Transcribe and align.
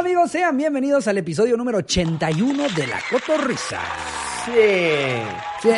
amigos? 0.00 0.30
Sean 0.30 0.56
bienvenidos 0.56 1.06
al 1.08 1.18
episodio 1.18 1.56
número 1.56 1.78
81 1.78 2.62
de 2.74 2.86
La 2.86 2.98
Cotorrisa. 3.10 3.78
Sí. 4.46 4.52
Sí. 5.62 5.68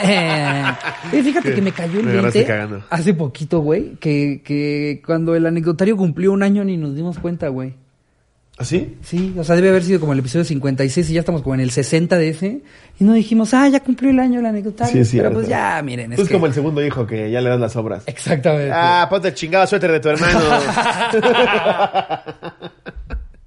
Y 1.18 1.22
fíjate 1.22 1.54
que 1.54 1.60
me 1.60 1.72
cayó 1.72 1.98
el 1.98 2.06
Me 2.06 2.12
agarraste 2.12 2.38
20 2.40 2.52
cagando. 2.52 2.84
hace 2.88 3.14
poquito, 3.14 3.58
güey, 3.60 3.96
que, 3.96 4.40
que 4.44 5.02
cuando 5.04 5.34
el 5.34 5.44
anecdotario 5.44 5.96
cumplió 5.96 6.32
un 6.32 6.44
año 6.44 6.62
ni 6.62 6.76
nos 6.76 6.94
dimos 6.94 7.18
cuenta, 7.18 7.48
güey. 7.48 7.74
¿Así? 8.58 8.96
Sí, 9.02 9.34
o 9.36 9.42
sea, 9.42 9.56
debe 9.56 9.70
haber 9.70 9.82
sido 9.82 9.98
como 9.98 10.12
el 10.12 10.20
episodio 10.20 10.44
56 10.44 11.10
y 11.10 11.14
ya 11.14 11.20
estamos 11.20 11.42
como 11.42 11.54
en 11.54 11.62
el 11.62 11.70
60 11.72 12.16
de 12.16 12.28
ese. 12.28 12.60
Y 13.00 13.04
no 13.04 13.14
dijimos, 13.14 13.52
ah, 13.54 13.66
ya 13.68 13.80
cumplió 13.80 14.10
el 14.10 14.20
año 14.20 14.38
el 14.38 14.46
anecdotario. 14.46 14.92
Sí, 14.92 15.00
es 15.00 15.10
Pero 15.22 15.32
pues 15.32 15.48
ya, 15.48 15.80
miren, 15.82 16.12
es 16.12 16.16
Tú 16.16 16.22
es 16.22 16.28
que- 16.28 16.34
como 16.34 16.46
el 16.46 16.54
segundo 16.54 16.84
hijo 16.84 17.04
que 17.06 17.28
ya 17.30 17.40
le 17.40 17.48
das 17.48 17.58
las 17.58 17.74
obras. 17.74 18.04
Exactamente. 18.06 18.70
Ah, 18.72 19.06
ponte 19.10 19.28
el 19.28 19.34
chingado 19.34 19.66
suéter 19.66 19.90
de 19.90 19.98
tu 20.00 20.10
hermano. 20.10 20.38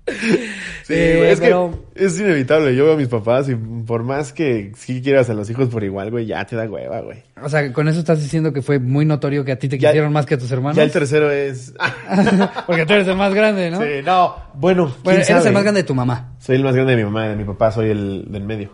Sí, 0.07 0.93
Eh, 0.93 1.15
güey, 1.17 1.31
es 1.31 1.39
pero- 1.39 1.79
que 1.95 2.05
es 2.05 2.19
inevitable. 2.19 2.75
Yo 2.75 2.85
veo 2.85 2.93
a 2.93 2.97
mis 2.97 3.07
papás 3.07 3.49
y 3.49 3.55
por 3.55 4.03
más 4.03 4.33
que 4.33 4.71
sí 4.77 5.01
quieras 5.01 5.29
a 5.31 5.33
los 5.33 5.49
hijos 5.49 5.69
por 5.69 5.83
igual, 5.83 6.11
güey, 6.11 6.27
ya 6.27 6.45
te 6.45 6.55
da 6.55 6.65
hueva, 6.65 7.01
güey. 7.01 7.23
O 7.41 7.49
sea, 7.49 7.73
con 7.73 7.87
eso 7.87 7.99
estás 7.99 8.21
diciendo 8.21 8.53
que 8.53 8.61
fue 8.61 8.77
muy 8.77 9.03
notorio 9.05 9.43
que 9.43 9.51
a 9.53 9.57
ti 9.57 9.67
te 9.67 9.79
Ya- 9.79 9.89
quisieron 9.89 10.13
más 10.13 10.25
que 10.27 10.35
a 10.35 10.37
tus 10.37 10.51
hermanos. 10.51 10.77
Ya 10.77 10.83
el 10.83 10.91
tercero 10.91 11.31
es... 11.31 11.73
Porque 12.67 12.85
tú 12.85 12.93
eres 12.93 13.07
el 13.07 13.15
más 13.17 13.33
grande, 13.33 13.71
¿no? 13.71 13.81
Sí, 13.81 13.87
no, 14.05 14.35
bueno, 14.53 14.85
¿quién 14.91 15.03
Bueno, 15.03 15.17
eres 15.17 15.27
sabe? 15.27 15.47
el 15.47 15.53
más 15.53 15.63
grande 15.63 15.81
de 15.81 15.87
tu 15.87 15.95
mamá. 15.95 16.35
Soy 16.39 16.55
el 16.57 16.63
más 16.63 16.75
grande 16.75 16.91
de 16.95 16.97
mi 16.97 17.03
mamá 17.05 17.27
de 17.29 17.35
mi 17.35 17.43
papá 17.43 17.71
soy 17.71 17.89
el 17.89 18.25
del 18.29 18.43
medio. 18.43 18.71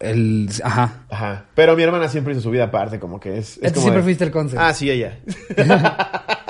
El, 0.00 0.48
ajá. 0.62 1.06
Ajá. 1.10 1.44
Pero 1.54 1.74
mi 1.76 1.82
hermana 1.82 2.08
siempre 2.08 2.32
hizo 2.32 2.42
su 2.42 2.50
vida 2.50 2.64
aparte, 2.64 3.00
como 3.00 3.18
que 3.18 3.38
es... 3.38 3.58
es 3.62 3.72
como 3.72 3.82
siempre 3.82 3.96
de- 4.00 4.04
fuiste 4.04 4.24
el 4.24 4.30
conce. 4.30 4.56
Ah, 4.58 4.72
sí, 4.74 4.90
ella. 4.90 5.18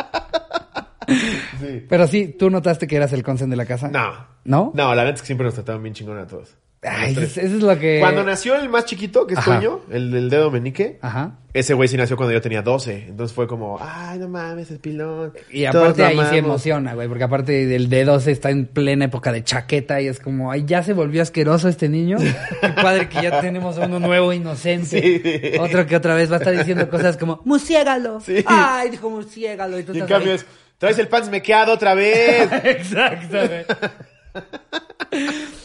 sí. 1.69 1.87
Pero 1.89 2.07
sí, 2.07 2.35
tú 2.39 2.51
notaste 2.51 2.87
que 2.87 2.97
eras 2.97 3.13
el 3.13 3.23
consen 3.23 3.51
de 3.51 3.57
la 3.57 3.67
casa. 3.67 3.89
No. 3.89 4.27
¿No? 4.45 4.73
No, 4.75 4.95
la 4.95 5.05
neta 5.05 5.17
es 5.17 5.21
que 5.23 5.27
siempre 5.27 5.45
nos 5.45 5.55
trataban 5.55 5.83
bien 5.83 5.95
chingón 5.95 6.19
a 6.19 6.27
todos. 6.27 6.57
Ay, 6.81 7.11
eso, 7.11 7.23
es- 7.23 7.37
eso 7.39 7.57
es 7.57 7.63
lo 7.65 7.77
que. 7.77 7.99
Cuando 7.99 8.23
nació 8.23 8.55
el 8.55 8.69
más 8.69 8.85
chiquito, 8.85 9.27
que 9.27 9.35
es 9.35 9.41
Ajá. 9.41 9.57
Toño, 9.57 9.81
el 9.91 10.13
del 10.13 10.31
dedo 10.31 10.49
menique, 10.53 11.01
Ajá. 11.03 11.39
ese 11.53 11.75
güey 11.75 11.89
sí 11.89 11.97
nació 11.97 12.17
cuando 12.17 12.33
yo 12.33 12.41
tenía 12.41 12.63
12. 12.63 13.07
Entonces 13.09 13.35
fue 13.35 13.49
como, 13.49 13.79
ay, 13.81 14.21
no 14.21 14.29
mames, 14.29 14.71
es 14.71 14.79
pilón. 14.79 15.33
Y 15.51 15.65
aparte 15.65 16.05
ahí 16.05 16.13
sí 16.15 16.19
amamos. 16.21 16.39
emociona, 16.39 16.95
güey, 16.95 17.09
porque 17.09 17.25
aparte 17.25 17.67
del 17.67 17.91
D12 17.91 18.29
está 18.29 18.51
en 18.51 18.67
plena 18.67 19.07
época 19.07 19.33
de 19.33 19.43
chaqueta 19.43 20.01
y 20.01 20.07
es 20.07 20.21
como, 20.21 20.53
ay, 20.53 20.67
ya 20.67 20.85
se 20.85 20.93
volvió 20.93 21.21
asqueroso 21.21 21.69
este 21.69 21.89
niño. 21.89 22.17
Qué 22.61 22.69
padre 22.81 23.09
que 23.09 23.23
ya 23.23 23.41
tenemos 23.41 23.77
uno 23.79 23.99
nuevo 23.99 24.33
inocente. 24.33 25.01
Sí. 25.53 25.59
Otro 25.59 25.85
que 25.85 25.97
otra 25.97 26.15
vez 26.15 26.31
va 26.31 26.37
a 26.37 26.39
estar 26.39 26.57
diciendo 26.57 26.89
cosas 26.89 27.17
como, 27.17 27.41
musiégalo. 27.45 28.21
Sí. 28.21 28.45
Ay, 28.47 28.91
dijo 28.91 29.11
musiégalo. 29.11 29.81
Y 29.81 29.83
tú 29.83 29.95
Y 29.95 29.99
en 29.99 30.07
cambio 30.07 30.31
ahí. 30.31 30.37
es, 30.37 30.47
traes 30.79 30.99
el 30.99 31.09
pants 31.09 31.29
mequeado 31.29 31.73
otra 31.73 31.95
vez. 31.95 32.49
Exacto, 32.65 33.37
güey. 33.47 33.65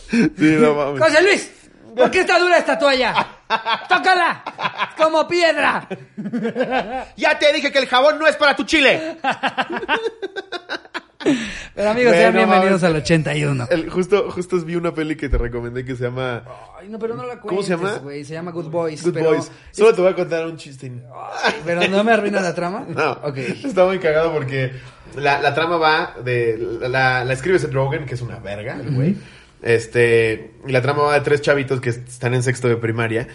sí, 0.10 0.56
no 0.60 0.74
mames. 0.76 1.02
José 1.02 1.22
Luis, 1.24 1.52
¿por 1.96 2.12
qué 2.12 2.22
está 2.22 2.40
dura 2.40 2.58
esta 2.58 2.78
toalla? 2.78 3.28
¡Tócala! 3.88 4.44
¡Como 4.98 5.28
piedra! 5.28 5.88
Ya 7.16 7.38
te 7.38 7.54
dije 7.54 7.72
que 7.72 7.80
el 7.80 7.88
jabón 7.88 8.18
no 8.20 8.28
es 8.28 8.36
para 8.36 8.56
tu 8.56 8.64
chile. 8.64 9.18
Pero 11.74 11.90
amigos, 11.90 12.14
sean 12.14 12.34
bienvenidos 12.34 12.82
mames. 12.82 12.96
al 12.98 13.02
81. 13.02 13.68
El- 13.72 13.90
justo, 13.90 14.30
justo 14.30 14.60
vi 14.60 14.76
una 14.76 14.94
peli 14.94 15.16
que 15.16 15.30
te 15.30 15.38
recomendé 15.38 15.86
que 15.86 15.96
se 15.96 16.04
llama 16.04 16.44
Ay, 16.78 16.90
no, 16.90 17.00
pero 17.00 17.16
no 17.16 17.26
la 17.26 17.40
¿Cómo 17.40 17.64
se 17.64 17.70
llama? 17.70 17.84
cuentes, 17.84 18.04
güey. 18.04 18.26
Se 18.26 18.34
llama 18.34 18.52
Good 18.52 18.70
Boys. 18.70 19.02
Good 19.04 19.14
pero, 19.14 19.30
Boys. 19.30 19.50
Solo 19.72 19.94
te 19.96 20.02
voy 20.02 20.12
a 20.12 20.16
contar 20.16 20.46
un 20.46 20.58
chiste. 20.58 20.92
Ay, 21.44 21.62
pero 21.66 21.88
no 21.88 22.04
me 22.04 22.12
arruina 22.12 22.42
la 22.42 22.54
trama. 22.54 22.86
No. 22.90 23.12
Ok. 23.24 23.38
Está 23.38 23.86
muy 23.86 24.00
cagado 24.00 24.34
porque 24.34 24.74
la, 25.16 25.42
la 25.42 25.54
trama 25.54 25.78
va 25.78 26.16
de. 26.24 26.58
La, 26.82 27.24
la 27.24 27.34
escribe 27.34 27.60
Seth 27.60 27.74
Rogen, 27.74 28.06
que 28.06 28.16
es 28.16 28.22
una 28.22 28.40
verga, 28.40 28.76
el 28.76 28.92
güey. 28.92 29.16
Este. 29.62 30.52
Y 30.68 30.72
la 30.72 30.82
trama 30.82 31.04
va 31.04 31.14
de 31.14 31.22
tres 31.22 31.42
chavitos 31.42 31.82
que 31.82 31.90
están 31.90 32.34
en 32.34 32.44
sexto 32.44 32.68
de 32.68 32.78
primaria. 32.78 33.28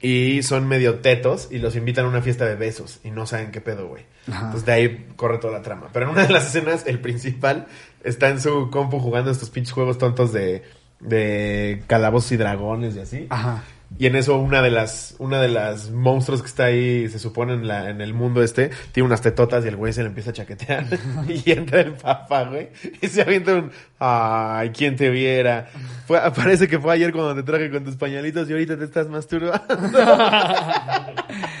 Y 0.00 0.42
son 0.42 0.68
medio 0.68 0.96
tetos 0.96 1.48
y 1.50 1.58
los 1.58 1.74
invitan 1.74 2.04
a 2.04 2.08
una 2.08 2.20
fiesta 2.20 2.44
de 2.44 2.54
besos 2.54 3.00
y 3.02 3.10
no 3.10 3.26
saben 3.26 3.50
qué 3.50 3.62
pedo, 3.62 3.88
güey. 3.88 4.04
Entonces 4.26 4.66
de 4.66 4.72
ahí 4.72 5.06
corre 5.16 5.38
toda 5.38 5.54
la 5.54 5.62
trama. 5.62 5.88
Pero 5.92 6.06
en 6.06 6.12
una 6.12 6.26
de 6.26 6.32
las 6.32 6.48
escenas, 6.48 6.86
el 6.86 7.00
principal 7.00 7.66
está 8.04 8.28
en 8.28 8.40
su 8.40 8.70
compu 8.70 8.98
jugando 8.98 9.30
estos 9.30 9.48
pinches 9.48 9.72
juegos 9.72 9.96
tontos 9.96 10.34
de, 10.34 10.62
de 11.00 11.82
calabozos 11.86 12.32
y 12.32 12.36
dragones 12.36 12.94
y 12.94 13.00
así. 13.00 13.26
Ajá. 13.30 13.64
Y 13.98 14.06
en 14.06 14.16
eso 14.16 14.36
una 14.36 14.62
de 14.62 14.70
las 14.70 15.14
una 15.18 15.40
de 15.40 15.48
las 15.48 15.90
monstruos 15.90 16.42
que 16.42 16.48
está 16.48 16.64
ahí, 16.66 17.08
se 17.08 17.18
supone 17.18 17.54
en, 17.54 17.66
la, 17.66 17.88
en 17.90 18.00
el 18.00 18.12
mundo 18.14 18.42
este, 18.42 18.70
tiene 18.92 19.06
unas 19.06 19.22
tetotas 19.22 19.64
y 19.64 19.68
el 19.68 19.76
güey 19.76 19.92
se 19.92 20.02
le 20.02 20.08
empieza 20.08 20.30
a 20.30 20.32
chaquetear. 20.34 20.86
y 21.28 21.50
entra 21.50 21.80
el 21.80 21.92
papá, 21.92 22.44
güey. 22.44 22.68
Y 23.00 23.08
se 23.08 23.22
avienta 23.22 23.54
un, 23.54 23.70
ay, 23.98 24.70
quién 24.70 24.96
te 24.96 25.10
viera. 25.10 25.68
Fue, 26.06 26.20
parece 26.34 26.68
que 26.68 26.78
fue 26.78 26.92
ayer 26.94 27.12
cuando 27.12 27.34
te 27.34 27.42
traje 27.42 27.70
con 27.70 27.84
tus 27.84 27.96
pañalitos 27.96 28.48
y 28.48 28.52
ahorita 28.52 28.76
te 28.76 28.84
estás 28.84 29.08
masturbando. 29.08 29.66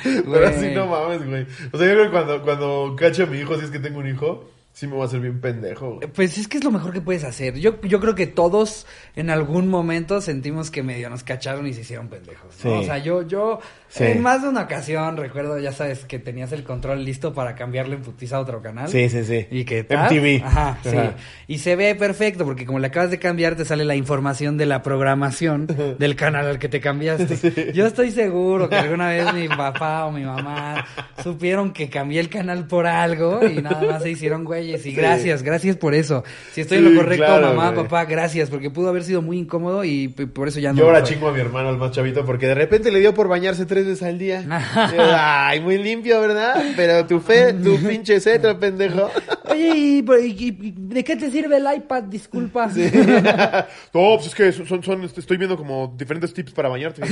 Pero 0.02 0.48
así 0.48 0.70
no 0.74 0.86
mames, 0.86 1.26
güey. 1.26 1.46
O 1.72 1.78
sea, 1.78 1.86
yo 1.86 1.94
creo 1.94 2.04
que 2.04 2.10
cuando, 2.10 2.42
cuando 2.42 2.96
cacho 2.98 3.24
a 3.24 3.26
mi 3.26 3.38
hijo, 3.38 3.58
si 3.58 3.64
es 3.64 3.70
que 3.70 3.78
tengo 3.78 3.98
un 3.98 4.08
hijo, 4.08 4.50
sí 4.76 4.86
me 4.86 4.94
va 4.94 5.04
a 5.04 5.06
hacer 5.06 5.20
bien 5.20 5.40
pendejo, 5.40 5.94
güey. 5.94 6.06
Pues 6.08 6.36
es 6.36 6.48
que 6.48 6.58
es 6.58 6.64
lo 6.64 6.70
mejor 6.70 6.92
que 6.92 7.00
puedes 7.00 7.24
hacer. 7.24 7.58
Yo, 7.58 7.80
yo 7.80 7.98
creo 7.98 8.14
que 8.14 8.26
todos 8.26 8.86
en 9.14 9.30
algún 9.30 9.68
momento 9.68 10.20
sentimos 10.20 10.70
que 10.70 10.82
medio 10.82 11.08
nos 11.08 11.24
cacharon 11.24 11.66
y 11.66 11.72
se 11.72 11.80
hicieron 11.80 12.08
pendejos. 12.08 12.54
¿no? 12.62 12.70
Sí. 12.72 12.76
O 12.76 12.82
sea, 12.82 12.98
yo, 12.98 13.22
yo 13.26 13.58
Sí. 13.88 14.04
en 14.04 14.20
más 14.20 14.42
de 14.42 14.48
una 14.50 14.62
ocasión 14.64 15.16
recuerdo, 15.16 15.58
ya 15.58 15.72
sabes, 15.72 16.04
que 16.04 16.18
tenías 16.18 16.52
el 16.52 16.62
control 16.62 17.04
listo 17.06 17.32
para 17.32 17.54
cambiarle 17.54 17.94
en 17.94 18.02
putiza 18.02 18.36
a 18.36 18.40
otro 18.40 18.60
canal. 18.60 18.88
Sí, 18.90 19.08
sí, 19.08 19.24
sí. 19.24 19.46
Y 19.50 19.64
que 19.64 19.82
tal. 19.84 20.12
MTV. 20.12 20.44
Ajá, 20.44 20.78
sí. 20.82 20.88
Ajá. 20.90 21.14
Y 21.46 21.58
se 21.60 21.74
ve 21.74 21.94
perfecto 21.94 22.44
porque 22.44 22.66
como 22.66 22.78
le 22.78 22.88
acabas 22.88 23.10
de 23.10 23.18
cambiar 23.18 23.56
te 23.56 23.64
sale 23.64 23.86
la 23.86 23.94
información 23.96 24.58
de 24.58 24.66
la 24.66 24.82
programación 24.82 25.66
del 25.98 26.16
canal 26.16 26.46
al 26.48 26.58
que 26.58 26.68
te 26.68 26.80
cambiaste. 26.80 27.72
Yo 27.72 27.86
estoy 27.86 28.10
seguro 28.10 28.68
que 28.68 28.76
alguna 28.76 29.08
vez 29.08 29.32
mi 29.32 29.48
papá 29.48 30.04
o 30.04 30.12
mi 30.12 30.24
mamá 30.24 30.84
supieron 31.22 31.72
que 31.72 31.88
cambié 31.88 32.20
el 32.20 32.28
canal 32.28 32.66
por 32.66 32.86
algo 32.86 33.40
y 33.46 33.62
nada 33.62 33.80
más 33.82 34.02
se 34.02 34.10
hicieron 34.10 34.44
Y 34.74 34.78
Sí. 34.78 34.92
gracias, 34.92 35.42
gracias 35.42 35.76
por 35.76 35.94
eso. 35.94 36.24
Si 36.52 36.60
estoy 36.62 36.78
en 36.78 36.84
Sí, 36.84 36.90
lo 36.90 37.00
correcto, 37.00 37.24
claro, 37.24 37.46
mamá, 37.48 37.70
güey. 37.70 37.84
papá, 37.84 38.04
gracias 38.04 38.50
porque 38.50 38.70
pudo 38.70 38.88
haber 38.88 39.04
sido 39.04 39.22
muy 39.22 39.38
incómodo 39.38 39.84
y 39.84 40.08
por 40.08 40.48
eso 40.48 40.58
ya 40.60 40.72
no. 40.72 40.78
Yo 40.78 40.84
ahora 40.86 41.02
chingo 41.02 41.28
a 41.28 41.32
mi 41.32 41.40
hermano, 41.40 41.70
el 41.70 41.76
más 41.76 41.90
chavito, 41.92 42.24
porque 42.24 42.46
de 42.46 42.54
repente 42.54 42.90
le 42.90 42.98
dio 43.00 43.14
por 43.14 43.28
bañarse 43.28 43.66
tres 43.66 43.86
veces 43.86 44.02
al 44.02 44.18
día. 44.18 44.44
Ay, 45.48 45.60
muy 45.60 45.78
limpio, 45.78 46.20
¿verdad? 46.20 46.62
Pero 46.76 47.06
tu 47.06 47.20
fe, 47.20 47.52
tu 47.52 47.76
pinche 47.88 48.20
cetro, 48.20 48.58
pendejo. 48.58 49.10
Oye, 49.50 49.68
¿y, 49.76 49.98
y- 49.98 50.58
y- 50.60 50.74
de 50.76 51.04
qué 51.04 51.16
te 51.16 51.30
sirve 51.30 51.56
el 51.58 51.66
iPad? 51.76 52.04
Disculpa. 52.04 52.68
No, 53.94 54.16
pues 54.16 54.26
es 54.26 54.34
que 54.34 54.52
son, 54.52 54.82
son, 54.82 55.02
estoy 55.04 55.36
viendo 55.36 55.56
como 55.56 55.94
diferentes 55.96 56.32
tips 56.34 56.52
para 56.52 56.68
bañarte. 56.68 57.02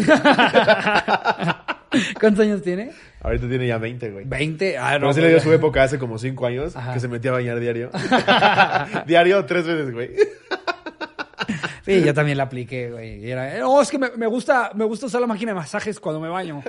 ¿Cuántos 2.20 2.44
años 2.44 2.62
tiene? 2.62 2.90
Ahorita 3.20 3.48
tiene 3.48 3.66
ya 3.66 3.78
20, 3.78 4.10
güey. 4.10 4.24
20. 4.24 4.78
Ah, 4.78 4.94
no. 4.94 5.00
Pero 5.00 5.12
sí 5.14 5.20
le 5.20 5.28
dio 5.30 5.40
su 5.40 5.52
época 5.52 5.82
hace 5.82 5.98
como 5.98 6.18
5 6.18 6.46
años 6.46 6.76
Ajá. 6.76 6.94
que 6.94 7.00
se 7.00 7.08
metía 7.08 7.30
a 7.30 7.34
bañar 7.34 7.58
diario. 7.60 7.90
diario 9.06 9.44
tres 9.44 9.66
veces, 9.66 9.92
güey. 9.92 10.10
Sí, 11.84 12.02
yo 12.02 12.14
también 12.14 12.38
la 12.38 12.44
apliqué, 12.44 12.90
güey. 12.90 13.30
Era, 13.30 13.58
no, 13.58 13.82
es 13.82 13.90
que 13.90 13.98
me, 13.98 14.10
me 14.16 14.26
gusta, 14.26 14.70
me 14.74 14.86
gusta 14.86 15.04
usar 15.06 15.20
la 15.20 15.26
máquina 15.26 15.52
de 15.52 15.56
masajes 15.56 16.00
cuando 16.00 16.18
me 16.18 16.30
baño. 16.30 16.62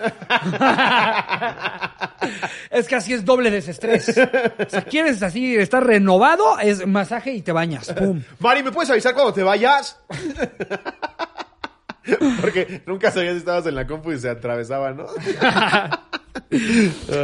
es 2.69 2.85
que 2.85 2.95
así 2.95 3.13
es 3.13 3.23
doble 3.23 3.49
desestrés. 3.49 4.09
O 4.09 4.69
sea, 4.69 4.81
quieres 4.83 5.23
así 5.23 5.55
estar 5.55 5.85
renovado, 5.85 6.59
es 6.59 6.85
masaje 6.85 7.31
y 7.31 7.41
te 7.41 7.53
bañas. 7.53 7.93
Pum. 7.93 8.21
Mari, 8.39 8.63
¿me 8.63 8.73
puedes 8.73 8.89
avisar 8.89 9.13
cuando 9.13 9.31
te 9.33 9.43
vayas? 9.43 9.97
Porque 12.41 12.81
nunca 12.85 13.11
sabías 13.11 13.33
si 13.33 13.39
estabas 13.39 13.65
en 13.67 13.75
la 13.75 13.87
compu 13.87 14.11
y 14.11 14.19
se 14.19 14.29
atravesaba, 14.29 14.93
¿no? 14.93 15.05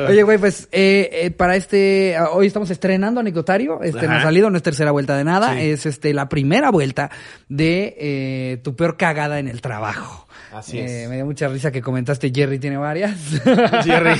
Oye, 0.08 0.24
güey, 0.24 0.38
pues 0.38 0.68
eh, 0.72 1.09
eh, 1.12 1.31
para 1.31 1.56
este, 1.56 2.16
ah, 2.18 2.30
hoy 2.31 2.47
estamos 2.47 2.69
estrenando 2.69 3.20
anecdotario, 3.20 3.81
este 3.84 4.08
no 4.08 4.14
ha 4.14 4.22
salido, 4.22 4.50
no 4.50 4.58
es 4.58 4.64
tercera 4.64 4.91
vuelta 4.91 5.16
de 5.18 5.23
nada, 5.23 5.53
Sí. 5.53 5.70
es 5.70 5.85
este 5.85 6.14
la 6.14 6.29
primera 6.29 6.72
vuelta 6.72 7.11
de 7.50 7.96
eh, 7.97 8.58
tu 8.64 8.76
peor 8.76 8.97
cagada 8.97 9.40
en 9.40 9.47
el 9.47 9.61
trabajo. 9.61 10.28
Así 10.53 10.80
Eh, 10.80 11.03
es. 11.03 11.09
Me 11.09 11.16
dio 11.16 11.26
mucha 11.26 11.48
risa 11.48 11.72
que 11.72 11.82
comentaste, 11.82 12.32
Jerry 12.34 12.59
tiene 12.59 12.78
varias. 12.78 13.16
Jerry 13.84 14.12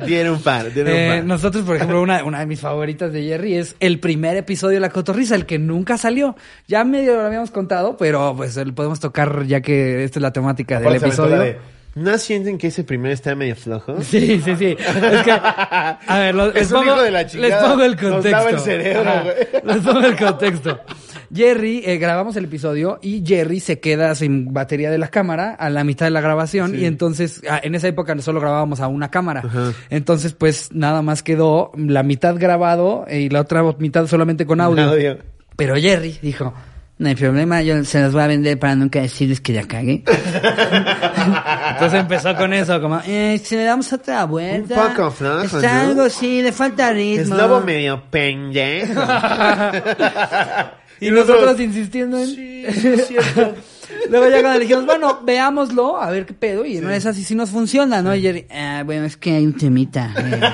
tiene 0.06 0.30
un 0.30 0.40
par, 0.40 0.66
tiene 0.66 0.90
un 0.90 0.96
Eh, 0.96 1.08
par. 1.16 1.24
nosotros, 1.24 1.64
por 1.64 1.76
ejemplo, 1.76 2.00
una, 2.00 2.22
una 2.24 2.38
de 2.40 2.46
mis 2.46 2.60
favoritas 2.60 3.12
de 3.12 3.22
Jerry 3.24 3.56
es 3.56 3.76
el 3.80 3.98
primer 4.00 4.36
episodio 4.36 4.74
de 4.74 4.80
La 4.80 4.90
Cotorrisa, 4.90 5.34
el 5.34 5.46
que 5.46 5.58
nunca 5.58 5.98
salió. 5.98 6.36
Ya 6.68 6.84
medio 6.84 7.16
lo 7.16 7.22
habíamos 7.22 7.50
contado, 7.50 7.96
pero 7.96 8.34
pues 8.36 8.56
lo 8.56 8.74
podemos 8.74 9.00
tocar 9.00 9.44
ya 9.46 9.60
que 9.60 10.04
esta 10.04 10.18
es 10.18 10.22
la 10.22 10.32
temática 10.32 10.76
del 10.78 10.88
Aparte 10.88 11.06
episodio. 11.06 11.56
¿No 11.96 12.16
sienten 12.18 12.56
que 12.56 12.68
ese 12.68 12.84
primero 12.84 13.12
está 13.12 13.34
medio 13.34 13.56
flojo? 13.56 14.00
Sí, 14.02 14.40
sí, 14.44 14.54
sí. 14.56 14.76
Es 14.78 15.22
que, 15.24 15.32
a 15.32 15.98
ver, 16.20 16.34
les, 16.54 16.68
pongo, 16.68 16.84
hijo 16.84 17.02
de 17.02 17.10
la 17.10 17.22
les 17.22 17.32
chingada. 17.32 17.68
pongo 17.68 17.82
el 17.82 17.96
contexto. 17.96 18.48
el 18.48 18.60
cerebro. 18.60 19.10
Les 19.64 19.76
pongo 19.78 20.00
el 20.06 20.16
contexto. 20.16 20.80
Jerry, 21.32 21.82
eh, 21.86 21.98
grabamos 21.98 22.36
el 22.36 22.44
episodio 22.46 22.98
y 23.02 23.24
Jerry 23.24 23.60
se 23.60 23.78
queda 23.78 24.14
sin 24.14 24.52
batería 24.52 24.90
de 24.90 24.98
la 24.98 25.08
cámara 25.08 25.54
a 25.54 25.70
la 25.70 25.84
mitad 25.84 26.06
de 26.06 26.10
la 26.10 26.20
grabación 26.20 26.72
Sí. 26.72 26.78
y 26.78 26.84
entonces 26.86 27.40
ah, 27.48 27.60
en 27.62 27.74
esa 27.74 27.88
época 27.88 28.18
solo 28.20 28.40
grabábamos 28.40 28.80
a 28.80 28.88
una 28.88 29.10
cámara. 29.10 29.42
Entonces 29.90 30.32
pues 30.32 30.70
nada 30.72 31.02
más 31.02 31.22
quedó 31.22 31.70
la 31.76 32.02
mitad 32.02 32.36
grabado 32.36 33.06
y 33.10 33.28
la 33.28 33.40
otra 33.42 33.62
mitad 33.78 34.06
solamente 34.06 34.46
con. 34.46 34.60
Audio. 34.60 35.18
Pero 35.56 35.76
Jerry 35.76 36.18
dijo, 36.22 36.54
no 37.00 37.08
hay 37.08 37.14
problema, 37.14 37.62
yo 37.62 37.82
se 37.82 37.98
las 37.98 38.12
voy 38.12 38.20
a 38.20 38.26
vender 38.26 38.58
para 38.58 38.74
nunca 38.74 39.00
decirles 39.00 39.40
que 39.40 39.54
ya 39.54 39.66
cagué. 39.66 40.04
Entonces 41.70 41.98
empezó 41.98 42.36
con 42.36 42.52
eso, 42.52 42.78
como, 42.78 43.00
eh, 43.06 43.40
si 43.42 43.56
le 43.56 43.64
damos 43.64 43.90
otra 43.94 44.26
vuelta. 44.26 44.74
Un 44.74 44.94
poco 44.94 45.10
flojo, 45.10 45.62
¿no? 45.62 45.68
algo, 45.68 46.10
sí, 46.10 46.42
le 46.42 46.52
falta 46.52 46.92
ritmo. 46.92 47.22
Es 47.22 47.28
lobo 47.30 47.62
medio 47.62 48.02
pendejo. 48.10 48.92
y 51.00 51.10
nosotros 51.10 51.58
insistiendo 51.58 52.18
en... 52.18 52.26
Sí, 52.26 52.66
sí, 52.70 52.88
es 52.88 53.08
cierto. 53.08 53.54
Luego 54.10 54.28
ya 54.28 54.42
cuando 54.42 54.58
le 54.58 54.60
dijimos, 54.66 54.84
bueno, 54.84 55.20
veámoslo, 55.24 55.96
a 55.96 56.10
ver 56.10 56.26
qué 56.26 56.34
pedo, 56.34 56.66
y 56.66 56.80
no 56.80 56.90
es 56.90 57.06
así, 57.06 57.24
si 57.24 57.34
nos 57.34 57.48
funciona, 57.48 58.02
¿no? 58.02 58.14
Y 58.14 58.20
Jerry, 58.20 58.46
ah, 58.54 58.82
bueno, 58.84 59.06
es 59.06 59.16
que 59.16 59.36
hay 59.36 59.46
un 59.46 59.56
temita. 59.56 60.12
eh. 60.18 60.40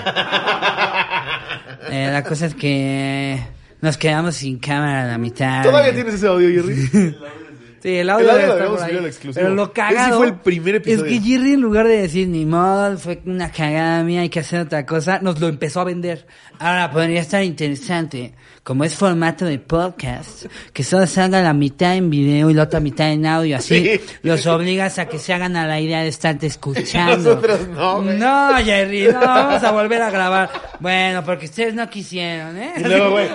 Eh, 1.88 2.10
la 2.10 2.25
cosa 2.25 2.46
es 2.46 2.54
que 2.56 3.40
nos 3.81 3.96
quedamos 3.96 4.37
sin 4.37 4.58
cámara 4.58 5.05
a 5.05 5.06
la 5.06 5.19
mitad. 5.19 5.62
¿Todavía 5.62 5.93
tienes 5.94 6.14
ese 6.14 6.26
audio, 6.26 6.49
Jerry? 6.62 7.17
Sí, 7.87 7.99
el 7.99 8.11
audio, 8.11 8.25
El 8.25 8.31
audio 8.35 8.47
lo 8.49 8.53
habíamos 8.55 8.81
subido 8.81 9.06
exclusivo. 9.06 9.43
Pero 9.44 9.55
lo 9.55 9.62
Ese 9.65 9.73
cagado 9.75 10.17
fue 10.17 10.27
el 10.27 10.35
primer 10.35 10.75
episodio. 10.75 11.05
es 11.05 11.12
que 11.12 11.21
Jerry 11.21 11.53
en 11.53 11.61
lugar 11.61 11.87
de 11.87 11.99
decir 12.03 12.27
ni 12.27 12.44
modo, 12.44 12.99
fue 12.99 13.21
una 13.27 13.53
cagada 13.53 14.03
mía, 14.03 14.23
hay 14.23 14.29
que 14.29 14.41
hacer 14.41 14.62
otra 14.62 14.85
cosa, 14.85 15.21
nos 15.23 15.38
lo 15.38 15.47
empezó 15.47 15.83
a 15.83 15.85
vender. 15.85 16.27
Ahora 16.59 16.91
podría 16.91 17.21
estar 17.21 17.44
interesante, 17.44 18.35
como 18.65 18.83
es 18.83 18.93
formato 18.97 19.44
de 19.44 19.61
podcast, 19.61 20.47
que 20.73 20.83
solo 20.83 21.06
salga 21.06 21.41
la 21.43 21.53
mitad 21.53 21.94
en 21.94 22.11
video 22.11 22.50
y 22.50 22.55
la 22.55 22.65
otra 22.65 22.81
mitad 22.81 23.12
en 23.12 23.25
audio, 23.25 23.56
así 23.59 23.85
Sí. 23.85 24.00
los 24.23 24.44
obligas 24.49 24.99
a 24.99 25.06
que 25.06 25.21
se 25.21 25.32
hagan 25.32 25.55
a 25.55 25.65
la 25.69 25.79
idea 25.79 26.03
de 26.03 26.09
estarte 26.09 26.47
escuchando. 26.49 27.17
Nosotros 27.19 27.69
no, 27.69 28.03
güey. 28.03 28.19
No, 28.19 28.56
Jerry, 28.65 29.05
no, 29.12 29.21
vamos 29.21 29.62
a 29.62 29.71
volver 29.71 30.03
a 30.03 30.11
grabar. 30.11 30.50
Bueno, 30.81 31.23
porque 31.25 31.44
ustedes 31.44 31.73
no 31.75 31.89
quisieron, 31.89 32.56
¿eh? 32.56 32.73
Luego, 32.85 33.11
güey, 33.12 33.29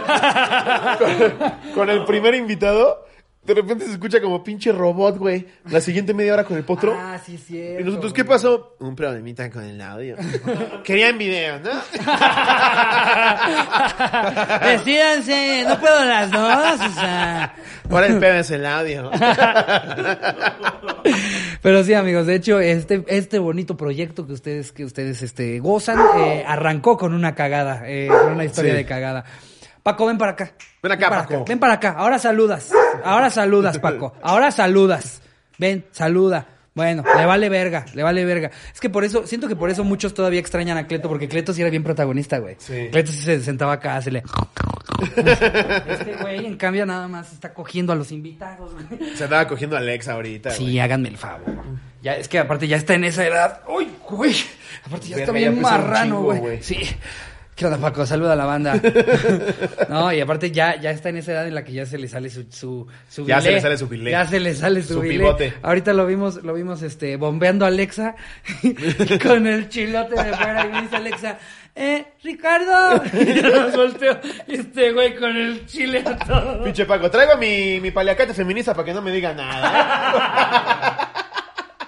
con, 1.00 1.74
con 1.74 1.90
el 1.90 2.04
primer 2.04 2.36
invitado, 2.36 3.06
de 3.44 3.54
repente 3.56 3.86
se 3.86 3.92
escucha 3.94 4.22
como 4.22 4.44
pinche 4.44 4.72
robot, 4.72 5.18
güey. 5.18 5.48
La 5.70 5.82
siguiente 5.82 6.14
media 6.14 6.34
hora 6.34 6.44
con 6.44 6.58
el 6.58 6.64
potro. 6.64 6.96
Ah, 6.98 7.20
sí, 7.26 7.38
cierto. 7.38 7.82
y 7.82 7.84
nosotros, 7.86 8.14
¿qué 8.14 8.24
pasó? 8.24 8.76
Un 8.80 8.96
problemita 8.96 9.50
con 9.50 9.64
el 9.64 9.82
audio. 9.82 10.16
Querían 10.84 11.18
video, 11.18 11.60
¿no? 11.60 11.72
Decídanse, 14.64 15.66
no 15.68 15.80
puedo 15.80 16.06
las 16.06 16.30
dos, 16.32 16.80
o 16.88 16.94
sea. 16.94 17.56
Ahora 17.90 18.06
el 18.08 18.20
pedo 18.20 18.36
es 18.36 18.52
el 18.52 18.66
audio. 18.66 19.10
Pero 21.62 21.84
sí, 21.84 21.94
amigos, 21.94 22.28
de 22.28 22.36
hecho, 22.36 22.60
este, 22.60 23.04
este 23.08 23.40
bonito 23.40 23.76
proyecto 23.76 24.26
que 24.28 24.34
ustedes, 24.34 24.72
que 24.72 24.86
ustedes, 24.86 25.22
este, 25.24 25.60
gozan, 25.60 26.00
eh, 26.20 26.44
arrancó 26.48 26.98
con 26.98 27.14
una 27.14 27.36
cagada, 27.36 27.84
eh, 27.86 28.08
con 28.08 28.34
una 28.34 28.46
historia 28.46 28.72
Sí. 28.72 28.78
de 28.78 28.86
cagada. 28.86 29.26
Paco, 29.84 30.06
ven 30.06 30.18
para 30.18 30.32
acá. 30.34 30.52
Ven 30.84 30.92
acá, 30.92 31.10
para 31.10 31.22
Paco. 31.28 31.46
Ven 31.48 31.60
para 31.60 31.74
acá. 31.74 31.96
Ahora 31.98 32.20
saludas. 32.20 32.72
Ahora 33.04 33.30
saludas, 33.30 33.80
Paco. 33.80 34.14
Ahora 34.22 34.52
saludas. 34.52 35.22
Ven, 35.58 35.86
saluda. 35.92 36.48
Bueno, 36.74 37.04
le 37.18 37.26
vale 37.26 37.50
verga, 37.50 37.86
le 37.94 38.02
vale 38.02 38.24
verga. 38.24 38.50
Es 38.74 38.80
que 38.80 38.90
por 38.90 39.04
eso, 39.04 39.28
siento 39.28 39.50
que 39.50 39.58
por 39.58 39.70
eso 39.70 39.84
muchos 39.84 40.14
todavía 40.14 40.40
extrañan 40.40 40.78
a 40.78 40.88
Cleto, 40.88 41.10
porque 41.10 41.28
Cleto 41.28 41.54
sí 41.54 41.60
era 41.62 41.70
bien 41.70 41.84
protagonista, 41.84 42.38
güey. 42.38 42.56
Sí. 42.60 42.88
Cleto 42.92 43.12
sí 43.12 43.20
se 43.20 43.42
sentaba 43.42 43.74
acá, 43.74 44.02
se 44.02 44.10
le... 44.12 44.24
Este 45.18 46.16
güey, 46.22 46.46
en 46.46 46.56
cambio, 46.58 46.86
nada 46.86 47.08
más 47.08 47.34
está 47.34 47.54
cogiendo 47.54 47.92
a 47.92 47.96
los 47.96 48.12
invitados, 48.12 48.72
güey. 48.74 49.16
Se 49.16 49.24
andaba 49.26 49.48
cogiendo 49.48 49.76
a 49.76 49.80
Alexa 49.80 50.14
ahorita, 50.14 50.52
Sí, 50.52 50.64
güey. 50.64 50.80
háganme 50.80 51.10
el 51.10 51.18
favor. 51.18 51.42
Ya, 52.02 52.16
es 52.16 52.28
que 52.28 52.40
aparte 52.40 52.68
ya 52.68 52.78
está 52.78 52.94
en 52.94 53.04
esa 53.04 53.26
edad. 53.26 53.62
¡Uy, 53.68 53.90
güey! 54.10 54.36
Aparte 54.86 55.08
ya 55.08 55.18
está 55.18 55.32
Verga, 55.32 55.50
bien 55.50 55.62
marrano, 55.62 56.04
chingo, 56.16 56.22
güey. 56.24 56.40
güey. 56.40 56.64
Sí. 56.64 56.78
¿Qué 57.62 57.68
onda, 57.68 57.78
Paco? 57.78 58.08
Saluda 58.08 58.34
a 58.34 58.36
la 58.36 58.46
banda. 58.46 58.74
no, 59.90 60.12
y 60.12 60.20
aparte 60.20 60.50
ya, 60.50 60.82
ya 60.82 60.90
está 60.90 61.10
en 61.10 61.18
esa 61.18 61.34
edad 61.34 61.48
en 61.48 61.54
la 61.54 61.64
que 61.64 61.74
ya 61.74 61.86
se 61.86 62.00
le 62.00 62.08
sale 62.08 62.32
su, 62.32 62.48
su, 62.50 62.88
su 63.08 63.28
Ya 63.28 63.40
se 63.40 63.52
le 63.52 63.62
sale 63.62 63.78
su 63.78 63.88
bilé. 63.88 64.10
Ya 64.10 64.26
se 64.26 64.40
le 64.40 64.56
sale 64.56 64.82
su, 64.82 64.96
Su 64.96 65.02
bilé. 65.02 65.20
pivote. 65.20 65.54
Ahorita 65.62 65.94
lo 65.94 66.08
vimos, 66.08 66.42
lo 66.42 66.56
vimos 66.56 66.82
este, 66.82 67.18
bombeando 67.18 67.66
a 67.66 67.68
Alexa 67.68 68.16
con 69.24 69.46
el 69.46 69.70
chilote 69.70 70.16
de 70.24 70.34
fuera 70.34 70.66
y 70.66 70.70
me 70.70 70.82
dice 70.82 70.96
Alexa, 70.96 71.38
eh, 71.76 72.06
Ricardo. 72.24 73.04
y 73.14 73.42
nos 73.44 73.76
volteo 73.76 74.20
este 74.48 74.92
güey 74.94 75.16
con 75.16 75.38
el 75.38 75.64
chile 75.68 76.04
a 76.04 76.18
todo. 76.18 76.64
Pinche 76.64 76.88
Paco, 76.88 77.12
traigo 77.12 77.38
mi, 77.38 77.80
mi 77.80 77.92
paliacate 77.92 78.34
feminista 78.34 78.74
para 78.74 78.86
que 78.86 78.94
no 78.96 79.04
me 79.04 79.12
diga 79.12 79.36
nada. 79.36 81.12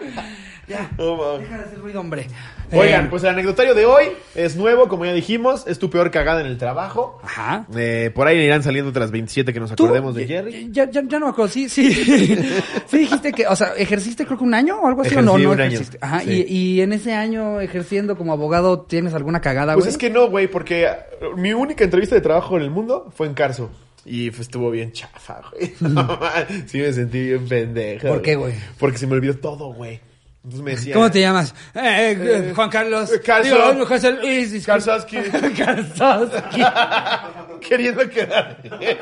Ya. 0.65 0.89
No, 0.97 1.17
mames. 1.17 1.41
Deja 1.41 1.57
de 1.57 1.63
hacer 1.65 1.79
ruido, 1.79 1.99
hombre. 1.99 2.25
Oigan, 2.71 3.05
Eh, 3.05 3.07
pues 3.09 3.21
el 3.23 3.29
anecdotario 3.31 3.75
de 3.75 3.85
hoy 3.85 4.05
es 4.33 4.55
nuevo, 4.55 4.87
como 4.87 5.03
ya 5.03 5.11
dijimos, 5.11 5.65
es 5.67 5.77
tu 5.77 5.89
peor 5.89 6.09
cagada 6.09 6.39
en 6.39 6.47
el 6.47 6.57
trabajo. 6.57 7.19
Ajá. 7.21 7.67
Eh, 7.75 8.11
por 8.15 8.27
ahí 8.27 8.37
irán 8.39 8.63
saliendo 8.63 8.89
otras 8.91 9.11
27 9.11 9.51
que 9.51 9.59
nos 9.59 9.73
acordemos 9.73 10.15
de 10.15 10.25
Jerry. 10.25 10.69
Ya, 10.71 10.89
ya, 10.89 11.01
ya 11.05 11.19
no 11.19 11.25
me 11.25 11.31
acuerdo, 11.31 11.51
sí, 11.51 11.67
sí. 11.67 11.91
sí 12.87 12.97
dijiste 12.97 13.33
que, 13.33 13.45
o 13.45 13.57
sea, 13.57 13.73
ejerciste 13.77 14.25
creo 14.25 14.37
que 14.37 14.45
un 14.45 14.53
año 14.53 14.77
o 14.79 14.87
algo 14.87 15.01
así, 15.01 15.13
o 15.15 15.21
no, 15.21 15.31
Ejercí 15.31 15.43
no 15.47 15.51
un 15.51 15.59
año, 15.59 15.71
ejerciste. 15.73 15.97
Ajá, 15.99 16.21
sí. 16.21 16.45
y, 16.47 16.55
y 16.77 16.81
en 16.81 16.93
ese 16.93 17.13
año 17.13 17.59
ejerciendo 17.59 18.15
como 18.17 18.31
abogado, 18.31 18.83
¿tienes 18.83 19.13
alguna 19.13 19.41
cagada, 19.41 19.73
Pues 19.73 19.83
güey? 19.83 19.91
es 19.91 19.97
que 19.97 20.09
no, 20.09 20.29
güey, 20.29 20.47
porque 20.47 20.87
mi 21.35 21.51
única 21.51 21.83
entrevista 21.83 22.15
de 22.15 22.21
trabajo 22.21 22.55
en 22.55 22.63
el 22.63 22.71
mundo 22.71 23.11
fue 23.13 23.27
en 23.27 23.33
Carso. 23.33 23.69
Y 24.05 24.29
pues, 24.31 24.41
estuvo 24.41 24.69
bien 24.71 24.91
chafa, 24.91 25.41
güey. 25.51 25.73
No, 25.79 26.19
sí 26.65 26.79
me 26.79 26.91
sentí 26.93 27.19
bien 27.29 27.47
pendeja. 27.47 28.07
¿Por 28.07 28.21
qué, 28.21 28.35
güey? 28.35 28.53
Porque 28.77 28.97
se 28.97 29.07
me 29.07 29.13
olvidó 29.13 29.35
todo, 29.37 29.73
güey. 29.73 29.99
Entonces 30.43 30.61
me 30.61 30.71
decía... 30.71 30.93
¿Cómo 30.95 31.09
te 31.09 31.21
llamas? 31.21 31.55
Eh, 31.73 31.79
eh, 31.81 32.17
eh, 32.49 32.51
Juan 32.53 32.69
Carlos. 32.69 33.09
eh, 33.13 33.21
Carlos. 33.23 33.73
Digo, 33.73 33.85
José 33.85 34.11
Luis. 34.11 34.65
Karsowski. 34.65 35.17
Karsowski. 35.57 36.61
queriendo 37.67 38.09
quedar 38.09 38.59
bien. 38.61 38.97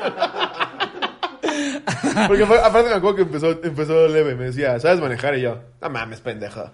Porque 2.28 2.44
aparte 2.44 2.88
me 2.90 2.94
acuerdo 2.94 3.16
que 3.16 3.22
empezó, 3.22 3.50
empezó 3.62 4.06
leve, 4.08 4.36
me 4.36 4.44
decía, 4.46 4.78
¿sabes 4.78 5.00
manejar? 5.00 5.36
Y 5.36 5.42
yo, 5.42 5.58
no 5.80 5.90
mames, 5.90 6.20
pendejo. 6.20 6.70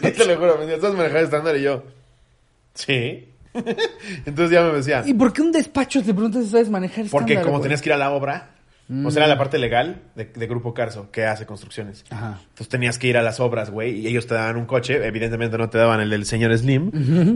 Te 0.00 0.26
lo 0.26 0.36
juro, 0.36 0.58
me 0.58 0.66
decía, 0.66 0.80
¿sabes 0.80 0.96
manejar 0.96 1.22
estándar? 1.24 1.56
Y 1.56 1.62
yo, 1.62 1.82
sí. 2.74 3.28
Entonces 4.26 4.50
ya 4.50 4.62
me 4.62 4.72
decía, 4.72 5.02
¿Y 5.06 5.14
por 5.14 5.32
qué 5.32 5.42
un 5.42 5.52
despacho 5.52 6.02
te 6.02 6.12
preguntas 6.14 6.44
si 6.44 6.50
sabes 6.50 6.70
manejar 6.70 7.06
porque 7.10 7.32
estándar, 7.32 7.44
como 7.44 7.58
güey? 7.58 7.62
tenías 7.64 7.82
que 7.82 7.88
ir 7.88 7.92
a 7.94 7.96
la 7.98 8.10
obra, 8.10 8.50
o 9.06 9.10
sea, 9.10 9.22
era 9.22 9.28
la 9.28 9.38
parte 9.38 9.58
legal 9.58 10.02
de, 10.16 10.24
de 10.24 10.46
Grupo 10.46 10.74
Carso, 10.74 11.10
que 11.10 11.24
hace 11.24 11.46
construcciones. 11.46 12.04
Ajá. 12.10 12.38
Entonces 12.42 12.68
tenías 12.68 12.98
que 12.98 13.06
ir 13.06 13.16
a 13.16 13.22
las 13.22 13.38
obras, 13.40 13.70
güey, 13.70 14.00
y 14.00 14.06
ellos 14.08 14.26
te 14.26 14.34
daban 14.34 14.56
un 14.56 14.66
coche, 14.66 15.04
evidentemente 15.06 15.56
no 15.58 15.70
te 15.70 15.78
daban 15.78 16.00
el 16.00 16.10
del 16.10 16.26
señor 16.26 16.56
Slim, 16.56 16.90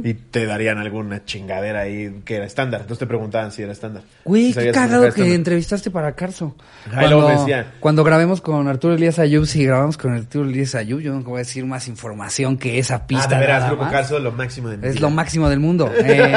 y 0.04 0.14
te 0.14 0.46
darían 0.46 0.78
alguna 0.78 1.24
chingadera 1.24 1.80
ahí 1.80 2.22
que 2.24 2.36
era 2.36 2.44
estándar. 2.46 2.80
Entonces 2.82 3.00
te 3.00 3.06
preguntaban 3.06 3.52
si 3.52 3.62
era 3.62 3.72
estándar. 3.72 4.02
Güey, 4.24 4.52
qué 4.52 4.72
cagado 4.72 5.12
que 5.12 5.34
entrevistaste 5.34 5.90
para 5.90 6.12
Carso. 6.12 6.56
Ajá, 6.90 7.04
y 7.04 7.08
luego 7.08 7.28
me 7.28 7.36
decía- 7.36 7.72
cuando 7.80 8.04
grabemos 8.04 8.40
con 8.40 8.66
Arturo 8.68 8.94
Elías 8.94 9.18
Ayub, 9.18 9.46
si 9.46 9.64
grabamos 9.64 9.96
con 9.96 10.12
Arturo 10.14 10.48
Elías 10.48 10.74
Ayub, 10.74 11.00
yo 11.00 11.12
no 11.14 11.22
voy 11.22 11.36
a 11.36 11.38
decir 11.38 11.64
más 11.66 11.88
información 11.88 12.58
que 12.58 12.78
esa 12.78 13.06
pista. 13.06 13.26
Ah, 13.26 13.34
de 13.34 13.38
veras, 13.38 13.66
Grupo 13.68 13.84
más. 13.84 13.92
Carso, 13.92 14.18
lo 14.18 14.32
máximo 14.32 14.68
de 14.68 14.76
mi 14.78 14.86
Es 14.88 15.00
lo 15.00 15.10
máximo 15.10 15.48
del 15.48 15.60
mundo. 15.60 15.90
Eh, 16.04 16.32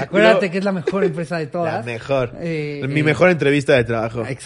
acuérdate 0.00 0.50
que 0.50 0.58
es 0.58 0.64
la 0.64 0.72
mejor 0.72 1.04
empresa 1.04 1.38
de 1.38 1.46
todas. 1.46 1.74
La 1.74 1.82
mejor. 1.82 2.32
Eh, 2.40 2.84
Mi 2.88 3.00
eh, 3.00 3.04
mejor 3.04 3.30
entrevista 3.30 3.74
de 3.74 3.84
trabajo. 3.84 4.20
Exacto. 4.26 4.45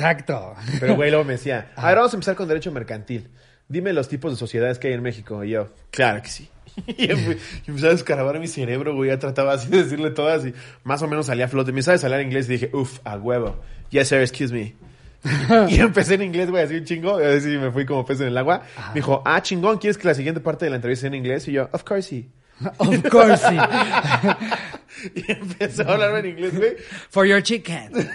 Pero 0.80 0.96
güey, 0.96 1.10
luego 1.10 1.24
me 1.24 1.32
decía, 1.34 1.72
a 1.76 1.86
ver, 1.88 1.96
vamos 1.96 2.12
a 2.12 2.16
empezar 2.16 2.34
con 2.36 2.48
derecho 2.48 2.70
mercantil. 2.72 3.28
Dime 3.68 3.92
los 3.92 4.08
tipos 4.08 4.32
de 4.32 4.36
sociedades 4.38 4.78
que 4.78 4.88
hay 4.88 4.94
en 4.94 5.02
México. 5.02 5.44
Y 5.44 5.50
yo, 5.50 5.68
claro 5.90 6.22
que 6.22 6.28
sí. 6.28 6.48
Y 6.86 7.08
empe- 7.08 7.36
y 7.66 7.70
empecé 7.70 7.86
a 7.88 7.90
descarabar 7.90 8.38
mi 8.38 8.48
cerebro, 8.48 8.94
güey. 8.94 9.10
Ya 9.10 9.18
trataba 9.18 9.52
así 9.54 9.68
de 9.68 9.82
decirle 9.84 10.10
todas 10.10 10.46
y 10.46 10.54
más 10.84 11.02
o 11.02 11.08
menos 11.08 11.26
salía 11.26 11.44
a 11.44 11.48
flote. 11.48 11.72
Me 11.72 11.82
sabes 11.82 12.02
hablar 12.04 12.20
inglés 12.22 12.48
y 12.48 12.52
dije, 12.52 12.70
uff, 12.72 13.00
a 13.04 13.16
huevo. 13.16 13.56
Yes, 13.90 14.08
sir, 14.08 14.20
excuse 14.20 14.52
me. 14.52 14.74
y 15.68 15.80
empecé 15.80 16.14
en 16.14 16.22
inglés, 16.22 16.50
güey, 16.50 16.64
así 16.64 16.76
un 16.76 16.84
chingo. 16.84 17.20
Y 17.20 17.24
así 17.24 17.48
me 17.58 17.70
fui 17.70 17.84
como 17.86 18.04
pez 18.06 18.20
en 18.20 18.28
el 18.28 18.38
agua. 18.38 18.62
Me 18.88 18.94
dijo, 18.94 19.22
ah, 19.26 19.42
chingón, 19.42 19.78
¿quieres 19.78 19.98
que 19.98 20.08
la 20.08 20.14
siguiente 20.14 20.40
parte 20.40 20.64
de 20.64 20.70
la 20.70 20.76
entrevista 20.76 21.02
sea 21.02 21.08
en 21.08 21.14
inglés? 21.16 21.46
Y 21.48 21.52
yo, 21.52 21.68
of 21.72 21.84
course, 21.84 22.08
sí. 22.08 22.28
Of 22.78 23.08
course, 23.10 23.42
sí. 23.48 23.56
Y 25.14 25.32
empezó 25.32 25.88
a 25.88 25.92
hablarme 25.94 26.18
en 26.18 26.26
inglés, 26.26 26.54
güey. 26.58 26.76
For 27.08 27.26
your 27.26 27.42
chicken. 27.42 27.90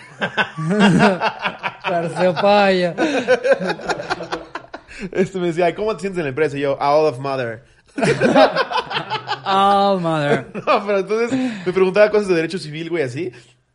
Terciopaya. 1.88 2.94
Este 5.12 5.40
me 5.40 5.48
decía, 5.48 5.74
¿cómo 5.74 5.96
te 5.96 6.02
sientes 6.02 6.20
en 6.20 6.26
la 6.26 6.30
empresa? 6.30 6.58
Y 6.58 6.62
yo, 6.62 6.80
a 6.80 6.96
all 6.96 7.08
of 7.08 7.18
mother. 7.20 7.64
Oh, 9.48 10.00
mother. 10.00 10.48
No, 10.54 10.86
pero 10.86 11.00
entonces 11.00 11.40
me 11.66 11.74
preguntaba 11.74 12.12
cosas 12.12 12.28
de 12.28 12.36
derecho 12.36 12.60
civil, 12.60 12.92
güey, 12.92 13.04
así. 13.04 13.32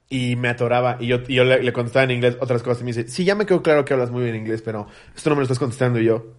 Y 0.08 0.36
me 0.36 0.48
atoraba. 0.48 0.96
Y 1.00 1.08
yo, 1.08 1.18
y 1.26 1.34
yo 1.34 1.44
le, 1.44 1.64
le 1.64 1.72
contestaba 1.72 2.04
en 2.04 2.12
inglés 2.12 2.36
otras 2.40 2.62
cosas. 2.62 2.82
Y 2.82 2.84
me 2.84 2.92
dice, 2.92 3.08
sí, 3.08 3.24
ya 3.24 3.34
me 3.34 3.44
quedó 3.44 3.62
claro 3.62 3.84
que 3.84 3.92
hablas 3.92 4.12
muy 4.12 4.22
bien 4.22 4.36
inglés, 4.36 4.62
pero 4.62 4.86
esto 5.16 5.30
no 5.30 5.36
me 5.36 5.40
lo 5.40 5.44
estás 5.44 5.58
contestando. 5.58 5.98
Y 5.98 6.04
yo... 6.04 6.34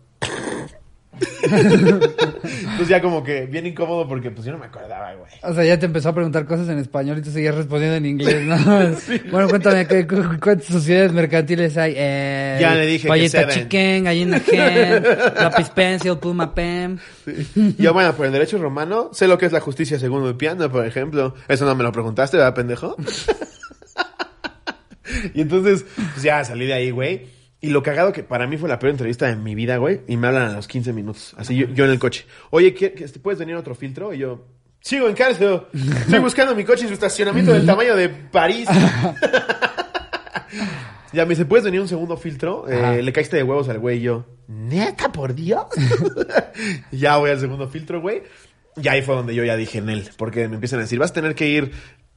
Entonces 1.44 2.88
ya 2.88 3.02
como 3.02 3.24
que 3.24 3.46
bien 3.46 3.66
incómodo 3.68 4.08
porque 4.08 4.32
pues 4.32 4.46
yo 4.46 4.52
no 4.52 4.58
me 4.58 4.66
acordaba, 4.66 5.14
güey. 5.16 5.32
O 5.44 5.54
sea, 5.54 5.64
ya 5.64 5.78
te 5.80 5.86
empezó 5.86 6.10
a 6.10 6.16
preguntar 6.16 6.46
cosas 6.46 6.68
en 6.70 6.80
español 6.80 7.18
y 7.18 7.22
tú 7.22 7.32
seguías 7.32 7.56
respondiendo 7.56 7.98
en 7.98 8.06
inglés, 8.06 8.44
¿no? 8.46 8.58
Bueno, 9.32 9.48
cuéntame, 9.50 9.86
¿qué- 9.88 10.08
cu- 10.08 10.38
¿cuántas 10.42 10.68
sociedades 10.68 11.12
mercantiles 11.14 11.78
hay? 11.78 11.94
Eh, 11.96 12.58
Ya 12.62 12.76
le 12.76 12.86
dije 12.86 13.04
que 13.04 13.08
Payeta 13.10 13.40
seven. 13.42 13.56
Chicken, 13.56 14.04
Gallina 14.06 14.40
Gen, 14.40 15.04
Lápiz 15.36 15.70
Pencil, 15.70 16.18
Puma 16.18 16.54
Pen. 16.54 17.00
Sí. 17.26 17.76
Yo, 17.78 17.94
bueno, 17.94 18.14
por 18.14 18.26
el 18.26 18.32
derecho 18.32 18.58
romano, 18.58 19.10
sé 19.14 19.28
lo 19.28 19.38
que 19.38 19.46
es 19.46 19.52
la 19.52 19.60
justicia 19.60 20.00
según 20.00 20.26
el 20.28 20.36
piano, 20.36 20.70
por 20.72 20.86
ejemplo. 20.86 21.36
Eso 21.48 21.66
no 21.66 21.76
me 21.76 21.84
lo 21.84 21.92
preguntaste, 21.92 22.38
¿verdad, 22.38 22.56
pendejo? 22.56 22.96
y 25.34 25.42
entonces, 25.42 25.86
pues 26.14 26.24
ya 26.24 26.44
salí 26.44 26.66
de 26.66 26.74
ahí, 26.74 26.92
güey. 26.92 27.41
Y 27.64 27.70
lo 27.70 27.84
cagado 27.84 28.12
que 28.12 28.24
para 28.24 28.48
mí 28.48 28.58
fue 28.58 28.68
la 28.68 28.80
peor 28.80 28.92
entrevista 28.92 29.28
de 29.28 29.36
mi 29.36 29.54
vida, 29.54 29.78
güey. 29.78 30.02
Y 30.08 30.18
me 30.18 30.28
hablan 30.28 30.50
a 30.50 30.54
los 30.56 30.68
15 30.68 30.94
minutos. 30.94 31.36
Así 31.38 31.56
yo, 31.56 31.68
yo 31.68 31.86
en 31.86 31.92
el 31.92 32.00
coche. 32.00 32.26
Oye, 32.50 32.74
¿qué, 32.74 32.94
qué- 32.94 33.08
¿puedes 33.20 33.40
venir 33.40 33.56
a 33.56 33.60
otro 33.60 33.76
filtro? 33.76 34.14
Y 34.14 34.18
yo, 34.20 34.46
sigo 34.80 35.08
en 35.08 35.16
cárcel. 35.16 35.62
Estoy 35.74 36.20
buscando 36.20 36.56
mi 36.56 36.64
coche 36.64 36.82
en 36.84 36.88
su 36.88 36.94
estacionamiento 36.96 37.54
del 37.54 37.66
tamaño 37.66 37.96
de 37.96 38.10
París. 38.10 38.68
ya 41.14 41.26
me 41.26 41.30
dice, 41.32 41.46
¿puedes 41.46 41.66
venir 41.66 41.82
un 41.82 41.88
segundo 41.88 42.18
filtro? 42.18 42.68
Eh, 42.70 43.02
le 43.04 43.14
caíste 43.14 43.38
de 43.38 43.44
huevos 43.44 43.70
al 43.70 43.80
güey 43.80 44.00
y 44.00 44.02
yo, 44.02 44.26
¿neta, 44.48 45.12
por 45.12 45.34
Dios? 45.36 45.66
Ya 46.92 47.18
voy 47.18 47.32
al 47.32 47.40
segundo 47.40 47.68
filtro, 47.68 48.02
güey. 48.02 48.24
Y 48.82 48.88
ahí 48.88 49.02
fue 49.02 49.16
donde 49.16 49.34
yo 49.36 49.44
ya 49.44 49.56
dije 49.56 49.80
en 49.80 49.90
él. 49.90 50.10
Porque 50.18 50.48
me 50.48 50.56
empiezan 50.56 50.80
a 50.80 50.84
decir, 50.84 51.00
vas 51.00 51.12
a 51.12 51.14
tener 51.14 51.36
que 51.36 51.48
ir... 51.48 51.72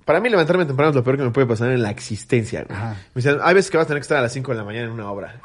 Para 0.04 0.20
mí 0.20 0.28
levantarme 0.28 0.66
temprano 0.66 0.90
es 0.90 0.96
lo 0.96 1.02
peor 1.04 1.16
que 1.16 1.22
me 1.22 1.30
puede 1.30 1.46
pasar 1.46 1.70
en 1.70 1.82
la 1.82 1.90
existencia, 1.90 2.64
güey. 2.68 2.78
Me 2.78 2.96
dicen, 3.14 3.38
hay 3.42 3.54
veces 3.54 3.70
que 3.70 3.78
vas 3.78 3.84
a 3.84 3.88
tener 3.88 4.00
que 4.00 4.04
estar 4.04 4.18
a 4.18 4.22
las 4.22 4.32
5 4.32 4.52
de 4.52 4.58
la 4.58 4.64
mañana 4.64 4.86
en 4.86 4.92
una 4.92 5.10
obra. 5.10 5.40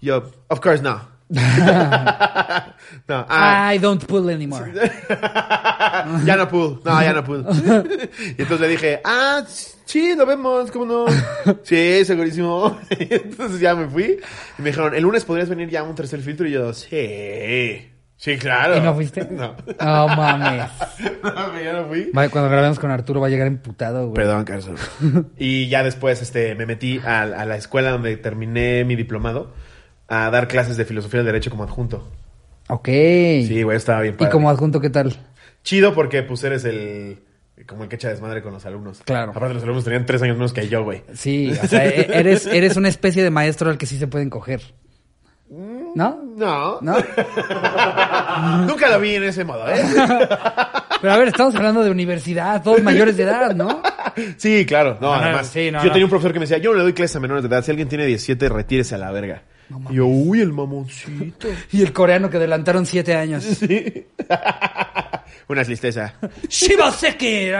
Y 0.00 0.06
yo, 0.06 0.30
of 0.48 0.60
course 0.60 0.82
no. 0.82 1.20
no, 1.30 3.24
ah, 3.28 3.72
I 3.72 3.78
don't 3.78 4.04
pull 4.04 4.28
anymore. 4.30 4.72
ya 6.24 6.36
no 6.36 6.48
pude. 6.48 6.80
No, 6.84 7.02
ya 7.02 7.12
no 7.12 7.22
pude. 7.22 7.44
y 8.36 8.42
entonces 8.42 8.60
le 8.60 8.68
dije, 8.68 9.00
ah, 9.04 9.44
sí, 9.84 10.16
lo 10.16 10.26
vemos, 10.26 10.72
¿cómo 10.72 10.86
no? 10.86 11.06
Sí, 11.62 12.04
segurísimo. 12.04 12.80
Y 12.90 13.14
entonces 13.14 13.60
ya 13.60 13.76
me 13.76 13.86
fui. 13.86 14.18
Y 14.58 14.62
me 14.62 14.70
dijeron, 14.70 14.92
el 14.92 15.04
lunes 15.04 15.24
podrías 15.24 15.48
venir 15.48 15.68
ya 15.68 15.80
a 15.80 15.84
un 15.84 15.94
tercer 15.94 16.20
filtro. 16.20 16.48
Y 16.48 16.50
yo, 16.50 16.72
sí. 16.74 17.89
Sí, 18.20 18.36
claro. 18.36 18.76
¿Y 18.76 18.80
no 18.82 18.94
fuiste? 18.94 19.24
No. 19.30 19.56
No 19.80 20.08
mames. 20.08 20.66
No, 21.24 21.58
ya 21.60 21.72
no 21.72 21.86
fui. 21.88 22.10
Cuando 22.12 22.50
grabemos 22.50 22.78
con 22.78 22.90
Arturo 22.90 23.18
va 23.20 23.28
a 23.28 23.30
llegar 23.30 23.46
emputado, 23.46 24.02
güey. 24.08 24.14
Perdón, 24.14 24.44
Carson. 24.44 24.76
y 25.38 25.68
ya 25.68 25.82
después 25.82 26.20
este, 26.20 26.54
me 26.54 26.66
metí 26.66 26.98
a, 26.98 27.22
a 27.22 27.46
la 27.46 27.56
escuela 27.56 27.90
donde 27.92 28.14
terminé 28.18 28.84
mi 28.84 28.94
diplomado 28.94 29.54
a 30.06 30.28
dar 30.30 30.48
clases 30.48 30.76
de 30.76 30.84
filosofía 30.84 31.20
del 31.20 31.26
derecho 31.28 31.50
como 31.50 31.64
adjunto. 31.64 32.10
Ok. 32.68 32.88
Sí, 32.88 33.62
güey, 33.62 33.78
estaba 33.78 34.02
bien 34.02 34.14
¿Y 34.14 34.18
padre. 34.18 34.32
como 34.32 34.50
adjunto 34.50 34.80
qué 34.82 34.90
tal? 34.90 35.16
Chido 35.62 35.94
porque 35.94 36.22
pues 36.22 36.44
eres 36.44 36.64
el... 36.66 37.20
Como 37.66 37.84
el 37.84 37.88
que 37.88 37.96
echa 37.96 38.08
desmadre 38.10 38.42
con 38.42 38.52
los 38.52 38.66
alumnos. 38.66 39.00
Claro. 39.04 39.30
Aparte 39.32 39.54
los 39.54 39.62
alumnos 39.62 39.84
tenían 39.84 40.04
tres 40.04 40.20
años 40.20 40.36
menos 40.36 40.52
que 40.52 40.68
yo, 40.68 40.82
güey. 40.84 41.02
Sí, 41.14 41.52
o 41.62 41.66
sea, 41.66 41.86
e- 41.86 42.18
eres, 42.18 42.46
eres 42.46 42.76
una 42.76 42.88
especie 42.88 43.22
de 43.22 43.30
maestro 43.30 43.70
al 43.70 43.78
que 43.78 43.86
sí 43.86 43.96
se 43.98 44.06
pueden 44.08 44.28
coger. 44.28 44.60
¿No? 45.94 46.20
No. 46.36 46.78
¿No? 46.80 46.96
Nunca 48.66 48.88
lo 48.88 49.00
vi 49.00 49.16
en 49.16 49.24
ese 49.24 49.44
modo, 49.44 49.68
¿eh? 49.68 49.82
Pero 51.00 51.12
a 51.14 51.16
ver, 51.16 51.28
estamos 51.28 51.54
hablando 51.54 51.82
de 51.82 51.90
universidad, 51.90 52.62
todos 52.62 52.82
mayores 52.82 53.16
de 53.16 53.22
edad, 53.22 53.54
¿no? 53.54 53.82
sí, 54.36 54.66
claro. 54.66 54.98
No, 55.00 55.12
No, 55.12 55.16
no, 55.16 55.22
además. 55.22 55.46
sí, 55.48 55.70
no, 55.70 55.82
yo 55.82 55.90
tenía 55.90 56.04
un 56.04 56.10
profesor 56.10 56.32
que 56.32 56.38
me 56.40 56.44
decía, 56.44 56.58
yo 56.58 56.72
no 56.72 56.76
le 56.78 56.82
doy 56.82 56.92
clases 56.92 57.16
a 57.16 57.20
menores 57.20 57.42
de 57.42 57.48
edad. 57.48 57.64
Si 57.64 57.70
alguien 57.70 57.88
tiene 57.88 58.04
17, 58.06 58.48
retírese 58.50 58.96
a 58.96 58.98
la 58.98 59.10
verga. 59.10 59.42
y 59.90 59.94
yo, 59.94 60.06
uy, 60.06 60.40
el 60.42 60.52
mamoncito. 60.52 61.48
Y 61.72 61.80
el 61.82 61.92
coreano 61.94 62.28
que 62.28 62.36
adelantaron 62.36 62.84
siete 62.84 63.14
años. 63.14 63.44
sí. 63.44 64.06
Una 65.48 65.64
tristeza. 65.64 66.14
¡Shibaseki! 66.48 67.50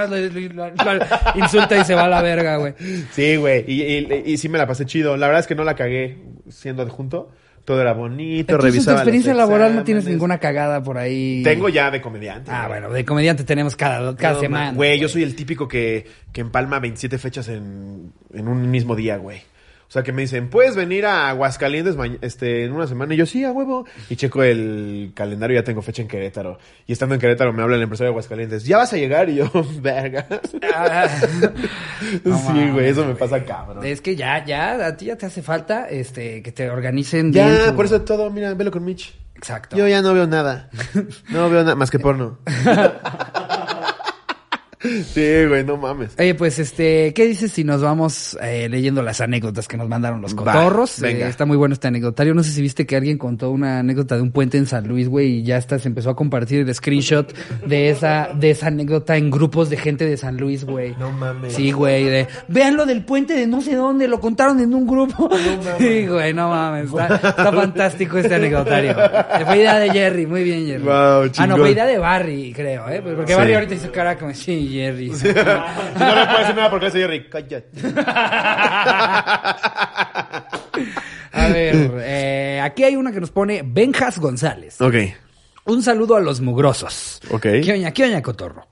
Insulta 1.35 1.77
y 1.79 1.85
se 1.85 1.95
va 1.95 2.05
a 2.05 2.09
la 2.09 2.23
verga, 2.23 2.57
güey. 2.59 2.75
Sí, 3.11 3.35
güey. 3.37 3.65
Y, 3.67 3.83
y- 3.83 4.23
y 4.27 4.37
sí 4.37 4.49
me 4.49 4.59
la 4.59 4.67
pasé 4.67 4.87
chido. 4.87 5.17
La 5.17 5.27
verdad 5.27 5.41
es 5.41 5.47
que 5.49 5.55
no 5.57 5.65
la 5.65 5.75
cagué 5.75 6.19
siendo 6.49 6.83
adjunto. 6.83 7.31
Todo 7.71 7.83
era 7.83 7.93
bonito, 7.93 8.41
Entonces, 8.41 8.51
en 8.51 8.57
tu 8.59 8.63
revisaba 8.63 8.93
los 8.95 9.01
experiencia 9.03 9.33
laboral 9.35 9.77
no 9.77 9.85
tienes 9.85 10.01
exámenes. 10.03 10.17
ninguna 10.17 10.39
cagada 10.39 10.83
por 10.83 10.99
ahí. 10.99 11.41
Tengo 11.45 11.69
ya 11.69 11.89
de 11.93 12.01
comediante. 12.01 12.51
Ah, 12.53 12.67
güey. 12.67 12.81
bueno, 12.81 12.93
de 12.93 13.05
comediante 13.05 13.45
tenemos 13.45 13.77
cada, 13.77 14.17
cada 14.17 14.35
No, 14.35 14.41
semana. 14.41 14.65
man. 14.67 14.75
Güey, 14.75 14.99
yo 14.99 15.09
soy 15.09 15.23
el 15.23 15.37
típico 15.37 15.69
que, 15.69 16.05
que 16.33 16.41
empalma 16.41 16.81
27 16.81 17.17
fechas 17.19 17.47
en, 17.49 18.13
en 18.35 18.49
un 18.49 18.69
mismo 18.73 18.97
día, 18.97 19.19
güey. 19.19 19.43
O 19.91 19.93
sea, 19.93 20.05
que 20.05 20.13
me 20.13 20.23
dicen, 20.23 20.51
¿puedes 20.51 20.77
venir 20.77 21.05
a 21.05 21.31
Aguascalientes 21.31 21.97
este, 22.21 22.65
en 22.65 22.71
una 22.71 22.87
semana? 22.87 23.13
Y 23.13 23.17
yo, 23.17 23.27
sí, 23.27 23.43
a 23.43 23.51
huevo. 23.51 23.87
Y 24.09 24.15
checo 24.15 24.45
el 24.45 25.11
calendario, 25.17 25.57
ya 25.57 25.65
tengo 25.65 25.83
fecha 25.83 26.01
en 26.01 26.07
Querétaro. 26.07 26.59
Y 26.87 26.93
estando 26.93 27.17
en 27.17 27.21
Querétaro 27.21 27.53
me 27.53 27.61
habla 27.65 27.75
el 27.75 27.83
empresario 27.83 28.11
de 28.11 28.13
Aguascalientes, 28.13 28.65
¿ya 28.65 28.77
vas 28.77 28.93
a 28.93 28.97
llegar? 28.97 29.29
Y 29.29 29.35
yo, 29.35 29.51
verga. 29.83 30.29
Ah. 30.73 31.09
No 32.23 32.39
sí, 32.55 32.71
güey, 32.71 32.87
eso 32.87 33.05
me 33.05 33.17
pasa 33.17 33.45
cabrón. 33.45 33.85
Es 33.85 34.01
que 34.01 34.15
ya, 34.15 34.45
ya, 34.45 34.87
a 34.87 34.97
ti 34.97 35.07
ya 35.07 35.17
te 35.17 35.27
hace 35.27 35.43
falta 35.43 35.89
este, 35.89 36.41
que 36.41 36.53
te 36.53 36.71
organicen 36.71 37.33
Ya, 37.33 37.49
bien. 37.49 37.75
por 37.75 37.85
eso 37.87 38.01
todo, 38.03 38.31
mira, 38.31 38.55
velo 38.55 38.71
con 38.71 38.85
Mitch. 38.85 39.13
Exacto. 39.35 39.77
Yo 39.77 39.89
ya 39.89 40.03
no 40.03 40.15
veo 40.15 40.29
nada. 40.29 40.71
No 41.31 41.51
veo 41.51 41.65
nada 41.65 41.75
más 41.75 41.91
que 41.91 41.99
porno. 41.99 42.39
sí, 44.81 45.45
güey, 45.47 45.65
no 45.65 45.77
mames. 45.77 46.13
Oye, 46.19 46.35
pues, 46.35 46.59
este, 46.59 47.13
¿qué 47.15 47.27
dices 47.27 47.53
si 47.53 47.65
nos 47.65 47.83
vamos 47.83 48.37
eh, 48.43 48.69
leyendo 48.69 49.03
las 49.03 49.21
anécdotas 49.21 49.69
que 49.69 49.77
nos 49.77 49.89
mandaron 49.89 50.21
los 50.23 50.35
Va, 50.35 50.53
cotorros? 50.53 51.01
venga. 51.01 51.27
Eh, 51.27 51.31
está 51.31 51.45
muy 51.47 51.57
bueno 51.57 51.75
este 51.75 51.89
anecdotario. 51.89 52.35
No 52.35 52.43
sé 52.43 52.51
si 52.53 52.63
viste 52.63 52.87
que 52.87 52.97
alguien 52.97 53.19
contó 53.19 53.51
una 53.51 53.81
anécdota 53.81 54.17
de 54.17 54.23
un 54.23 54.33
puente 54.33 54.59
en 54.59 54.67
San 54.67 54.89
Luis, 54.89 55.09
güey, 55.09 55.39
y 55.39 55.43
ya 55.43 55.57
hasta 55.57 55.79
se 55.79 55.89
empezó 55.89 56.11
a 56.11 56.17
compartir 56.17 56.61
el 56.61 56.75
screenshot 56.75 57.33
de 57.67 57.91
esa, 57.91 58.31
de 58.35 58.51
esa 58.51 58.69
anécdota 58.69 59.17
en 59.17 59.31
grupos 59.31 59.71
de 59.71 59.77
gente 59.77 60.07
de 60.07 60.17
San 60.17 60.37
Luis, 60.37 60.65
güey. 60.65 60.95
No 60.99 61.13
mames. 61.13 61.53
Sí, 61.53 61.73
güey, 61.73 62.05
de, 62.05 62.27
vean 62.49 62.77
lo 62.77 62.87
del 62.87 63.05
puente 63.05 63.35
de 63.35 63.47
no 63.47 63.61
sé 63.61 63.75
dónde, 63.75 64.09
lo 64.09 64.21
contaron 64.21 64.61
en 64.61 64.75
un 64.75 64.87
grupo. 64.87 65.29
sí, 65.79 66.07
güey, 66.07 66.33
no 66.33 66.49
mames, 66.49 66.87
está, 66.87 67.17
está 67.17 67.53
fantástico 67.53 68.19
este 68.19 68.35
anecdotario. 68.35 68.95
Fue 69.47 69.57
idea 69.59 69.79
de 69.79 69.91
Jerry, 69.91 70.27
muy 70.27 70.43
bien, 70.43 70.67
Jerry. 70.67 70.85
Wow, 70.85 71.31
ah, 71.37 71.47
no, 71.47 71.57
fue 71.57 71.73
idea 71.73 71.87
de 71.87 71.99
Barry, 71.99 72.53
creo, 72.55 72.89
¿eh? 72.89 73.03
Porque 73.03 73.33
Sí. 73.33 73.39
Barry 73.39 73.55
ahorita 73.55 73.75
hizo 73.75 73.93
cara 73.93 74.19
como, 74.19 74.35
sí, 74.35 74.70
Jerry. 74.71 75.09
no 75.11 75.17
le 75.17 76.27
puedo 76.27 76.39
decir 76.39 76.55
nada 76.57 76.71
porque 76.71 76.91
soy 76.91 77.01
Jerry. 77.01 77.29
Cállate. 77.29 77.69
A 81.33 81.49
ver, 81.49 81.93
eh, 82.03 82.61
aquí 82.63 82.85
hay 82.85 82.97
una 82.97 83.13
que 83.13 83.21
nos 83.21 83.31
pone 83.31 83.63
Benjas 83.65 84.19
González. 84.19 84.81
Ok. 84.81 84.95
Un 85.67 85.83
saludo 85.83 86.17
a 86.17 86.21
los 86.21 86.41
mugrosos. 86.41 87.21
Ok. 87.31 87.43
¿Qué 87.43 87.73
oña, 87.73 87.93
qué 87.93 88.05
oña, 88.05 88.23
cotorro? 88.23 88.67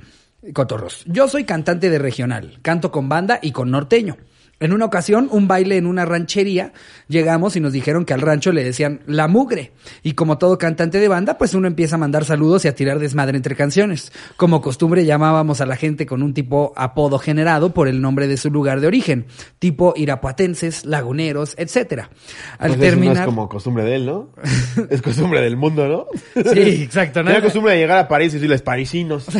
Cotorros. 0.52 1.04
Yo 1.06 1.28
soy 1.28 1.44
cantante 1.44 1.90
de 1.90 1.98
regional. 1.98 2.58
Canto 2.62 2.90
con 2.90 3.08
banda 3.08 3.38
y 3.42 3.52
con 3.52 3.70
norteño. 3.70 4.16
En 4.60 4.72
una 4.72 4.86
ocasión, 4.86 5.28
un 5.30 5.46
baile 5.46 5.76
en 5.76 5.86
una 5.86 6.04
ranchería, 6.04 6.72
llegamos 7.06 7.54
y 7.54 7.60
nos 7.60 7.72
dijeron 7.72 8.04
que 8.04 8.12
al 8.12 8.20
rancho 8.20 8.50
le 8.50 8.64
decían 8.64 9.00
la 9.06 9.28
mugre. 9.28 9.72
Y 10.02 10.14
como 10.14 10.38
todo 10.38 10.58
cantante 10.58 10.98
de 10.98 11.06
banda, 11.06 11.38
pues 11.38 11.54
uno 11.54 11.68
empieza 11.68 11.94
a 11.94 11.98
mandar 11.98 12.24
saludos 12.24 12.64
y 12.64 12.68
a 12.68 12.74
tirar 12.74 12.98
desmadre 12.98 13.36
entre 13.36 13.54
canciones. 13.54 14.12
Como 14.36 14.60
costumbre, 14.60 15.04
llamábamos 15.04 15.60
a 15.60 15.66
la 15.66 15.76
gente 15.76 16.06
con 16.06 16.22
un 16.22 16.34
tipo 16.34 16.72
apodo 16.76 17.18
generado 17.18 17.72
por 17.72 17.86
el 17.86 18.00
nombre 18.00 18.26
de 18.26 18.36
su 18.36 18.50
lugar 18.50 18.80
de 18.80 18.88
origen, 18.88 19.26
tipo 19.58 19.94
irapuatenses, 19.96 20.84
laguneros, 20.84 21.54
etcétera. 21.56 22.10
Al 22.58 22.70
Pues 22.70 22.80
terminar. 22.80 23.14
no 23.14 23.20
es 23.20 23.26
como 23.26 23.48
costumbre 23.48 23.84
de 23.84 23.94
él, 23.96 24.06
¿no? 24.06 24.30
es 24.90 25.02
costumbre 25.02 25.40
del 25.40 25.56
mundo, 25.56 25.86
¿no? 25.86 26.06
Sí, 26.52 26.82
exacto. 26.82 27.22
¿no? 27.22 27.30
Tiene 27.30 27.44
costumbre 27.44 27.74
de 27.74 27.78
llegar 27.78 27.98
a 27.98 28.08
París 28.08 28.32
y 28.32 28.36
decirles 28.36 28.62
parisinos. 28.62 29.26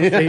Sí. 0.00 0.26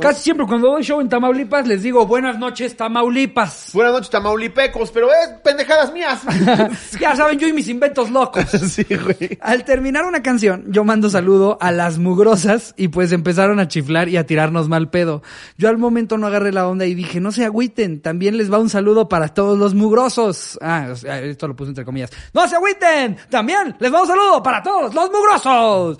Casi 0.00 0.22
siempre 0.22 0.46
cuando 0.46 0.68
doy 0.70 0.82
show 0.82 1.00
en 1.00 1.08
Tamaulipas 1.08 1.66
les 1.66 1.82
digo 1.82 2.06
buenas 2.06 2.38
noches 2.38 2.76
Tamaulipas. 2.76 3.61
Buenas 3.72 3.92
noches, 3.92 4.10
tamaulipecos, 4.10 4.90
pero 4.90 5.08
es 5.10 5.40
pendejadas 5.42 5.92
mías. 5.92 6.20
ya 7.00 7.16
saben, 7.16 7.38
yo 7.38 7.48
y 7.48 7.52
mis 7.52 7.68
inventos 7.68 8.10
locos. 8.10 8.44
sí, 8.50 8.84
güey. 8.84 9.38
Al 9.40 9.64
terminar 9.64 10.04
una 10.04 10.22
canción, 10.22 10.64
yo 10.68 10.84
mando 10.84 11.08
saludo 11.08 11.56
a 11.60 11.72
las 11.72 11.98
mugrosas 11.98 12.74
y 12.76 12.88
pues 12.88 13.12
empezaron 13.12 13.60
a 13.60 13.68
chiflar 13.68 14.08
y 14.08 14.16
a 14.16 14.26
tirarnos 14.26 14.68
mal 14.68 14.90
pedo. 14.90 15.22
Yo 15.56 15.68
al 15.68 15.78
momento 15.78 16.18
no 16.18 16.26
agarré 16.26 16.52
la 16.52 16.68
onda 16.68 16.84
y 16.86 16.94
dije, 16.94 17.20
no 17.20 17.32
se 17.32 17.44
agüiten, 17.44 18.00
también 18.00 18.36
les 18.36 18.52
va 18.52 18.58
un 18.58 18.68
saludo 18.68 19.08
para 19.08 19.28
todos 19.28 19.58
los 19.58 19.74
mugrosos. 19.74 20.58
Ah, 20.60 20.88
esto 21.22 21.48
lo 21.48 21.56
puse 21.56 21.70
entre 21.70 21.84
comillas. 21.84 22.10
No 22.34 22.46
se 22.48 22.56
agüiten, 22.56 23.16
también 23.30 23.74
les 23.78 23.92
va 23.92 24.02
un 24.02 24.08
saludo 24.08 24.42
para 24.42 24.62
todos 24.62 24.94
los 24.94 25.10
mugrosos. 25.10 25.98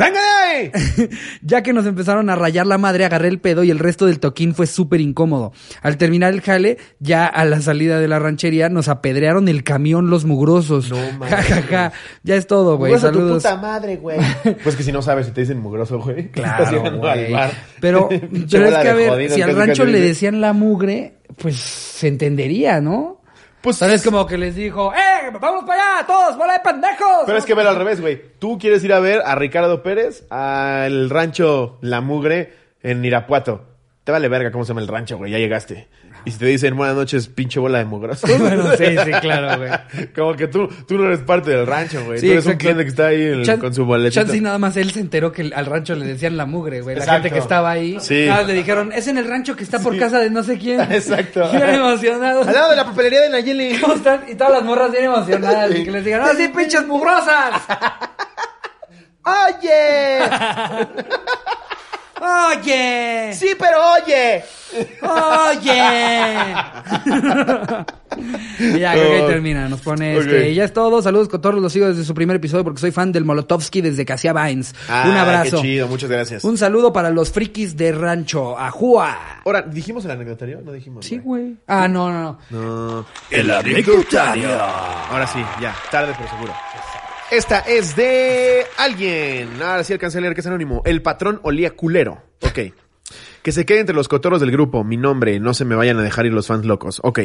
¡Venga 0.00 0.20
de 0.20 0.56
ahí! 0.56 0.70
ya 1.42 1.62
que 1.62 1.72
nos 1.72 1.84
empezaron 1.86 2.30
a 2.30 2.34
rayar 2.36 2.66
la 2.66 2.78
madre, 2.78 3.04
agarré 3.04 3.28
el 3.28 3.38
pedo 3.38 3.64
y 3.64 3.70
el 3.70 3.78
resto 3.78 4.06
del 4.06 4.18
toquín 4.18 4.54
fue 4.54 4.66
súper 4.66 5.00
incómodo. 5.00 5.52
Al 5.82 5.98
terminar 5.98 6.32
el 6.32 6.40
jale, 6.40 6.78
ya 7.00 7.26
a 7.26 7.44
la 7.44 7.60
salida 7.60 8.00
de 8.00 8.08
la 8.08 8.18
ranchería, 8.18 8.68
nos 8.70 8.88
apedrearon 8.88 9.48
el 9.48 9.62
camión 9.62 10.08
los 10.08 10.24
mugrosos. 10.24 10.90
No 10.90 10.96
mames. 11.18 11.30
Ja, 11.30 11.42
ja, 11.42 11.62
ja. 11.62 11.92
Ya 12.22 12.36
es 12.36 12.46
todo, 12.46 12.78
güey. 12.78 12.92
Mugroso 12.92 13.12
tu 13.12 13.18
Saludos. 13.18 13.42
puta 13.42 13.56
madre, 13.56 13.96
güey. 13.96 14.18
Pues 14.64 14.76
que 14.76 14.82
si 14.82 14.92
no 14.92 15.02
sabes 15.02 15.26
si 15.26 15.32
te 15.32 15.42
dicen 15.42 15.58
mugroso, 15.58 15.98
güey. 16.00 16.28
Claro, 16.30 16.98
güey. 16.98 17.34
Pero, 17.80 18.08
pero 18.08 18.66
es 18.66 18.78
que 18.78 18.88
a 18.88 18.94
ver, 18.94 19.30
si 19.30 19.42
al 19.42 19.54
rancho 19.54 19.84
le 19.84 20.00
decían 20.00 20.40
la 20.40 20.52
mugre, 20.52 21.14
pues 21.36 21.56
se 21.56 22.08
entendería, 22.08 22.80
¿no? 22.80 23.19
Pues 23.60 23.78
Tal 23.78 23.90
vez 23.90 24.02
como 24.02 24.26
que 24.26 24.38
les 24.38 24.54
dijo, 24.54 24.92
¡eh! 24.94 25.30
¡Vamos 25.38 25.64
para 25.64 25.96
allá! 25.98 26.06
¡Todos! 26.06 26.36
¡Bola 26.38 26.54
de 26.54 26.60
pendejos! 26.60 27.24
Pero 27.26 27.36
es 27.36 27.44
que 27.44 27.54
velo 27.54 27.68
al 27.68 27.76
revés, 27.76 28.00
güey. 28.00 28.20
Tú 28.38 28.58
quieres 28.58 28.82
ir 28.84 28.92
a 28.92 29.00
ver 29.00 29.20
a 29.24 29.34
Ricardo 29.34 29.82
Pérez 29.82 30.24
al 30.30 31.10
rancho 31.10 31.76
La 31.82 32.00
Mugre 32.00 32.54
en 32.82 33.04
Irapuato. 33.04 33.66
Te 34.04 34.12
vale 34.12 34.28
verga 34.28 34.50
cómo 34.50 34.64
se 34.64 34.68
llama 34.70 34.80
el 34.80 34.88
rancho, 34.88 35.18
güey. 35.18 35.30
Ya 35.30 35.38
llegaste. 35.38 35.88
Y 36.24 36.32
si 36.32 36.38
te 36.38 36.46
dicen 36.46 36.76
buenas 36.76 36.96
noches, 36.96 37.28
pinche 37.28 37.58
bola 37.60 37.78
de 37.78 37.84
mugroso. 37.86 38.26
bueno, 38.38 38.64
sí, 38.76 38.84
sí, 39.04 39.10
claro, 39.20 39.58
güey. 39.58 40.08
Como 40.14 40.34
que 40.34 40.48
tú, 40.48 40.68
tú 40.86 40.98
no 40.98 41.06
eres 41.06 41.20
parte 41.20 41.50
del 41.50 41.66
rancho, 41.66 42.04
güey. 42.04 42.18
Sí, 42.20 42.26
tú 42.26 42.32
eres 42.32 42.46
un 42.46 42.56
cliente 42.56 42.82
que 42.84 42.90
está 42.90 43.06
ahí 43.06 43.22
en- 43.22 43.42
Chan- 43.44 43.58
con 43.58 43.72
su 43.74 43.84
boletito. 43.84 44.20
Chance 44.20 44.36
y 44.36 44.40
nada 44.40 44.58
más 44.58 44.76
él 44.76 44.90
se 44.90 45.00
enteró 45.00 45.32
que 45.32 45.50
al 45.54 45.66
rancho 45.66 45.94
le 45.94 46.04
decían 46.06 46.36
la 46.36 46.44
mugre, 46.46 46.80
güey. 46.82 46.96
La 46.96 47.02
Exacto. 47.02 47.22
gente 47.22 47.34
que 47.34 47.40
estaba 47.42 47.70
ahí. 47.70 47.98
Sí. 48.00 48.26
Nada 48.26 48.40
más 48.40 48.46
le 48.48 48.54
dijeron, 48.54 48.92
es 48.92 49.08
en 49.08 49.18
el 49.18 49.26
rancho 49.28 49.56
que 49.56 49.64
está 49.64 49.78
por 49.78 49.96
casa 49.98 50.18
de 50.20 50.30
no 50.30 50.42
sé 50.42 50.58
quién. 50.58 50.80
Exacto. 50.92 51.48
Y 51.52 51.56
emocionados. 51.56 52.46
Al 52.46 52.54
lado 52.54 52.70
de 52.70 52.76
la 52.76 52.84
papelería 52.84 53.22
de 53.22 53.30
Nayeli. 53.30 53.78
¿Cómo 53.80 53.94
están? 53.94 54.24
Y 54.28 54.34
todas 54.34 54.52
las 54.52 54.62
morras 54.64 54.90
bien 54.92 55.04
emocionadas. 55.04 55.70
Y 55.74 55.84
que 55.84 55.90
les 55.90 56.04
digan, 56.04 56.20
¡ah, 56.24 56.32
sí, 56.36 56.48
pinches 56.48 56.86
mugrosas! 56.86 57.62
¡Oye! 59.24 60.18
¡Oye! 62.20 63.32
¡Sí, 63.34 63.48
pero 63.58 63.78
oye! 63.94 64.44
¡Oye! 65.02 66.54
Y 68.58 68.78
ya, 68.78 68.92
creo 68.92 69.08
que 69.08 69.14
ahí 69.16 69.22
Oh. 69.22 69.26
termina. 69.26 69.68
Nos 69.68 69.80
pone, 69.80 70.18
este, 70.18 70.54
ya 70.54 70.64
es 70.64 70.72
todo. 70.72 71.00
Saludos, 71.00 71.28
Cotorros. 71.28 71.62
Los 71.62 71.72
sigo 71.72 71.86
desde 71.88 72.04
su 72.04 72.12
primer 72.14 72.36
episodio 72.36 72.62
porque 72.64 72.80
soy 72.80 72.90
fan 72.90 73.10
del 73.12 73.24
Molotovsky 73.24 73.80
desde 73.80 74.04
que 74.04 74.12
hacía 74.12 74.32
Vines. 74.32 74.74
Ah, 74.88 75.04
Un 75.08 75.16
abrazo. 75.16 75.56
Qué 75.56 75.62
chido, 75.62 75.88
muchas 75.88 76.10
gracias. 76.10 76.44
Un 76.44 76.58
saludo 76.58 76.92
para 76.92 77.10
los 77.10 77.30
frikis 77.32 77.76
de 77.76 77.92
rancho. 77.92 78.58
¡Ajúa! 78.58 79.40
Ahora, 79.44 79.62
¿dijimos 79.62 80.04
el 80.04 80.10
anecdotario? 80.10 80.60
No 80.62 80.72
dijimos. 80.72 81.06
Sí, 81.06 81.18
güey. 81.18 81.56
Ah, 81.66 81.88
no, 81.88 82.10
no, 82.10 82.38
no. 82.50 82.60
No. 82.98 83.06
El 83.30 83.50
anecdotario. 83.50 84.48
Ahora 85.10 85.26
sí, 85.26 85.38
ya. 85.60 85.74
Tarde, 85.90 86.12
pero 86.18 86.28
seguro. 86.30 86.52
Esta 87.30 87.60
es 87.60 87.94
de 87.96 88.64
alguien. 88.76 89.48
Ahora 89.62 89.84
sí 89.84 89.92
alcancé 89.92 90.18
a 90.18 90.20
leer 90.20 90.34
que 90.34 90.40
es 90.40 90.46
anónimo. 90.46 90.82
El 90.84 91.00
patrón 91.02 91.40
olía 91.44 91.70
culero. 91.70 92.22
Ok. 92.40 92.58
Que 93.42 93.52
se 93.52 93.64
quede 93.64 93.80
entre 93.80 93.94
los 93.94 94.08
cotorros 94.08 94.40
del 94.40 94.50
grupo. 94.50 94.82
Mi 94.82 94.96
nombre. 94.96 95.38
No 95.38 95.54
se 95.54 95.64
me 95.64 95.76
vayan 95.76 95.98
a 95.98 96.02
dejar 96.02 96.26
ir 96.26 96.32
los 96.32 96.48
fans 96.48 96.64
locos. 96.64 97.00
Ok. 97.04 97.20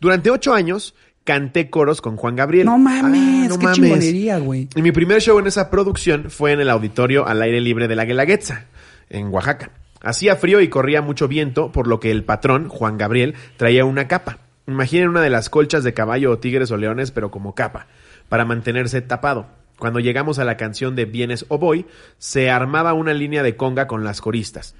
Durante 0.00 0.30
ocho 0.30 0.54
años 0.54 0.94
canté 1.24 1.70
coros 1.70 2.00
con 2.00 2.16
Juan 2.16 2.36
Gabriel. 2.36 2.66
No 2.66 2.78
mames, 2.78 3.46
Ah, 3.46 3.48
no 3.48 3.58
qué 3.58 3.64
mames. 3.64 3.76
chingonería, 3.80 4.38
güey. 4.38 4.68
Y 4.76 4.82
mi 4.82 4.92
primer 4.92 5.20
show 5.20 5.38
en 5.38 5.46
esa 5.46 5.70
producción 5.70 6.30
fue 6.30 6.52
en 6.52 6.60
el 6.60 6.70
auditorio 6.70 7.26
al 7.26 7.42
aire 7.42 7.60
libre 7.60 7.88
de 7.88 7.96
la 7.96 8.04
Guelaguetza, 8.04 8.66
en 9.08 9.28
Oaxaca. 9.28 9.70
Hacía 10.02 10.34
frío 10.34 10.60
y 10.60 10.68
corría 10.68 11.00
mucho 11.00 11.28
viento, 11.28 11.70
por 11.70 11.86
lo 11.86 12.00
que 12.00 12.10
el 12.10 12.24
patrón, 12.24 12.68
Juan 12.68 12.98
Gabriel, 12.98 13.34
traía 13.56 13.84
una 13.84 14.08
capa. 14.08 14.38
Imaginen 14.66 15.08
una 15.10 15.20
de 15.20 15.30
las 15.30 15.48
colchas 15.48 15.84
de 15.84 15.94
caballo 15.94 16.32
o 16.32 16.38
tigres 16.38 16.72
o 16.72 16.76
leones, 16.76 17.12
pero 17.12 17.30
como 17.30 17.54
capa, 17.54 17.86
para 18.32 18.46
mantenerse 18.46 19.02
tapado. 19.02 19.44
Cuando 19.78 20.00
llegamos 20.00 20.38
a 20.38 20.44
la 20.46 20.56
canción 20.56 20.96
de 20.96 21.04
Vienes 21.04 21.44
o 21.48 21.58
Voy, 21.58 21.84
se 22.16 22.48
armaba 22.48 22.94
una 22.94 23.12
línea 23.12 23.42
de 23.42 23.56
conga 23.56 23.86
con 23.86 24.04
las 24.04 24.22
coristas. 24.22 24.74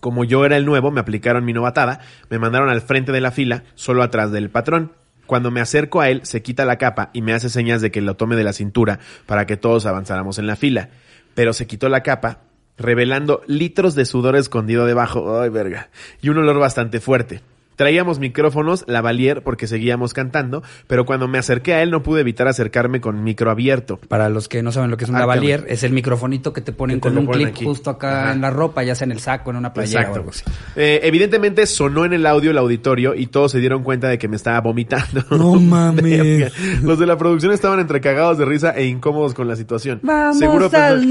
Como 0.00 0.24
yo 0.24 0.46
era 0.46 0.56
el 0.56 0.64
nuevo, 0.64 0.90
me 0.90 1.00
aplicaron 1.00 1.44
mi 1.44 1.52
novatada, 1.52 2.00
me 2.30 2.38
mandaron 2.38 2.70
al 2.70 2.80
frente 2.80 3.12
de 3.12 3.20
la 3.20 3.32
fila, 3.32 3.64
solo 3.74 4.02
atrás 4.02 4.32
del 4.32 4.48
patrón. 4.48 4.92
Cuando 5.26 5.50
me 5.50 5.60
acerco 5.60 6.00
a 6.00 6.08
él, 6.08 6.22
se 6.24 6.40
quita 6.40 6.64
la 6.64 6.78
capa 6.78 7.10
y 7.12 7.20
me 7.20 7.34
hace 7.34 7.50
señas 7.50 7.82
de 7.82 7.90
que 7.90 8.00
lo 8.00 8.16
tome 8.16 8.34
de 8.34 8.44
la 8.44 8.54
cintura 8.54 8.98
para 9.26 9.44
que 9.44 9.58
todos 9.58 9.84
avanzáramos 9.84 10.38
en 10.38 10.46
la 10.46 10.56
fila. 10.56 10.88
Pero 11.34 11.52
se 11.52 11.66
quitó 11.66 11.90
la 11.90 12.02
capa, 12.02 12.44
revelando 12.78 13.42
litros 13.46 13.94
de 13.94 14.06
sudor 14.06 14.36
escondido 14.36 14.86
debajo, 14.86 15.38
ay 15.38 15.50
verga, 15.50 15.90
y 16.22 16.30
un 16.30 16.38
olor 16.38 16.58
bastante 16.58 16.98
fuerte. 16.98 17.42
Traíamos 17.80 18.18
micrófonos, 18.18 18.84
lavalier, 18.86 19.40
porque 19.42 19.66
seguíamos 19.66 20.12
cantando, 20.12 20.62
pero 20.86 21.06
cuando 21.06 21.28
me 21.28 21.38
acerqué 21.38 21.72
a 21.72 21.82
él 21.82 21.90
no 21.90 22.02
pude 22.02 22.20
evitar 22.20 22.46
acercarme 22.46 23.00
con 23.00 23.24
micro 23.24 23.50
abierto. 23.50 23.98
Para 24.06 24.28
los 24.28 24.48
que 24.48 24.62
no 24.62 24.70
saben 24.70 24.90
lo 24.90 24.98
que 24.98 25.04
es 25.04 25.10
un 25.10 25.16
Ah, 25.16 25.20
lavalier, 25.20 25.60
cabrón. 25.60 25.74
es 25.74 25.82
el 25.84 25.92
microfonito 25.92 26.52
que 26.52 26.60
te 26.60 26.72
ponen 26.72 27.00
Que 27.00 27.08
te 27.08 27.14
con 27.14 27.16
un 27.16 27.24
ponen 27.24 27.40
clip 27.44 27.54
aquí. 27.56 27.64
justo 27.64 27.88
acá 27.88 28.24
Ajá. 28.24 28.32
en 28.34 28.42
la 28.42 28.50
ropa, 28.50 28.82
ya 28.82 28.94
sea 28.94 29.06
en 29.06 29.12
el 29.12 29.20
saco, 29.20 29.48
en 29.50 29.56
una 29.56 29.72
playera 29.72 30.00
o 30.00 30.02
Exacto. 30.02 30.18
algo 30.18 30.30
así. 30.30 30.42
Eh, 30.76 31.00
evidentemente 31.04 31.64
sonó 31.64 32.04
en 32.04 32.12
el 32.12 32.26
audio 32.26 32.50
el 32.50 32.58
auditorio 32.58 33.14
y 33.14 33.28
todos 33.28 33.52
se 33.52 33.60
dieron 33.60 33.82
cuenta 33.82 34.08
de 34.08 34.18
que 34.18 34.28
me 34.28 34.36
estaba 34.36 34.60
vomitando. 34.60 35.24
No 35.30 35.54
mames. 35.54 36.52
Los 36.82 36.98
de 36.98 37.06
la 37.06 37.16
producción 37.16 37.52
estaban 37.52 37.80
entre 37.80 38.02
cagados 38.02 38.36
de 38.36 38.44
risa 38.44 38.72
e 38.76 38.84
incómodos 38.84 39.32
con 39.32 39.48
la 39.48 39.56
situación. 39.56 40.00
Vamos 40.02 40.38
Seguro 40.38 40.68
al. 40.74 41.00
¡Qué 41.00 41.06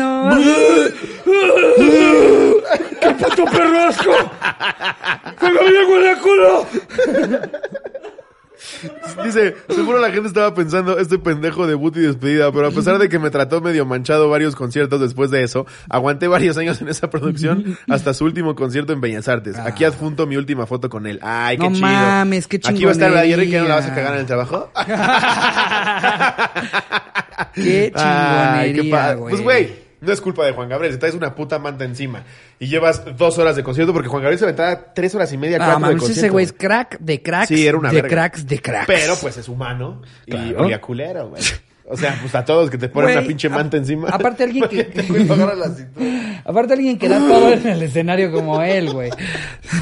puto 3.20 3.46
perro 3.46 3.80
asco! 3.82 4.12
¡Juan 5.40 5.54
Gabriel 5.56 5.86
huele 5.90 6.10
a 6.12 6.20
culo! 6.20 6.66
Dice, 9.24 9.56
seguro 9.70 10.00
la 10.00 10.12
gente 10.12 10.28
estaba 10.28 10.54
pensando, 10.54 11.00
este 11.00 11.18
pendejo 11.18 11.66
debut 11.66 11.96
y 11.98 12.02
despedida, 12.02 12.52
pero 12.52 12.68
a 12.68 12.72
pesar 12.72 12.98
de 12.98 13.08
que 13.10 13.18
me 13.18 13.30
trató 13.30 13.62
medio 13.62 13.86
manchado 13.86 14.30
varios 14.30 14.56
conciertos 14.56 15.00
después 15.02 15.32
de 15.32 15.44
eso, 15.44 15.66
aguanté 15.90 16.28
varios 16.28 16.58
años 16.58 16.80
en 16.82 16.90
esa 16.90 17.10
producción 17.10 17.78
hasta 17.90 18.14
su 18.14 18.26
último 18.26 18.56
concierto 18.56 18.92
en 18.94 19.00
Bellas 19.02 19.28
Artes. 19.28 19.58
Aquí 19.58 19.86
adjunto 19.86 20.28
mi 20.28 20.36
última 20.38 20.66
foto 20.66 20.90
con 20.90 21.08
él. 21.08 21.20
Ay, 21.22 21.58
qué 21.58 21.70
No 21.70 21.76
chido. 21.76 21.88
mames, 21.88 22.48
qué 22.48 22.60
Aquí 22.64 22.84
va 22.84 22.92
a 22.92 22.94
estar 22.94 23.12
la. 23.12 23.24
Jerry 23.26 23.50
que 23.50 23.60
no 23.60 23.68
la 23.68 23.76
vas 23.76 23.86
a 23.88 23.96
cagar 23.96 24.14
en 24.16 24.20
el 24.20 24.26
trabajo. 24.26 24.72
Qué 27.56 27.92
Ay, 27.96 28.74
qué 28.74 28.82
chingonería, 28.82 28.92
padre. 28.96 29.16
güey. 29.16 29.30
Pues, 29.32 29.42
güey, 29.44 29.70
no 30.02 30.12
es 30.14 30.22
culpa 30.22 30.46
de 30.46 30.54
Juan 30.54 30.70
Gabriel. 30.70 30.94
Te 30.94 31.00
traes 31.00 31.16
una 31.16 31.36
puta 31.36 31.60
manta 31.60 31.84
encima 31.86 32.24
y 32.60 32.68
llevas 32.68 33.04
dos 33.18 33.38
horas 33.38 33.56
de 33.56 33.64
concierto 33.64 33.94
porque 33.94 34.08
Juan 34.10 34.22
Gabriel 34.24 34.40
se 34.40 34.46
aventaba 34.46 34.94
tres 34.94 35.14
horas 35.16 35.32
y 35.34 35.38
media, 35.38 35.58
Ah, 35.58 35.66
cuatro 35.66 35.76
de 35.76 35.82
mames, 35.82 35.98
concierto. 36.00 36.20
ese 36.20 36.30
güey 36.30 36.46
es 36.46 36.54
crack 36.54 36.98
de 37.00 37.22
cracks. 37.22 37.48
Sí, 37.48 37.68
era 37.68 37.78
una 37.78 37.90
De 37.90 37.96
verga. 38.02 38.10
cracks 38.10 38.48
de 38.48 38.60
cracks. 38.62 38.88
Pero, 38.88 39.16
pues, 39.22 39.38
es 39.38 39.48
humano 39.50 40.02
y 40.26 40.32
Claro. 40.32 40.64
olía 40.66 40.80
culero, 40.82 41.30
güey. 41.30 41.42
O 41.92 41.98
sea, 41.98 42.16
pues 42.22 42.36
a 42.36 42.46
todos 42.46 42.70
que 42.70 42.78
te 42.78 42.88
ponen 42.88 43.18
una 43.18 43.28
pinche 43.28 43.50
manta 43.50 43.76
a- 43.76 43.80
encima. 43.80 44.10
aparte 44.10 44.44
alguien 44.44 44.68
que- 44.70 44.88
lo. 45.28 45.36
Aparte 46.46 46.74
alguien 46.74 46.98
que 47.00 47.10
da 47.10 47.18
todo 47.18 47.52
en 47.52 47.68
el 47.68 47.82
escenario 47.82 48.32
como 48.32 48.62
él, 48.62 48.92
güey. 48.94 49.10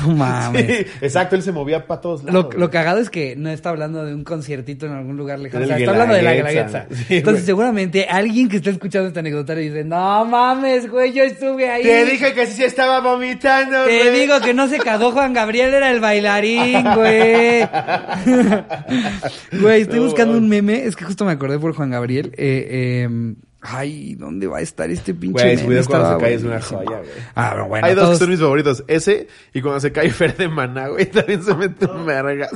No 0.08 0.14
mames. 0.16 0.66
Sí, 0.66 0.86
exacto, 1.02 1.36
él 1.36 1.44
se 1.44 1.52
movía 1.52 1.86
para 1.86 2.00
todos 2.02 2.24
Lo, 2.24 2.32
lados. 2.32 2.56
lo 2.56 2.70
cagado 2.72 3.00
es 3.00 3.10
que 3.10 3.36
no 3.36 3.50
está 3.50 3.70
hablando 3.70 4.06
de 4.06 4.14
un 4.16 4.24
conciertito 4.24 4.86
en 4.86 4.94
algún 4.94 5.18
lugar 5.18 5.40
lejano. 5.40 5.66
O 5.66 5.68
sea, 5.68 5.78
está 5.78 5.92
hablando 5.92 6.16
de 6.16 6.22
la 6.22 6.34
Guelaguetza. 6.34 6.86
Sí, 6.90 7.18
Entonces, 7.18 7.42
güey. 7.42 7.46
seguramente 7.46 8.08
alguien 8.10 8.48
que 8.50 8.58
está 8.58 8.70
escuchando 8.70 9.08
esta 9.10 9.20
anecdotaria 9.20 9.64
dice: 9.64 9.84
No 9.84 10.24
mames, 10.26 10.90
güey, 10.90 11.12
yo 11.14 11.24
estuve 11.24 11.70
ahí. 11.70 11.84
Te 11.84 12.06
dije 12.06 12.34
que 12.34 12.46
sí 12.48 12.54
se 12.54 12.66
estaba 12.66 13.02
vomitando, 13.02 13.84
Te 13.86 14.10
güey. 14.10 14.20
digo 14.22 14.40
que 14.40 14.54
no 14.54 14.68
se 14.68 14.78
cagó 14.80 15.12
Juan 15.12 15.34
Gabriel, 15.34 15.74
era 15.74 15.92
el 15.92 16.00
bailarín, 16.00 16.84
güey. 16.96 17.68
Güey, 19.60 19.82
estoy 19.82 20.00
No, 20.00 20.06
buscando 20.06 20.38
un 20.38 20.48
meme. 20.48 20.86
Es 20.86 20.96
que 20.96 21.04
justo 21.06 21.26
me 21.26 21.32
acordé 21.32 21.60
por 21.60 21.74
Juan 21.74 21.90
Gabriel. 21.90 21.97
Eh, 22.38 23.04
eh, 23.04 23.36
ay, 23.62 24.16
¿dónde 24.16 24.48
va 24.48 24.58
a 24.60 24.62
estar 24.62 24.90
este 24.90 25.14
pinche 25.14 25.44
Güey, 25.44 25.56
su 25.58 25.64
meme? 25.64 25.70
video 25.76 25.86
cuando 25.90 26.14
se 26.16 26.24
cae 26.24 26.34
es 26.36 26.44
una 26.44 26.62
joya, 26.62 26.98
güey. 27.00 27.10
Ah, 27.36 27.50
pero 27.54 27.68
bueno, 27.68 27.88
Hay 27.88 27.96
dos 27.96 28.04
todos- 28.06 28.16
que 28.18 28.24
son 28.24 28.30
mis 28.32 28.40
favoritos. 28.40 28.84
Ese 28.88 29.28
y 29.54 29.62
cuando 29.62 29.80
se 29.80 29.92
cae 29.92 30.10
Fer 30.12 30.36
de 30.38 30.48
Maná, 30.48 30.88
güey. 30.90 31.06
También 31.12 31.44
se 31.44 31.54
mete 31.56 31.86
un 31.86 32.06
vergas. 32.06 32.52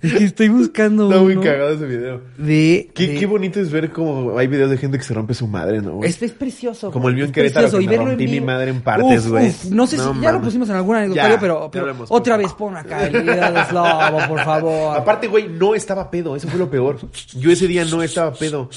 Es 0.00 0.14
que 0.14 0.24
estoy 0.24 0.48
buscando 0.48 1.08
Está 1.08 1.22
muy 1.22 1.34
uno 1.34 1.42
cagado 1.42 1.70
ese 1.74 1.86
video. 1.86 2.22
de... 2.36 2.90
Qué, 2.92 3.06
de- 3.06 3.14
qué 3.20 3.26
bonito 3.26 3.60
es 3.60 3.70
ver 3.70 3.90
como 3.92 4.36
hay 4.36 4.48
videos 4.48 4.68
de 4.70 4.76
gente 4.76 4.98
que 4.98 5.04
se 5.04 5.14
rompe 5.14 5.32
su 5.32 5.46
madre, 5.46 5.80
¿no, 5.80 5.92
güey? 5.94 6.10
Este 6.10 6.26
es 6.26 6.32
precioso. 6.32 6.90
Como 6.90 7.08
el 7.08 7.14
mío 7.14 7.22
en 7.24 7.30
es 7.30 7.34
Querétaro, 7.34 7.66
precioso, 7.66 7.78
que 7.78 7.84
y 7.84 7.86
me 7.86 7.90
verlo 7.92 8.06
rompí 8.10 8.24
en 8.24 8.30
mi 8.32 8.40
madre 8.40 8.70
en 8.70 8.80
partes, 8.80 9.24
Uf, 9.26 9.30
güey. 9.30 9.48
uf, 9.50 9.64
No 9.66 9.86
sé 9.86 9.96
No 9.98 10.12
si 10.14 10.20
ya 10.20 10.32
lo 10.32 10.40
pusimos 10.40 10.68
en 10.70 10.74
algún 10.76 10.96
anecdotario, 10.96 11.36
pero, 11.40 11.70
otra 12.08 12.36
vez 12.36 12.52
pon 12.54 12.76
acá 12.76 13.06
el 13.06 13.22
video 13.22 13.52
de 13.52 13.64
Slobo, 13.66 14.18
por 14.28 14.40
favor. 14.44 14.96
Aparte, 14.98 15.28
güey, 15.28 15.48
no 15.48 15.72
estaba 15.76 16.10
pedo. 16.10 16.34
Eso 16.34 16.48
fue 16.48 16.58
lo 16.58 16.68
peor. 16.68 16.98
Yo 17.36 17.52
ese 17.52 17.68
día 17.68 17.84
no 17.84 18.02
estaba 18.02 18.32
pedo. 18.32 18.68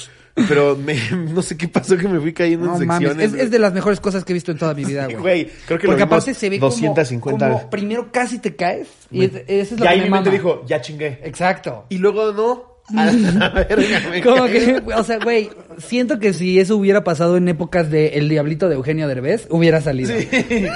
Pero 0.48 0.76
me, 0.76 0.96
no 1.34 1.42
sé 1.42 1.56
qué 1.58 1.68
pasó 1.68 1.98
que 1.98 2.08
me 2.08 2.20
fui 2.20 2.34
cayendo 2.34 2.66
no 2.68 2.76
en 2.80 2.86
mames, 2.88 3.08
secciones. 3.10 3.34
es, 3.34 3.46
es 3.46 3.52
de 3.52 3.60
las 3.60 3.74
mejores 3.74 4.00
cosas 4.02 4.26
que 4.26 4.34
he 4.34 4.36
visto 4.36 4.52
en 4.52 4.58
toda 4.58 4.74
mi 4.74 4.84
vida, 4.86 5.06
güey. 5.06 5.16
Güey, 5.18 5.46
creo 5.66 5.80
que 5.80 5.88
lo 5.88 5.94
Porque 5.94 6.04
vimos 6.04 6.04
aparte 6.04 6.34
se 6.34 6.50
ve 6.50 6.60
como- 6.60 6.70
250 6.72 7.46
como, 7.46 7.56
veces. 7.58 7.70
primero 7.72 8.12
casi 8.12 8.40
te 8.40 8.56
caes 8.56 8.88
y 9.12 9.24
es- 9.24 9.32
eso 9.48 9.76
es 9.76 9.80
lo 9.80 9.86
Y 9.86 9.88
que 9.88 9.88
ahí 9.88 10.00
me 10.00 10.06
mi 10.06 10.12
mente 10.12 10.32
dijo, 10.32 10.64
ya 10.68 10.82
chingué. 10.82 11.20
Exacto. 11.24 11.86
Y 11.90 11.98
luego 12.00 12.32
no. 12.34 12.76
Como 14.24 14.46
que, 14.46 14.80
o 14.96 15.04
sea, 15.04 15.18
güey, 15.18 15.50
siento 15.80 16.20
que 16.20 16.34
si 16.34 16.60
eso 16.60 16.78
hubiera 16.78 17.04
pasado 17.04 17.36
en 17.38 17.48
épocas 17.48 17.90
de 17.90 18.10
El 18.10 18.30
Diablito 18.30 18.70
de 18.70 18.76
Eugenio 18.76 19.08
Derbez, 19.08 19.48
hubiera 19.50 19.82
salido. 19.82 20.14
Sí, 20.16 20.28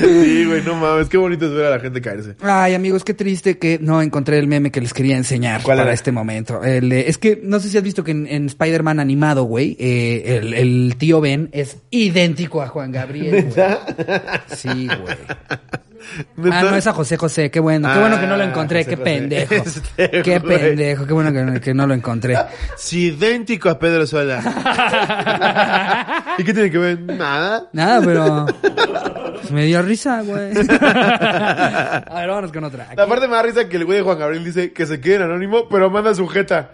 güey, 0.00 0.62
no 0.64 0.74
mames. 0.76 1.08
Qué 1.08 1.16
bonito 1.16 1.46
es 1.46 1.52
ver 1.52 1.66
a 1.66 1.70
la 1.70 1.80
gente 1.80 2.00
caerse. 2.00 2.34
Ay, 2.40 2.74
amigos, 2.74 3.04
qué 3.04 3.14
triste 3.14 3.58
que 3.58 3.78
no 3.80 4.00
encontré 4.02 4.38
el 4.38 4.46
meme 4.46 4.70
que 4.70 4.80
les 4.80 4.92
quería 4.92 5.16
enseñar 5.16 5.62
¿Cuál 5.62 5.76
para 5.78 5.88
era? 5.88 5.94
este 5.94 6.12
momento. 6.12 6.62
El, 6.64 6.92
eh, 6.92 7.08
es 7.08 7.18
que 7.18 7.40
no 7.42 7.60
sé 7.60 7.68
si 7.68 7.76
has 7.78 7.82
visto 7.84 8.04
que 8.04 8.10
en, 8.12 8.26
en 8.26 8.46
Spider-Man 8.46 9.00
animado, 9.00 9.44
güey, 9.44 9.76
eh, 9.78 10.38
el, 10.42 10.54
el 10.54 10.96
tío 10.98 11.20
Ben 11.20 11.48
es 11.52 11.78
idéntico 11.90 12.62
a 12.62 12.68
Juan 12.68 12.92
Gabriel. 12.92 13.50
güey. 13.54 13.66
Sí, 14.56 14.86
güey. 14.86 15.16
Ah, 16.50 16.62
no, 16.62 16.76
es 16.76 16.86
a 16.86 16.92
José 16.92 17.16
José. 17.16 17.50
Qué 17.50 17.60
bueno, 17.60 17.88
qué 17.92 17.98
bueno 18.00 18.20
que 18.20 18.26
no 18.26 18.36
lo 18.36 18.42
Ah, 18.44 18.46
encontré. 18.46 18.84
Qué 18.84 18.96
José. 18.96 19.04
pendejo. 19.04 19.54
Este, 19.64 20.22
Qué 20.22 20.38
güey. 20.38 20.58
pendejo. 20.58 21.06
Qué 21.06 21.12
bueno 21.12 21.32
que, 21.32 21.60
que 21.60 21.74
no 21.74 21.86
lo 21.86 21.94
encontré. 21.94 22.36
Sí, 22.76 23.06
idéntico 23.08 23.68
a 23.70 23.78
Pedro 23.78 24.06
Sola. 24.06 24.40
¿Y 26.38 26.44
qué 26.44 26.52
tiene 26.52 26.70
que 26.70 26.78
ver? 26.78 27.00
Nada. 27.00 27.68
Nada, 27.72 28.00
pero. 28.04 28.46
me 29.50 29.64
dio 29.64 29.80
risa, 29.82 30.22
güey. 30.22 30.50
a 30.50 32.14
ver, 32.16 32.28
vámonos 32.28 32.52
con 32.52 32.64
otra. 32.64 32.84
Aquí- 32.84 32.96
La 32.96 33.06
parte 33.06 33.26
me 33.28 33.34
da 33.36 33.42
risa 33.42 33.68
que 33.68 33.76
el 33.76 33.84
güey 33.84 33.98
de 33.98 34.04
Juan 34.04 34.18
Gabriel 34.18 34.44
dice 34.44 34.72
que 34.72 34.86
se 34.86 35.00
quede 35.00 35.16
en 35.16 35.22
anónimo, 35.22 35.68
pero 35.68 35.90
manda 35.90 36.14
su 36.14 36.26
jeta 36.28 36.70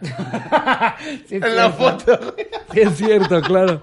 Sí, 1.29 1.37
es 1.37 1.43
en 1.43 1.57
la 1.57 1.71
foto. 1.71 2.35
Sí, 2.73 2.81
es 2.81 2.97
cierto, 2.97 3.41
claro. 3.43 3.81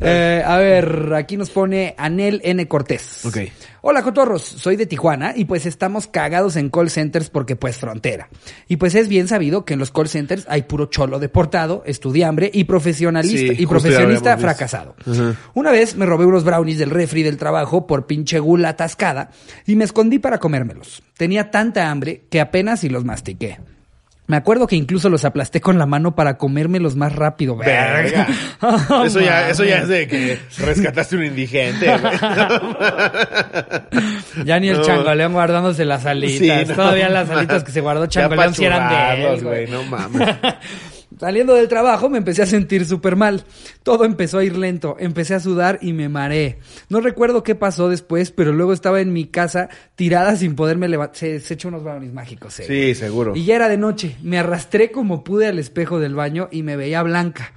Eh, 0.00 0.42
a 0.44 0.56
ver, 0.58 1.12
aquí 1.14 1.36
nos 1.36 1.50
pone 1.50 1.94
Anel 1.98 2.40
N. 2.44 2.66
Cortés. 2.68 3.24
Ok. 3.26 3.38
Hola, 3.88 4.02
cotorros. 4.02 4.42
Soy 4.42 4.74
de 4.74 4.86
Tijuana 4.86 5.32
y 5.36 5.44
pues 5.44 5.64
estamos 5.64 6.08
cagados 6.08 6.56
en 6.56 6.70
call 6.70 6.90
centers 6.90 7.30
porque 7.30 7.54
pues 7.54 7.76
frontera. 7.76 8.28
Y 8.66 8.78
pues 8.78 8.96
es 8.96 9.06
bien 9.06 9.28
sabido 9.28 9.64
que 9.64 9.74
en 9.74 9.78
los 9.78 9.92
call 9.92 10.08
centers 10.08 10.44
hay 10.48 10.62
puro 10.62 10.86
cholo 10.86 11.20
deportado, 11.20 11.84
estudiambre 11.86 12.50
y 12.52 12.64
profesionalista 12.64 13.54
Sí, 13.54 13.62
y 13.62 13.64
profesionista 13.68 14.36
fracasado. 14.38 14.96
Una 15.54 15.70
vez 15.70 15.94
me 15.94 16.04
robé 16.04 16.26
unos 16.26 16.42
brownies 16.42 16.78
del 16.78 16.90
refri 16.90 17.22
del 17.22 17.36
trabajo 17.36 17.86
por 17.86 18.08
pinche 18.08 18.40
gula 18.40 18.70
atascada 18.70 19.30
y 19.68 19.76
me 19.76 19.84
escondí 19.84 20.18
para 20.18 20.40
comérmelos. 20.40 21.04
Tenía 21.16 21.52
tanta 21.52 21.88
hambre 21.88 22.24
que 22.28 22.40
apenas 22.40 22.80
si 22.80 22.88
los 22.88 23.04
mastiqué. 23.04 23.60
Me 24.28 24.36
acuerdo 24.36 24.66
que 24.66 24.74
incluso 24.76 25.08
los 25.08 25.24
aplasté 25.24 25.60
con 25.60 25.78
la 25.78 25.86
mano 25.86 26.14
para 26.16 26.36
comérmelos 26.36 26.96
más 26.96 27.14
rápido. 27.14 27.56
Verga. 27.56 28.26
Verga. 28.60 29.04
Eso 29.06 29.20
ya, 29.20 29.48
eso 29.50 29.64
ya 29.64 29.78
es 29.78 29.88
de 29.88 30.08
que 30.08 30.38
rescataste 30.58 31.16
un 31.16 31.24
indigente. 31.24 31.86
Ya 34.44 34.60
ni 34.60 34.68
el 34.68 34.78
No. 34.78 34.82
changoleón 34.82 35.32
guardándose 35.32 35.84
las 35.84 36.04
alitas. 36.06 36.38
Sí, 36.38 36.68
no 36.68 36.74
Todavía 36.74 37.08
las 37.08 37.30
alitas 37.30 37.64
que 37.64 37.72
se 37.72 37.80
guardó 37.80 38.06
changoleón 38.06 38.54
si 38.54 38.64
eran 38.64 38.90
de 39.16 39.24
él, 39.34 39.42
güey. 39.42 39.66
No 39.68 39.82
mames. 39.84 40.28
Saliendo 41.18 41.54
del 41.54 41.68
trabajo 41.68 42.10
me 42.10 42.18
empecé 42.18 42.42
a 42.42 42.46
sentir 42.46 42.84
súper 42.84 43.16
mal. 43.16 43.44
Todo 43.82 44.04
empezó 44.04 44.38
a 44.38 44.44
ir 44.44 44.56
lento. 44.56 44.96
Empecé 44.98 45.34
a 45.34 45.40
sudar 45.40 45.78
y 45.80 45.92
me 45.92 46.08
mareé. 46.08 46.58
No 46.88 47.00
recuerdo 47.00 47.42
qué 47.42 47.54
pasó 47.54 47.88
después, 47.88 48.30
pero 48.30 48.52
luego 48.52 48.72
estaba 48.72 49.00
en 49.00 49.12
mi 49.12 49.26
casa 49.26 49.68
tirada 49.94 50.36
sin 50.36 50.54
poderme 50.56 50.88
levantar. 50.88 51.16
Se, 51.16 51.40
se 51.40 51.54
echó 51.54 51.68
unos 51.68 51.82
brownies 51.82 52.12
mágicos, 52.12 52.60
eh. 52.60 52.64
Sí, 52.66 52.94
seguro. 52.94 53.34
Y 53.34 53.44
ya 53.44 53.56
era 53.56 53.68
de 53.68 53.78
noche. 53.78 54.16
Me 54.22 54.38
arrastré 54.38 54.90
como 54.90 55.24
pude 55.24 55.46
al 55.46 55.58
espejo 55.58 56.00
del 56.00 56.14
baño 56.14 56.48
y 56.50 56.62
me 56.62 56.76
veía 56.76 57.02
blanca. 57.02 57.52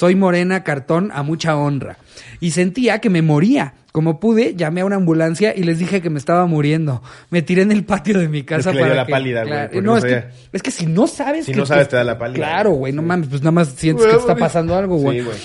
Soy 0.00 0.14
morena, 0.14 0.64
cartón, 0.64 1.10
a 1.12 1.22
mucha 1.22 1.54
honra. 1.58 1.98
Y 2.40 2.52
sentía 2.52 3.00
que 3.00 3.10
me 3.10 3.20
moría. 3.20 3.74
Como 3.92 4.18
pude, 4.18 4.54
llamé 4.56 4.80
a 4.80 4.86
una 4.86 4.96
ambulancia 4.96 5.52
y 5.54 5.62
les 5.62 5.78
dije 5.78 6.00
que 6.00 6.08
me 6.08 6.18
estaba 6.18 6.46
muriendo. 6.46 7.02
Me 7.28 7.42
tiré 7.42 7.60
en 7.60 7.70
el 7.70 7.84
patio 7.84 8.18
de 8.18 8.26
mi 8.26 8.42
casa 8.42 8.70
Es 8.70 8.76
que 8.76 8.76
le 8.76 8.80
para 8.80 8.94
dio 8.94 9.02
la 9.02 9.06
pálida, 9.06 9.44
güey, 9.44 9.68
Claro, 9.68 9.82
no, 9.82 9.98
es, 9.98 10.04
que, 10.04 10.24
es 10.54 10.62
que 10.62 10.70
si 10.70 10.86
no 10.86 11.06
sabes 11.06 11.44
Si 11.44 11.52
que 11.52 11.58
no 11.58 11.66
sabes, 11.66 11.88
te 11.88 11.96
da 11.96 12.04
la 12.04 12.16
pálida. 12.16 12.38
Claro, 12.38 12.70
güey, 12.70 12.94
no 12.94 13.02
mames, 13.02 13.28
pues 13.28 13.42
nada 13.42 13.50
más 13.50 13.74
sientes 13.76 14.06
que 14.06 14.16
está 14.16 14.34
pasando 14.36 14.74
algo, 14.74 14.96
güey. 14.96 15.18
Sí, 15.18 15.24
güey. 15.26 15.36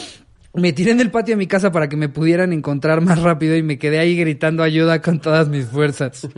Me 0.54 0.72
tiré 0.72 0.92
en 0.92 1.02
el 1.02 1.12
patio 1.12 1.34
de 1.34 1.38
mi 1.38 1.48
casa 1.48 1.74
para 1.74 1.90
que 1.90 1.98
me 1.98 2.08
pudieran 2.08 2.54
encontrar 2.54 3.02
más 3.02 3.22
rápido 3.22 3.58
y 3.58 3.62
me 3.62 3.78
quedé 3.78 4.00
ahí 4.00 4.16
gritando 4.16 4.64
ayuda 4.64 5.02
con 5.02 5.20
todas 5.20 5.50
mis 5.50 5.66
fuerzas. 5.66 6.30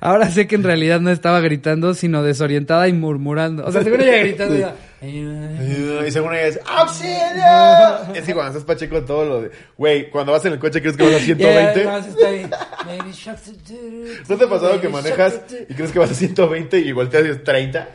Ahora 0.00 0.30
sé 0.30 0.46
que 0.46 0.54
en 0.54 0.62
realidad 0.62 1.00
no 1.00 1.10
estaba 1.10 1.40
gritando, 1.40 1.92
sino 1.92 2.22
desorientada 2.22 2.88
y 2.88 2.94
murmurando. 2.94 3.66
O 3.66 3.72
sea, 3.72 3.82
según 3.82 4.00
ella 4.00 4.20
gritando, 4.20 4.56
ya, 4.56 4.74
ayuda. 5.00 6.06
Y 6.06 6.10
según 6.10 6.34
ella 6.34 6.46
es 6.46 6.60
¡Auxilio! 6.66 8.14
Es 8.14 8.24
que 8.24 8.34
cuando 8.34 8.58
estás 8.58 8.64
pacheco 8.64 9.02
todo 9.04 9.24
lo 9.24 9.42
de... 9.42 9.50
Güey, 9.76 10.10
cuando 10.10 10.32
vas 10.32 10.44
en 10.44 10.54
el 10.54 10.58
coche 10.58 10.80
crees 10.80 10.96
que 10.96 11.04
vas 11.04 11.14
a 11.14 11.18
120. 11.18 11.78
Ya, 11.78 11.84
nada 11.84 11.98
más 11.98 12.08
está 12.08 12.28
ahí. 12.28 12.50
Maybe 12.86 13.12
sharks 13.12 13.46
do 13.46 13.74
do 13.74 14.06
do, 14.06 14.12
¿No 14.28 14.36
te 14.36 14.44
ha 14.44 14.48
pasado 14.48 14.80
que 14.80 14.88
manejas 14.88 15.40
y 15.68 15.74
crees 15.74 15.92
que 15.92 15.98
vas 15.98 16.10
a 16.10 16.14
120 16.14 16.78
y 16.78 16.92
volteas 16.92 17.26
y 17.26 17.28
es 17.30 17.44
30? 17.44 17.88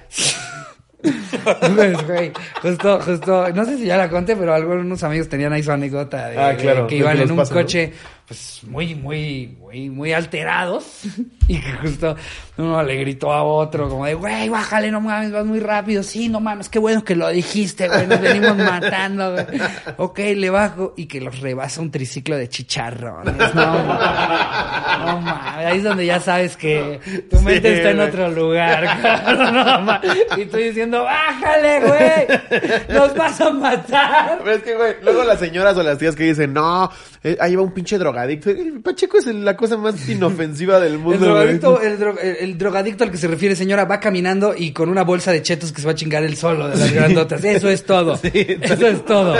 Pues, 1.76 2.08
güey, 2.08 2.32
justo, 2.62 3.02
justo, 3.02 3.50
no 3.50 3.66
sé 3.66 3.78
si 3.78 3.86
ya 3.86 3.98
la 3.98 4.10
conté, 4.10 4.38
pero 4.38 4.54
algunos 4.54 5.04
amigos 5.04 5.28
tenían 5.28 5.52
ahí 5.52 5.62
su 5.62 5.72
anécdota 5.72 6.30
de, 6.30 6.38
Ah, 6.38 6.56
claro, 6.56 6.84
de 6.84 6.88
que 6.88 6.96
iban 6.96 7.20
en 7.20 7.32
un 7.32 7.46
coche, 7.46 7.92
pues, 8.26 8.62
muy, 8.63 8.96
muy, 8.96 9.58
muy, 9.74 9.90
muy 9.90 10.14
alterados, 10.14 11.02
y 11.48 11.60
que 11.60 11.72
justo 11.82 12.16
uno 12.58 12.84
le 12.84 12.96
gritó 12.98 13.34
a 13.34 13.44
otro, 13.44 13.90
como 13.90 14.06
de, 14.06 14.14
güey, 14.14 14.48
bájale, 14.50 14.92
no 14.92 15.02
mames, 15.02 15.32
vas 15.32 15.46
muy 15.46 15.60
rápido, 15.60 16.04
sí, 16.04 16.30
no 16.30 16.40
mames, 16.40 16.70
qué 16.70 16.78
bueno 16.78 17.04
que 17.04 17.16
lo 17.16 17.28
dijiste, 17.30 17.88
güey, 17.88 18.06
nos 18.06 18.22
venimos 18.22 18.56
matando, 18.58 19.32
güey, 19.34 19.46
ok, 19.98 20.20
le 20.36 20.50
bajo, 20.52 20.94
y 20.96 21.08
que 21.08 21.20
los 21.22 21.40
rebasa 21.40 21.82
un 21.82 21.90
triciclo 21.90 22.38
de 22.38 22.48
chicharrones, 22.50 23.36
no, 23.36 23.66
mames, 23.84 25.06
no 25.06 25.22
mames, 25.22 25.66
ahí 25.66 25.78
es 25.78 25.84
donde 25.84 26.06
ya 26.06 26.20
sabes 26.20 26.56
que 26.56 27.00
tu 27.30 27.38
Sí, 27.40 27.46
mente 27.46 27.74
está 27.78 27.90
en 27.90 27.98
güey. 27.98 28.10
otro 28.10 28.30
lugar, 28.30 29.02
cabrón, 29.02 29.54
no 29.56 29.80
mames. 29.82 30.18
y 30.38 30.42
estoy 30.42 30.64
diciendo, 30.66 31.04
bájale, 31.04 31.80
güey, 31.82 32.90
nos 32.90 33.16
vas 33.16 33.42
a 33.42 33.50
matar. 33.50 34.40
Pero 34.44 34.56
es 34.56 34.64
que, 34.64 34.76
güey, 34.76 34.94
luego 35.02 35.24
las 35.24 35.40
señoras 35.40 35.76
o 35.78 35.84
las 35.84 35.98
tías 35.98 36.16
que 36.16 36.24
dicen, 36.26 36.54
no, 36.54 36.92
eh, 37.24 37.38
ahí 37.40 37.56
va 37.56 37.64
un 37.64 37.74
pinche 37.74 37.98
drogadicto. 37.98 38.50
El 38.52 38.82
Pacheco 38.82 39.18
es 39.18 39.26
la 39.28 39.56
cosa 39.63 39.78
más 39.78 40.10
inofensiva 40.10 40.80
del 40.82 40.97
mundo, 40.99 41.13
El 41.13 41.19
drogadicto, 41.21 41.82
el, 41.82 41.97
dro- 41.99 42.19
el- 42.21 42.36
el 42.41 42.58
drogadicto 42.58 43.04
al 43.06 43.12
que 43.12 43.17
se 43.17 43.28
refiere, 43.28 43.56
señora, 43.56 43.86
va 43.86 43.99
caminando 44.02 44.54
y 44.58 44.71
con 44.73 44.89
una 44.89 45.04
bolsa 45.04 45.32
de 45.32 45.41
chetos 45.41 45.71
que 45.71 45.80
se 45.80 45.88
va 45.88 45.93
a 45.93 45.95
chingar 45.95 46.23
el 46.23 46.36
solo 46.36 46.67
de 46.67 46.76
las 46.78 46.91
grandotas. 46.91 47.41
Eso 47.43 47.69
es 47.69 47.86
todo. 47.86 48.19
Eso 48.23 48.88
es 48.88 49.06
todo. 49.06 49.36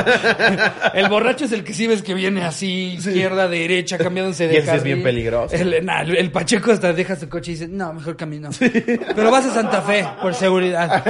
El 0.94 1.10
borracho 1.10 1.44
es 1.46 1.52
el 1.52 1.64
que 1.64 1.74
sí 1.74 1.88
ves 1.88 2.02
que 2.04 2.14
viene 2.14 2.44
así, 2.46 2.94
izquierda, 2.94 3.48
derecha, 3.48 3.98
cambiándose 3.98 4.48
de 4.48 4.54
Y 4.54 4.58
ese 4.58 4.76
es 4.78 4.84
bien 4.84 5.04
peligroso. 5.04 5.54
El, 5.56 5.86
nah, 5.86 6.02
el- 6.04 6.16
el 6.18 6.32
Pacheco 6.32 6.72
hasta 6.72 6.94
deja 6.94 7.16
su 7.18 7.28
coche 7.28 7.52
y 7.52 7.54
dice, 7.56 7.68
no, 7.68 7.92
mejor 7.94 8.16
camino. 8.16 8.50
Pero 8.60 9.30
vas 9.32 9.46
a 9.46 9.54
Santa 9.54 9.82
Fe, 9.82 10.06
por 10.22 10.34
seguridad. 10.36 11.04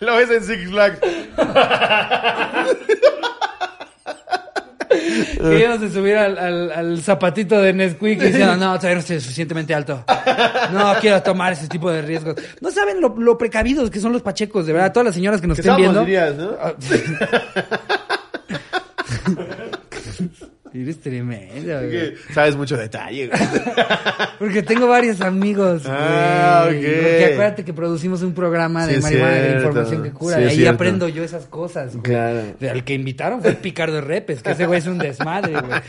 Lo 0.00 0.16
ves 0.16 0.30
en 0.30 0.44
Six 0.44 0.70
Flags. 0.70 0.98
Queríamos 5.36 5.92
subir 5.92 6.16
al, 6.16 6.38
al, 6.38 6.72
al 6.72 7.02
zapatito 7.02 7.60
de 7.60 7.72
Nesquik 7.72 8.22
y 8.22 8.26
diciendo, 8.26 8.56
no, 8.56 8.76
todavía 8.76 8.94
no 8.94 9.00
estoy 9.00 9.20
suficientemente 9.20 9.74
alto. 9.74 10.04
No 10.72 10.94
quiero 11.00 11.22
tomar 11.22 11.52
ese 11.52 11.68
tipo 11.68 11.90
de 11.90 12.02
riesgos. 12.02 12.36
No 12.60 12.70
saben 12.70 13.00
lo, 13.00 13.14
lo 13.16 13.38
precavidos 13.38 13.90
que 13.90 14.00
son 14.00 14.12
los 14.12 14.22
pachecos, 14.22 14.66
de 14.66 14.72
verdad. 14.72 14.92
Todas 14.92 15.06
las 15.06 15.14
señoras 15.14 15.40
que 15.40 15.46
nos 15.46 15.58
estén 15.58 15.76
viendo. 15.76 16.00
dirías, 16.00 16.34
¿no? 16.36 16.52
Eres 20.74 21.00
tremendo, 21.00 21.80
güey. 21.86 22.14
Sabes 22.32 22.56
mucho 22.56 22.76
detalle, 22.76 23.28
güey. 23.28 23.40
Porque 24.38 24.62
tengo 24.62 24.88
varios 24.88 25.20
amigos. 25.20 25.82
Ah, 25.86 26.64
ok. 26.66 26.72
Porque 26.72 27.28
acuérdate 27.32 27.64
que 27.64 27.72
producimos 27.74 28.22
un 28.22 28.32
programa 28.32 28.86
de 28.86 28.96
Sí, 28.96 29.02
marihuana 29.02 29.34
de 29.34 29.52
información 29.56 30.02
que 30.02 30.10
cura. 30.12 30.36
Sí, 30.36 30.42
y 30.42 30.44
es 30.44 30.50
ahí 30.50 30.56
cierto. 30.56 30.74
aprendo 30.74 31.08
yo 31.08 31.22
esas 31.24 31.44
cosas. 31.46 31.92
güey. 31.92 32.02
Claro. 32.02 32.40
Al 32.70 32.84
que 32.84 32.94
invitaron 32.94 33.42
fue 33.42 33.52
Picardo 33.52 34.00
Repes, 34.00 34.42
que 34.42 34.52
ese 34.52 34.66
güey 34.66 34.78
es 34.78 34.86
un 34.86 34.98
desmadre, 34.98 35.52
güey. 35.52 35.80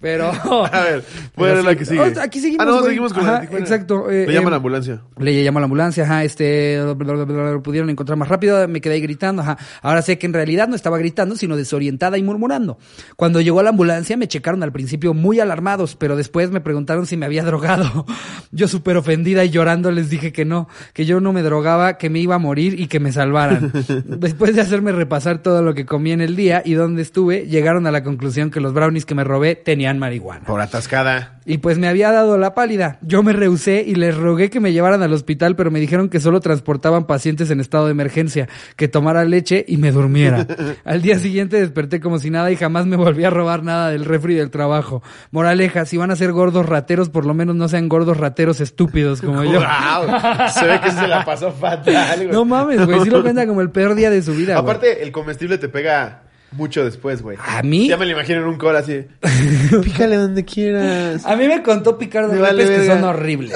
Pero. 0.00 0.32
A 0.72 0.80
ver, 0.80 1.04
bueno, 1.36 1.62
la 1.62 1.76
que 1.76 1.84
sigue. 1.84 2.00
Oh, 2.00 2.20
aquí 2.20 2.40
seguimos. 2.40 2.66
Ah, 2.66 2.68
no, 2.68 2.74
güey. 2.78 2.86
seguimos 2.86 3.12
con 3.12 3.26
la. 3.26 3.44
Exacto. 3.44 4.10
eh, 4.10 4.26
Le 4.26 4.32
llaman 4.32 4.46
eh, 4.46 4.48
a 4.48 4.50
la 4.50 4.56
ambulancia. 4.56 5.00
le 5.18 5.44
llamó 5.44 5.58
a 5.58 5.60
la 5.60 5.64
ambulancia, 5.66 6.04
ajá, 6.04 6.24
este, 6.24 6.78
lo 6.78 7.62
pudieron 7.62 7.88
encontrar 7.88 8.18
más 8.18 8.28
rápido, 8.28 8.66
me 8.68 8.80
quedé 8.80 8.94
ahí 8.94 9.00
gritando, 9.00 9.42
ajá. 9.42 9.56
Ahora 9.80 10.02
sé 10.02 10.18
que 10.18 10.26
en 10.26 10.32
realidad 10.32 10.66
no 10.68 10.74
estaba 10.76 10.98
gritando, 10.98 11.36
sino 11.36 11.56
desorientada 11.56 12.18
y 12.18 12.22
murmurando. 12.22 12.78
Cuando 13.16 13.40
llegó 13.40 13.60
a 13.60 13.62
la 13.62 13.70
ambulancia 13.70 14.16
me 14.16 14.23
checaron 14.28 14.62
al 14.62 14.72
principio 14.72 15.14
muy 15.14 15.40
alarmados, 15.40 15.96
pero 15.96 16.16
después 16.16 16.50
me 16.50 16.60
preguntaron 16.60 17.06
si 17.06 17.16
me 17.16 17.26
había 17.26 17.44
drogado. 17.44 18.06
Yo 18.52 18.68
súper 18.68 18.96
ofendida 18.96 19.44
y 19.44 19.50
llorando 19.50 19.90
les 19.90 20.10
dije 20.10 20.32
que 20.32 20.44
no, 20.44 20.68
que 20.92 21.04
yo 21.06 21.20
no 21.20 21.32
me 21.32 21.42
drogaba, 21.42 21.98
que 21.98 22.08
me 22.08 22.20
iba 22.20 22.36
a 22.36 22.38
morir 22.38 22.78
y 22.78 22.86
que 22.86 23.00
me 23.00 23.10
salvaran. 23.10 23.72
Después 24.04 24.54
de 24.54 24.60
hacerme 24.60 24.92
repasar 24.92 25.42
todo 25.42 25.62
lo 25.62 25.74
que 25.74 25.86
comí 25.86 26.12
en 26.12 26.20
el 26.20 26.36
día 26.36 26.62
y 26.64 26.74
dónde 26.74 27.02
estuve, 27.02 27.46
llegaron 27.46 27.86
a 27.86 27.90
la 27.90 28.04
conclusión 28.04 28.50
que 28.50 28.60
los 28.60 28.72
brownies 28.72 29.06
que 29.06 29.16
me 29.16 29.24
robé 29.24 29.56
tenían 29.56 29.98
marihuana. 29.98 30.44
Por 30.46 30.60
atascada. 30.60 31.40
Y 31.46 31.58
pues 31.58 31.78
me 31.78 31.88
había 31.88 32.10
dado 32.10 32.38
la 32.38 32.54
pálida. 32.54 32.98
Yo 33.02 33.22
me 33.22 33.32
rehusé 33.32 33.84
y 33.86 33.96
les 33.96 34.16
rogué 34.16 34.48
que 34.48 34.60
me 34.60 34.72
llevaran 34.72 35.02
al 35.02 35.12
hospital, 35.12 35.56
pero 35.56 35.70
me 35.70 35.80
dijeron 35.80 36.08
que 36.08 36.20
solo 36.20 36.40
transportaban 36.40 37.06
pacientes 37.06 37.50
en 37.50 37.60
estado 37.60 37.86
de 37.86 37.90
emergencia, 37.90 38.48
que 38.76 38.88
tomara 38.88 39.24
leche 39.24 39.64
y 39.68 39.76
me 39.76 39.92
durmiera. 39.92 40.46
Al 40.84 41.02
día 41.02 41.18
siguiente 41.18 41.60
desperté 41.60 42.00
como 42.00 42.18
si 42.18 42.30
nada 42.30 42.50
y 42.50 42.56
jamás 42.56 42.86
me 42.86 42.96
volví 42.96 43.24
a 43.24 43.30
robar 43.30 43.62
nada 43.62 43.90
del 43.90 44.04
refri 44.14 44.34
del 44.34 44.50
trabajo. 44.50 45.02
Moraleja, 45.30 45.84
si 45.84 45.96
van 45.96 46.10
a 46.10 46.16
ser 46.16 46.32
gordos 46.32 46.66
rateros, 46.66 47.08
por 47.08 47.26
lo 47.26 47.34
menos 47.34 47.56
no 47.56 47.68
sean 47.68 47.88
gordos 47.88 48.16
rateros 48.16 48.60
estúpidos 48.60 49.20
como 49.20 49.44
yo. 49.44 49.60
Wow. 49.60 50.48
Se 50.52 50.66
ve 50.66 50.80
que 50.80 50.90
se 50.90 51.06
la 51.08 51.24
pasó 51.24 51.52
fatal, 51.52 52.16
güey. 52.16 52.28
No 52.28 52.44
mames, 52.44 52.84
güey, 52.86 53.00
sí 53.00 53.10
lo 53.10 53.22
cuenta 53.22 53.46
como 53.46 53.60
el 53.60 53.70
peor 53.70 53.94
día 53.94 54.10
de 54.10 54.22
su 54.22 54.32
vida, 54.32 54.54
güey. 54.54 54.62
Aparte, 54.62 55.02
el 55.02 55.12
comestible 55.12 55.58
te 55.58 55.68
pega 55.68 56.22
mucho 56.52 56.84
después, 56.84 57.22
güey. 57.22 57.36
¿A 57.40 57.62
mí? 57.62 57.88
Ya 57.88 57.96
me 57.96 58.06
lo 58.06 58.12
imagino 58.12 58.40
en 58.40 58.46
un 58.46 58.58
col 58.58 58.76
así. 58.76 59.04
Pícale 59.82 60.16
donde 60.16 60.44
quieras. 60.44 61.26
A 61.26 61.36
mí 61.36 61.48
me 61.48 61.62
contó 61.62 61.98
Picardo 61.98 62.32
Me 62.32 62.38
López 62.38 62.56
vale 62.56 62.66
que 62.66 62.86
son 62.86 63.04
horribles. 63.04 63.52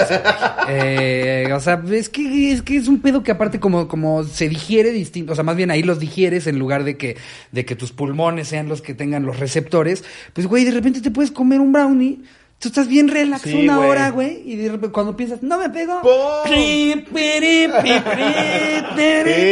Eh, 0.69 1.49
o 1.55 1.61
sea, 1.61 1.83
es 1.91 2.09
que, 2.09 2.53
es 2.53 2.63
que 2.63 2.77
es 2.77 2.89
un 2.89 3.01
pedo 3.01 3.23
que 3.23 3.31
aparte 3.31 3.61
como, 3.61 3.89
como 3.89 4.25
se 4.25 4.49
digiere 4.49 4.91
distinto, 4.91 5.33
o 5.33 5.35
sea, 5.35 5.45
más 5.45 5.57
bien 5.57 5.71
ahí 5.71 5.83
los 5.83 5.99
digieres 5.99 6.47
en 6.47 6.59
lugar 6.59 6.85
de 6.85 6.97
que, 6.97 7.17
de 7.53 7.65
que 7.65 7.77
tus 7.77 7.93
pulmones 7.93 8.49
sean 8.49 8.69
los 8.69 8.83
que 8.83 8.95
tengan 8.95 9.25
los 9.25 9.39
receptores, 9.39 10.05
pues 10.33 10.47
güey, 10.47 10.65
de 10.65 10.73
repente 10.73 11.01
te 11.01 11.11
puedes 11.11 11.31
comer 11.31 11.61
un 11.61 11.73
brownie, 11.73 12.23
Tú 12.59 12.67
estás 12.69 12.89
bien 12.89 13.07
relax 13.07 13.43
Sí, 13.43 13.55
una 13.55 13.77
güey. 13.77 13.89
hora, 13.89 14.11
güey, 14.11 14.43
y 14.45 14.57
de 14.57 14.73
repente 14.73 14.91
cuando 14.93 15.17
piensas, 15.17 15.45
no 15.45 15.59
me 15.59 15.71
pego. 15.71 16.01
Sí, 16.49 17.05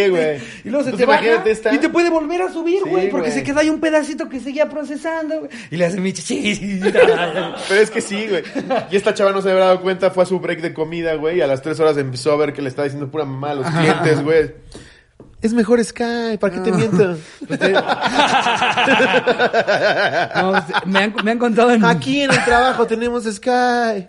güey. 0.09 0.39
Y 0.65 0.71
luego 0.71 0.85
se 0.91 0.97
te 0.97 1.05
baja 1.07 1.45
esta. 1.45 1.73
y 1.75 1.79
te 1.79 1.89
puede 1.89 2.11
volver 2.11 2.43
a 2.43 2.53
subir, 2.53 2.81
Sí, 2.83 2.89
güey, 2.91 3.09
porque 3.11 3.29
güey. 3.29 3.39
se 3.39 3.45
queda 3.45 3.61
ahí 3.61 3.69
un 3.71 3.79
pedacito 3.81 4.29
que 4.29 4.41
seguía 4.41 4.69
procesando, 4.69 5.39
güey. 5.41 5.51
Y 5.71 5.77
le 5.77 5.87
hace 5.87 6.01
mi 6.01 6.13
chichita. 6.13 6.91
Pero 7.69 7.81
es 7.81 7.91
que 7.91 8.01
sí, 8.01 8.27
güey. 8.29 8.43
Y 8.91 8.97
esta 8.97 9.15
chava 9.15 9.31
no 9.33 9.41
se 9.41 9.51
había 9.51 9.65
dado 9.67 9.81
cuenta, 9.83 10.11
fue 10.11 10.25
a 10.25 10.27
su 10.27 10.41
break 10.41 10.61
de 10.61 10.75
comida, 10.75 11.15
güey, 11.15 11.39
y 11.39 11.41
a 11.43 11.47
las 11.47 11.63
tres 11.63 11.79
horas 11.81 11.97
empezó 11.99 12.33
a 12.33 12.37
ver 12.37 12.53
que 12.53 12.63
le 12.63 12.69
estaba 12.69 12.85
diciendo 12.85 13.09
pura 13.11 13.25
mamá 13.25 13.51
a 13.51 13.55
los 13.55 13.67
clientes, 13.71 14.23
güey. 14.25 14.51
Es 15.47 15.53
mejor 15.53 15.83
Sky, 15.85 16.39
¿para 16.41 16.55
qué 16.55 16.61
te 16.61 16.73
miento? 16.73 17.17
No, 20.35 20.53
me, 20.87 20.99
han, 20.99 21.15
me 21.23 21.31
han 21.31 21.39
contado 21.39 21.71
en... 21.71 21.85
Aquí 21.85 22.23
en 22.23 22.33
el 22.33 22.45
trabajo 22.45 22.85
tenemos 22.85 23.23
Sky. 23.33 24.09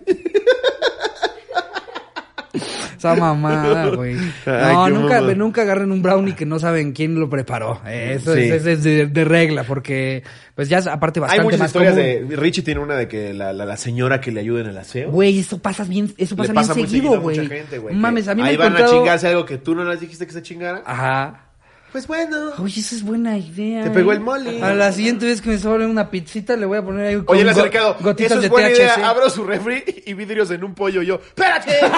Esa 2.98 3.14
mamada, 3.14 3.86
güey. 3.96 4.16
No, 4.46 4.88
nunca, 4.90 5.20
nunca 5.20 5.62
agarren 5.62 5.90
un 5.92 6.02
brownie 6.02 6.34
que 6.34 6.44
no 6.44 6.58
saben 6.58 6.92
quién 6.92 7.18
lo 7.18 7.30
preparó. 7.30 7.80
Eso 7.86 8.34
Sí. 8.34 8.40
es, 8.40 8.50
eso 8.52 8.70
es 8.70 8.82
de, 8.84 9.06
de 9.06 9.24
regla, 9.24 9.64
porque 9.64 10.22
pues 10.54 10.68
ya 10.68 10.78
es 10.78 10.86
aparte 10.86 11.20
Hay 11.20 11.22
bastante 11.22 11.44
muchas 11.44 11.60
más 11.60 11.68
historias 11.70 11.94
común. 11.94 12.28
de... 12.30 12.36
Richie 12.36 12.62
tiene 12.62 12.80
una 12.80 12.96
de 12.96 13.08
que 13.08 13.32
la, 13.32 13.52
la, 13.52 13.64
la 13.64 13.76
señora 13.76 14.20
que 14.20 14.32
le 14.32 14.40
ayuda 14.40 14.60
en 14.62 14.66
el 14.68 14.76
aseo. 14.78 15.10
Güey, 15.10 15.38
eso 15.38 15.58
pasa 15.58 15.84
bien, 15.84 16.12
eso 16.18 16.36
pasa, 16.36 16.52
pasa 16.52 16.74
bien 16.74 16.86
muy 16.86 16.94
seguido, 16.96 17.20
güey. 17.20 17.48
Mames, 17.94 18.28
a 18.28 18.34
mí 18.34 18.42
me 18.42 18.48
Ahí 18.48 18.54
han 18.56 18.60
van 18.60 18.72
contado... 18.72 18.92
a 18.92 18.98
chingarse 18.98 19.28
algo 19.28 19.44
que 19.44 19.58
tú 19.58 19.74
no 19.74 19.84
les 19.84 20.00
dijiste 20.00 20.26
que 20.26 20.32
se 20.32 20.42
chingara. 20.42 20.82
Ajá. 20.84 21.44
Pues 21.92 22.06
bueno. 22.06 22.52
Oye, 22.58 22.80
esa 22.80 22.96
es 22.96 23.02
buena 23.02 23.36
idea. 23.38 23.84
Te 23.84 23.90
pegó 23.90 24.12
¿eh? 24.12 24.16
el 24.16 24.20
mole. 24.20 24.62
A 24.62 24.74
la 24.74 24.92
siguiente 24.92 25.26
vez 25.26 25.40
que 25.40 25.50
me 25.50 25.58
sobre 25.58 25.86
una 25.86 26.10
pizzita 26.10 26.56
le 26.56 26.66
voy 26.66 26.78
a 26.78 26.82
poner 26.82 27.06
ahí 27.06 27.16
con 27.16 27.34
Oye, 27.34 27.42
el 27.42 27.48
acercado, 27.48 27.96
gotitas 28.00 28.32
eso 28.32 28.40
de 28.40 28.46
es 28.46 28.50
buena 28.50 28.68
THC. 28.68 28.76
idea. 28.76 29.08
Abro 29.08 29.30
su 29.30 29.44
refri 29.44 30.02
y 30.06 30.14
vidrios 30.14 30.50
en 30.50 30.64
un 30.64 30.74
pollo. 30.74 31.02
Yo, 31.02 31.14
¡espérate! 31.16 31.78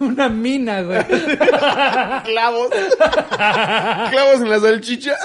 Una 0.00 0.28
mina, 0.28 0.82
güey. 0.82 1.04
Clavos. 2.24 2.70
Clavos 4.10 4.40
en 4.40 4.50
la 4.50 4.60
salchicha. 4.60 5.16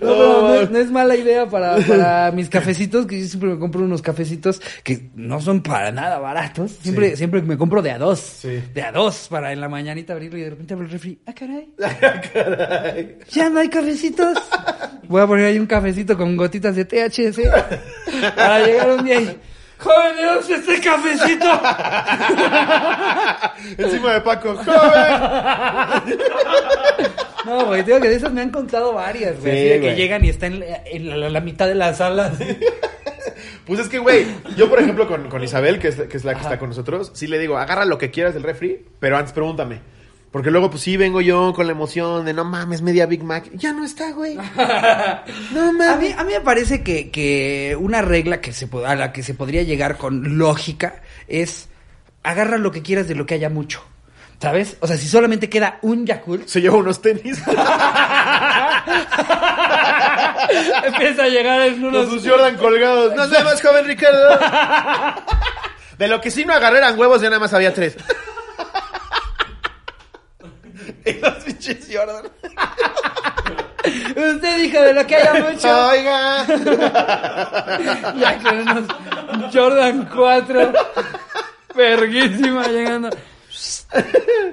No, 0.00 0.42
no, 0.48 0.54
es- 0.62 0.70
no 0.70 0.78
es 0.78 0.90
mala 0.90 1.16
idea 1.16 1.46
para, 1.48 1.76
para 1.78 2.30
mis 2.32 2.48
cafecitos, 2.48 3.06
que 3.06 3.20
yo 3.20 3.26
siempre 3.26 3.50
me 3.50 3.58
compro 3.58 3.82
unos 3.82 4.02
cafecitos 4.02 4.60
que 4.82 5.10
no 5.14 5.40
son 5.40 5.62
para 5.62 5.92
nada 5.92 6.18
baratos. 6.18 6.72
Siempre, 6.82 7.10
Sí. 7.10 7.16
siempre 7.16 7.42
me 7.42 7.56
compro 7.58 7.82
de 7.82 7.90
a 7.90 7.98
dos. 7.98 8.18
Sí. 8.20 8.62
De 8.74 8.82
a 8.82 8.92
dos 8.92 9.26
para 9.30 9.52
en 9.52 9.60
la 9.60 9.68
mañanita 9.68 10.12
abrirlo 10.14 10.38
y 10.38 10.42
de 10.42 10.50
repente 10.50 10.74
abro 10.74 10.86
el 10.86 10.92
refri. 10.92 11.18
Ah, 11.26 11.32
caray. 11.34 11.68
Caray. 12.32 13.18
Ya 13.30 13.50
no 13.50 13.60
hay 13.60 13.68
cafecitos. 13.68 14.38
Voy 15.08 15.20
a 15.22 15.26
poner 15.26 15.46
ahí 15.46 15.58
un 15.58 15.66
cafecito 15.66 16.16
con 16.16 16.36
gotitas 16.36 16.74
de 16.74 16.84
THC 16.84 17.42
para 18.36 18.66
llegar 18.66 18.90
un 18.90 19.04
día 19.04 19.20
y... 19.20 19.36
¡Joven, 19.78 20.16
¿de 20.16 20.22
dónde 20.24 20.54
está 20.54 20.72
este 20.72 20.80
cafecito? 20.88 21.46
Encima 23.82 24.12
de 24.14 24.20
Paco, 24.22 24.54
joven. 24.56 26.18
No, 27.44 27.66
güey, 27.66 27.82
digo 27.82 28.00
que 28.00 28.08
de 28.08 28.14
esas 28.16 28.32
me 28.32 28.40
han 28.40 28.50
contado 28.50 28.92
varias, 28.94 29.38
güey. 29.40 29.52
Sí, 29.52 29.58
así 29.58 29.68
de 29.68 29.74
que 29.74 29.80
güey. 29.80 29.96
llegan 29.96 30.24
y 30.24 30.28
está 30.30 30.46
en, 30.46 30.60
la- 30.60 30.82
en 30.86 31.20
la, 31.20 31.28
la 31.30 31.40
mitad 31.40 31.66
de 31.68 31.74
la 31.74 31.94
sala. 31.94 32.26
así. 32.26 32.44
Pues 33.66 33.80
es 33.80 33.88
que, 33.88 33.98
güey, 33.98 34.26
yo 34.56 34.68
por 34.70 34.78
ejemplo 34.80 35.06
con, 35.08 35.28
con 35.28 35.42
Isabel, 35.44 35.78
que 35.78 35.88
es, 35.88 35.96
que 35.96 36.16
es 36.16 36.24
la 36.24 36.34
que 36.34 36.40
está 36.40 36.58
con 36.58 36.68
nosotros, 36.70 37.10
sí 37.14 37.26
le 37.26 37.38
digo, 37.38 37.58
agarra 37.58 37.84
lo 37.84 37.98
que 37.98 38.10
quieras 38.10 38.32
del 38.34 38.42
refri, 38.44 38.84
pero 39.00 39.16
antes 39.16 39.32
pregúntame. 39.32 39.80
Porque 40.36 40.50
luego, 40.50 40.68
pues 40.68 40.82
sí, 40.82 40.98
vengo 40.98 41.22
yo 41.22 41.54
con 41.54 41.64
la 41.66 41.72
emoción 41.72 42.26
de 42.26 42.34
no 42.34 42.44
mames, 42.44 42.82
media 42.82 43.06
Big 43.06 43.24
Mac. 43.24 43.48
Ya 43.54 43.72
no 43.72 43.86
está, 43.86 44.12
güey. 44.12 44.36
No 45.50 45.62
A 45.70 45.72
mí, 45.72 45.78
mames. 45.78 46.18
a 46.18 46.24
mí 46.24 46.34
me 46.34 46.42
parece 46.42 46.82
que, 46.82 47.10
que 47.10 47.74
una 47.80 48.02
regla 48.02 48.42
que 48.42 48.52
se, 48.52 48.68
a 48.84 48.94
la 48.96 49.14
que 49.14 49.22
se 49.22 49.32
podría 49.32 49.62
llegar 49.62 49.96
con 49.96 50.36
lógica 50.36 51.00
es 51.26 51.70
agarra 52.22 52.58
lo 52.58 52.70
que 52.70 52.82
quieras 52.82 53.08
de 53.08 53.14
lo 53.14 53.24
que 53.24 53.32
haya 53.32 53.48
mucho. 53.48 53.82
¿Sabes? 54.38 54.76
O 54.80 54.86
sea, 54.86 54.98
si 54.98 55.08
solamente 55.08 55.48
queda 55.48 55.78
un 55.80 56.04
Yakult, 56.04 56.46
Se 56.48 56.60
lleva 56.60 56.76
unos 56.76 57.00
tenis. 57.00 57.38
empieza 60.84 61.22
a 61.22 61.28
llegar 61.28 61.62
en 61.62 61.80
Los 61.90 62.10
sus 62.10 62.28
Jordan 62.28 62.58
colgados. 62.58 63.16
Nos 63.16 63.30
vemos, 63.30 63.62
joven 63.62 63.86
Ricardo. 63.86 64.38
De 65.98 66.08
lo 66.08 66.20
que 66.20 66.30
sí 66.30 66.44
no 66.44 66.52
agarré 66.52 66.76
eran 66.76 66.98
huevos, 66.98 67.22
ya 67.22 67.30
nada 67.30 67.40
más 67.40 67.54
había 67.54 67.72
tres. 67.72 67.96
Y 71.10 71.12
los 71.20 71.34
pinches 71.44 71.88
Jordan. 71.90 72.24
Usted 74.08 74.62
dijo 74.62 74.82
de 74.82 74.92
lo 74.92 75.06
que 75.06 75.14
haya 75.14 75.34
mucho. 75.34 75.88
Oiga. 75.88 76.44
ya 78.18 78.38
con 78.42 78.58
unos 78.58 79.54
Jordan 79.54 80.08
4. 80.12 80.72
Verguísima 81.76 82.66
llegando. 82.66 83.10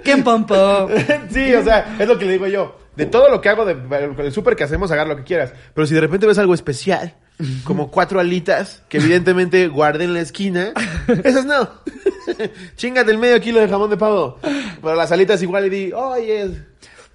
¡Qué 0.03 0.17
pompo! 0.17 0.87
Sí, 1.31 1.55
o 1.55 1.63
sea, 1.63 1.95
es 1.97 2.07
lo 2.07 2.19
que 2.19 2.25
le 2.25 2.33
digo 2.33 2.45
yo. 2.47 2.77
De 2.95 3.07
todo 3.07 3.29
lo 3.29 3.41
que 3.41 3.49
hago, 3.49 3.65
de, 3.65 3.75
con 3.75 4.19
el 4.19 4.31
súper 4.31 4.55
que 4.55 4.65
hacemos, 4.65 4.91
agarra 4.91 5.09
lo 5.09 5.17
que 5.17 5.23
quieras. 5.23 5.51
Pero 5.73 5.87
si 5.87 5.95
de 5.95 6.01
repente 6.01 6.27
ves 6.27 6.37
algo 6.37 6.53
especial, 6.53 7.15
como 7.63 7.91
cuatro 7.91 8.19
alitas, 8.19 8.83
que 8.89 8.97
evidentemente 8.97 9.67
guardé 9.67 10.05
en 10.05 10.13
la 10.13 10.21
esquina, 10.21 10.73
esas 11.23 11.45
no. 11.45 11.69
Chingate 12.75 13.11
el 13.11 13.17
medio 13.17 13.39
kilo 13.41 13.59
de 13.59 13.67
jamón 13.67 13.89
de 13.89 13.97
pavo. 13.97 14.39
Pero 14.41 14.95
las 14.95 15.11
alitas 15.11 15.41
igual 15.41 15.65
y 15.67 15.69
di, 15.69 15.91
oye, 15.93 16.51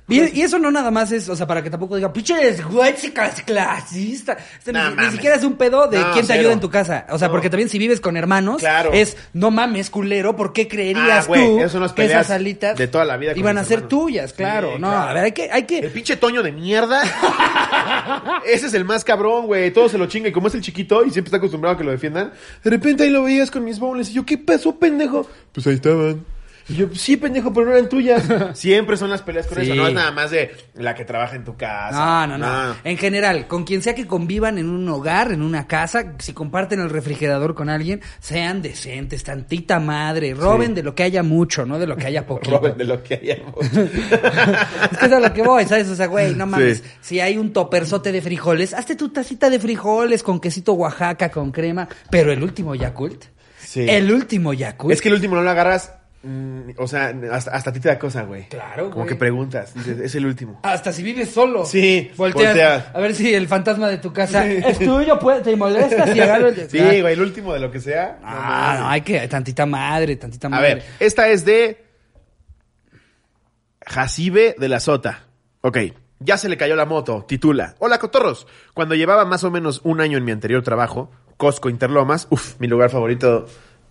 Y, 0.08 0.38
y 0.38 0.42
eso 0.42 0.58
no 0.58 0.70
nada 0.70 0.90
más 0.90 1.12
es, 1.12 1.28
o 1.28 1.36
sea, 1.36 1.46
para 1.46 1.62
que 1.62 1.68
tampoco 1.68 1.96
diga, 1.96 2.10
pinches 2.12 2.64
güeychicas 2.64 3.42
clasista. 3.42 4.38
Este 4.58 4.72
ni, 4.72 5.10
siquiera 5.12 5.36
es 5.36 5.44
un 5.44 5.54
pedo 5.56 5.86
de 5.86 5.98
No, 5.98 6.12
quién 6.12 6.22
te 6.26 6.32
cero. 6.32 6.40
ayuda 6.40 6.52
en 6.54 6.60
tu 6.60 6.70
casa. 6.70 7.06
O 7.10 7.18
sea, 7.18 7.28
No. 7.28 7.32
porque 7.32 7.50
también 7.50 7.68
si 7.68 7.78
vives 7.78 8.00
con 8.00 8.16
hermanos, 8.16 8.58
Claro. 8.60 8.90
es, 8.94 9.16
no 9.34 9.50
mames, 9.50 9.90
culero, 9.90 10.34
¿por 10.34 10.52
qué 10.54 10.66
creerías 10.66 11.28
Ah, 11.28 11.32
tú 11.34 11.58
que 11.94 12.04
esas 12.06 12.30
alitas 12.30 12.76
de 12.78 12.88
toda 12.88 13.04
la 13.04 13.16
vida 13.18 13.32
iban 13.36 13.58
a 13.58 13.64
ser 13.64 13.80
hermanos. 13.80 13.88
tuyas? 13.90 14.32
Claro, 14.32 14.72
Sí, 14.76 14.80
no, 14.80 14.88
claro. 14.88 15.10
a 15.10 15.14
ver, 15.14 15.24
hay 15.24 15.32
que, 15.32 15.42
hay 15.50 15.60
El 15.60 15.66
que, 15.66 15.88
pinche 15.90 16.16
Toño 16.16 16.42
de 16.42 16.52
mierda. 16.52 17.02
Ese 18.46 18.66
es 18.66 18.74
el 18.74 18.84
más 18.84 19.04
cabrón, 19.04 19.46
güey. 19.46 19.70
Todo 19.72 19.88
se 19.88 19.98
lo 19.98 20.06
chinga. 20.06 20.28
Y 20.28 20.32
como 20.32 20.48
es 20.48 20.54
el 20.54 20.62
chiquito 20.62 21.04
y 21.04 21.10
siempre 21.10 21.28
está 21.28 21.36
acostumbrado 21.36 21.74
a 21.74 21.78
que 21.78 21.84
lo 21.84 21.90
defiendan, 21.90 22.32
de 22.64 22.70
repente 22.70 23.04
ahí 23.04 23.10
lo 23.10 23.24
veías 23.24 23.50
con 23.50 23.64
mis 23.64 23.78
bowls. 23.78 24.10
Y 24.10 24.14
yo, 24.14 24.24
¿qué 24.26 24.38
pasó, 24.38 24.74
pendejo? 24.78 25.26
Pues 25.52 25.66
ahí 25.66 25.74
estaban. 25.74 26.24
Y 26.68 26.74
yo, 26.74 26.86
sí, 26.94 27.16
pendejo, 27.16 27.52
pero 27.52 27.66
no 27.66 27.72
eran 27.72 27.88
tuyas. 27.88 28.24
Siempre 28.58 28.96
son 28.96 29.08
las 29.10 29.22
peleas 29.22 29.46
con 29.46 29.56
Sí. 29.58 29.64
eso. 29.64 29.74
No 29.74 29.86
es 29.88 29.94
nada 29.94 30.10
más 30.10 30.30
de 30.30 30.54
la 30.74 30.94
que 30.94 31.04
trabaja 31.04 31.34
en 31.36 31.44
tu 31.44 31.56
casa. 31.56 32.26
No, 32.26 32.36
no, 32.36 32.38
no. 32.38 32.74
En 32.84 32.96
general, 32.98 33.46
con 33.46 33.64
quien 33.64 33.80
sea 33.82 33.94
que 33.94 34.06
convivan 34.06 34.58
en 34.58 34.68
un 34.68 34.86
hogar, 34.88 35.32
en 35.32 35.40
una 35.42 35.66
casa, 35.66 36.12
si 36.18 36.32
comparten 36.34 36.80
el 36.80 36.90
refrigerador 36.90 37.54
con 37.54 37.68
alguien, 37.70 38.00
sean 38.20 38.60
decentes, 38.60 39.24
tantita 39.24 39.80
madre, 39.80 40.34
roben 40.34 40.68
Sí. 40.68 40.74
de 40.74 40.82
lo 40.82 40.94
que 40.94 41.04
haya 41.04 41.22
mucho, 41.22 41.64
no 41.64 41.78
de 41.78 41.86
lo 41.86 41.96
que 41.96 42.06
haya 42.06 42.26
poquito. 42.26 42.58
Roben 42.58 42.76
de 42.76 42.84
lo 42.84 43.02
que 43.02 43.14
haya. 43.14 43.36
Es 44.92 44.98
que 44.98 45.06
es 45.06 45.12
a 45.12 45.20
lo 45.20 45.32
que 45.32 45.42
voy, 45.42 45.64
¿sabes? 45.64 45.88
O 45.88 45.96
sea, 45.96 46.06
güey, 46.06 46.34
no 46.34 46.46
mames. 46.46 46.78
Sí. 46.78 46.84
Si 47.00 47.20
hay 47.20 47.38
un 47.38 47.52
toperzote 47.52 48.12
de 48.12 48.20
frijoles, 48.20 48.74
hazte 48.74 48.94
tu 48.96 49.08
tacita 49.10 49.48
de 49.50 49.58
frijoles 49.58 50.22
con 50.22 50.40
quesito 50.40 50.72
Oaxaca, 50.74 51.30
con 51.30 51.50
crema. 51.50 51.88
Pero 52.10 52.32
el 52.32 52.42
último 52.42 52.74
Yakult. 52.74 53.24
Sí. 53.58 53.86
El 53.88 54.12
último 54.12 54.52
Yakult. 54.52 54.92
Es 54.92 55.00
que 55.00 55.08
el 55.08 55.14
último 55.14 55.36
no 55.36 55.42
lo 55.42 55.50
agarras. 55.50 55.92
Mm, 56.28 56.70
o 56.76 56.86
sea, 56.86 57.14
hasta, 57.32 57.50
hasta 57.52 57.70
a 57.70 57.72
ti 57.72 57.80
te 57.80 57.88
da 57.88 57.98
cosa, 57.98 58.22
güey. 58.22 58.48
Claro, 58.48 58.84
Como 58.90 58.96
güey. 59.04 59.08
que 59.08 59.14
preguntas. 59.16 59.74
Dices, 59.74 59.98
es 60.00 60.14
el 60.14 60.26
último. 60.26 60.60
Hasta 60.64 60.92
si 60.92 61.02
vives 61.02 61.30
solo. 61.30 61.64
Sí, 61.64 62.10
Volteas, 62.16 62.48
volteas. 62.54 62.84
A 62.94 63.00
ver 63.00 63.14
si 63.14 63.34
el 63.34 63.48
fantasma 63.48 63.88
de 63.88 63.98
tu 63.98 64.12
casa 64.12 64.42
Sí. 64.44 64.58
es 64.64 64.78
tuyo, 64.78 65.18
pues, 65.18 65.42
te 65.42 65.56
molesta 65.56 66.04
si 66.12 66.18
el... 66.20 66.68
Sí, 66.70 66.78
güey, 67.00 67.12
el 67.14 67.20
último 67.20 67.52
de 67.54 67.60
lo 67.60 67.70
que 67.70 67.80
sea. 67.80 68.18
Ah, 68.22 68.76
no, 68.80 68.88
hay 68.88 69.00
que, 69.00 69.26
tantita 69.28 69.66
madre, 69.66 70.16
tantita 70.16 70.46
A 70.46 70.50
madre. 70.50 70.74
ver, 70.76 70.84
esta 71.00 71.28
es 71.28 71.44
de 71.44 71.84
Jacibe 73.86 74.54
de 74.58 74.68
la 74.68 74.80
Sota. 74.80 75.24
Ok, 75.62 75.78
ya 76.20 76.36
se 76.38 76.48
le 76.48 76.56
cayó 76.56 76.76
la 76.76 76.84
moto, 76.86 77.24
titula. 77.26 77.74
Hola, 77.78 77.98
cotorros. 77.98 78.46
Cuando 78.74 78.94
llevaba 78.94 79.24
más 79.24 79.44
o 79.44 79.50
menos 79.50 79.80
un 79.84 80.00
año 80.00 80.18
en 80.18 80.24
mi 80.24 80.32
anterior 80.32 80.62
trabajo, 80.62 81.10
Costco 81.36 81.68
Interlomas, 81.68 82.26
uff, 82.30 82.58
mi 82.58 82.66
lugar 82.66 82.90
favorito 82.90 83.46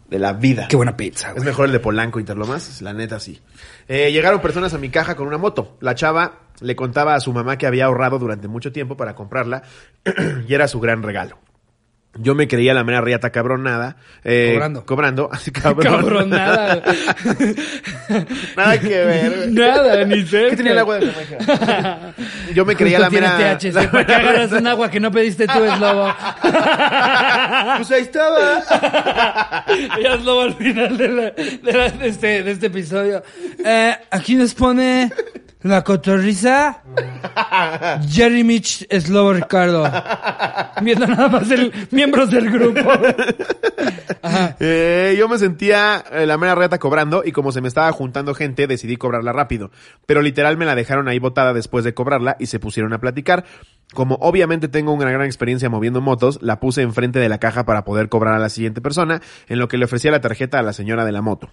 de 0.10 0.20
la 0.20 0.34
vida. 0.34 0.68
Qué 0.70 0.76
buena 0.76 0.96
pizza, 0.96 1.34
Es 1.36 1.44
mejor 1.44 1.66
el 1.66 1.72
de 1.72 1.80
Polanco 1.80 2.20
Interlomas, 2.20 2.82
la 2.82 2.94
neta 2.94 3.20
sí. 3.20 3.42
Eh, 3.88 4.12
llegaron 4.12 4.42
personas 4.42 4.74
a 4.74 4.78
mi 4.78 4.90
caja 4.90 5.16
con 5.16 5.28
una 5.28 5.38
moto. 5.38 5.78
La 5.82 5.96
chava 5.96 6.48
le 6.62 6.76
contaba 6.76 7.16
a 7.16 7.20
su 7.20 7.34
mamá 7.34 7.58
que 7.58 7.68
había 7.68 7.86
ahorrado 7.86 8.20
durante 8.20 8.48
mucho 8.48 8.72
tiempo 8.72 8.98
para 8.98 9.16
comprarla 9.16 9.64
y 10.48 10.54
era 10.54 10.68
su 10.68 10.80
gran 10.80 11.04
regalo. 11.04 11.38
Yo 12.20 12.36
me 12.36 12.48
creía 12.48 12.74
la 12.74 12.84
mera 12.84 13.02
riata 13.02 13.30
cabronada. 13.32 13.98
eh, 14.24 14.52
Cobrando. 14.54 14.86
Cobrando, 14.86 15.30
así 15.32 15.52
cabrón. 15.52 15.84
Cabronada. 15.96 16.82
Nada 18.56 18.80
que 18.80 18.88
ver. 18.88 19.50
Nada, 19.52 20.04
ni 20.06 20.24
cerca. 20.24 20.50
¿Qué 20.52 20.56
tenía 20.58 20.72
el 20.74 20.80
agua 20.80 21.00
de 21.00 21.12
Jamaica? 21.12 22.14
Yo 22.54 22.66
me 22.66 22.76
creía 22.76 23.00
la 23.00 23.10
Justo 23.10 23.22
mera... 23.22 23.58
THC, 23.58 23.74
la 23.74 23.92
¿para 23.92 24.06
qué 24.06 24.14
agarras 24.16 24.52
un 24.52 24.68
agua 24.68 24.90
que 24.90 25.00
no 25.00 25.12
pediste 25.12 25.48
tú, 25.48 25.64
es 25.64 25.80
lobo? 25.80 26.14
Pues 27.78 27.92
ahí 27.92 28.02
estaba. 28.02 28.64
Ya 30.02 30.14
es 30.16 30.24
lobo 30.24 30.42
al 30.42 30.54
final 30.56 30.98
de, 30.98 31.08
la- 31.10 31.32
de 31.32 31.74
la- 31.74 31.90
de 31.90 32.08
este, 32.08 32.44
de 32.44 32.52
este 32.52 32.68
episodio. 32.68 33.24
Eh, 33.64 33.96
aquí 34.12 34.36
nos 34.36 34.54
pone 34.54 35.12
La 35.68 35.84
cotorriza. 35.84 36.82
Jerry 38.10 38.46
Mitch 38.46 38.88
Slobo 39.02 39.34
Ricardo. 39.34 39.84
Viendo 40.82 41.08
nada 41.08 41.28
más 41.28 41.52
el 41.52 41.74
miembros 41.92 42.32
del 42.32 42.50
grupo. 42.50 42.80
Eh, 44.60 45.16
yo 45.18 45.28
me 45.28 45.38
sentía 45.38 46.04
eh, 46.12 46.26
la 46.26 46.38
mera 46.38 46.56
reta 46.56 46.80
cobrando 46.80 47.22
y 47.26 47.34
como 47.34 47.52
se 47.52 47.60
me 47.60 47.68
estaba 47.68 47.92
juntando 47.92 48.34
gente 48.34 48.66
decidí 48.66 48.96
cobrarla 48.96 49.34
rápido. 49.34 49.72
Pero 50.06 50.22
literal 50.22 50.56
me 50.56 50.66
la 50.66 50.74
dejaron 50.74 51.10
ahí 51.10 51.20
botada 51.20 51.54
después 51.54 51.84
de 51.84 51.94
cobrarla 51.94 52.38
y 52.40 52.46
se 52.46 52.60
pusieron 52.60 52.94
a 52.94 53.00
platicar. 53.00 53.44
Como 53.94 54.16
obviamente 54.16 54.70
tengo 54.70 54.94
una 54.94 55.12
gran 55.12 55.26
experiencia 55.26 55.70
moviendo 55.70 56.00
motos, 56.00 56.40
la 56.42 56.60
puse 56.60 56.82
enfrente 56.82 57.20
de 57.20 57.30
la 57.30 57.40
caja 57.40 57.66
para 57.66 57.84
poder 57.84 58.10
cobrar 58.10 58.34
a 58.34 58.40
la 58.40 58.50
siguiente 58.50 58.82
persona, 58.82 59.22
en 59.48 59.60
lo 59.60 59.68
que 59.68 59.78
le 59.78 59.86
ofrecía 59.86 60.12
la 60.12 60.22
tarjeta 60.22 60.60
a 60.60 60.62
la 60.62 60.74
señora 60.74 61.06
de 61.06 61.12
la 61.12 61.22
moto. 61.22 61.50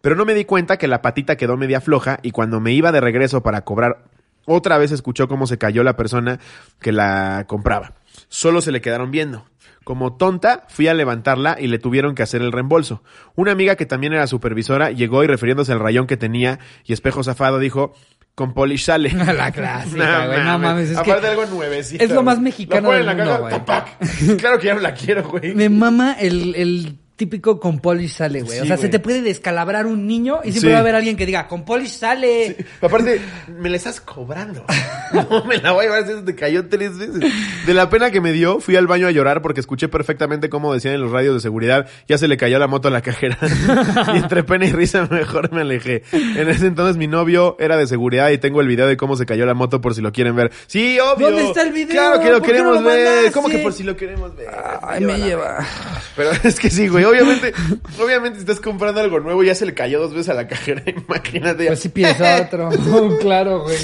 Pero 0.00 0.16
no 0.16 0.24
me 0.24 0.34
di 0.34 0.44
cuenta 0.44 0.76
que 0.78 0.88
la 0.88 1.02
patita 1.02 1.36
quedó 1.36 1.56
media 1.56 1.80
floja 1.80 2.18
y 2.22 2.30
cuando 2.30 2.60
me 2.60 2.72
iba 2.72 2.92
de 2.92 3.00
regreso 3.00 3.42
para 3.42 3.62
cobrar, 3.64 4.04
otra 4.46 4.78
vez 4.78 4.90
escuchó 4.92 5.28
cómo 5.28 5.46
se 5.46 5.58
cayó 5.58 5.82
la 5.82 5.96
persona 5.96 6.38
que 6.80 6.92
la 6.92 7.44
compraba. 7.46 7.92
Solo 8.28 8.60
se 8.62 8.72
le 8.72 8.80
quedaron 8.80 9.10
viendo. 9.10 9.46
Como 9.84 10.14
tonta, 10.16 10.64
fui 10.68 10.88
a 10.88 10.94
levantarla 10.94 11.56
y 11.58 11.66
le 11.66 11.78
tuvieron 11.78 12.14
que 12.14 12.22
hacer 12.22 12.42
el 12.42 12.52
reembolso. 12.52 13.02
Una 13.34 13.52
amiga 13.52 13.76
que 13.76 13.86
también 13.86 14.12
era 14.12 14.26
supervisora 14.26 14.90
llegó 14.90 15.24
y 15.24 15.26
refiriéndose 15.26 15.72
al 15.72 15.80
rayón 15.80 16.06
que 16.06 16.16
tenía 16.16 16.58
y 16.84 16.92
espejo 16.92 17.24
zafado 17.24 17.58
dijo, 17.58 17.94
con 18.34 18.52
polish 18.54 18.84
sale. 18.84 19.10
La 19.34 19.50
clásica, 19.52 20.26
güey. 20.26 20.44
No 20.44 20.58
mames, 20.58 20.90
es 20.90 21.00
que 21.00 21.10
Aparte 21.10 21.28
algo 21.28 21.46
nuevecito. 21.46 22.04
es 22.04 22.10
lo 22.10 22.22
más 22.22 22.40
mexicano 22.40 22.82
Lo 22.82 22.88
ponen 22.88 23.00
en 23.00 23.06
la 23.06 23.38
mundo, 23.38 23.64
caja. 23.66 23.86
Claro 24.38 24.58
que 24.58 24.66
ya 24.66 24.74
no 24.74 24.80
la 24.80 24.94
quiero, 24.94 25.28
güey. 25.28 25.54
me 25.54 25.68
mama 25.68 26.12
el, 26.18 26.54
el 26.56 26.98
típico 27.20 27.60
con 27.60 27.80
polish 27.80 28.14
sale, 28.14 28.40
güey. 28.40 28.60
o 28.60 28.64
sea, 28.64 28.78
se 28.78 28.88
te 28.88 28.98
puede 28.98 29.20
descalabrar 29.20 29.84
un 29.84 30.06
niño 30.06 30.40
y 30.42 30.52
siempre 30.52 30.70
Sí. 30.70 30.72
va 30.72 30.78
a 30.78 30.80
haber 30.80 30.94
alguien 30.94 31.18
que 31.18 31.26
diga, 31.26 31.46
con 31.48 31.66
polish 31.66 31.98
sale. 31.98 32.56
Aparte, 32.80 33.20
me 33.58 33.68
la 33.68 33.76
estás 33.76 34.00
cobrando. 34.00 34.64
No 35.12 35.44
me 35.44 35.58
la 35.58 35.72
voy 35.72 35.86
a 35.86 35.88
llevar, 35.88 36.06
si 36.06 36.24
te 36.24 36.36
cayó 36.36 36.68
tres 36.68 36.96
veces. 36.96 37.18
De 37.66 37.74
la 37.74 37.90
pena 37.90 38.12
que 38.12 38.20
me 38.20 38.30
dio, 38.30 38.60
fui 38.60 38.76
al 38.76 38.86
baño 38.86 39.08
a 39.08 39.10
llorar 39.10 39.42
porque 39.42 39.58
escuché 39.58 39.88
perfectamente 39.88 40.48
cómo 40.48 40.72
decían 40.72 40.94
en 40.94 41.00
los 41.00 41.10
radios 41.10 41.34
de 41.34 41.40
seguridad, 41.40 41.88
ya 42.06 42.16
se 42.16 42.28
le 42.28 42.36
cayó 42.36 42.60
la 42.60 42.68
moto 42.68 42.86
a 42.86 42.92
la 42.92 43.02
cajera. 43.02 43.36
y 44.14 44.18
entre 44.18 44.44
pena 44.44 44.66
y 44.66 44.72
risa 44.72 45.08
mejor 45.10 45.52
me 45.52 45.62
alejé. 45.62 46.04
En 46.12 46.48
ese 46.48 46.68
entonces 46.68 46.96
mi 46.96 47.08
novio 47.08 47.56
era 47.58 47.76
de 47.76 47.88
seguridad 47.88 48.30
y 48.30 48.38
tengo 48.38 48.60
el 48.60 48.68
video 48.68 48.86
de 48.86 48.96
cómo 48.96 49.16
se 49.16 49.26
cayó 49.26 49.44
la 49.46 49.54
moto 49.54 49.80
por 49.80 49.96
si 49.96 50.00
lo 50.00 50.12
quieren 50.12 50.36
ver. 50.36 50.52
Sí, 50.68 50.96
obvio. 51.00 51.26
¿Dónde 51.30 51.48
está 51.48 51.62
el 51.62 51.72
video? 51.72 51.90
Claro 51.90 52.20
que 52.20 52.30
lo 52.30 52.38
¿Por 52.38 52.46
qué 52.46 52.52
no 52.52 52.58
queremos 52.58 52.74
lo 52.76 52.88
ver. 52.88 53.32
¿Cómo 53.32 53.48
que 53.48 53.58
por 53.58 53.72
si 53.72 53.82
lo 53.82 53.96
queremos 53.96 54.36
ver? 54.36 54.46
Ay, 54.82 55.04
me 55.04 55.18
lleva. 55.18 55.66
Pero 56.14 56.30
es 56.44 56.60
que 56.60 56.70
sí, 56.70 56.86
güey. 56.86 57.04
Obviamente, 57.10 57.52
obviamente 58.02 58.38
si 58.38 58.40
estás 58.42 58.60
comprando 58.60 59.00
algo 59.00 59.20
nuevo 59.20 59.42
ya 59.42 59.54
se 59.54 59.66
le 59.66 59.74
cayó 59.74 60.00
dos 60.00 60.12
veces 60.12 60.30
a 60.30 60.34
la 60.34 60.48
cajera. 60.48 60.82
Imagínate. 61.08 61.66
Pues 61.66 61.80
sí 61.80 61.88
pides 61.88 62.20
otro. 62.20 62.70
claro, 63.20 63.62
güey. 63.62 63.76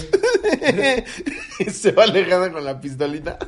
se 1.71 1.93
va 1.93 2.05
alejando 2.05 2.53
con 2.53 2.65
la 2.65 2.81
pistolita. 2.81 3.39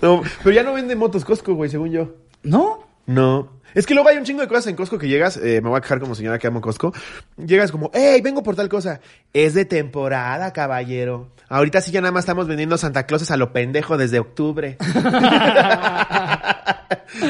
No, 0.00 0.22
pero 0.42 0.54
ya 0.54 0.62
no 0.62 0.74
vende 0.74 0.96
motos 0.96 1.24
Costco, 1.24 1.54
güey, 1.54 1.70
según 1.70 1.90
yo. 1.90 2.14
¿No? 2.42 2.86
No. 3.06 3.60
Es 3.74 3.86
que 3.86 3.94
luego 3.94 4.08
hay 4.08 4.16
un 4.16 4.24
chingo 4.24 4.40
de 4.40 4.48
cosas 4.48 4.68
en 4.68 4.76
Costco 4.76 4.98
que 4.98 5.08
llegas, 5.08 5.36
eh, 5.36 5.60
me 5.60 5.68
voy 5.68 5.78
a 5.78 5.80
quejar 5.80 6.00
como 6.00 6.14
señora 6.14 6.38
que 6.38 6.46
amo 6.46 6.60
Costco. 6.60 6.92
Llegas 7.36 7.72
como, 7.72 7.90
hey, 7.92 8.20
vengo 8.22 8.42
por 8.42 8.56
tal 8.56 8.68
cosa. 8.68 9.00
Es 9.32 9.54
de 9.54 9.64
temporada, 9.64 10.52
caballero. 10.52 11.32
Ahorita 11.48 11.80
sí 11.80 11.90
ya 11.90 12.00
nada 12.00 12.12
más 12.12 12.22
estamos 12.22 12.46
vendiendo 12.46 12.78
Santa 12.78 13.06
Clauses 13.06 13.30
a 13.30 13.36
lo 13.36 13.52
pendejo 13.52 13.96
desde 13.96 14.18
octubre. 14.18 14.76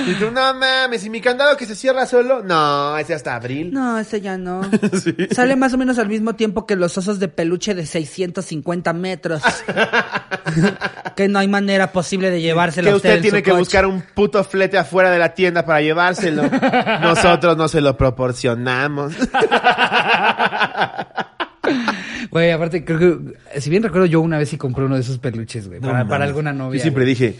y 0.07 0.15
tú, 0.15 0.31
no 0.31 0.55
mames, 0.55 1.05
¿y 1.05 1.11
mi 1.11 1.21
candado 1.21 1.57
que 1.57 1.67
se 1.67 1.75
cierra 1.75 2.07
solo? 2.07 2.43
No, 2.43 2.97
ese 2.97 3.15
hasta 3.15 3.35
abril. 3.35 3.73
No, 3.73 3.99
ese 3.99 4.21
ya 4.21 4.39
no. 4.39 4.63
Sale 5.31 5.57
más 5.57 5.75
o 5.75 5.79
menos 5.79 5.99
al 5.99 6.09
mismo 6.09 6.35
tiempo 6.35 6.67
que 6.67 6.77
los 6.77 6.97
osos 6.97 7.19
de 7.19 7.29
peluche 7.29 7.75
de 7.75 7.87
650 7.87 8.93
metros. 8.93 9.43
que 11.17 11.29
no 11.29 11.39
hay 11.39 11.49
manera 11.49 11.93
posible 11.93 12.31
de 12.31 12.41
llevárselo 12.41 12.91
que 12.91 12.97
usted 12.97 13.21
tiene 13.21 13.43
que 13.43 13.51
coche. 13.51 13.61
buscar 13.61 13.87
un 13.87 14.03
puto 14.03 14.43
flete 14.45 14.79
afuera 14.79 15.11
de 15.11 15.19
la 15.19 15.35
tienda 15.35 15.65
para 15.65 15.81
llevárselo. 15.81 16.34
Nosotros 17.01 17.57
no 17.57 17.69
se 17.69 17.81
lo 17.81 17.97
proporcionamos. 17.97 19.15
Güey, 22.31 22.51
aparte, 22.51 22.85
creo 22.85 22.99
que, 22.99 23.61
si 23.61 23.71
bien 23.71 23.83
recuerdo, 23.83 24.07
yo 24.07 24.21
una 24.21 24.39
vez 24.39 24.49
sí 24.49 24.57
compré 24.57 24.85
uno 24.85 24.97
de 24.97 25.03
esos 25.03 25.19
peluches, 25.19 25.69
güey, 25.69 25.79
para, 25.81 26.07
para 26.07 26.25
alguna 26.25 26.53
novia. 26.53 26.79
Yo 26.79 26.83
siempre 26.83 27.05
güey. 27.05 27.15
dije, 27.15 27.37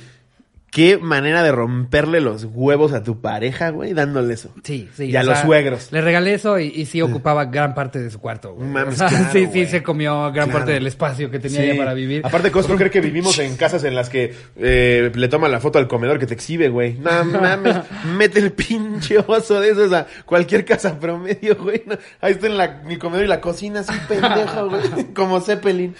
qué 0.75 0.99
manera 0.99 1.45
de 1.45 1.53
romperle 1.53 2.21
los 2.21 2.49
huevos 2.53 2.93
a 2.95 3.05
tu 3.05 3.21
pareja, 3.21 3.71
güey, 3.71 3.93
dándole 3.95 4.35
eso. 4.35 4.49
Sí, 4.65 4.89
sí. 4.97 5.05
Y 5.05 5.15
a 5.15 5.23
los 5.23 5.37
sea, 5.37 5.47
suegros. 5.47 5.93
Le 5.93 6.01
regalé 6.01 6.35
eso 6.35 6.59
y, 6.59 6.67
y 6.67 6.87
sí 6.87 7.01
ocupaba 7.01 7.45
gran 7.45 7.77
parte 7.77 8.01
de 8.03 8.11
su 8.11 8.19
cuarto, 8.19 8.55
güey. 8.55 8.67
Mames, 8.69 8.97
claro, 8.99 9.17
sí, 9.33 9.47
sí, 9.53 9.67
se 9.67 9.85
comió 9.85 10.33
gran 10.33 10.47
Claro. 10.49 10.53
parte 10.59 10.73
del 10.73 10.85
espacio 10.89 11.31
que 11.31 11.39
tenía 11.39 11.61
Sí. 11.61 11.65
ella 11.71 11.77
para 11.79 11.95
vivir. 11.95 12.23
Aparte, 12.27 12.51
Costco 12.51 12.75
cree 12.75 12.91
que 12.91 13.01
vivimos 13.01 13.39
en 13.39 13.57
casas 13.57 13.85
en 13.85 13.95
las 13.95 14.09
que 14.11 14.35
eh, 14.57 15.13
le 15.15 15.29
toman 15.29 15.53
la 15.53 15.61
foto 15.61 15.79
al 15.79 15.87
comedor 15.87 16.19
que 16.19 16.27
te 16.27 16.35
exhibe, 16.35 16.69
güey. 16.71 16.95
No 16.95 17.23
mames, 17.25 17.77
mete 18.17 18.41
el 18.41 18.51
pinche 18.51 19.19
oso 19.25 19.61
de 19.61 19.71
esos 19.71 19.93
a 19.93 20.09
cualquier 20.27 20.65
casa 20.65 20.99
promedio, 20.99 21.55
güey. 21.55 21.85
No, 21.87 21.97
ahí 22.21 22.33
está 22.33 22.49
en 22.49 22.57
la, 22.59 22.83
el 22.89 22.99
comedor 22.99 23.25
y 23.25 23.29
la 23.29 23.41
cocina 23.41 23.79
así 23.81 23.93
pendejo, 24.09 24.69
güey. 24.71 24.83
Como 25.15 25.41
Zeppelin. 25.41 25.95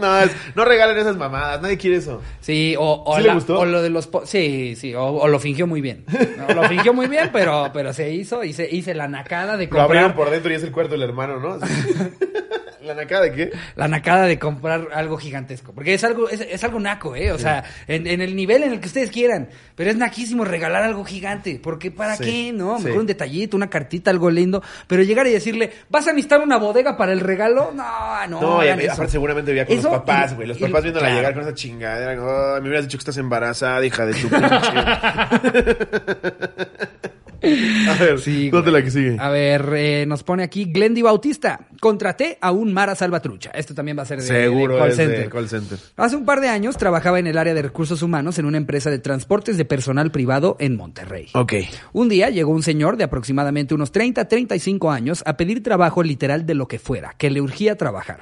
no, 0.00 0.18
es- 0.20 0.30
no 0.54 0.64
regalen 0.64 0.96
esas 0.96 1.18
mamadas, 1.18 1.60
nadie 1.60 1.76
quiere 1.76 1.96
eso. 1.98 2.22
Sí, 2.40 2.74
o, 2.78 3.02
o, 3.04 3.16
¿Sí 3.18 3.22
le 3.24 3.34
gustó? 3.34 3.58
o 3.60 3.66
lo 3.66 3.82
de 3.82 3.90
los... 3.90 3.97
Sí, 4.24 4.74
sí, 4.76 4.94
o, 4.94 5.04
o 5.04 5.28
lo 5.28 5.38
fingió 5.38 5.66
muy 5.66 5.80
bien. 5.80 6.04
No, 6.36 6.54
lo 6.54 6.68
fingió 6.68 6.92
muy 6.92 7.06
bien, 7.06 7.30
pero, 7.32 7.70
pero 7.72 7.92
se 7.92 8.12
hizo, 8.12 8.44
hice, 8.44 8.68
hice 8.70 8.94
la 8.94 9.08
nacada 9.08 9.56
de 9.56 9.66
Lo 9.66 9.80
abrieron 9.80 10.10
comprar... 10.10 10.26
por 10.26 10.30
dentro 10.30 10.52
y 10.52 10.56
es 10.56 10.62
el 10.62 10.72
cuarto 10.72 10.92
del 10.92 11.02
hermano, 11.02 11.38
¿no? 11.38 11.54
Así. 11.54 11.90
¿La 12.88 12.94
nacada 12.94 13.24
de 13.24 13.32
qué? 13.32 13.50
La 13.76 13.86
nacada 13.86 14.24
de 14.24 14.38
comprar 14.38 14.88
algo 14.94 15.18
gigantesco. 15.18 15.72
Porque 15.74 15.92
es 15.92 16.02
algo, 16.04 16.30
es, 16.30 16.40
es 16.40 16.64
algo 16.64 16.80
naco, 16.80 17.14
¿eh? 17.14 17.32
O 17.32 17.38
sea, 17.38 17.62
en, 17.86 18.06
en 18.06 18.22
el 18.22 18.34
nivel 18.34 18.62
en 18.62 18.72
el 18.72 18.80
que 18.80 18.86
ustedes 18.86 19.10
quieran. 19.10 19.50
Pero 19.74 19.90
es 19.90 19.96
naquísimo 19.96 20.42
regalar 20.44 20.82
algo 20.82 21.04
gigante. 21.04 21.60
Porque 21.62 21.90
¿para 21.90 22.16
Sí, 22.16 22.24
qué? 22.24 22.52
No, 22.54 22.78
sí. 22.78 22.84
mejor 22.84 23.00
un 23.00 23.06
detallito, 23.06 23.58
una 23.58 23.68
cartita, 23.68 24.10
algo 24.10 24.30
lindo. 24.30 24.62
Pero 24.86 25.02
llegar 25.02 25.26
y 25.26 25.32
decirle, 25.32 25.70
¿vas 25.90 26.08
a 26.08 26.12
necesitar 26.12 26.40
una 26.40 26.56
bodega 26.56 26.96
para 26.96 27.12
el 27.12 27.20
regalo? 27.20 27.72
No, 27.74 28.26
no. 28.28 28.40
No, 28.40 28.64
y 28.64 28.68
aparte 28.68 29.12
seguramente 29.12 29.50
vivía 29.50 29.66
con 29.66 29.76
Eso 29.76 29.90
los 29.90 29.98
papás, 30.00 30.34
güey. 30.34 30.48
Los 30.48 30.56
papás 30.56 30.82
viéndola 30.82 31.06
claro. 31.08 31.20
llegar 31.20 31.34
con 31.34 31.42
esa 31.42 31.54
chingadera. 31.54 32.22
Oh, 32.22 32.54
me 32.62 32.68
hubieras 32.68 32.86
dicho 32.86 32.96
que 32.96 33.02
estás 33.02 33.18
embarazada, 33.18 33.84
hija 33.84 34.06
de 34.06 34.14
tu. 34.14 34.28
a 37.42 37.94
ver, 38.02 38.18
Sí, 38.20 38.50
¿dónde 38.50 38.70
güey. 38.70 38.80
la 38.82 38.84
que 38.84 38.90
sigue? 38.90 39.16
A 39.18 39.28
ver, 39.30 39.72
eh, 39.76 40.04
nos 40.06 40.22
pone 40.22 40.42
aquí 40.42 40.64
Glendy 40.66 41.02
Bautista. 41.02 41.60
Contraté 41.80 42.38
a 42.40 42.50
un 42.52 42.72
Mara 42.72 42.94
Salvatrucha. 42.94 43.50
Esto 43.50 43.74
también 43.74 43.96
va 43.98 44.02
a 44.02 44.06
ser 44.06 44.18
de, 44.20 44.24
Seguro 44.26 44.74
de 44.74 44.80
call 44.80 44.90
es 44.90 44.96
center. 44.96 45.18
de 45.20 45.28
call 45.28 45.48
center. 45.48 45.78
Hace 45.96 46.16
un 46.16 46.24
par 46.24 46.40
de 46.40 46.48
años 46.48 46.76
trabajaba 46.76 47.18
en 47.18 47.26
el 47.26 47.38
área 47.38 47.54
de 47.54 47.62
recursos 47.62 48.02
humanos 48.02 48.38
en 48.38 48.44
una 48.46 48.56
empresa 48.58 48.90
de 48.90 48.98
transportes 48.98 49.56
de 49.56 49.64
personal 49.64 50.10
privado 50.10 50.56
en 50.58 50.76
Monterrey. 50.76 51.28
Ok. 51.34 51.54
Un 51.92 52.08
día 52.08 52.30
llegó 52.30 52.50
un 52.52 52.62
señor 52.62 52.96
de 52.96 53.04
aproximadamente 53.04 53.74
unos 53.74 53.92
30, 53.92 54.26
35 54.26 54.90
años 54.90 55.22
a 55.26 55.36
pedir 55.36 55.62
trabajo 55.62 56.02
literal 56.02 56.46
de 56.46 56.54
lo 56.54 56.66
que 56.68 56.78
fuera, 56.78 57.14
que 57.16 57.30
le 57.30 57.40
urgía 57.40 57.76
trabajar. 57.76 58.20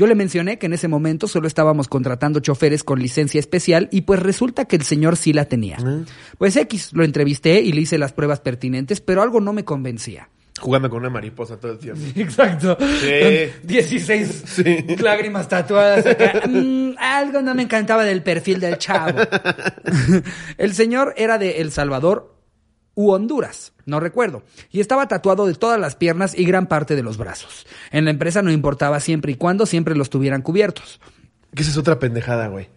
Yo 0.00 0.06
le 0.06 0.14
mencioné 0.14 0.58
que 0.58 0.64
en 0.64 0.72
ese 0.72 0.88
momento 0.88 1.28
solo 1.28 1.46
estábamos 1.46 1.86
contratando 1.86 2.40
choferes 2.40 2.84
con 2.84 3.00
licencia 3.00 3.38
especial 3.38 3.86
y 3.92 4.00
pues 4.00 4.18
resulta 4.18 4.64
que 4.64 4.76
el 4.76 4.82
señor 4.82 5.18
sí 5.18 5.34
la 5.34 5.44
tenía. 5.44 5.76
Pues 6.38 6.56
X, 6.56 6.94
lo 6.94 7.04
entrevisté 7.04 7.60
y 7.60 7.72
le 7.72 7.82
hice 7.82 7.98
las 7.98 8.14
pruebas 8.14 8.40
pertinentes, 8.40 9.02
pero 9.02 9.20
algo 9.20 9.42
no 9.42 9.52
me 9.52 9.66
convencía. 9.66 10.30
Jugando 10.58 10.88
con 10.88 11.00
una 11.00 11.10
mariposa 11.10 11.58
todo 11.58 11.72
el 11.72 11.78
tiempo. 11.78 12.00
Exacto. 12.18 12.78
Sí. 12.80 13.50
Con 13.60 13.68
16 13.68 15.00
lágrimas 15.02 15.50
tatuadas. 15.50 16.06
acá. 16.06 16.48
Mm, 16.48 16.94
algo 16.98 17.42
no 17.42 17.54
me 17.54 17.64
encantaba 17.64 18.02
del 18.06 18.22
perfil 18.22 18.58
del 18.58 18.78
chavo. 18.78 19.18
El 20.56 20.72
señor 20.72 21.12
era 21.18 21.36
de 21.36 21.60
El 21.60 21.72
Salvador 21.72 22.40
u 22.94 23.10
Honduras, 23.10 23.74
no 23.90 24.00
recuerdo, 24.00 24.42
y 24.70 24.80
estaba 24.80 25.08
tatuado 25.08 25.46
de 25.46 25.54
todas 25.54 25.78
las 25.78 25.96
piernas 25.96 26.38
y 26.38 26.44
gran 26.44 26.66
parte 26.66 26.96
de 26.96 27.02
los 27.02 27.18
brazos. 27.18 27.66
En 27.90 28.06
la 28.06 28.10
empresa 28.10 28.40
no 28.40 28.50
importaba 28.50 29.00
siempre 29.00 29.32
y 29.32 29.34
cuando 29.34 29.66
siempre 29.66 29.94
los 29.94 30.08
tuvieran 30.08 30.40
cubiertos. 30.42 31.00
Que 31.54 31.62
esa 31.62 31.72
es 31.72 31.76
otra 31.76 31.98
pendejada, 31.98 32.46
güey. 32.46 32.68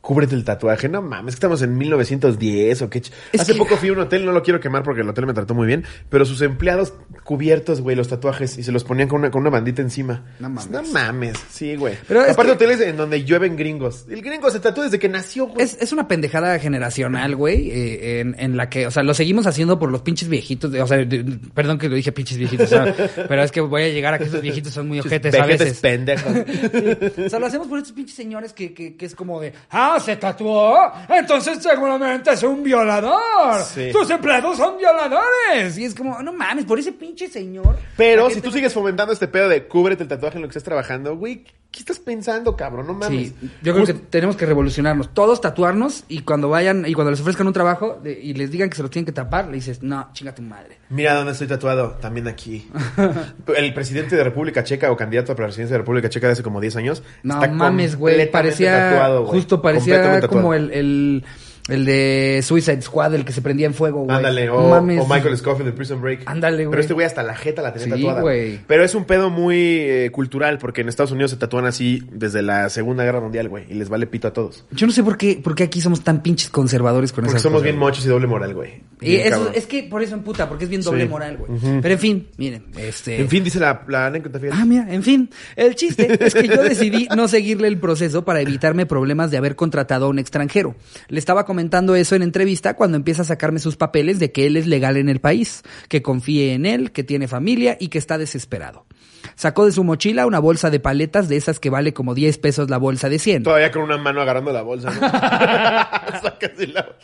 Cúbrete 0.00 0.34
el 0.34 0.44
tatuaje. 0.44 0.88
No 0.88 1.02
mames, 1.02 1.34
que 1.34 1.36
estamos 1.36 1.60
en 1.62 1.76
1910 1.76 2.82
o 2.82 2.88
qué. 2.90 3.02
ch- 3.02 3.10
Es 3.32 3.40
Hace 3.42 3.52
que- 3.52 3.58
poco 3.58 3.76
fui 3.76 3.90
a 3.90 3.92
un 3.92 3.98
hotel, 4.00 4.24
no 4.24 4.32
lo 4.32 4.42
quiero 4.42 4.58
quemar 4.58 4.82
porque 4.82 5.02
el 5.02 5.08
hotel 5.08 5.26
me 5.26 5.34
trató 5.34 5.54
muy 5.54 5.66
bien, 5.66 5.84
pero 6.08 6.24
sus 6.24 6.40
empleados 6.42 6.94
cubiertos, 7.24 7.80
güey, 7.82 7.96
los 7.96 8.08
tatuajes 8.08 8.56
y 8.58 8.62
se 8.62 8.72
los 8.72 8.82
ponían 8.84 9.08
con 9.08 9.20
una, 9.20 9.30
con 9.30 9.42
una 9.42 9.50
bandita 9.50 9.82
encima. 9.82 10.24
No 10.40 10.48
mames. 10.48 10.70
No 10.70 10.82
mames, 10.84 11.36
sí, 11.50 11.76
güey. 11.76 11.96
Pero 12.08 12.22
Aparte 12.22 12.44
que- 12.44 12.50
hoteles 12.52 12.80
en 12.80 12.96
donde 12.96 13.24
llueven 13.24 13.56
gringos. 13.56 14.06
El 14.10 14.22
gringo 14.22 14.50
se 14.50 14.60
tatúa 14.60 14.84
desde 14.84 14.98
que 14.98 15.08
nació, 15.08 15.46
güey. 15.48 15.62
Es, 15.64 15.76
es 15.80 15.92
una 15.92 16.08
pendejada 16.08 16.58
generacional, 16.58 17.36
güey, 17.36 17.70
eh, 17.70 18.20
en, 18.20 18.34
en 18.38 18.56
la 18.56 18.70
que, 18.70 18.86
o 18.86 18.90
sea, 18.90 19.02
lo 19.02 19.12
seguimos 19.14 19.46
haciendo 19.46 19.78
por 19.78 19.90
los 19.92 20.00
pinches 20.02 20.28
viejitos, 20.28 20.72
de- 20.72 20.80
o 20.82 20.86
sea, 20.86 20.96
de- 20.98 21.38
perdón 21.54 21.78
que 21.78 21.88
lo 21.88 21.94
dije 21.94 22.10
pinches 22.10 22.38
viejitos, 22.38 22.66
o 22.72 22.74
sea, 22.74 22.94
pero 23.28 23.42
es 23.42 23.52
que 23.52 23.60
voy 23.60 23.82
a 23.82 23.88
llegar 23.88 24.14
a 24.14 24.18
que 24.18 24.24
esos 24.24 24.40
viejitos 24.40 24.72
son 24.72 24.88
muy 24.88 24.98
ojetes 25.00 25.34
a 25.34 25.44
veces. 25.44 25.78
pendejos. 25.80 26.32
O 27.26 27.28
sea, 27.28 27.38
lo 27.38 27.46
hacemos 27.46 27.66
por 27.68 27.78
estos 27.78 27.92
pinches 27.92 28.16
señores 28.16 28.52
que, 28.52 28.72
que, 28.72 28.96
que 28.96 29.06
es 29.06 29.14
como 29.14 29.40
de, 29.40 29.52
ah, 29.70 29.89
se 29.98 30.16
tatuó, 30.16 30.92
entonces 31.08 31.62
seguramente 31.62 32.30
es 32.30 32.42
un 32.42 32.62
violador. 32.62 33.62
Sí. 33.64 33.90
Tus 33.92 34.08
empleados 34.10 34.56
son 34.56 34.76
violadores. 34.76 35.76
Y 35.78 35.84
es 35.84 35.94
como, 35.94 36.22
no 36.22 36.32
mames, 36.32 36.64
por 36.66 36.78
ese 36.78 36.92
pinche 36.92 37.28
señor. 37.28 37.78
Pero 37.96 38.30
si 38.30 38.40
tú 38.40 38.52
sigues 38.52 38.72
fomentando 38.72 39.12
este 39.12 39.26
pedo 39.26 39.48
de 39.48 39.66
cúbrete 39.66 40.02
el 40.02 40.08
tatuaje 40.08 40.36
en 40.36 40.42
lo 40.42 40.48
que 40.48 40.52
estés 40.52 40.64
trabajando, 40.64 41.16
güey, 41.16 41.44
¿Qué 41.70 41.78
estás 41.78 42.00
pensando, 42.00 42.56
cabrón? 42.56 42.88
No 42.88 42.94
mames. 42.94 43.28
Sí, 43.28 43.50
yo 43.62 43.72
creo 43.72 43.86
que 43.86 43.94
tenemos 43.94 44.34
que 44.34 44.44
revolucionarnos. 44.44 45.14
Todos 45.14 45.40
tatuarnos 45.40 46.02
y 46.08 46.22
cuando 46.22 46.48
vayan 46.48 46.84
y 46.84 46.94
cuando 46.94 47.12
les 47.12 47.20
ofrezcan 47.20 47.46
un 47.46 47.52
trabajo 47.52 48.00
de- 48.02 48.18
y 48.20 48.34
les 48.34 48.50
digan 48.50 48.68
que 48.68 48.76
se 48.76 48.82
lo 48.82 48.90
tienen 48.90 49.06
que 49.06 49.12
tapar, 49.12 49.46
le 49.46 49.52
dices, 49.54 49.80
no, 49.80 50.08
chinga 50.12 50.34
tu 50.34 50.42
madre. 50.42 50.78
Mira 50.88 51.14
dónde 51.14 51.30
estoy 51.30 51.46
tatuado, 51.46 51.92
también 52.00 52.26
aquí. 52.26 52.68
El 53.56 53.72
presidente 53.72 54.16
de 54.16 54.24
República 54.24 54.64
Checa 54.64 54.90
o 54.90 54.96
candidato 54.96 55.30
a 55.30 55.34
la 55.36 55.44
presidencia 55.44 55.74
de 55.74 55.78
República 55.78 56.08
Checa 56.08 56.26
de 56.26 56.32
hace 56.32 56.42
como 56.42 56.60
10 56.60 56.74
años. 56.74 57.02
No 57.22 57.34
está 57.34 57.54
mames, 57.54 57.94
güey. 57.94 58.28
Parecía, 58.30 58.90
tatuado, 58.90 59.20
güey. 59.26 59.32
justo 59.34 59.62
parecía 59.62 60.26
como 60.26 60.54
el, 60.54 60.72
el, 60.72 61.24
el 61.68 61.84
de 61.84 62.40
Suicide 62.42 62.82
Squad, 62.82 63.14
el 63.14 63.24
que 63.24 63.32
se 63.32 63.42
prendía 63.42 63.66
en 63.66 63.74
fuego, 63.74 64.04
güey. 64.04 64.16
Ándale, 64.16 64.50
o, 64.50 64.68
mames. 64.68 65.00
o 65.00 65.06
Michael 65.06 65.36
Scofield 65.36 65.70
de 65.70 65.76
Prison 65.76 66.00
Break. 66.00 66.22
Ándale, 66.26 66.64
güey. 66.64 66.70
Pero 66.70 66.80
este 66.80 66.94
güey 66.94 67.06
hasta 67.06 67.22
la 67.22 67.34
jeta 67.36 67.62
la 67.62 67.72
tenía 67.72 67.94
Sí, 67.96 68.02
tatuada. 68.02 68.20
güey. 68.22 68.60
Pero 68.66 68.84
es 68.84 68.94
un 68.94 69.04
pedo 69.04 69.30
muy 69.30 69.56
eh, 69.58 70.10
cultural, 70.12 70.58
porque 70.58 70.80
en 70.80 70.88
Estados 70.88 71.12
Unidos 71.12 71.30
se 71.30 71.36
tatúan 71.36 71.66
así 71.66 72.02
desde 72.12 72.42
la 72.42 72.68
Segunda 72.70 73.04
Guerra 73.04 73.20
Mundial, 73.20 73.48
güey. 73.48 73.64
Y 73.70 73.74
les 73.74 73.88
vale 73.88 74.06
pito 74.06 74.28
a 74.28 74.32
todos. 74.32 74.64
Yo 74.72 74.86
no 74.86 74.92
sé 74.92 75.02
por 75.02 75.16
qué, 75.16 75.40
por 75.42 75.54
qué 75.54 75.64
aquí 75.64 75.80
somos 75.80 76.02
tan 76.02 76.22
pinches 76.22 76.48
conservadores 76.50 77.12
con 77.12 77.22
Porque 77.24 77.30
esas 77.36 77.42
somos 77.42 77.58
cosas, 77.58 77.64
bien 77.64 77.76
güey. 77.76 77.88
mochos 77.90 78.04
y 78.04 78.08
doble 78.08 78.26
moral, 78.26 78.54
güey. 78.54 78.82
Y 79.02 79.16
eso, 79.16 79.50
es 79.54 79.66
que 79.66 79.84
por 79.84 80.02
eso 80.02 80.14
en 80.14 80.22
puta, 80.22 80.48
porque 80.48 80.64
es 80.64 80.70
bien 80.70 80.82
doble 80.82 81.04
Sí. 81.04 81.08
moral, 81.08 81.36
güey. 81.38 81.80
Pero 81.80 81.94
en 81.94 82.00
fin, 82.00 82.28
miren, 82.36 82.64
este... 82.76 83.18
En 83.20 83.28
fin, 83.28 83.42
dice 83.44 83.58
la, 83.58 83.82
la 83.88 84.06
anécdota, 84.06 84.38
fíjate. 84.38 84.60
Ah, 84.60 84.64
mira, 84.66 84.92
en 84.92 85.02
fin, 85.02 85.30
el 85.56 85.74
chiste 85.74 86.06
es 86.24 86.34
que 86.34 86.46
yo 86.48 86.62
decidí 86.62 87.08
no 87.16 87.26
seguirle 87.28 87.68
el 87.68 87.78
proceso 87.78 88.24
para 88.24 88.40
evitarme 88.42 88.84
problemas 88.86 89.30
de 89.30 89.38
haber 89.38 89.56
contratado 89.56 90.06
a 90.06 90.08
un 90.08 90.18
extranjero. 90.18 90.74
Le 91.08 91.18
estaba 91.18 91.46
comentando 91.50 91.96
eso 91.96 92.14
en 92.14 92.22
entrevista 92.22 92.74
cuando 92.74 92.96
empieza 92.96 93.22
a 93.22 93.24
sacarme 93.24 93.58
sus 93.58 93.76
papeles 93.76 94.20
de 94.20 94.30
que 94.30 94.46
él 94.46 94.56
es 94.56 94.68
legal 94.68 94.96
en 94.96 95.08
el 95.08 95.20
país, 95.20 95.64
que 95.88 96.00
confíe 96.00 96.54
en 96.54 96.64
él, 96.64 96.92
que 96.92 97.02
tiene 97.02 97.26
familia 97.26 97.76
y 97.80 97.88
que 97.88 97.98
está 97.98 98.18
desesperado. 98.18 98.86
Sacó 99.34 99.66
de 99.66 99.72
su 99.72 99.82
mochila 99.82 100.26
una 100.26 100.38
bolsa 100.38 100.70
de 100.70 100.78
paletas 100.78 101.28
de 101.28 101.36
esas 101.36 101.58
que 101.58 101.68
vale 101.68 101.92
como 101.92 102.14
10 102.14 102.38
pesos 102.38 102.70
la 102.70 102.76
bolsa 102.76 103.08
de 103.08 103.18
100. 103.18 103.42
Todavía 103.42 103.72
con 103.72 103.82
una 103.82 103.98
mano 103.98 104.20
agarrando 104.20 104.52
la 104.52 104.62
bolsa, 104.62 104.92
¿no? 104.92 105.00
La 106.72 106.96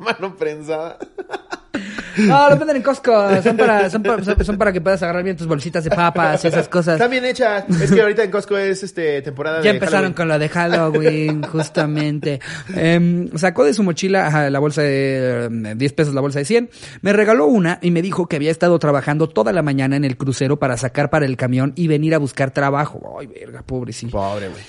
mano 0.00 0.34
prensada. 0.36 0.98
No, 2.18 2.50
los 2.50 2.58
venden 2.58 2.76
en 2.76 2.82
Costco. 2.82 3.12
Son 3.42 3.56
para, 3.56 3.88
son, 3.88 4.02
para, 4.02 4.22
son- 4.24 4.44
son 4.44 4.58
para 4.58 4.72
que 4.72 4.80
puedas 4.80 5.00
agarrar 5.02 5.22
bien 5.22 5.36
tus 5.36 5.46
bolsitas 5.46 5.84
de 5.84 5.90
papas 5.90 6.44
y 6.44 6.48
esas 6.48 6.68
cosas. 6.68 6.94
Están 6.94 7.10
bien 7.10 7.24
hechas. 7.24 7.64
Es 7.80 7.92
que 7.92 8.02
ahorita 8.02 8.24
en 8.24 8.30
Costco 8.30 8.58
es 8.58 8.82
este 8.82 9.22
temporada 9.22 9.58
Ya 9.58 9.70
de 9.70 9.76
empezaron 9.78 10.12
Halloween. 10.12 10.14
con 10.14 10.28
lo 10.28 10.38
de 10.38 10.48
Halloween, 10.48 11.42
justamente. 11.50 12.40
Em, 12.74 13.30
sacó 13.38 13.64
de 13.64 13.72
su 13.72 13.84
mochila 13.84 14.26
ajá, 14.26 14.50
la 14.50 14.58
bolsa 14.58 14.82
de 14.82 15.44
em, 15.44 15.78
10 15.78 15.92
pesos, 15.92 16.12
la 16.12 16.20
bolsa 16.20 16.40
de 16.40 16.44
100. 16.44 16.70
Me 17.00 17.12
regaló 17.12 17.46
una 17.46 17.78
y 17.80 17.90
me 17.92 18.02
dijo 18.02 18.26
que 18.26 18.36
había 18.36 18.50
estado 18.50 18.78
trabajando 18.80 19.28
toda 19.28 19.52
la 19.52 19.62
mañana 19.62 19.96
en 19.96 20.04
el 20.04 20.16
crucero 20.16 20.58
para 20.58 20.76
sacar 20.76 21.10
para 21.10 21.26
el 21.26 21.36
camión 21.36 21.72
y 21.76 21.86
venir 21.86 22.14
a 22.14 22.18
buscar 22.18 22.50
trabajo. 22.50 23.18
Ay, 23.20 23.28
verga, 23.28 23.62
pobrecito. 23.62 24.10
Pobre, 24.18 24.48
güey. 24.48 24.62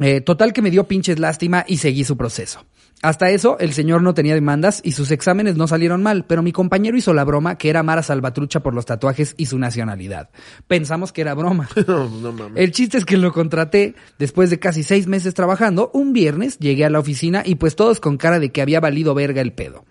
Eh, 0.00 0.20
total 0.20 0.52
que 0.52 0.62
me 0.62 0.70
dio 0.70 0.84
pinches 0.84 1.18
lástima 1.18 1.64
y 1.66 1.78
seguí 1.78 2.04
su 2.04 2.16
proceso. 2.16 2.64
Hasta 3.02 3.30
eso, 3.30 3.58
el 3.60 3.72
señor 3.72 4.02
no 4.02 4.12
tenía 4.12 4.34
demandas 4.34 4.80
y 4.82 4.92
sus 4.92 5.12
exámenes 5.12 5.56
no 5.56 5.68
salieron 5.68 6.02
mal, 6.02 6.24
pero 6.26 6.42
mi 6.42 6.50
compañero 6.50 6.96
hizo 6.96 7.14
la 7.14 7.24
broma 7.24 7.56
que 7.56 7.70
era 7.70 7.84
Mara 7.84 8.02
Salvatrucha 8.02 8.60
por 8.60 8.74
los 8.74 8.86
tatuajes 8.86 9.34
y 9.36 9.46
su 9.46 9.58
nacionalidad. 9.58 10.30
Pensamos 10.66 11.12
que 11.12 11.20
era 11.20 11.34
broma. 11.34 11.68
No, 11.88 12.06
no 12.08 12.32
mames. 12.32 12.52
El 12.56 12.72
chiste 12.72 12.98
es 12.98 13.04
que 13.06 13.16
lo 13.16 13.32
contraté 13.32 13.94
después 14.18 14.50
de 14.50 14.58
casi 14.58 14.82
seis 14.82 15.06
meses 15.06 15.32
trabajando. 15.32 15.90
Un 15.94 16.12
viernes 16.12 16.58
llegué 16.58 16.84
a 16.84 16.90
la 16.90 16.98
oficina 16.98 17.42
y 17.46 17.54
pues 17.54 17.76
todos 17.76 17.98
con 17.98 18.18
cara 18.18 18.38
de 18.40 18.50
que 18.50 18.60
había 18.60 18.80
valido 18.80 19.14
verga 19.14 19.40
el 19.40 19.52
pedo. 19.52 19.84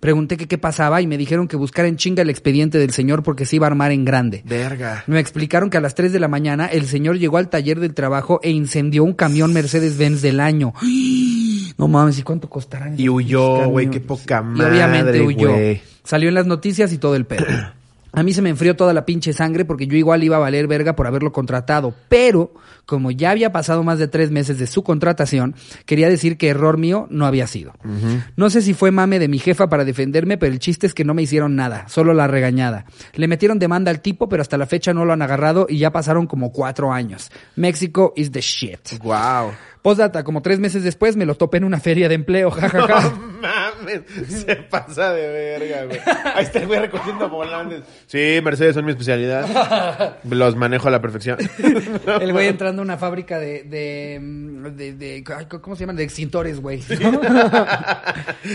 Pregunté 0.00 0.36
que 0.36 0.48
qué 0.48 0.58
pasaba 0.58 1.00
y 1.02 1.06
me 1.06 1.18
dijeron 1.18 1.48
que 1.48 1.56
buscara 1.56 1.88
en 1.88 1.96
chinga 1.96 2.22
el 2.22 2.30
expediente 2.30 2.78
del 2.78 2.92
señor 2.92 3.22
porque 3.22 3.46
se 3.46 3.56
iba 3.56 3.66
a 3.66 3.70
armar 3.70 3.92
en 3.92 4.04
grande. 4.04 4.42
Verga. 4.44 5.04
Me 5.06 5.20
explicaron 5.20 5.70
que 5.70 5.76
a 5.76 5.80
las 5.80 5.94
3 5.94 6.12
de 6.12 6.20
la 6.20 6.28
mañana 6.28 6.66
el 6.66 6.86
señor 6.86 7.18
llegó 7.18 7.38
al 7.38 7.50
taller 7.50 7.80
del 7.80 7.94
trabajo 7.94 8.40
e 8.42 8.50
incendió 8.50 9.04
un 9.04 9.14
camión 9.14 9.52
Mercedes-Benz 9.52 10.22
del 10.22 10.40
año. 10.40 10.72
No 11.78 11.88
mames, 11.88 12.18
¿y 12.18 12.22
cuánto 12.22 12.48
costará? 12.48 12.92
Y 12.96 13.08
huyó, 13.08 13.68
güey, 13.68 13.90
qué 13.90 14.00
poca 14.00 14.44
Y 14.56 14.60
obviamente 14.60 15.04
madre, 15.04 15.20
huyó. 15.22 15.50
Salió 16.04 16.28
en 16.28 16.34
las 16.34 16.46
noticias 16.46 16.92
y 16.92 16.98
todo 16.98 17.16
el 17.16 17.26
pedo. 17.26 17.46
A 18.12 18.22
mí 18.22 18.32
se 18.34 18.42
me 18.42 18.50
enfrió 18.50 18.76
toda 18.76 18.92
la 18.92 19.06
pinche 19.06 19.32
sangre 19.32 19.64
porque 19.64 19.86
yo 19.86 19.96
igual 19.96 20.22
iba 20.22 20.36
a 20.36 20.40
valer 20.40 20.66
verga 20.66 20.94
por 20.94 21.06
haberlo 21.06 21.32
contratado. 21.32 21.94
Pero, 22.08 22.52
como 22.84 23.10
ya 23.10 23.30
había 23.30 23.52
pasado 23.52 23.82
más 23.82 23.98
de 23.98 24.08
tres 24.08 24.30
meses 24.30 24.58
de 24.58 24.66
su 24.66 24.82
contratación, 24.82 25.54
quería 25.86 26.08
decir 26.08 26.36
que 26.36 26.48
error 26.48 26.76
mío 26.76 27.06
no 27.10 27.26
había 27.26 27.46
sido. 27.46 27.72
No 28.36 28.50
sé 28.50 28.60
si 28.60 28.74
fue 28.74 28.90
mame 28.90 29.18
de 29.18 29.28
mi 29.28 29.38
jefa 29.38 29.68
para 29.68 29.84
defenderme, 29.84 30.36
pero 30.36 30.52
el 30.52 30.58
chiste 30.58 30.86
es 30.86 30.94
que 30.94 31.04
no 31.04 31.14
me 31.14 31.22
hicieron 31.22 31.56
nada, 31.56 31.88
solo 31.88 32.12
la 32.12 32.26
regañada. 32.26 32.84
Le 33.14 33.28
metieron 33.28 33.58
demanda 33.58 33.90
al 33.90 34.00
tipo, 34.00 34.28
pero 34.28 34.42
hasta 34.42 34.58
la 34.58 34.66
fecha 34.66 34.92
no 34.92 35.04
lo 35.04 35.12
han 35.12 35.22
agarrado 35.22 35.66
y 35.68 35.78
ya 35.78 35.90
pasaron 35.90 36.26
como 36.26 36.52
cuatro 36.52 36.92
años. 36.92 37.30
México 37.56 38.12
is 38.16 38.30
the 38.30 38.40
shit. 38.40 38.98
Wow. 39.02 39.52
Postdata, 39.82 40.22
como 40.22 40.42
tres 40.42 40.60
meses 40.60 40.84
después 40.84 41.16
me 41.16 41.26
lo 41.26 41.34
topé 41.34 41.56
en 41.56 41.64
una 41.64 41.80
feria 41.80 42.08
de 42.08 42.14
empleo, 42.14 42.50
jajaja. 42.52 43.12
No 43.40 43.48
mames, 43.82 44.02
se 44.44 44.56
pasa 44.56 45.12
de 45.12 45.28
verga, 45.28 45.84
güey. 45.84 46.00
Ahí 46.34 46.44
está 46.44 46.58
el 46.60 46.66
güey 46.66 46.80
recogiendo 46.80 47.28
volantes. 47.28 47.82
Sí, 48.06 48.40
Mercedes 48.42 48.74
son 48.74 48.84
mi 48.84 48.92
especialidad. 48.92 50.16
Los 50.28 50.56
manejo 50.56 50.88
a 50.88 50.90
la 50.90 51.00
perfección. 51.00 51.38
El 52.20 52.32
güey 52.32 52.48
entrando 52.48 52.82
a 52.82 52.84
una 52.84 52.96
fábrica 52.98 53.38
de, 53.38 53.62
de, 53.64 54.18
mm, 54.20 54.66
de, 54.76 54.92
de- 54.94 55.24
ay, 55.36 55.46
¿cómo 55.46 55.76
se 55.76 55.80
llaman? 55.80 55.96
De 55.96 56.02
extintores, 56.04 56.60
güey. 56.60 56.80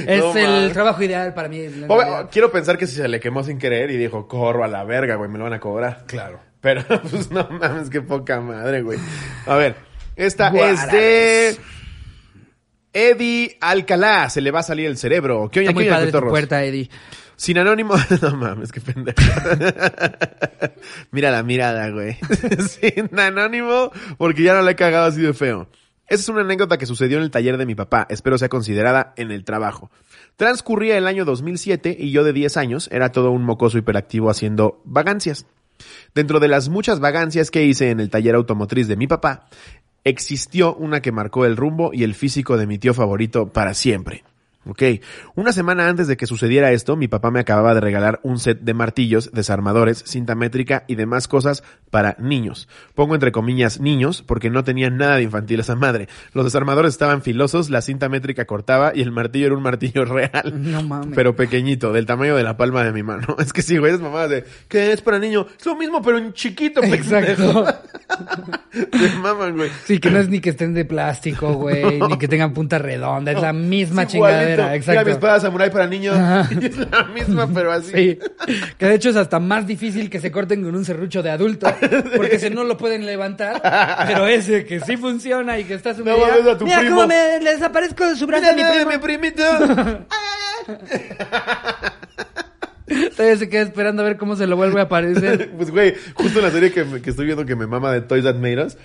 es 0.07 0.19
No 0.19 0.35
el 0.35 0.71
trabajo 0.73 1.03
ideal 1.03 1.33
para 1.33 1.47
mí. 1.49 1.67
quiero 2.31 2.51
pensar 2.51 2.77
que 2.77 2.87
si 2.87 2.95
se 2.95 3.07
le 3.07 3.19
quemó 3.19 3.43
sin 3.43 3.57
querer 3.57 3.91
y 3.91 3.97
dijo, 3.97 4.27
corro 4.27 4.63
a 4.63 4.67
la 4.67 4.83
verga, 4.83 5.15
güey, 5.15 5.29
me 5.29 5.37
lo 5.37 5.45
van 5.45 5.53
a 5.53 5.59
cobrar. 5.59 6.03
Claro. 6.07 6.39
Pero, 6.61 6.83
pues 7.09 7.29
no 7.31 7.47
mames, 7.49 7.89
qué 7.89 8.01
poca 8.01 8.39
madre, 8.41 8.81
güey. 8.81 8.99
A 9.45 9.55
ver, 9.55 9.75
esta 10.15 10.49
es 10.49 10.91
de 10.91 11.57
Eddie 12.97 13.57
Alcalá. 13.61 14.29
Se 14.29 14.41
le 14.41 14.49
va 14.49 14.59
a 14.59 14.63
salir 14.63 14.87
el 14.87 14.97
cerebro. 14.97 15.49
¿Qué 15.51 15.59
oye, 15.59 15.73
muy 15.73 15.85
padre 15.85 16.11
tu 16.11 16.19
puerta, 16.21 16.63
Eddie. 16.63 16.89
Sin 17.35 17.59
anónimo. 17.59 17.93
No 18.21 18.35
mames, 18.35 18.71
qué 18.71 18.81
pendejo. 18.81 19.21
Mira 21.11 21.29
la 21.29 21.43
mirada, 21.43 21.89
güey. 21.91 22.17
Sin 22.67 23.17
anónimo, 23.19 23.91
porque 24.17 24.41
ya 24.41 24.55
no 24.55 24.63
le 24.63 24.71
he 24.71 24.75
cagado 24.75 25.05
así 25.05 25.21
de 25.21 25.33
feo. 25.33 25.69
Esa 26.07 26.21
es 26.21 26.29
una 26.29 26.41
anécdota 26.41 26.77
que 26.77 26.87
sucedió 26.87 27.17
en 27.17 27.23
el 27.23 27.31
taller 27.31 27.57
de 27.57 27.67
mi 27.67 27.75
papá. 27.75 28.07
Espero 28.09 28.37
sea 28.37 28.49
considerada 28.49 29.13
en 29.17 29.29
el 29.31 29.43
trabajo. 29.43 29.91
Transcurría 30.35 30.97
el 30.97 31.05
año 31.05 31.25
2007 31.25 31.95
y 31.99 32.11
yo 32.11 32.23
de 32.23 32.33
10 32.33 32.57
años 32.57 32.89
era 32.91 33.11
todo 33.11 33.29
un 33.29 33.43
mocoso 33.43 33.77
hiperactivo 33.77 34.31
haciendo 34.31 34.81
vagancias. 34.85 35.45
Dentro 36.15 36.39
de 36.39 36.47
las 36.47 36.69
muchas 36.69 36.99
vagancias 36.99 37.51
que 37.51 37.63
hice 37.63 37.91
en 37.91 37.99
el 37.99 38.09
taller 38.09 38.35
automotriz 38.35 38.87
de 38.87 38.97
mi 38.97 39.05
papá, 39.05 39.47
existió 40.03 40.75
una 40.75 41.01
que 41.01 41.11
marcó 41.11 41.45
el 41.45 41.57
rumbo 41.57 41.91
y 41.93 42.03
el 42.03 42.15
físico 42.15 42.57
de 42.57 42.67
mi 42.67 42.77
tío 42.77 42.93
favorito 42.93 43.49
para 43.49 43.73
siempre. 43.73 44.23
Ok, 44.69 44.83
una 45.35 45.51
semana 45.51 45.87
antes 45.87 46.07
de 46.07 46.17
que 46.17 46.27
sucediera 46.27 46.71
esto, 46.71 46.95
mi 46.95 47.07
papá 47.07 47.31
me 47.31 47.39
acababa 47.39 47.73
de 47.73 47.79
regalar 47.81 48.19
un 48.23 48.37
set 48.39 48.59
de 48.61 48.73
martillos, 48.73 49.31
desarmadores, 49.31 50.03
cinta 50.05 50.35
métrica 50.35 50.83
y 50.87 50.95
demás 50.95 51.27
cosas 51.27 51.63
para 51.89 52.15
niños. 52.19 52.67
Pongo 52.95 53.13
entre 53.13 53.31
comillas 53.31 53.79
niños 53.79 54.23
porque 54.23 54.49
no 54.49 54.63
tenían 54.63 54.97
nada 54.97 55.15
de 55.15 55.23
infantil 55.23 55.59
esa 55.59 55.75
madre. 55.75 56.07
Los 56.33 56.45
desarmadores 56.45 56.93
estaban 56.93 57.21
filosos, 57.21 57.69
la 57.69 57.81
cinta 57.81 58.09
métrica 58.09 58.45
cortaba 58.45 58.91
y 58.93 59.01
el 59.01 59.11
martillo 59.11 59.47
era 59.47 59.55
un 59.55 59.63
martillo 59.63 60.05
real. 60.05 60.53
No 60.55 60.83
mames. 60.83 61.15
Pero 61.15 61.35
pequeñito, 61.35 61.93
del 61.93 62.05
tamaño 62.05 62.35
de 62.35 62.43
la 62.43 62.57
palma 62.57 62.83
de 62.83 62.91
mi 62.91 63.03
mano. 63.03 63.35
Es 63.47 63.53
que 63.53 63.61
sí, 63.61 63.77
güey, 63.77 63.93
es 63.93 64.01
mamá 64.01 64.27
de, 64.27 64.43
¿qué 64.67 64.91
es 64.91 65.01
para 65.01 65.19
niño? 65.19 65.47
Es 65.57 65.65
lo 65.65 65.75
mismo, 65.75 66.01
pero 66.01 66.17
en 66.17 66.33
chiquito, 66.33 66.81
pendejo. 66.81 67.15
Exacto. 67.15 67.65
Se 68.71 69.17
maman, 69.19 69.55
güey. 69.55 69.69
Sí, 69.85 69.99
que 69.99 70.11
no 70.11 70.19
es 70.19 70.27
ni 70.27 70.39
que 70.39 70.49
estén 70.49 70.73
de 70.73 70.85
plástico, 70.85 71.53
güey, 71.53 71.99
ni 71.99 72.17
que 72.17 72.27
tengan 72.27 72.53
punta 72.53 72.77
redonda. 72.77 73.31
Es 73.31 73.41
la 73.41 73.53
misma 73.53 74.03
Es 74.03 74.13
igualito. 74.63 74.67
chingadera. 74.67 74.67
Mira 74.67 74.71
mi 74.71 74.77
Exacto. 74.77 75.09
espada 75.11 75.39
samurai 75.39 75.69
para 75.71 75.87
niños. 75.87 76.15
Ajá. 76.17 76.49
Y 76.61 76.65
es 76.65 76.77
la 76.77 77.03
misma, 77.05 77.47
pero 77.53 77.71
así. 77.71 77.91
Sí, 77.93 78.19
que 78.77 78.85
de 78.85 78.95
hecho 78.95 79.09
es 79.09 79.15
hasta 79.15 79.39
más 79.39 79.65
difícil 79.67 80.09
que 80.09 80.19
se 80.19 80.31
corten 80.31 80.63
con 80.63 80.75
un 80.75 80.85
serrucho 80.85 81.21
de 81.23 81.29
adulto, 81.29 81.67
porque 82.17 82.39
si 82.39 82.49
no 82.49 82.63
lo 82.63 82.77
pueden 82.77 83.05
levantar, 83.05 83.61
pero 84.07 84.27
ese 84.27 84.65
que 84.65 84.79
sí 84.79 84.97
funciona 84.97 85.57
y 85.59 85.63
que 85.65 85.75
está 85.75 85.93
su 85.93 86.03
No 86.03 86.13
a 86.13 86.57
tu 86.57 86.65
Mira 86.65 86.79
primo. 86.79 86.95
cómo 86.95 87.07
me 87.07 87.39
le 87.41 87.53
desaparezco 87.53 88.05
de 88.07 88.15
su 88.15 88.25
brazo 88.27 88.45
Mira, 88.53 88.69
a 88.69 88.73
mi 88.73 88.77
primo. 88.85 88.91
mi 88.91 88.97
primito. 88.97 89.43
Todavía 93.15 93.37
se 93.37 93.49
queda 93.49 93.63
esperando 93.63 94.01
a 94.01 94.05
ver 94.05 94.17
cómo 94.17 94.35
se 94.35 94.47
lo 94.47 94.55
vuelve 94.55 94.79
a 94.79 94.83
aparecer. 94.83 95.51
Pues, 95.57 95.71
güey, 95.71 95.93
justo 96.13 96.39
en 96.39 96.45
la 96.45 96.51
serie 96.51 96.71
que, 96.71 96.85
me- 96.85 97.01
que 97.01 97.09
estoy 97.09 97.25
viendo 97.25 97.45
que 97.45 97.55
me 97.55 97.67
mama 97.67 97.91
de 97.91 98.01
Toys 98.01 98.23
That 98.23 98.35
Made 98.35 98.63
Us, 98.65 98.77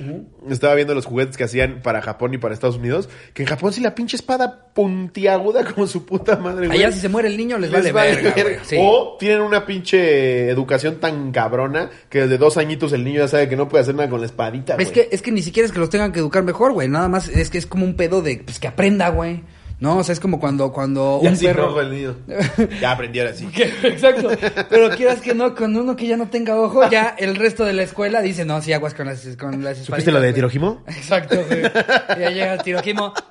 estaba 0.50 0.74
viendo 0.74 0.94
los 0.94 1.06
juguetes 1.06 1.36
que 1.36 1.44
hacían 1.44 1.80
para 1.82 2.02
Japón 2.02 2.34
y 2.34 2.38
para 2.38 2.54
Estados 2.54 2.76
Unidos, 2.76 3.08
que 3.34 3.42
en 3.42 3.48
Japón 3.48 3.72
sí 3.72 3.80
la 3.80 3.94
pinche 3.94 4.16
espada 4.16 4.68
puntiaguda 4.74 5.64
como 5.64 5.86
su 5.86 6.04
puta 6.06 6.36
madre, 6.36 6.66
güey. 6.66 6.78
Allá 6.78 6.92
si 6.92 7.00
se 7.00 7.08
muere 7.08 7.28
el 7.28 7.36
niño 7.36 7.58
les, 7.58 7.70
Les 7.70 7.92
vale, 7.92 8.14
verga, 8.16 8.32
verga. 8.34 8.42
güey. 8.42 8.56
Sí. 8.64 8.76
O 8.80 9.16
tienen 9.18 9.42
una 9.42 9.64
pinche 9.66 10.48
educación 10.50 10.96
tan 10.96 11.30
cabrona 11.32 11.90
que 12.08 12.22
desde 12.22 12.38
dos 12.38 12.56
añitos 12.56 12.92
el 12.92 13.04
niño 13.04 13.20
ya 13.20 13.28
sabe 13.28 13.48
que 13.48 13.56
no 13.56 13.68
puede 13.68 13.82
hacer 13.82 13.94
nada 13.94 14.08
con 14.08 14.20
la 14.20 14.26
espadita, 14.26 14.74
Es 14.76 14.90
güey. 14.90 14.92
que, 14.92 15.08
es 15.14 15.22
que 15.22 15.30
ni 15.32 15.42
siquiera 15.42 15.66
es 15.66 15.72
que 15.72 15.78
los 15.78 15.90
tengan 15.90 16.12
que 16.12 16.18
educar 16.20 16.42
mejor, 16.42 16.72
güey. 16.72 16.88
Nada 16.88 17.08
más 17.08 17.28
es 17.28 17.50
que 17.50 17.58
es 17.58 17.66
como 17.66 17.84
un 17.84 17.94
pedo 17.94 18.22
de 18.22 18.42
pues, 18.44 18.58
que 18.58 18.68
aprenda, 18.68 19.08
güey. 19.10 19.42
No, 19.82 19.96
o 19.98 20.04
sea, 20.04 20.12
es 20.12 20.20
como 20.20 20.38
cuando, 20.38 20.70
cuando 20.70 21.18
Ya 21.24 21.30
un 21.30 21.36
sí, 21.36 21.44
perro... 21.44 21.80
el 21.80 21.90
niño. 21.90 22.14
Ya 22.80 22.92
aprendió 22.92 23.22
ahora 23.24 23.34
sí. 23.34 23.46
Que- 23.46 23.64
Exacto. 23.88 24.30
Pero 24.70 24.90
quieras 24.90 25.20
que 25.20 25.34
no, 25.34 25.56
con 25.56 25.74
uno 25.76 25.96
que 25.96 26.06
ya 26.06 26.16
no 26.16 26.28
tenga 26.28 26.54
ojo, 26.54 26.88
ya 26.88 27.16
el 27.18 27.34
resto 27.34 27.64
de 27.64 27.72
la 27.72 27.82
escuela 27.82 28.22
dice, 28.22 28.44
no, 28.44 28.62
sí, 28.62 28.72
aguas 28.72 28.94
con 28.94 29.06
las, 29.06 29.26
con 29.36 29.64
las 29.64 29.78
¿Supiste 29.78 30.12
lo 30.12 30.20
de 30.20 30.28
güey". 30.28 30.34
Tirojimo? 30.34 30.84
Exacto, 30.86 31.34
güey. 31.48 31.62
Y 31.62 32.20
ya 32.20 32.30
llega 32.30 32.52
el 32.54 32.62
tirojimo. 32.62 33.12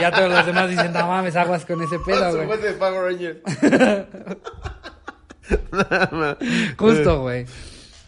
Ya 0.00 0.10
todos 0.10 0.28
los 0.30 0.46
demás 0.46 0.68
dicen, 0.70 0.92
no 0.92 1.06
mames, 1.06 1.36
aguas 1.36 1.64
con 1.66 1.80
ese 1.82 1.98
pedo, 2.00 2.44
güey. 2.44 2.58
de 2.60 2.72
Power 2.72 3.12
Rangers. 3.12 3.38
Justo, 6.78 7.22
güey. 7.22 7.46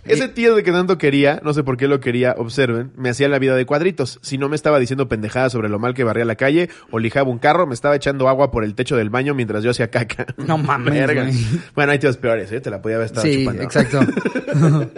Ese 0.05 0.29
tío 0.29 0.55
de 0.57 0.63
que 0.63 0.73
tanto 0.73 0.99
quería, 0.99 1.41
no 1.45 1.53
sé 1.55 1.63
por 1.63 1.77
qué 1.77 1.87
lo 1.87 2.01
quería, 2.01 2.35
observen, 2.37 2.91
me 2.97 3.11
hacía 3.11 3.29
la 3.29 3.39
vida 3.39 3.55
de 3.55 3.65
cuadritos. 3.67 4.19
Si 4.23 4.37
no 4.39 4.49
me 4.49 4.57
estaba 4.57 4.79
diciendo 4.81 5.09
pendejadas 5.09 5.53
sobre 5.53 5.69
lo 5.69 5.79
mal 5.79 5.95
que 5.95 6.03
barría 6.05 6.25
la 6.25 6.35
calle 6.35 6.71
o 6.91 6.99
lijaba 6.99 7.31
un 7.31 7.39
carro, 7.39 7.67
me 7.67 7.75
estaba 7.75 7.95
echando 7.95 8.29
agua 8.29 8.51
por 8.51 8.65
el 8.65 8.75
techo 8.75 8.97
del 8.97 9.11
baño 9.11 9.35
mientras 9.35 9.63
yo 9.63 9.71
hacía 9.71 9.89
caca. 9.91 10.27
No 10.39 10.59
mames, 10.59 10.93
Verga. 11.07 11.31
Bueno, 11.75 11.93
hay 11.93 11.99
tíos 11.99 12.17
peores, 12.17 12.51
¿eh? 12.53 12.61
Te 12.61 12.71
la 12.71 12.83
podía 12.83 12.97
haber 12.97 13.07
estado 13.07 13.27
Sí, 13.27 13.41
chupando. 13.41 13.63
exacto. 13.63 14.01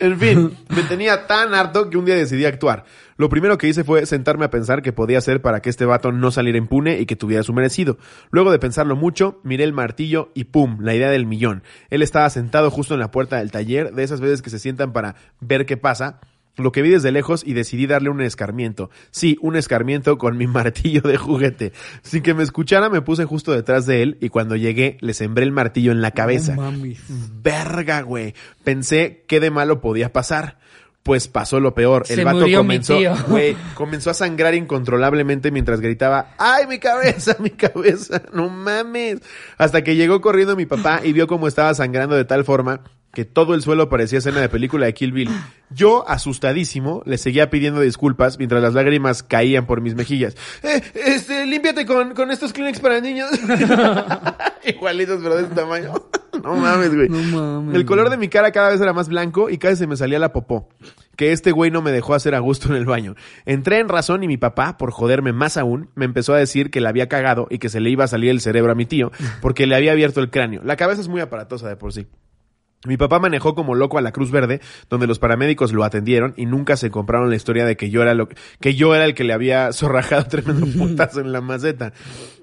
en 0.00 0.18
fin, 0.18 0.56
me 0.68 0.82
tenía 0.82 1.26
tan 1.26 1.54
harto 1.54 1.90
que 1.90 1.98
un 1.98 2.04
día 2.04 2.14
decidí 2.16 2.44
actuar. 2.44 2.84
Lo 3.16 3.28
primero 3.30 3.56
que 3.56 3.68
hice 3.68 3.82
fue 3.82 4.04
sentarme 4.04 4.44
a 4.44 4.50
pensar 4.50 4.82
qué 4.82 4.92
podía 4.92 5.18
hacer 5.18 5.40
para 5.40 5.60
que 5.60 5.70
este 5.70 5.86
vato 5.86 6.12
no 6.12 6.30
saliera 6.30 6.58
impune 6.58 7.00
y 7.00 7.06
que 7.06 7.16
tuviera 7.16 7.42
su 7.42 7.52
merecido. 7.52 7.96
Luego 8.30 8.52
de 8.52 8.58
pensarlo 8.58 8.94
mucho, 8.94 9.40
miré 9.42 9.64
el 9.64 9.72
martillo 9.72 10.30
y 10.34 10.44
¡pum! 10.44 10.78
La 10.80 10.94
idea 10.94 11.10
del 11.10 11.26
millón. 11.26 11.62
Él 11.88 12.02
estaba 12.02 12.28
sentado 12.28 12.70
justo 12.70 12.94
en 12.94 13.00
la 13.00 13.10
puerta 13.10 13.38
del 13.38 13.50
taller, 13.50 13.94
de 13.94 14.02
esas 14.02 14.20
veces 14.20 14.42
que 14.42 14.50
se 14.50 14.58
sientan 14.58 14.92
para 14.92 15.16
ver 15.40 15.64
qué 15.64 15.76
pasa. 15.76 16.20
Lo 16.58 16.72
que 16.72 16.80
vi 16.80 16.88
desde 16.88 17.12
lejos 17.12 17.42
y 17.46 17.52
decidí 17.52 17.86
darle 17.86 18.08
un 18.08 18.22
escarmiento. 18.22 18.90
Sí, 19.10 19.36
un 19.42 19.56
escarmiento 19.56 20.16
con 20.16 20.38
mi 20.38 20.46
martillo 20.46 21.02
de 21.02 21.16
juguete. 21.16 21.72
Sin 22.02 22.22
que 22.22 22.34
me 22.34 22.42
escuchara 22.42 22.88
me 22.88 23.02
puse 23.02 23.24
justo 23.24 23.52
detrás 23.52 23.86
de 23.86 24.02
él 24.02 24.18
y 24.20 24.30
cuando 24.30 24.56
llegué 24.56 24.96
le 25.00 25.12
sembré 25.14 25.44
el 25.44 25.52
martillo 25.52 25.92
en 25.92 26.00
la 26.00 26.12
cabeza. 26.12 26.54
No 26.54 26.62
mames. 26.62 27.00
Verga, 27.42 28.02
güey. 28.02 28.34
Pensé 28.64 29.24
qué 29.26 29.40
de 29.40 29.50
malo 29.50 29.80
podía 29.80 30.12
pasar. 30.12 30.58
Pues 31.06 31.28
pasó 31.28 31.60
lo 31.60 31.72
peor. 31.72 32.04
El 32.08 32.16
Se 32.16 32.24
vato 32.24 32.40
murió 32.40 32.58
comenzó, 32.58 32.98
güey, 33.28 33.56
comenzó 33.74 34.10
a 34.10 34.14
sangrar 34.14 34.56
incontrolablemente 34.56 35.52
mientras 35.52 35.80
gritaba, 35.80 36.34
¡ay, 36.36 36.66
mi 36.66 36.80
cabeza, 36.80 37.36
mi 37.38 37.50
cabeza! 37.50 38.22
¡No 38.32 38.48
mames! 38.48 39.20
Hasta 39.56 39.84
que 39.84 39.94
llegó 39.94 40.20
corriendo 40.20 40.56
mi 40.56 40.66
papá 40.66 41.00
y 41.04 41.12
vio 41.12 41.28
cómo 41.28 41.46
estaba 41.46 41.72
sangrando 41.74 42.16
de 42.16 42.24
tal 42.24 42.44
forma 42.44 42.80
que 43.16 43.24
todo 43.24 43.54
el 43.54 43.62
suelo 43.62 43.88
parecía 43.88 44.18
escena 44.18 44.42
de 44.42 44.50
película 44.50 44.84
de 44.84 44.92
Kill 44.92 45.10
Bill. 45.10 45.30
Yo, 45.70 46.06
asustadísimo, 46.06 47.00
le 47.06 47.16
seguía 47.16 47.48
pidiendo 47.48 47.80
disculpas 47.80 48.36
mientras 48.36 48.60
las 48.60 48.74
lágrimas 48.74 49.22
caían 49.22 49.64
por 49.64 49.80
mis 49.80 49.94
mejillas. 49.94 50.36
Eh, 50.62 50.82
este, 50.92 51.46
límpiate 51.46 51.86
con, 51.86 52.12
con 52.12 52.30
estos 52.30 52.52
Kleenex 52.52 52.78
para 52.78 53.00
niños. 53.00 53.30
Igualitos, 54.66 55.20
pero 55.22 55.36
de 55.36 55.44
este 55.44 55.54
tamaño. 55.54 55.94
no 56.44 56.56
mames, 56.56 56.94
güey. 56.94 57.08
No 57.08 57.22
mames, 57.22 57.74
El 57.74 57.86
color 57.86 58.10
de 58.10 58.18
mi 58.18 58.28
cara 58.28 58.52
cada 58.52 58.68
vez 58.68 58.82
era 58.82 58.92
más 58.92 59.08
blanco 59.08 59.48
y 59.48 59.56
casi 59.56 59.76
se 59.76 59.86
me 59.86 59.96
salía 59.96 60.18
la 60.18 60.34
popó. 60.34 60.68
Que 61.16 61.32
este 61.32 61.52
güey 61.52 61.70
no 61.70 61.80
me 61.80 61.92
dejó 61.92 62.12
hacer 62.12 62.34
a 62.34 62.40
gusto 62.40 62.68
en 62.68 62.74
el 62.74 62.84
baño. 62.84 63.14
Entré 63.46 63.78
en 63.78 63.88
razón 63.88 64.24
y 64.24 64.28
mi 64.28 64.36
papá, 64.36 64.76
por 64.76 64.90
joderme 64.90 65.32
más 65.32 65.56
aún, 65.56 65.88
me 65.94 66.04
empezó 66.04 66.34
a 66.34 66.38
decir 66.38 66.70
que 66.70 66.82
le 66.82 66.88
había 66.90 67.08
cagado 67.08 67.46
y 67.48 67.60
que 67.60 67.70
se 67.70 67.80
le 67.80 67.88
iba 67.88 68.04
a 68.04 68.08
salir 68.08 68.28
el 68.28 68.42
cerebro 68.42 68.72
a 68.72 68.74
mi 68.74 68.84
tío 68.84 69.10
porque 69.40 69.66
le 69.66 69.74
había 69.74 69.92
abierto 69.92 70.20
el 70.20 70.28
cráneo. 70.28 70.60
La 70.64 70.76
cabeza 70.76 71.00
es 71.00 71.08
muy 71.08 71.22
aparatosa 71.22 71.66
de 71.66 71.76
por 71.76 71.94
sí. 71.94 72.06
Mi 72.84 72.96
papá 72.96 73.18
manejó 73.18 73.54
como 73.54 73.74
loco 73.74 73.98
a 73.98 74.00
la 74.00 74.12
Cruz 74.12 74.30
Verde, 74.30 74.60
donde 74.88 75.06
los 75.06 75.18
paramédicos 75.18 75.72
lo 75.72 75.82
atendieron 75.82 76.34
y 76.36 76.46
nunca 76.46 76.76
se 76.76 76.90
compraron 76.90 77.30
la 77.30 77.36
historia 77.36 77.64
de 77.64 77.76
que 77.76 77.90
yo 77.90 78.02
era 78.02 78.14
lo 78.14 78.28
que 78.60 78.74
yo 78.74 78.94
era 78.94 79.04
el 79.04 79.14
que 79.14 79.24
le 79.24 79.32
había 79.32 79.72
zorrajado 79.72 80.26
tremendo 80.26 80.66
putazo 80.78 81.20
en 81.20 81.32
la 81.32 81.40
maceta. 81.40 81.92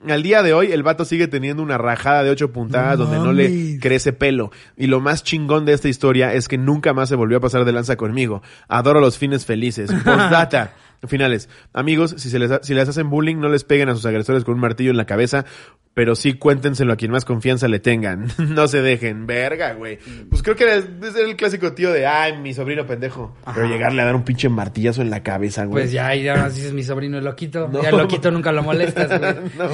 Al 0.07 0.23
día 0.23 0.43
de 0.43 0.53
hoy 0.53 0.71
el 0.71 0.83
vato 0.83 1.05
sigue 1.05 1.27
teniendo 1.27 1.63
una 1.63 1.77
rajada 1.77 2.23
de 2.23 2.29
ocho 2.29 2.51
puntadas 2.51 2.97
No 2.97 3.05
donde 3.05 3.19
no 3.19 3.31
le 3.31 3.79
crece 3.79 4.11
pelo. 4.11 4.51
Y 4.75 4.87
lo 4.87 4.99
más 4.99 5.23
chingón 5.23 5.65
de 5.65 5.73
esta 5.73 5.87
historia 5.87 6.33
es 6.33 6.47
que 6.47 6.57
nunca 6.57 6.93
más 6.93 7.09
se 7.09 7.15
volvió 7.15 7.37
a 7.37 7.41
pasar 7.41 7.63
de 7.63 7.71
lanza 7.71 7.95
conmigo. 7.95 8.41
Adoro 8.67 8.99
los 8.99 9.17
fines 9.17 9.45
felices. 9.45 9.91
Postdata. 10.05 10.73
Finales. 11.07 11.49
Amigos, 11.73 12.15
si, 12.17 12.29
se 12.29 12.39
les, 12.39 12.51
ha- 12.51 12.63
si 12.63 12.73
les 12.73 12.87
hacen 12.87 13.09
bullying, 13.09 13.37
no 13.37 13.49
les 13.49 13.63
peguen 13.63 13.89
a 13.89 13.95
sus 13.95 14.05
agresores 14.05 14.43
con 14.43 14.55
un 14.55 14.59
martillo 14.61 14.91
en 14.91 14.97
la 14.97 15.05
cabeza, 15.05 15.45
pero 15.93 16.15
sí 16.15 16.33
cuéntenselo 16.33 16.93
a 16.93 16.95
quien 16.95 17.11
más 17.11 17.25
confianza 17.25 17.67
le 17.67 17.79
tengan. 17.79 18.27
no 18.37 18.67
se 18.67 18.81
dejen. 18.81 19.27
Verga, 19.27 19.73
güey. 19.73 19.99
Pues 20.29 20.41
creo 20.41 20.55
que 20.55 20.63
era, 20.63 20.75
era 20.75 21.19
el 21.29 21.35
clásico 21.35 21.73
tío 21.73 21.91
de, 21.91 22.07
ay, 22.07 22.37
mi 22.37 22.53
sobrino 22.53 22.85
pendejo. 22.87 23.35
Pero 23.53 23.67
llegarle 23.67 24.01
a 24.01 24.05
dar 24.05 24.15
un 24.15 24.23
pinche 24.23 24.49
martillazo 24.49 25.01
en 25.01 25.09
la 25.09 25.21
cabeza, 25.23 25.65
güey. 25.65 25.83
Pues 25.83 25.91
ya, 25.91 26.15
y 26.15 26.27
ahora 26.27 26.49
dices 26.49 26.73
mi 26.73 26.83
sobrino 26.83 27.17
es 27.17 27.23
loquito. 27.23 27.67
No. 27.73 27.81
Ya 27.81 27.89
el 27.89 27.97
loquito 27.97 28.31
nunca 28.31 28.51
lo 28.51 28.63
molestas, 28.63 29.07
güey. 29.19 29.35
no, 29.57 29.69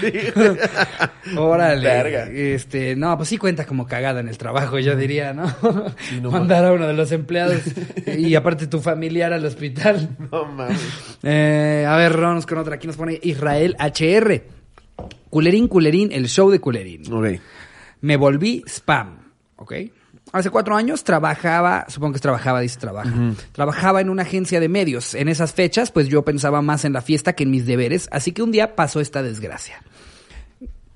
sí. 0.00 1.36
Órale. 1.36 1.82
Verga. 1.88 2.28
Este, 2.30 2.96
no, 2.96 3.16
pues 3.16 3.28
sí 3.28 3.38
cuenta 3.38 3.64
como 3.66 3.86
cagada 3.86 4.20
en 4.20 4.28
el 4.28 4.38
trabajo, 4.38 4.78
yo 4.78 4.96
diría, 4.96 5.32
¿no? 5.32 5.44
no 6.20 6.30
Mandar 6.30 6.64
a 6.64 6.72
uno 6.72 6.86
de 6.86 6.94
los 6.94 7.12
empleados 7.12 7.62
y 8.06 8.34
aparte 8.34 8.66
tu 8.66 8.80
familiar 8.80 9.32
al 9.32 9.44
hospital. 9.44 10.16
No 10.30 10.46
mames. 10.50 10.80
Eh, 11.22 11.84
a 11.88 11.96
ver, 11.96 12.16
vamos 12.16 12.46
con 12.46 12.58
otra. 12.58 12.76
Aquí 12.76 12.86
nos 12.86 12.96
pone 12.96 13.18
Israel 13.22 13.76
HR. 13.78 14.42
Culerín, 15.28 15.68
culerín, 15.68 16.12
el 16.12 16.28
show 16.28 16.50
de 16.50 16.60
culerín. 16.60 17.12
Ok. 17.12 17.40
Me 18.02 18.16
volví 18.16 18.64
spam, 18.66 19.18
¿ok? 19.56 19.74
Hace 20.32 20.50
cuatro 20.50 20.76
años 20.76 21.02
trabajaba, 21.02 21.86
supongo 21.88 22.14
que 22.14 22.20
trabajaba, 22.20 22.60
dice 22.60 22.78
trabaja, 22.78 23.12
trabajaba 23.52 24.00
en 24.00 24.10
una 24.10 24.22
agencia 24.22 24.60
de 24.60 24.68
medios. 24.68 25.14
En 25.14 25.28
esas 25.28 25.52
fechas, 25.52 25.90
pues 25.90 26.08
yo 26.08 26.24
pensaba 26.24 26.62
más 26.62 26.84
en 26.84 26.92
la 26.92 27.02
fiesta 27.02 27.32
que 27.32 27.42
en 27.42 27.50
mis 27.50 27.66
deberes, 27.66 28.08
así 28.12 28.30
que 28.30 28.42
un 28.42 28.52
día 28.52 28.76
pasó 28.76 29.00
esta 29.00 29.22
desgracia. 29.22 29.82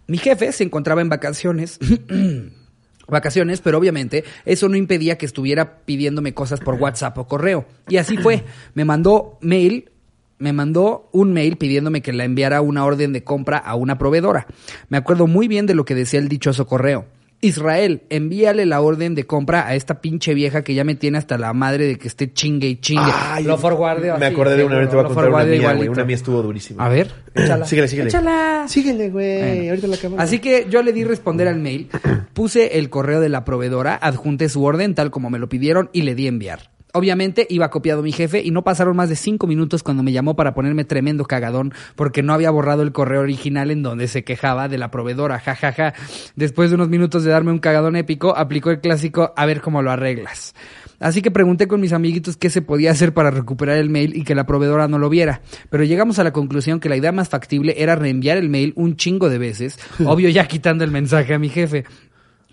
Mi 0.07 0.18
jefe 0.18 0.52
se 0.52 0.62
encontraba 0.62 1.00
en 1.00 1.09
vacaciones. 1.09 1.78
vacaciones, 3.09 3.61
pero 3.61 3.78
obviamente 3.78 4.24
eso 4.44 4.68
no 4.68 4.76
impedía 4.76 5.18
que 5.18 5.26
estuviera 5.26 5.78
pidiéndome 5.84 6.34
cosas 6.34 6.61
por 6.61 6.74
WhatsApp 6.74 7.18
o 7.18 7.26
correo. 7.26 7.66
Y 7.88 7.96
así 7.96 8.16
fue. 8.16 8.44
Me 8.74 8.84
mandó 8.84 9.38
mail, 9.40 9.90
me 10.38 10.52
mandó 10.52 11.09
un 11.12 11.32
mail 11.32 11.57
pidiéndome 11.57 12.02
que 12.02 12.12
la 12.12 12.24
enviara 12.24 12.61
una 12.61 12.84
orden 12.84 13.12
de 13.12 13.24
compra 13.24 13.59
a 13.59 13.74
una 13.74 13.98
proveedora. 13.98 14.46
Me 14.88 14.96
acuerdo 14.96 15.26
muy 15.26 15.48
bien 15.48 15.66
de 15.66 15.74
lo 15.74 15.84
que 15.84 15.94
decía 15.94 16.20
el 16.20 16.28
dichoso 16.28 16.66
correo. 16.66 17.07
Israel, 17.45 18.03
envíale 18.09 18.64
la 18.64 18.80
orden 18.80 19.14
de 19.14 19.26
compra 19.26 19.66
a 19.66 19.74
esta 19.74 20.01
pinche 20.01 20.32
vieja 20.32 20.64
que 20.64 20.72
ya 20.72 20.82
me 20.82 20.95
tiene 20.95 21.18
hasta 21.18 21.36
la 21.36 21.53
madre 21.53 21.86
de 21.86 21.99
que 21.99 22.09
esté 22.09 22.32
chingue 22.32 22.68
y 22.68 22.76
chingue. 22.76 23.12
Ay, 23.12 23.45
lo 23.45 23.59
forwardeo 23.59 24.16
Me 24.16 24.26
así, 24.26 24.34
acordé 24.34 24.57
de 24.57 24.64
una 24.64 24.78
vez, 24.78 24.88
te 24.88 24.97
voy 24.97 25.01
a 25.01 25.03
lo 25.03 25.09
contar 25.11 25.24
una 25.24 25.32
forwardeo 25.32 25.59
mía, 25.59 25.74
güey. 25.74 25.88
Una 25.88 26.05
mía 26.05 26.16
estuvo 26.16 26.42
durísima. 26.42 26.84
A 26.84 26.88
ver, 26.88 27.12
échala. 27.34 27.66
Síguele, 27.66 27.88
síguele. 27.88 28.09
Échala. 28.09 28.64
Síguele, 28.66 29.11
güey. 29.11 29.38
Bueno. 29.40 29.70
Ahorita 29.70 29.86
la 29.88 29.97
cámara. 29.99 30.22
Así 30.22 30.38
que 30.38 30.66
yo 30.70 30.82
le 30.82 30.95
di 30.95 31.05
responder 31.05 31.49
al 31.49 31.59
mail, 31.59 31.90
puse 32.32 32.78
el 32.78 32.88
correo 32.88 33.20
de 33.20 33.28
la 33.28 33.45
proveedora, 33.45 33.95
adjunté 33.95 34.49
su 34.49 34.64
orden 34.64 34.95
tal 34.95 35.11
como 35.11 35.28
me 35.28 35.38
lo 35.38 35.49
pidieron 35.51 35.90
y 35.92 36.03
le 36.03 36.14
di 36.14 36.26
enviar. 36.26 36.73
Obviamente 36.97 37.45
iba 37.51 37.70
copiado 37.70 38.05
mi 38.05 38.12
jefe 38.12 38.40
y 38.40 38.53
no 38.53 38.62
pasaron 38.62 38.95
más 38.95 39.09
de 39.09 39.16
cinco 39.16 39.49
minutos 39.49 39.82
cuando 39.82 40.05
me 40.05 40.12
llamó 40.12 40.36
para 40.36 40.55
ponerme 40.55 40.84
tremendo 40.84 41.24
cagadón 41.24 41.74
porque 41.97 42.22
no 42.22 42.32
había 42.32 42.53
borrado 42.53 42.82
el 42.82 42.92
correo 42.92 43.22
original 43.22 43.72
en 43.72 43.82
donde 43.82 44.07
se 44.07 44.22
quejaba 44.22 44.68
de 44.68 44.78
la 44.78 44.92
proveedora, 44.92 45.40
jajaja. 45.40 45.95
Después 46.36 46.70
de 46.70 46.76
unos 46.76 46.88
minutos 46.88 47.24
de 47.24 47.32
darme 47.32 47.51
un 47.51 47.59
cagadón 47.59 47.97
épico, 47.97 48.36
aplicó 48.36 48.70
el 48.70 48.80
clásico 48.80 49.32
a 49.36 49.45
ver 49.45 49.61
cómo 49.61 49.82
lo 49.82 49.90
arreglas. 49.90 50.55
Así 51.01 51.20
que 51.20 51.32
pregunté 51.32 51.66
con 51.66 51.80
mis 51.80 51.92
amiguitos 51.92 52.36
qué 52.36 52.49
se 52.49 52.62
podía 52.62 52.92
hacer 52.92 53.12
para 53.12 53.32
recuperar 53.32 53.78
el 53.78 53.90
mail 53.90 54.16
y 54.16 54.22
que 54.22 54.36
la 54.36 54.47
proveedora 54.47 54.86
no 54.86 55.01
lo 55.01 55.11
viera. 55.11 55.42
Pero 55.70 55.82
llegamos 55.82 56.20
a 56.20 56.24
la 56.24 56.32
conclusión 56.32 56.78
que 56.78 56.88
la 56.88 56.97
idea 56.97 57.11
más 57.11 57.28
factible 57.28 57.74
era 57.76 57.97
reenviar 57.97 58.38
el 58.38 58.49
mail 58.49 58.72
un 58.76 58.95
chingo 58.95 59.28
de 59.28 59.38
veces, 59.38 59.80
obvio 60.07 60.28
ya 60.28 60.47
quitando 60.47 60.84
el 60.84 60.92
mensaje 60.92 61.34
a 61.34 61.40
mi 61.40 61.49
jefe. 61.49 61.84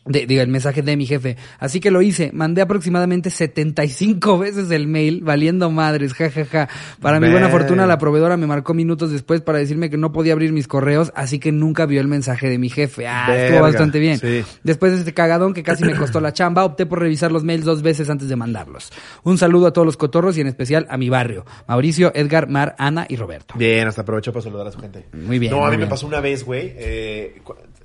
De, 0.04 0.26
digo, 0.26 0.42
el 0.42 0.48
mensaje 0.48 0.82
de 0.82 0.98
mi 0.98 1.06
jefe. 1.06 1.38
Así 1.60 1.80
que 1.80 1.92
lo 1.92 2.02
hice. 2.02 2.32
Mandé 2.34 2.62
aproximadamente 2.62 3.30
75 3.30 4.40
veces 4.40 4.72
el 4.72 4.88
mail, 4.88 5.22
valiendo 5.24 5.70
madres, 5.70 6.14
jajaja. 6.14 6.70
Para 7.00 7.20
mi 7.20 7.30
buena 7.30 7.50
fortuna, 7.50 7.86
la 7.86 8.00
proveedora 8.00 8.36
me 8.36 8.48
marcó 8.48 8.74
minutos 8.74 9.12
después 9.12 9.42
para 9.42 9.60
decirme 9.60 9.92
que 9.92 9.98
no 9.98 10.12
podía 10.12 10.34
abrir 10.34 10.54
mis 10.54 10.68
correos, 10.68 11.12
así 11.16 11.38
que 11.38 11.52
nunca 11.52 11.86
vio 11.86 12.02
el 12.02 12.08
mensaje 12.08 12.50
de 12.50 12.58
mi 12.58 12.70
jefe. 12.70 13.08
Ah, 13.08 13.26
Verga, 13.28 13.44
estuvo 13.46 13.62
bastante 13.62 14.00
bien. 14.00 14.18
sí. 14.18 14.44
Después 14.64 14.92
de 14.94 15.00
este 15.00 15.14
cagadón 15.14 15.54
que 15.54 15.62
casi 15.62 15.84
me 15.86 15.96
costó 15.96 16.20
la 16.20 16.34
chamba, 16.34 16.66
opté 16.66 16.86
por 16.88 17.00
revisar 17.00 17.32
los 17.32 17.44
mails 17.44 17.64
dos 17.66 17.84
veces 17.84 18.10
antes 18.10 18.28
de 18.28 18.36
mandarlos. 18.36 18.92
Un 19.24 19.38
saludo 19.38 19.68
a 19.68 19.74
todos 19.74 19.86
los 19.86 19.98
cotorros 19.98 20.36
y 20.38 20.42
en 20.42 20.48
especial 20.48 20.88
a 20.90 20.98
mi 20.98 21.10
barrio. 21.10 21.46
Mauricio, 21.68 22.12
Edgar, 22.16 22.50
Mar, 22.50 22.76
Ana 22.80 23.06
y 23.08 23.18
Roberto. 23.18 23.54
Bien, 23.58 23.88
hasta 23.88 24.02
aprovechó 24.02 24.34
para 24.34 24.42
saludar 24.44 24.66
a 24.68 24.72
su 24.72 24.80
gente. 24.80 25.06
Muy 25.14 25.38
bien, 25.38 25.52
No, 25.52 25.64
a 25.66 25.70
mí 25.70 25.78
me 25.78 25.86
pasó 25.88 26.08
una 26.08 26.22
vez, 26.22 26.44
güey. 26.44 26.74
eh, 26.76 27.40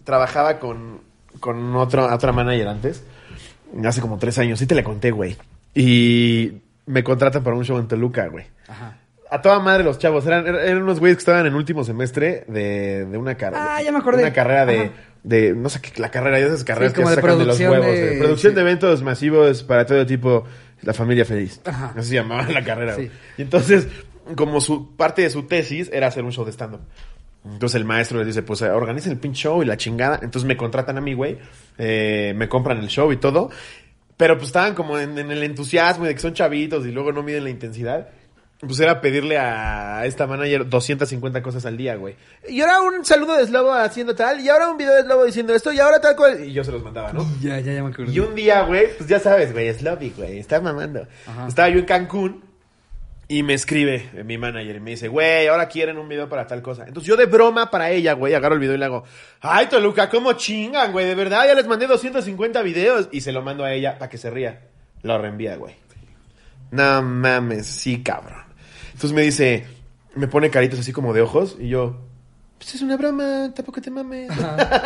trabajaba 0.05 0.59
con, 0.59 1.01
con 1.41 1.75
otro, 1.77 2.13
otra 2.13 2.33
manager 2.33 2.69
antes. 2.69 3.03
Hace 3.85 4.01
como 4.01 4.19
tres 4.19 4.39
años. 4.39 4.59
Sí 4.59 4.67
te 4.67 4.75
la 4.75 4.83
conté, 4.85 5.11
güey. 5.11 5.37
Y 5.75 6.53
me 6.87 7.03
contratan 7.05 7.43
para 7.43 7.57
un 7.57 7.65
show 7.65 7.79
en 7.79 7.89
Toluca, 7.89 8.27
güey. 8.29 8.47
Ajá. 8.69 8.99
A 9.31 9.43
toda 9.43 9.59
madre 9.59 9.83
los 9.85 9.99
chavos. 9.99 10.25
Eran, 10.27 10.47
er- 10.47 10.61
eran 10.65 10.83
unos 10.83 11.01
güeyes 11.01 11.17
que 11.17 11.21
estaban 11.21 11.47
en 11.47 11.55
último 11.55 11.83
semestre 11.85 12.45
de, 12.47 13.05
de 13.07 13.19
una 13.19 13.35
carrera. 13.37 13.77
Ah, 13.77 13.83
ya 13.83 13.91
me 13.93 13.99
acordé. 13.99 14.23
Una 14.23 14.33
carrera 14.33 14.65
de, 15.25 15.53
no 15.55 15.69
sé 15.69 15.81
qué, 15.81 16.01
la 16.01 16.11
carrera 16.11 16.39
de 16.39 16.47
esas 16.47 16.63
carreras 16.63 16.93
como 16.95 17.09
que 17.09 17.15
se 17.15 17.17
de 17.17 17.23
sacan 17.23 17.39
de 17.41 17.45
los 17.45 17.59
huevos. 17.61 17.87
de- 17.87 18.11
de 18.11 18.19
producción 18.19 18.53
sí. 18.53 18.55
de 18.55 18.61
eventos 18.61 19.03
masivos 19.03 19.63
para 19.65 19.85
todo 19.85 20.07
tipo, 20.07 20.45
la 20.83 20.95
familia 20.95 21.25
feliz. 21.25 21.61
Ajá. 21.65 21.93
Así 21.97 22.11
se 22.11 22.15
llamaba 22.15 22.49
la 22.49 22.63
carrera. 22.65 22.95
Sí. 22.95 23.11
Y 23.37 23.43
entonces 23.43 23.89
como 24.37 24.61
su 24.61 24.97
parte 24.97 25.23
de 25.23 25.31
su 25.31 25.43
tesis 25.45 25.91
era 25.93 26.07
hacer 26.07 26.25
un 26.25 26.31
show 26.33 26.45
de 26.45 26.53
stand-up. 26.53 26.81
Entonces 27.53 27.77
el 27.77 27.85
maestro 27.85 28.19
les 28.19 28.27
dice, 28.27 28.43
pues 28.43 28.63
eh, 28.63 28.71
organicen 28.71 29.13
el 29.13 29.19
pinche 29.19 29.43
show 29.43 29.63
y 29.63 29.67
la 29.67 29.77
chingada. 29.77 30.19
Entonces 30.23 30.47
me 30.47 30.57
contratan 30.57 30.99
a 30.99 31.01
mí, 31.01 31.15
güey. 31.15 31.39
eh, 31.79 32.33
me 32.37 32.49
compran 32.49 32.79
el 32.79 32.89
show 32.89 33.13
y 33.13 33.17
todo. 33.19 33.51
Pero 34.17 34.37
pues 34.37 34.49
estaban 34.49 34.75
como 34.75 34.99
en, 34.99 35.19
en 35.19 35.31
el 35.31 35.43
entusiasmo 35.43 36.07
de 36.07 36.15
que 36.15 36.21
son 36.21 36.33
chavitos 36.35 36.87
y 36.87 36.91
luego 36.91 37.13
no 37.13 37.23
miden 37.23 37.45
la 37.45 37.51
intensidad. 37.51 38.09
Pues 38.59 38.81
era 38.81 39.03
pedirle 39.03 39.37
a 39.37 40.07
esta 40.07 40.27
manager 40.27 40.67
250 40.67 41.43
cosas 41.43 41.67
al 41.67 41.77
día, 41.77 41.95
güey. 41.97 42.17
Y 42.49 42.63
ahora 42.63 42.81
un 42.81 43.05
saludo 43.05 43.37
de 43.37 43.47
Slobo 43.47 43.75
haciendo 43.75 44.15
tal, 44.15 44.41
y 44.41 44.49
ahora 44.49 44.71
un 44.71 44.79
video 44.79 44.95
de 44.95 45.03
Slobo 45.03 45.27
diciendo 45.27 45.55
esto, 45.55 45.73
y 45.75 45.79
ahora 45.79 46.01
tal 46.01 46.17
cual. 46.17 46.43
Y 46.43 46.55
yo 46.55 46.65
se 46.65 46.73
los 46.73 46.83
mandaba, 46.83 47.13
¿no? 47.13 47.27
Ya, 47.43 47.61
ya, 47.61 47.75
ya 47.75 47.83
me 47.85 47.91
acuerdo. 47.91 48.11
Y 48.11 48.19
un 48.19 48.35
día, 48.35 48.63
güey, 48.63 48.97
pues 48.97 49.11
ya 49.11 49.21
sabes, 49.21 49.53
güey, 49.53 49.71
Sloppy, 49.75 50.15
güey, 50.17 50.39
está 50.39 50.59
mamando. 50.63 51.07
Ajá. 51.27 51.49
Estaba 51.49 51.69
yo 51.69 51.81
en 51.81 51.85
Cancún 51.85 52.46
y 53.29 53.43
me 53.43 53.55
escribe 53.55 54.09
eh, 54.15 54.25
mi 54.25 54.39
manager 54.39 54.77
y 54.77 54.81
me 54.81 54.91
dice, 54.91 55.09
güey, 55.09 55.49
ahora 55.49 55.69
quieren 55.69 55.99
un 55.99 56.09
video 56.09 56.29
para 56.29 56.47
tal 56.47 56.63
cosa. 56.63 56.85
Entonces 56.87 57.09
yo 57.09 57.17
de 57.17 57.27
broma 57.27 57.71
para 57.71 57.91
ella, 57.91 58.13
güey, 58.13 58.35
agarro 58.35 58.55
el 58.55 58.61
video 58.61 58.75
y 58.75 58.79
le 58.79 58.85
hago, 58.85 59.05
ay, 59.41 59.67
Toluca, 59.67 60.09
¿cómo 60.09 60.35
chingan, 60.35 60.93
güey? 60.93 61.07
De 61.07 61.15
verdad, 61.15 61.47
ya 61.47 61.55
les 61.55 61.67
mandé 61.67 61.87
250 61.87 62.63
videos. 62.63 63.09
Y 63.11 63.23
se 63.23 63.33
lo 63.33 63.43
mando 63.43 63.65
a 63.65 63.73
ella 63.73 63.99
para 63.99 64.09
que 64.09 64.19
se 64.19 64.31
ría. 64.31 64.69
Lo 65.03 65.19
reenvía, 65.19 65.57
güey. 65.57 65.75
No 66.71 67.03
mames, 67.03 67.67
sí, 67.67 68.03
cabrón. 68.03 68.45
Entonces 68.93 69.13
me 69.13 69.23
dice, 69.23 69.67
me 70.15 70.29
pone 70.29 70.51
caritos 70.51 70.81
así 70.81 70.93
como 70.93 71.13
de 71.13 71.23
ojos 71.23 71.57
y 71.59 71.69
yo, 71.69 72.06
pues 72.59 72.75
es 72.75 72.83
una 72.83 72.97
broma, 72.97 73.51
tampoco 73.55 73.81
te 73.83 73.91
mames. 73.91 74.31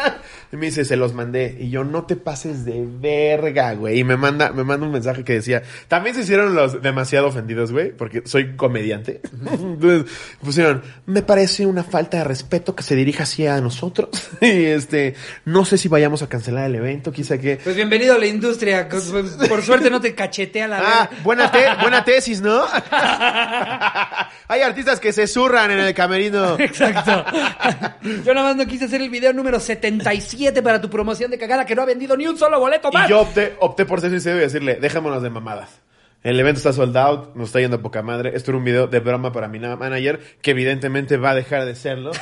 y 0.52 0.56
me 0.56 0.66
dice, 0.66 0.84
se 0.84 0.96
los 0.96 1.14
mandé. 1.14 1.56
Y 1.60 1.70
yo, 1.70 1.84
no 1.84 2.04
te 2.04 2.16
pases 2.16 2.64
de 2.64 2.84
verga, 2.86 3.74
güey. 3.74 4.00
Y 4.00 4.04
me 4.04 4.16
manda, 4.16 4.50
me 4.52 4.64
manda 4.64 4.84
un 4.86 4.92
mensaje 4.92 5.22
que 5.24 5.34
decía, 5.34 5.62
también 5.86 6.14
se 6.16 6.22
hicieron 6.22 6.54
los 6.54 6.82
demasiado 6.82 7.28
ofendidos, 7.28 7.70
güey, 7.72 7.92
porque 7.96 8.22
soy 8.26 8.56
comediante. 8.56 9.20
Entonces 9.52 10.10
pusieron, 10.42 10.82
me 11.06 11.22
parece 11.22 11.64
una 11.66 11.84
falta 11.84 12.18
de 12.18 12.24
respeto 12.24 12.74
que 12.74 12.82
se 12.82 12.96
dirija 12.96 13.22
así 13.22 13.46
a 13.46 13.60
nosotros. 13.60 14.08
y 14.40 14.64
este, 14.64 15.14
no 15.44 15.64
sé 15.64 15.78
si 15.78 15.88
vayamos 15.88 16.22
a 16.22 16.28
cancelar 16.28 16.66
el 16.66 16.74
evento, 16.74 17.12
quizá 17.12 17.38
que... 17.38 17.60
Pues 17.62 17.76
bienvenido 17.76 18.14
a 18.14 18.18
la 18.18 18.26
industria. 18.26 18.88
Por 18.88 19.62
suerte 19.62 19.90
no 19.90 20.00
te 20.00 20.14
cachetea 20.14 20.66
la 20.66 20.80
Ah, 20.82 21.10
buena, 21.22 21.50
te- 21.52 21.66
buena 21.80 22.04
tesis, 22.04 22.40
¿no? 22.40 22.64
Hay 24.48 24.62
artistas 24.62 24.98
que 24.98 25.12
se 25.12 25.26
zurran 25.26 25.70
en 25.70 25.78
el 25.78 25.94
camerino. 25.94 26.58
Exacto. 26.58 27.24
Yo 28.24 28.34
nada 28.34 28.48
más 28.48 28.56
no 28.56 28.66
quise 28.66 28.84
hacer 28.86 29.00
el 29.02 29.10
video 29.10 29.32
número 29.32 29.60
77 29.60 30.62
para 30.62 30.80
tu 30.80 30.88
promoción 30.90 31.30
de 31.30 31.38
cagada 31.38 31.64
que 31.66 31.74
no 31.74 31.82
ha 31.82 31.86
vendido 31.86 32.16
ni 32.16 32.26
un 32.26 32.36
solo 32.38 32.58
boleto 32.60 32.90
más. 32.92 33.06
Y 33.08 33.10
yo 33.10 33.20
opté, 33.20 33.54
opté 33.60 33.84
por 33.86 34.00
ser 34.00 34.10
sincero 34.10 34.36
y 34.38 34.40
decirle, 34.40 34.76
déjamonos 34.76 35.22
de 35.22 35.30
mamadas. 35.30 35.80
El 36.22 36.38
evento 36.38 36.58
está 36.58 36.72
sold 36.74 36.94
out, 36.98 37.34
nos 37.34 37.48
está 37.48 37.60
yendo 37.60 37.78
a 37.78 37.82
poca 37.82 38.02
madre. 38.02 38.32
Esto 38.34 38.50
era 38.50 38.58
un 38.58 38.64
video 38.64 38.86
de 38.86 39.00
broma 39.00 39.32
para 39.32 39.48
mi 39.48 39.58
na- 39.58 39.76
manager, 39.76 40.20
que 40.42 40.50
evidentemente 40.50 41.16
va 41.16 41.30
a 41.30 41.34
dejar 41.34 41.64
de 41.64 41.74
serlo. 41.74 42.10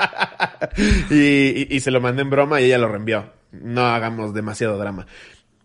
y, 1.10 1.14
y- 1.14 1.66
y 1.70 1.80
se 1.80 1.90
lo 1.90 2.00
mandé 2.00 2.22
en 2.22 2.30
broma 2.30 2.60
y 2.60 2.64
ella 2.64 2.78
lo 2.78 2.88
reenvió. 2.88 3.30
No 3.52 3.86
hagamos 3.86 4.34
demasiado 4.34 4.78
drama. 4.78 5.06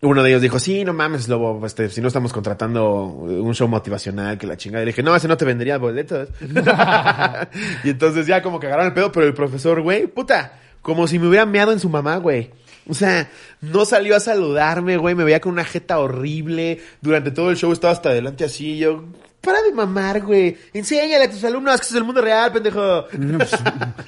Uno 0.06 0.22
de 0.24 0.30
ellos 0.30 0.42
dijo, 0.42 0.60
sí, 0.60 0.86
no 0.86 0.94
mames, 0.94 1.28
Lobo, 1.28 1.66
este, 1.66 1.90
si 1.90 2.00
no 2.00 2.08
estamos 2.08 2.32
contratando 2.32 3.06
un 3.06 3.54
show 3.56 3.68
motivacional, 3.68 4.38
que 4.38 4.46
la 4.46 4.56
chingada. 4.56 4.84
Y 4.84 4.86
le 4.86 4.92
dije, 4.92 5.04
no, 5.04 5.16
ese 5.16 5.28
no 5.28 5.36
te 5.36 5.46
vendría 5.46 5.78
boletos. 5.78 6.30
y 7.84 7.90
entonces 7.90 8.28
ya 8.28 8.42
como 8.42 8.60
que 8.60 8.68
agarraron 8.68 8.92
el 8.92 8.94
pedo, 8.94 9.12
pero 9.12 9.26
el 9.26 9.34
profesor, 9.34 9.82
güey, 9.82 10.08
puta, 10.08 10.60
como 10.82 11.08
si 11.08 11.18
me 11.18 11.28
hubiera 11.28 11.46
meado 11.46 11.72
en 11.72 11.80
su 11.80 11.90
mamá, 11.90 12.18
güey. 12.18 12.52
O 12.88 12.94
sea, 12.94 13.30
no 13.62 13.86
salió 13.86 14.16
a 14.16 14.20
saludarme, 14.20 14.98
güey, 14.98 15.16
me 15.16 15.24
veía 15.24 15.42
con 15.42 15.54
una 15.54 15.66
jeta 15.66 15.98
horrible. 15.98 16.80
Durante 17.02 17.32
todo 17.32 17.50
el 17.50 17.58
show 17.58 17.72
estaba 17.72 17.94
hasta 17.94 18.10
adelante 18.10 18.46
así, 18.46 18.74
y 18.74 18.78
yo... 18.80 19.06
Para 19.42 19.62
de 19.62 19.72
mamar, 19.72 20.22
güey. 20.22 20.58
Enséñale 20.74 21.26
a 21.26 21.30
tus 21.30 21.44
alumnos 21.44 21.80
que 21.80 21.86
es 21.86 21.94
el 21.94 22.04
mundo 22.04 22.22
real, 22.22 22.52
pendejo. 22.52 23.06
Pues, 23.08 23.52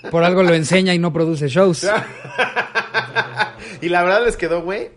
por 0.09 0.23
algo 0.23 0.41
lo 0.41 0.53
enseña 0.53 0.95
y 0.95 0.99
no 0.99 1.13
produce 1.13 1.47
shows. 1.47 1.87
y 3.81 3.89
la 3.89 4.03
verdad 4.03 4.25
les 4.25 4.35
quedó, 4.35 4.63
güey, 4.63 4.89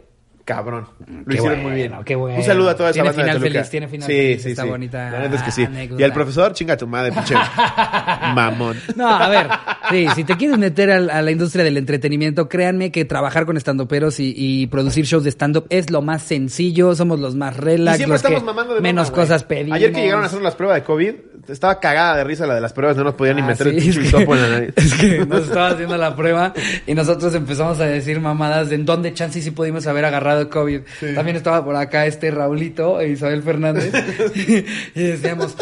cabrón. 0.54 0.86
Lo 0.98 1.24
Qué 1.24 1.34
hicieron 1.34 1.42
bueno, 1.44 1.62
muy 1.62 1.72
bien. 1.74 1.92
qué 2.04 2.14
bueno. 2.14 2.38
Un 2.38 2.42
saludo 2.44 2.70
a 2.70 2.76
toda 2.76 2.90
esa 2.90 2.94
Tiene 3.02 3.08
banda 3.08 3.22
de 3.22 3.28
final 3.28 3.38
Toluca. 3.40 3.58
feliz, 3.58 3.70
tiene 3.70 3.88
final 3.88 4.06
sí, 4.08 4.12
feliz, 4.16 4.42
sí, 4.42 4.50
esta 4.50 4.62
sí. 4.62 4.68
bonita 4.68 5.10
La 5.10 5.18
neta 5.20 5.36
es 5.36 5.42
que 5.42 5.50
sí. 5.50 5.62
anécdota. 5.64 6.00
Y 6.00 6.04
al 6.04 6.12
profesor, 6.12 6.52
chinga 6.52 6.76
tu 6.76 6.86
madre, 6.86 7.12
pinche 7.12 7.34
mamón. 8.34 8.76
No, 8.96 9.08
a 9.08 9.28
ver, 9.28 9.48
sí, 9.90 10.06
si 10.14 10.24
te 10.24 10.36
quieres 10.36 10.58
meter 10.58 10.90
a, 10.90 11.22
la 11.22 11.30
industria 11.30 11.64
del 11.64 11.76
entretenimiento, 11.76 12.48
créanme 12.48 12.90
que 12.90 13.04
trabajar 13.04 13.46
con 13.46 13.56
estandoperos 13.56 14.20
y, 14.20 14.34
y 14.36 14.66
producir 14.66 15.04
shows 15.04 15.24
de 15.24 15.30
stand-up 15.30 15.66
es 15.70 15.90
lo 15.90 16.02
más 16.02 16.22
sencillo, 16.22 16.94
somos 16.94 17.20
los 17.20 17.34
más 17.34 17.56
Y 17.56 17.60
relax, 17.60 17.96
siempre 17.98 18.14
los 18.14 18.22
que 18.22 18.28
estamos 18.28 18.44
mamando 18.44 18.74
de 18.74 18.80
menos 18.80 19.10
cosas 19.10 19.44
pedimos. 19.44 19.76
Ayer 19.76 19.92
que 19.92 20.00
llegaron 20.02 20.22
a 20.24 20.26
hacer 20.26 20.42
las 20.42 20.54
pruebas 20.54 20.76
de 20.78 20.84
COVID, 20.84 21.14
estaba 21.48 21.80
cagada 21.80 22.16
de 22.18 22.24
risa 22.24 22.46
la 22.46 22.54
de 22.54 22.60
las 22.60 22.72
pruebas, 22.72 22.96
no 22.96 23.04
nos 23.04 23.14
podían 23.14 23.36
ni 23.36 23.42
Ah, 23.42 23.46
meter 23.46 23.68
el 23.68 23.78
hisopo 23.78 24.36
en 24.36 24.42
la 24.42 24.48
nariz. 24.48 24.74
Es 24.76 24.94
que 24.94 25.26
nos 25.26 25.42
estaba 25.42 25.68
haciendo 25.70 25.96
la 25.96 26.14
prueba 26.14 26.52
y 26.86 26.94
nosotros 26.94 27.34
empezamos 27.34 27.80
a 27.80 27.86
decir 27.86 28.20
mamadas 28.20 28.68
de 28.68 28.76
en 28.76 28.84
dónde 28.86 29.12
chance 29.14 29.40
sí 29.42 29.50
pudimos 29.50 29.86
haber 29.86 30.04
agarrado 30.04 30.39
COVID. 30.48 30.80
También 31.14 31.36
estaba 31.36 31.64
por 31.64 31.76
acá 31.76 32.06
este 32.06 32.30
Raulito 32.30 33.00
e 33.00 33.10
Isabel 33.10 33.42
Fernández 33.42 33.92
y 34.94 35.02
decíamos, 35.02 35.56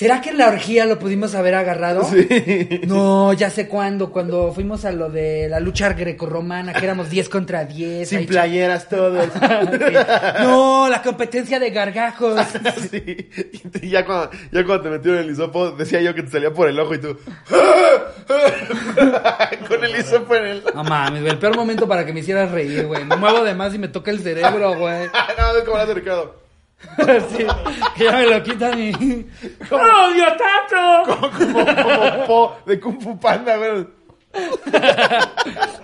¿será 0.00 0.22
que 0.22 0.30
en 0.30 0.38
la 0.38 0.48
orgía 0.48 0.86
lo 0.86 0.98
pudimos 0.98 1.34
haber 1.34 1.54
agarrado? 1.54 2.08
No, 2.86 3.34
ya 3.34 3.50
sé 3.50 3.68
cuándo, 3.68 4.10
cuando 4.10 4.50
fuimos 4.50 4.86
a 4.86 4.92
lo 4.92 5.10
de 5.10 5.46
la 5.46 5.60
lucha 5.60 5.92
grecorromana, 5.92 6.72
que 6.72 6.86
éramos 6.86 7.10
10 7.10 7.28
contra 7.28 7.66
10. 7.66 8.08
Sin 8.08 8.26
playeras 8.26 8.88
todos. 8.88 9.28
Sí. 9.40 9.96
No, 10.42 10.88
la 10.88 11.02
competencia 11.02 11.58
de 11.58 11.70
gargajos. 11.70 12.40
Sí. 12.90 13.28
Y 13.82 13.90
ya 13.90 14.06
cuando, 14.06 14.30
ya 14.52 14.64
cuando 14.64 14.82
te 14.82 14.90
metieron 14.90 15.20
el 15.20 15.30
hisopo, 15.30 15.72
decía 15.72 16.00
yo 16.00 16.14
que 16.14 16.22
te 16.22 16.30
salía 16.30 16.52
por 16.52 16.68
el 16.68 16.78
ojo 16.78 16.94
y 16.94 16.98
tú. 16.98 17.18
Con 19.68 19.84
el 19.84 19.98
hisopo 19.98 20.34
en 20.36 20.46
el. 20.46 20.62
No 20.74 20.84
mames, 20.84 21.20
güey, 21.20 21.32
el 21.32 21.38
peor 21.38 21.56
momento 21.56 21.86
para 21.86 22.06
que 22.06 22.12
me 22.12 22.20
hicieras 22.20 22.50
reír, 22.50 22.86
güey. 22.86 23.04
Me 23.04 23.16
muevo 23.16 23.44
de 23.44 23.54
más 23.54 23.74
y 23.74 23.78
me 23.78 23.88
toca 23.88 24.10
el 24.10 24.20
cerebro, 24.20 24.78
güey. 24.78 25.08
no, 25.38 25.56
es 25.56 25.64
como 25.64 25.78
lo 25.78 25.94
Ricardo. 25.94 26.39
Sí, 27.36 27.46
que 27.96 28.04
ya 28.04 28.12
me 28.12 28.26
lo 28.26 28.42
quitan 28.42 28.78
y... 28.78 28.90
¡Odio 29.70 30.24
tanto! 30.36 31.16
Como, 31.18 31.30
como, 31.30 31.64
como 31.64 32.26
po 32.26 32.56
de 32.66 32.80
Kung 32.80 33.00
Fu 33.00 33.18
Panda, 33.18 33.56
güey. 33.56 33.86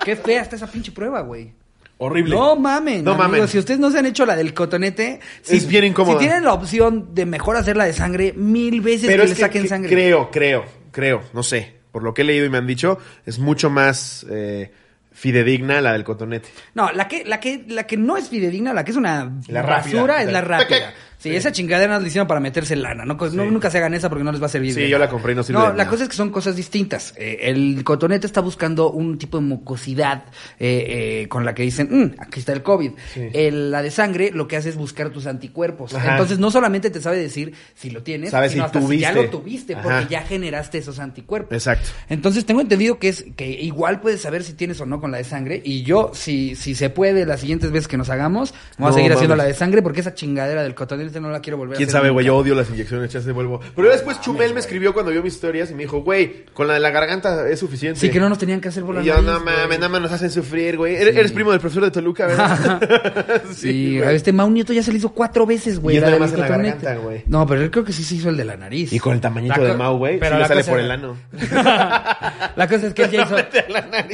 Qué 0.05 0.17
fea 0.17 0.43
está 0.43 0.57
esa 0.57 0.67
pinche 0.67 0.93
prueba, 0.93 1.21
güey. 1.21 1.53
Horrible. 1.99 2.35
No 2.35 2.57
mamen, 2.57 3.03
No 3.05 3.13
amigos, 3.13 3.31
mamen. 3.31 3.49
Si 3.49 3.59
ustedes 3.59 3.81
no 3.81 3.91
se 3.91 3.99
han 3.99 4.07
hecho 4.07 4.27
la 4.27 4.37
del 4.37 4.53
cotonete, 4.53 5.21
si, 5.43 5.57
Es 5.57 5.67
bien 5.67 5.85
incómoda. 5.85 6.19
Si 6.19 6.27
tienen 6.27 6.45
la 6.45 6.53
opción 6.53 7.15
de 7.15 7.25
mejor 7.25 7.57
hacer 7.57 7.77
la 7.77 7.85
de 7.87 7.95
sangre, 7.95 8.35
mil 8.37 8.81
veces 8.83 9.07
Pero 9.07 9.23
que 9.23 9.25
es 9.25 9.31
le 9.31 9.37
que, 9.37 9.43
saquen 9.43 9.63
que- 9.63 9.69
sangre. 9.69 9.91
creo, 9.91 10.31
creo, 10.31 10.65
creo, 10.93 11.23
no 11.33 11.43
sé. 11.43 11.75
Por 11.93 12.03
lo 12.03 12.13
que 12.13 12.23
he 12.23 12.25
leído 12.27 12.45
y 12.45 12.51
me 12.51 12.59
han 12.59 12.67
dicho, 12.67 12.99
es 13.25 13.39
mucho 13.39 13.71
más 13.71 14.27
eh, 14.31 14.71
fidedigna 15.17 15.81
la 15.81 15.93
del 15.93 16.05
cotonete. 16.05 16.49
No, 16.75 16.93
la 16.93 17.09
que, 17.09 17.25
la 17.25 17.41
que, 17.41 17.65
la 17.69 17.87
que 17.87 17.97
no 17.97 18.17
es 18.17 18.29
fidedigna, 18.29 18.75
la 18.75 18.85
que 18.85 18.91
es 18.91 18.97
una 18.97 19.33
La 19.49 19.63
rápida. 19.63 19.95
basura 19.97 20.23
es 20.23 20.31
la 20.31 20.43
rápida. 20.43 20.93
Sí, 21.19 21.35
esa 21.35 21.51
chingadera 21.51 21.95
nos 21.95 22.03
la 22.03 22.09
hicieron 22.09 22.29
para 22.29 22.41
meterse 22.41 22.77
lana. 22.77 23.05
No, 23.05 23.15
no- 23.15 23.45
nunca 23.51 23.71
se 23.71 23.79
hagan 23.79 23.95
esa 23.95 24.09
porque 24.09 24.23
no 24.25 24.33
les 24.33 24.41
va 24.43 24.47
a 24.47 24.51
servir. 24.51 24.75
Sí, 24.75 24.89
yo 24.89 24.99
la 24.99 25.09
compré 25.09 25.33
y 25.33 25.37
no 25.37 25.43
sirve 25.43 25.59
No, 25.59 25.65
de 25.65 25.71
la 25.73 25.77
nada. 25.79 25.91
cosa 25.91 26.03
es 26.05 26.09
que 26.11 26.17
son 26.17 26.31
cosas 26.31 26.57
distintas. 26.57 27.15
Eh, 27.17 27.39
el 27.43 27.83
cotonete 27.85 28.27
está 28.27 28.41
buscando 28.41 28.91
un 28.91 29.19
tipo 29.19 29.39
de 29.39 29.45
mucosidad 29.45 30.25
eh, 30.59 31.23
eh, 31.23 31.29
con 31.29 31.45
la 31.45 31.55
que 31.55 31.63
dicen, 31.63 31.89
"Mm, 31.91 32.21
aquí 32.21 32.41
está 32.41 32.53
el 32.53 32.63
COVID. 32.63 32.93
Sí. 33.15 33.29
El- 33.33 33.71
la 33.71 33.83
de 33.83 33.91
sangre 33.91 34.31
lo 34.33 34.47
que 34.47 34.57
hace 34.57 34.69
es 34.69 34.77
buscar 34.77 35.11
tus 35.11 35.27
anticuerpos. 35.27 35.95
Ajá. 35.95 36.13
Entonces 36.13 36.39
no 36.39 36.51
solamente 36.51 36.91
te 36.91 37.01
sabe 37.01 37.17
decir 37.19 37.55
si 37.75 37.91
lo 37.91 38.03
tienes, 38.03 38.31
Sabe 38.31 38.49
sino 38.49 38.65
si 38.65 38.67
hasta 38.67 38.87
si 38.89 38.99
ya 38.99 39.13
lo 39.13 39.29
tuviste 39.31 39.75
Ajá. 39.75 39.83
porque 39.83 40.07
ya 40.11 40.23
generaste 40.23 40.79
esos 40.79 40.99
anticuerpos. 40.99 41.53
Exacto. 41.53 41.89
Entonces 42.09 42.45
tengo 42.45 42.61
entendido 42.61 42.99
que 42.99 43.09
es 43.09 43.25
que 43.37 43.49
igual 43.51 44.01
puedes 44.01 44.21
saber 44.21 44.45
si 44.45 44.53
tienes 44.53 44.81
o 44.81 44.87
no 44.87 45.01
con 45.01 45.11
la 45.11 45.19
de 45.19 45.25
sangre. 45.25 45.61
Y 45.65 45.83
yo, 45.83 46.11
si, 46.15 46.55
si 46.57 46.75
se 46.75 46.91
puede, 46.91 47.25
las 47.27 47.41
siguientes 47.41 47.71
veces 47.71 47.89
que 47.89 47.97
nos 47.97 48.11
hagamos, 48.11 48.53
vamos 48.53 48.79
No 48.79 48.87
a 48.89 48.93
seguir 48.93 49.13
haciendo 49.13 49.37
la 49.37 49.45
de 49.45 49.55
sangre 49.55 49.83
porque 49.83 50.01
esa 50.01 50.15
chingadera 50.15 50.63
del 50.63 50.75
cotonete 50.75 51.06
no 51.21 51.31
la 51.31 51.41
quiero 51.41 51.57
volver 51.59 51.75
a 51.75 51.77
Quién 51.77 51.89
hacer. 51.89 52.01
sabe, 52.01 52.11
güey, 52.11 52.27
yo 52.27 52.37
odio 52.37 52.55
las 52.55 52.69
inyecciones, 52.71 53.13
ya 53.13 53.21
se 53.21 53.33
vuelvo. 53.33 53.61
Pero 53.75 53.89
después 53.89 54.21
Chumel 54.21 54.53
me 54.55 54.61
escribió 54.61 54.93
cuando 54.93 55.11
vio 55.13 55.23
mis 55.23 55.35
historias 55.35 55.71
y 55.71 55.75
me 55.75 55.85
dijo, 55.85 56.01
güey, 56.03 56.45
con 56.53 56.67
la 56.69 56.75
de 56.75 56.81
la 56.81 56.91
garganta 56.91 57.49
es 57.49 57.59
suficiente. 57.61 58.01
Sí, 58.01 58.11
que 58.11 58.21
no 58.21 58.29
nos 58.29 58.39
tenían 58.39 58.61
que 58.61 58.69
hacer 58.69 58.85
por 58.85 58.95
la 58.97 59.03
Y 59.03 59.07
yo, 59.07 59.15
nariz, 59.15 59.27
no 59.31 59.41
mames, 59.41 59.79
nada 59.79 59.89
más 59.89 60.01
nos 60.03 60.13
hacen 60.13 60.31
sufrir, 60.31 60.77
güey. 60.77 60.97
Eres, 60.97 61.17
eres 61.17 61.33
primo 61.33 61.51
del 61.51 61.61
profesor 61.61 61.85
de 61.85 61.91
Toluca, 61.91 62.27
¿verdad? 62.27 63.43
Sí, 63.53 63.99
güey. 63.99 64.15
este 64.17 64.33
Mau 64.33 64.51
Nieto 64.51 64.73
ya 64.73 64.83
se 64.83 64.93
le 64.93 64.99
hizo 64.99 65.11
cuatro 65.11 65.47
veces, 65.47 65.79
güey. 65.79 65.97
Y 65.97 66.01
nada 66.01 66.19
más 66.19 66.33
en 66.33 66.41
la 66.41 66.49
garganta, 66.49 66.95
güey. 66.97 67.23
No, 67.27 67.47
pero 67.47 67.63
él 67.63 67.71
creo 67.71 67.85
que 67.85 67.93
sí 67.93 68.03
se 68.05 68.17
hizo 68.17 68.29
el 68.29 68.37
de 68.37 68.45
la 68.45 68.57
nariz. 68.57 68.93
Y 68.93 68.99
con 68.99 69.15
el 69.15 69.21
tamañito 69.21 69.63
de 69.63 69.75
Mau, 69.75 69.97
güey, 69.99 70.15
sí 70.15 70.21
pero 70.21 70.39
le 70.39 70.47
sale 70.47 70.65
por 70.65 70.79
el 70.79 70.91
ano. 70.91 71.17
la 72.57 72.67
cosa 72.69 72.87
es 72.87 72.95
que 72.95 73.05
él 73.05 73.11
ya 73.11 73.23
hizo. 73.23 73.37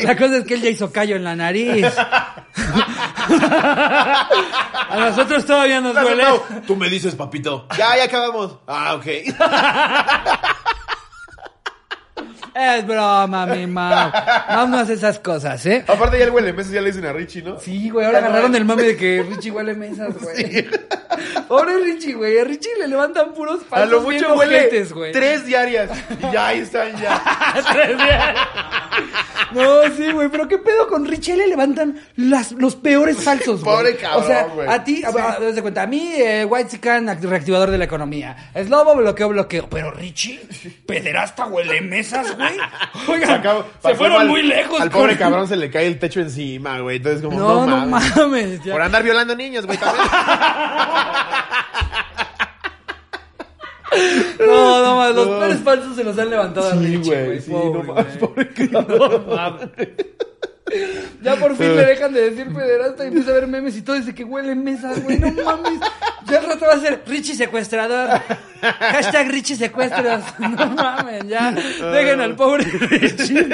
La 0.04 0.16
cosa 0.16 0.36
es 0.38 0.44
que 0.44 0.54
él 0.54 0.62
ya 0.62 0.70
hizo 0.70 0.90
callo 0.92 1.16
en 1.16 1.24
la 1.24 1.34
nariz. 1.36 1.86
A 4.92 4.96
nosotros 5.08 5.44
todavía 5.46 5.80
nos 5.80 5.94
duele. 5.94 6.24
Me 6.82 6.90
dices, 6.90 7.14
papito. 7.14 7.64
Ya, 7.78 7.96
ya 7.96 8.04
acabamos. 8.06 8.56
Ah, 8.66 8.96
ok. 8.96 9.06
Es 12.54 12.86
broma, 12.86 13.46
mi 13.46 13.66
Mau. 13.66 14.10
Mau 14.50 14.68
no 14.68 14.78
hace 14.78 14.92
esas 14.94 15.18
cosas, 15.18 15.64
¿eh? 15.66 15.84
Aparte 15.86 16.18
ya 16.18 16.24
el 16.24 16.30
güey 16.30 16.44
le 16.44 16.52
meses 16.52 16.72
ya 16.72 16.80
le 16.82 16.88
dicen 16.90 17.06
a 17.06 17.12
Richie, 17.12 17.42
¿no? 17.42 17.58
Sí, 17.58 17.88
güey, 17.90 18.04
ahora 18.06 18.18
agarraron 18.18 18.54
el 18.54 18.64
mame 18.64 18.82
de 18.82 18.96
que 18.96 19.22
Richie 19.28 19.50
huele 19.50 19.74
mesas, 19.74 20.14
güey. 20.20 20.66
Pobre 21.48 21.78
Richie, 21.78 22.14
güey. 22.14 22.38
A 22.38 22.44
Richie 22.44 22.70
le 22.78 22.88
levantan 22.88 23.32
puros 23.32 23.60
A 23.62 23.64
falsos 23.76 23.90
lo 24.02 24.08
bien 24.08 24.22
mucho 24.22 24.34
huele 24.36 24.56
ojetes, 24.58 24.92
güey. 24.92 25.12
tres 25.12 25.46
diarias. 25.46 25.90
Y 26.20 26.32
ya 26.32 26.46
ahí 26.48 26.60
están 26.60 26.94
ya. 27.00 27.22
No, 29.52 29.82
sí, 29.94 30.10
güey, 30.12 30.28
pero 30.30 30.48
¿qué 30.48 30.56
pedo 30.56 30.88
con 30.88 31.04
Richie? 31.06 31.36
Le 31.36 31.46
levantan 31.46 32.00
las, 32.16 32.52
los 32.52 32.74
peores 32.74 33.18
falsos, 33.22 33.62
güey. 33.62 33.76
Pobre 33.76 33.96
cabrón, 33.96 34.24
O 34.24 34.26
sea, 34.26 34.44
güey. 34.44 34.66
a 34.66 34.82
ti, 34.82 35.02
a, 35.04 35.08
a- 35.08 35.32
haz 35.48 35.54
de 35.54 35.60
cuenta, 35.60 35.82
a 35.82 35.86
mí, 35.86 36.10
eh, 36.16 36.46
White 36.46 36.70
Sican, 36.70 37.06
reactivador 37.20 37.70
de 37.70 37.76
la 37.76 37.84
economía. 37.84 38.50
Slobo, 38.64 38.94
bloqueo, 38.96 39.28
bloqueo. 39.28 39.68
Pero 39.68 39.90
Richie, 39.90 40.40
pederasta, 40.86 41.44
huele 41.46 41.82
mesas, 41.82 42.34
güey. 42.34 42.41
Oigan, 43.08 43.28
Se 43.28 43.34
acabó- 43.34 43.62
se 43.64 43.78
pasó 43.82 43.94
fueron 43.96 44.20
al- 44.22 44.28
muy 44.28 44.42
lejos. 44.42 44.80
Al 44.80 44.90
con- 44.90 45.00
pobre 45.02 45.16
cabrón 45.16 45.48
se 45.48 45.56
le 45.56 45.70
cae 45.70 45.86
el 45.86 45.98
techo 45.98 46.20
encima, 46.20 46.78
güey. 46.80 46.96
Entonces, 46.98 47.22
como, 47.22 47.38
No, 47.38 47.66
no, 47.66 47.86
no 47.86 47.86
mames. 47.86 48.62
ya. 48.64 48.72
Por 48.72 48.82
andar 48.82 49.02
violando 49.02 49.34
niños, 49.36 49.66
güey, 49.66 49.78
también. 49.78 50.06
No, 54.38 54.82
no 54.82 54.96
mames, 54.96 55.14
los 55.16 55.28
No. 55.28 55.38
peores 55.38 55.58
falsos 55.60 55.94
se 55.96 56.04
los 56.04 56.18
han 56.18 56.30
levantado 56.30 56.68
a 56.68 56.72
Sí, 56.72 56.78
Richie, 56.96 57.24
güey, 57.26 57.40
sí, 57.40 57.50
pobre, 57.50 57.82
no 57.84 57.94
mames, 57.94 58.16
pobre 58.16 58.48
cabrón. 58.48 59.24
No 59.28 59.36
mames. 59.36 59.88
Ya 61.22 61.36
por 61.36 61.56
fin 61.56 61.76
le 61.76 61.84
dejan 61.84 62.12
de 62.12 62.30
decir 62.30 62.52
pederasta 62.52 63.04
y 63.04 63.08
empieza 63.08 63.30
a 63.30 63.34
ver 63.34 63.46
memes 63.46 63.76
y 63.76 63.82
todo 63.82 63.96
dice 63.96 64.14
que 64.14 64.24
huele 64.24 64.54
mesas, 64.54 65.02
güey. 65.02 65.18
No 65.18 65.32
mames. 65.44 65.80
Ya 66.26 66.38
al 66.38 66.46
rato 66.46 66.66
va 66.66 66.74
a 66.74 66.80
ser 66.80 67.02
Richie 67.06 67.34
secuestrador. 67.34 68.20
Hashtag 68.60 69.28
Richie 69.30 69.56
secuestros. 69.56 70.22
No 70.38 70.70
mames, 70.70 71.26
ya. 71.26 71.50
Dejen 71.50 72.20
al 72.20 72.36
pobre 72.36 72.64
Richie. 72.64 73.46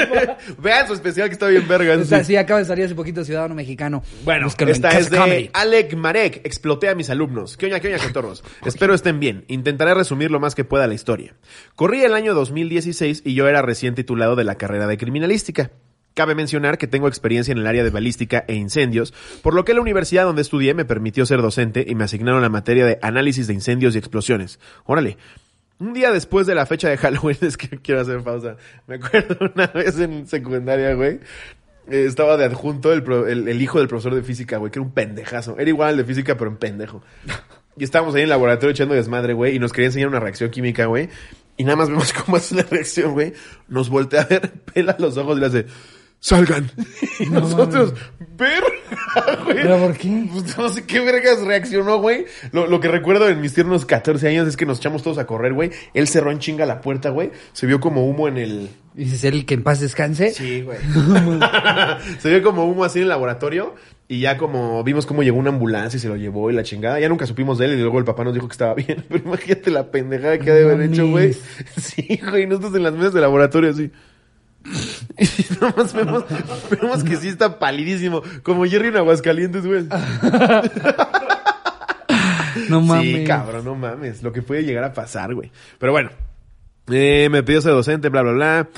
Vean 0.59 0.87
su 0.87 0.95
especial 0.95 1.29
que 1.29 1.33
está 1.33 1.49
bien 1.49 1.67
verga. 1.67 1.97
O 1.97 2.05
sea, 2.05 2.23
sí, 2.25 2.37
acaba 2.37 2.61
de 2.61 2.67
salir 2.67 2.85
hace 2.85 2.95
poquito 2.95 3.25
Ciudadano 3.25 3.55
Mexicano. 3.55 4.03
Bueno, 4.25 4.47
Búsquenlo 4.47 4.73
en 4.73 4.77
esta 4.77 4.99
es 4.99 5.11
de 5.11 5.19
Comedy. 5.19 5.51
Alec 5.53 5.95
Marek. 5.97 6.41
Exploté 6.45 6.89
a 6.89 6.95
mis 6.95 7.11
alumnos. 7.11 7.57
¿Qué 7.57 7.67
oña, 7.67 7.81
qué 7.81 7.89
oña, 7.89 7.99
contornos? 7.99 8.45
Espero 8.65 8.95
estén 8.95 9.19
bien. 9.19 9.45
Intentaré 9.49 9.95
resumir 9.95 10.31
lo 10.31 10.41
más 10.41 10.55
que 10.55 10.65
pueda 10.65 10.87
la 10.87 10.95
historia. 10.95 11.35
Corría 11.75 12.07
el 12.07 12.15
año 12.15 12.35
2016 12.35 13.23
y 13.25 13.35
yo 13.35 13.49
era 13.49 13.63
recién 13.63 13.95
titulado 13.95 14.37
de 14.37 14.45
la 14.45 14.57
carrera 14.57 14.87
de 14.87 14.99
criminalística. 14.99 15.71
Cabe 16.19 16.35
mencionar 16.35 16.79
que 16.79 16.89
tengo 16.89 17.07
experiencia 17.07 17.53
en 17.53 17.59
el 17.59 17.67
área 17.69 17.85
de 17.85 17.91
balística 17.91 18.45
e 18.49 18.57
incendios, 18.57 19.15
por 19.41 19.55
lo 19.55 19.65
que 19.65 19.73
la 19.73 19.81
universidad 19.81 20.25
donde 20.25 20.43
estudié 20.43 20.75
me 20.75 20.85
permitió 20.85 21.25
ser 21.25 21.41
docente 21.41 21.85
y 21.87 21.95
me 21.95 22.03
asignaron 22.03 22.43
la 22.43 22.49
materia 22.49 22.85
de 22.85 22.99
análisis 23.03 23.47
de 23.47 23.55
incendios 23.55 23.95
y 23.95 23.99
explosiones. 23.99 24.59
Órale. 24.85 25.17
Un 25.79 25.93
día 25.93 26.11
después 26.11 26.49
de 26.49 26.57
la 26.57 26.67
fecha 26.67 26.89
de 26.89 26.97
Halloween, 26.97 27.39
es 27.43 27.57
que 27.57 27.69
quiero 27.79 28.01
hacer 28.01 28.25
pausa. 28.25 28.57
Me 28.89 28.97
acuerdo 28.97 29.37
una 29.55 29.69
vez 29.69 29.97
en 30.01 30.27
secundaria, 30.27 30.93
güey. 30.95 31.21
eh, 31.89 32.07
estaba 32.09 32.37
de 32.37 32.47
adjunto 32.47 32.93
el, 32.93 33.63
hijo 33.63 33.79
del 33.79 33.87
profesor 33.87 34.17
de 34.17 34.25
física, 34.25 34.57
güey, 34.57 34.73
que 34.73 34.81
era 34.81 34.87
un 34.87 34.93
pendejazo. 34.93 35.57
Era 35.57 35.71
igual 35.71 35.91
al 35.91 35.99
de 35.99 36.05
física, 36.05 36.37
pero 36.37 36.51
en 36.51 36.57
pendejo. 36.57 37.01
Y 37.77 37.85
estábamos 37.85 38.17
ahí 38.17 38.23
en 38.23 38.25
el 38.25 38.31
laboratorio 38.31 38.73
echando 38.73 38.97
desmadre, 38.97 39.35
güey, 39.35 39.55
y 39.55 39.61
nos 39.61 39.73
quería 39.73 39.87
enseñar 39.87 40.09
una 40.09 40.19
reacción 40.19 40.51
química, 40.51 40.87
güey. 40.87 41.11
Y 41.59 41.65
nada 41.65 41.77
más 41.77 41.89
vemos 41.89 42.13
cómo 42.25 42.39
es 42.39 42.51
la 42.51 42.63
reacción, 42.63 43.13
güey. 43.13 43.35
Nos 43.69 43.89
voltea 43.89 44.23
a 44.23 44.25
ver, 44.25 44.51
pela 44.75 44.97
los 44.99 45.17
ojos 45.17 45.37
y 45.37 45.41
le 45.41 45.47
hace, 45.47 45.67
salgan. 46.21 46.71
Y 47.21 47.27
nosotros, 47.27 47.95
ver, 48.37 48.63
güey. 49.45 49.57
¿Pero 49.57 49.79
por 49.79 49.97
qué? 49.97 50.29
Pues 50.31 50.57
no 50.57 50.69
sé 50.69 50.85
qué 50.85 51.01
vergas 51.01 51.41
reaccionó, 51.41 51.99
güey. 51.99 52.27
Lo, 52.53 52.69
lo 52.69 52.79
que 52.79 52.87
recuerdo 52.87 53.29
en 53.29 53.41
mis 53.41 53.55
tiernos 53.55 53.85
14 53.85 54.29
años 54.29 54.47
es 54.47 54.57
que 54.57 54.67
nos 54.67 54.79
echamos 54.79 55.03
todos 55.03 55.19
a 55.19 55.27
correr, 55.27 55.53
güey. 55.53 55.71
Él 55.95 56.07
cerró 56.07 56.31
en 56.31 56.39
chinga 56.39 56.65
la 56.65 56.81
puerta, 56.81 57.11
güey. 57.11 57.33
Se 57.53 57.67
vio 57.67 57.81
como 57.81 58.07
humo 58.07 58.29
en 58.29 58.39
el... 58.39 58.71
Dices 58.95 59.25
el 59.25 59.47
que 59.47 59.55
en 59.55 59.65
paz 59.65 59.81
descanse. 59.81 60.31
Sí, 60.31 60.63
güey. 60.63 60.79
se 62.21 62.31
vio 62.31 62.43
como 62.45 62.67
humo 62.67 62.85
así 62.85 63.01
en 63.01 63.05
el 63.05 63.09
laboratorio. 63.09 63.75
Y 64.07 64.21
ya 64.21 64.39
como 64.39 64.85
vimos 64.85 65.05
cómo 65.05 65.25
llegó 65.25 65.39
una 65.39 65.51
ambulancia 65.51 65.97
y 65.97 66.01
se 66.01 66.09
lo 66.09 66.17
llevó 66.17 66.51
y 66.51 66.55
la 66.55 66.63
chingada. 66.63 67.01
Ya 67.01 67.09
nunca 67.09 67.27
supimos 67.27 67.59
de 67.59 67.67
él 67.67 67.73
y 67.73 67.81
luego 67.81 67.99
el 67.99 68.05
papá 68.05 68.23
nos 68.23 68.33
dijo 68.33 68.47
que 68.47 68.53
estaba 68.53 68.75
bien. 68.75 69.05
Pero 69.09 69.25
imagínate 69.25 69.71
la 69.73 69.91
pendejada 69.91 70.39
que 70.39 70.51
ha 70.53 70.55
de 70.55 70.65
haber 70.65 70.83
hecho, 70.83 71.09
güey. 71.09 71.35
Sí, 71.77 72.21
güey. 72.31 72.47
Nosotros 72.47 72.77
en 72.77 72.85
las 72.85 72.93
mesas 72.95 73.13
de 73.13 73.21
laboratorio 73.21 73.71
así. 73.71 73.91
Y 75.19 75.47
nomás 75.61 75.93
vemos, 75.93 76.25
vemos 76.71 77.03
que 77.05 77.17
sí 77.17 77.29
está 77.29 77.59
palidísimo. 77.59 78.23
Como 78.43 78.65
Jerry 78.65 78.89
en 78.89 78.97
Aguascalientes, 78.99 79.67
güey. 79.67 79.87
No 82.69 82.81
mames. 82.81 83.19
Sí, 83.21 83.25
cabrón, 83.25 83.65
no 83.65 83.75
mames. 83.75 84.23
Lo 84.23 84.33
que 84.33 84.43
puede 84.43 84.65
llegar 84.65 84.85
a 84.85 84.93
pasar, 84.93 85.35
güey. 85.35 85.53
Pero 85.79 85.93
bueno. 85.93 86.11
Eh, 86.91 87.29
me 87.31 87.43
pidió 87.43 87.61
ser 87.61 87.73
docente, 87.73 88.09
bla, 88.09 88.23
bla, 88.23 88.33
bla. 88.33 88.69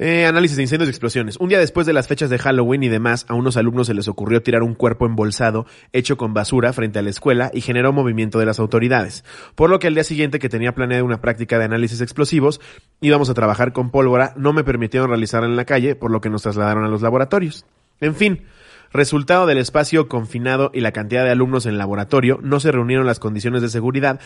Eh, 0.00 0.26
análisis 0.26 0.56
de 0.56 0.62
incendios 0.62 0.88
y 0.88 0.90
explosiones. 0.90 1.38
Un 1.38 1.48
día 1.48 1.58
después 1.58 1.84
de 1.84 1.92
las 1.92 2.06
fechas 2.06 2.30
de 2.30 2.38
Halloween 2.38 2.84
y 2.84 2.88
demás, 2.88 3.26
a 3.28 3.34
unos 3.34 3.56
alumnos 3.56 3.88
se 3.88 3.94
les 3.94 4.06
ocurrió 4.06 4.42
tirar 4.42 4.62
un 4.62 4.76
cuerpo 4.76 5.06
embolsado 5.06 5.66
hecho 5.92 6.16
con 6.16 6.34
basura 6.34 6.72
frente 6.72 7.00
a 7.00 7.02
la 7.02 7.10
escuela 7.10 7.50
y 7.52 7.62
generó 7.62 7.92
movimiento 7.92 8.38
de 8.38 8.46
las 8.46 8.60
autoridades. 8.60 9.24
Por 9.56 9.70
lo 9.70 9.80
que 9.80 9.88
al 9.88 9.94
día 9.94 10.04
siguiente 10.04 10.38
que 10.38 10.48
tenía 10.48 10.72
planeada 10.72 11.02
una 11.02 11.20
práctica 11.20 11.58
de 11.58 11.64
análisis 11.64 12.00
explosivos, 12.00 12.60
íbamos 13.00 13.28
a 13.28 13.34
trabajar 13.34 13.72
con 13.72 13.90
pólvora, 13.90 14.34
no 14.36 14.52
me 14.52 14.62
permitieron 14.62 15.08
realizarla 15.08 15.48
en 15.48 15.56
la 15.56 15.64
calle, 15.64 15.96
por 15.96 16.12
lo 16.12 16.20
que 16.20 16.30
nos 16.30 16.42
trasladaron 16.42 16.84
a 16.84 16.88
los 16.88 17.02
laboratorios. 17.02 17.66
En 18.00 18.14
fin, 18.14 18.44
Resultado 18.90 19.44
del 19.44 19.58
espacio 19.58 20.08
confinado 20.08 20.70
y 20.72 20.80
la 20.80 20.92
cantidad 20.92 21.22
de 21.22 21.30
alumnos 21.30 21.66
en 21.66 21.72
el 21.72 21.78
laboratorio, 21.78 22.38
no 22.42 22.58
se 22.58 22.72
reunieron 22.72 23.04
las 23.04 23.18
condiciones 23.18 23.60
de 23.60 23.68
seguridad, 23.68 24.18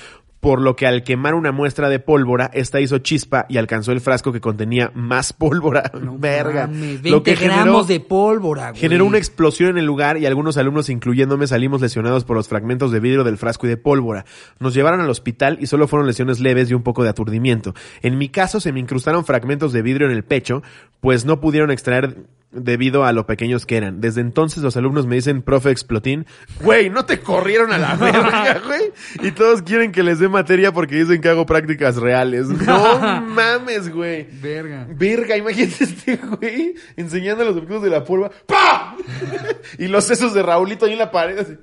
por 0.43 0.61
lo 0.61 0.75
que 0.75 0.89
al 0.89 1.05
quemar 1.05 1.35
una 1.35 1.53
muestra 1.53 1.89
de 1.89 2.01
pólvora, 2.01 2.51
esta 2.53 2.81
hizo 2.81 2.99
chispa 2.99 3.47
y 3.49 3.59
alcanzó 3.59 3.93
el 3.93 4.01
frasco 4.01 4.33
que 4.33 4.41
contenía 4.41 4.91
más 4.93 5.33
pólvora. 5.33 5.93
No 6.03 6.19
Verga. 6.19 6.67
mames, 6.67 6.97
Lo 7.05 7.23
20 7.23 7.23
que 7.23 7.37
generó, 7.37 7.63
gramos 7.63 7.87
de 7.87 8.01
pólvora, 8.01 8.71
güey. 8.71 8.81
generó 8.81 9.05
una 9.05 9.19
explosión 9.19 9.71
en 9.71 9.79
el 9.79 9.85
lugar 9.87 10.19
y 10.19 10.27
algunos 10.27 10.57
alumnos, 10.57 10.89
incluyéndome, 10.89 11.47
salimos 11.47 11.81
lesionados 11.81 12.25
por 12.25 12.37
los 12.37 12.49
fragmentos 12.49 12.91
de 12.91 12.99
vidrio 12.99 13.23
del 13.23 13.39
frasco 13.39 13.67
y 13.69 13.71
de 13.71 13.77
pólvora. 13.77 14.25
Nos 14.59 14.75
llevaron 14.75 15.01
al 15.01 15.11
hospital 15.11 15.59
y 15.61 15.67
solo 15.69 15.87
fueron 15.87 16.09
lesiones 16.09 16.41
leves 16.41 16.69
y 16.71 16.75
un 16.75 16.83
poco 16.83 17.05
de 17.05 17.11
aturdimiento. 17.11 17.73
En 18.03 18.19
mi 18.19 18.29
caso 18.29 18.59
se 18.59 18.73
me 18.73 18.81
incrustaron 18.81 19.25
fragmentos 19.25 19.73
de 19.73 19.83
vidrio 19.83 20.09
en 20.09 20.13
el 20.13 20.25
pecho, 20.25 20.65
pues 21.01 21.25
no 21.25 21.41
pudieron 21.41 21.71
extraer 21.71 22.17
debido 22.55 23.07
a 23.07 23.13
lo 23.15 23.25
pequeños 23.25 23.65
que 23.65 23.79
eran. 23.79 24.03
Desde 24.03 24.21
entonces 24.21 24.63
los 24.63 24.77
alumnos 24.77 25.07
me 25.07 25.15
dicen, 25.15 25.41
profe 25.41 25.71
explotín, 25.71 26.27
güey, 26.61 26.91
no 26.91 27.07
te 27.07 27.21
corrieron 27.21 27.73
a 27.73 27.79
la 27.79 27.97
verga, 27.97 28.61
güey. 28.67 28.93
Y 29.27 29.31
todos 29.31 29.63
quieren 29.63 29.91
que 29.91 30.03
les 30.03 30.19
dé 30.19 30.29
materia 30.33 30.73
porque 30.73 30.97
dicen 30.97 31.21
que 31.21 31.29
hago 31.29 31.47
prácticas 31.47 31.97
reales. 31.97 32.47
No 32.49 32.99
mames, 33.23 33.93
güey. 33.95 34.27
Verga. 34.41 34.87
Verga, 34.91 35.37
imagínate 35.37 35.85
este 35.85 36.17
güey 36.17 36.75
enseñando 36.97 37.45
los 37.45 37.57
objetos 37.57 37.83
de 37.83 37.91
la 37.91 38.03
pólvora. 38.05 38.33
¡Pa! 38.47 38.97
y 39.79 39.87
los 39.87 40.05
sesos 40.05 40.35
de 40.35 40.43
Raulito 40.43 40.87
ahí 40.87 40.93
en 40.95 40.99
la 40.99 41.11
pared. 41.11 41.39
así. 41.39 41.57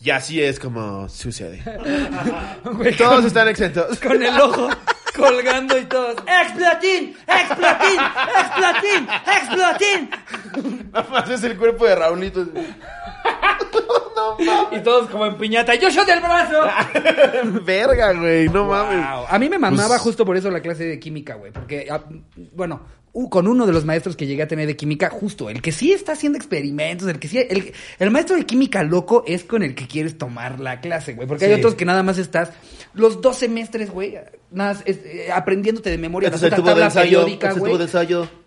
Y 0.00 0.10
así 0.10 0.42
es 0.42 0.58
como 0.58 1.08
sucede. 1.08 1.62
Güey, 2.64 2.96
Todos 2.96 3.16
con, 3.16 3.26
están 3.26 3.48
exentos. 3.48 3.98
con 4.00 4.20
el 4.22 4.38
ojo 4.40 4.68
colgando 5.16 5.78
y 5.78 5.84
todos. 5.84 6.16
¡Explotín! 6.26 7.14
¡Explotín! 7.26 8.00
¡Explotín! 8.40 9.08
¡Explotín! 10.58 10.90
Nada 10.92 11.08
más 11.10 11.30
es 11.30 11.44
el 11.44 11.56
cuerpo 11.56 11.86
de 11.86 11.94
Raulito. 11.94 12.44
Y 14.72 14.80
todos 14.80 15.08
como 15.10 15.26
en 15.26 15.36
piñata. 15.36 15.74
¡Yo 15.74 15.88
shot 15.90 16.06
del 16.06 16.20
brazo! 16.20 16.60
Verga, 17.64 18.12
güey, 18.12 18.48
no 18.48 18.66
mames. 18.66 19.04
A 19.28 19.38
mí 19.38 19.48
me 19.48 19.58
mamaba 19.58 19.88
Pues- 19.88 20.00
justo 20.00 20.24
por 20.24 20.36
eso 20.36 20.50
la 20.50 20.60
clase 20.60 20.84
de 20.84 20.98
química, 20.98 21.34
güey. 21.34 21.52
Porque, 21.52 21.86
ah, 21.90 22.02
bueno, 22.52 22.82
con 23.30 23.46
uno 23.46 23.64
de 23.66 23.72
los 23.72 23.84
maestros 23.84 24.16
que 24.16 24.26
llegué 24.26 24.42
a 24.42 24.48
tener 24.48 24.66
de 24.66 24.76
química, 24.76 25.08
justo, 25.08 25.48
el 25.48 25.62
que 25.62 25.70
sí 25.70 25.92
está 25.92 26.12
haciendo 26.12 26.36
experimentos, 26.36 27.06
el 27.08 27.18
que 27.20 27.28
sí, 27.28 27.38
el, 27.38 27.72
el 28.00 28.10
maestro 28.10 28.36
de 28.36 28.44
química 28.44 28.82
loco 28.82 29.22
es 29.26 29.44
con 29.44 29.62
el 29.62 29.74
que 29.76 29.86
quieres 29.86 30.18
tomar 30.18 30.58
la 30.58 30.80
clase, 30.80 31.14
güey. 31.14 31.28
Porque 31.28 31.44
hay 31.44 31.52
otros 31.52 31.74
que 31.76 31.84
nada 31.84 32.02
más 32.02 32.18
estás 32.18 32.50
los 32.92 33.20
dos 33.20 33.36
semestres, 33.36 33.90
güey, 33.90 34.16
nada 34.50 34.72
más, 34.74 34.82
es, 34.84 34.98
eh, 35.04 35.28
aprendiéndote 35.32 35.90
de 35.90 35.98
memoria 35.98 36.28
es 36.28 36.40
la 36.40 36.48
el 36.48 36.50
puta 36.52 36.56
tubo 36.56 36.66
de 36.66 36.72
tabla 36.72 36.86
ensayo. 36.86 37.18
periódica, 37.20 37.52
güey. 37.52 37.72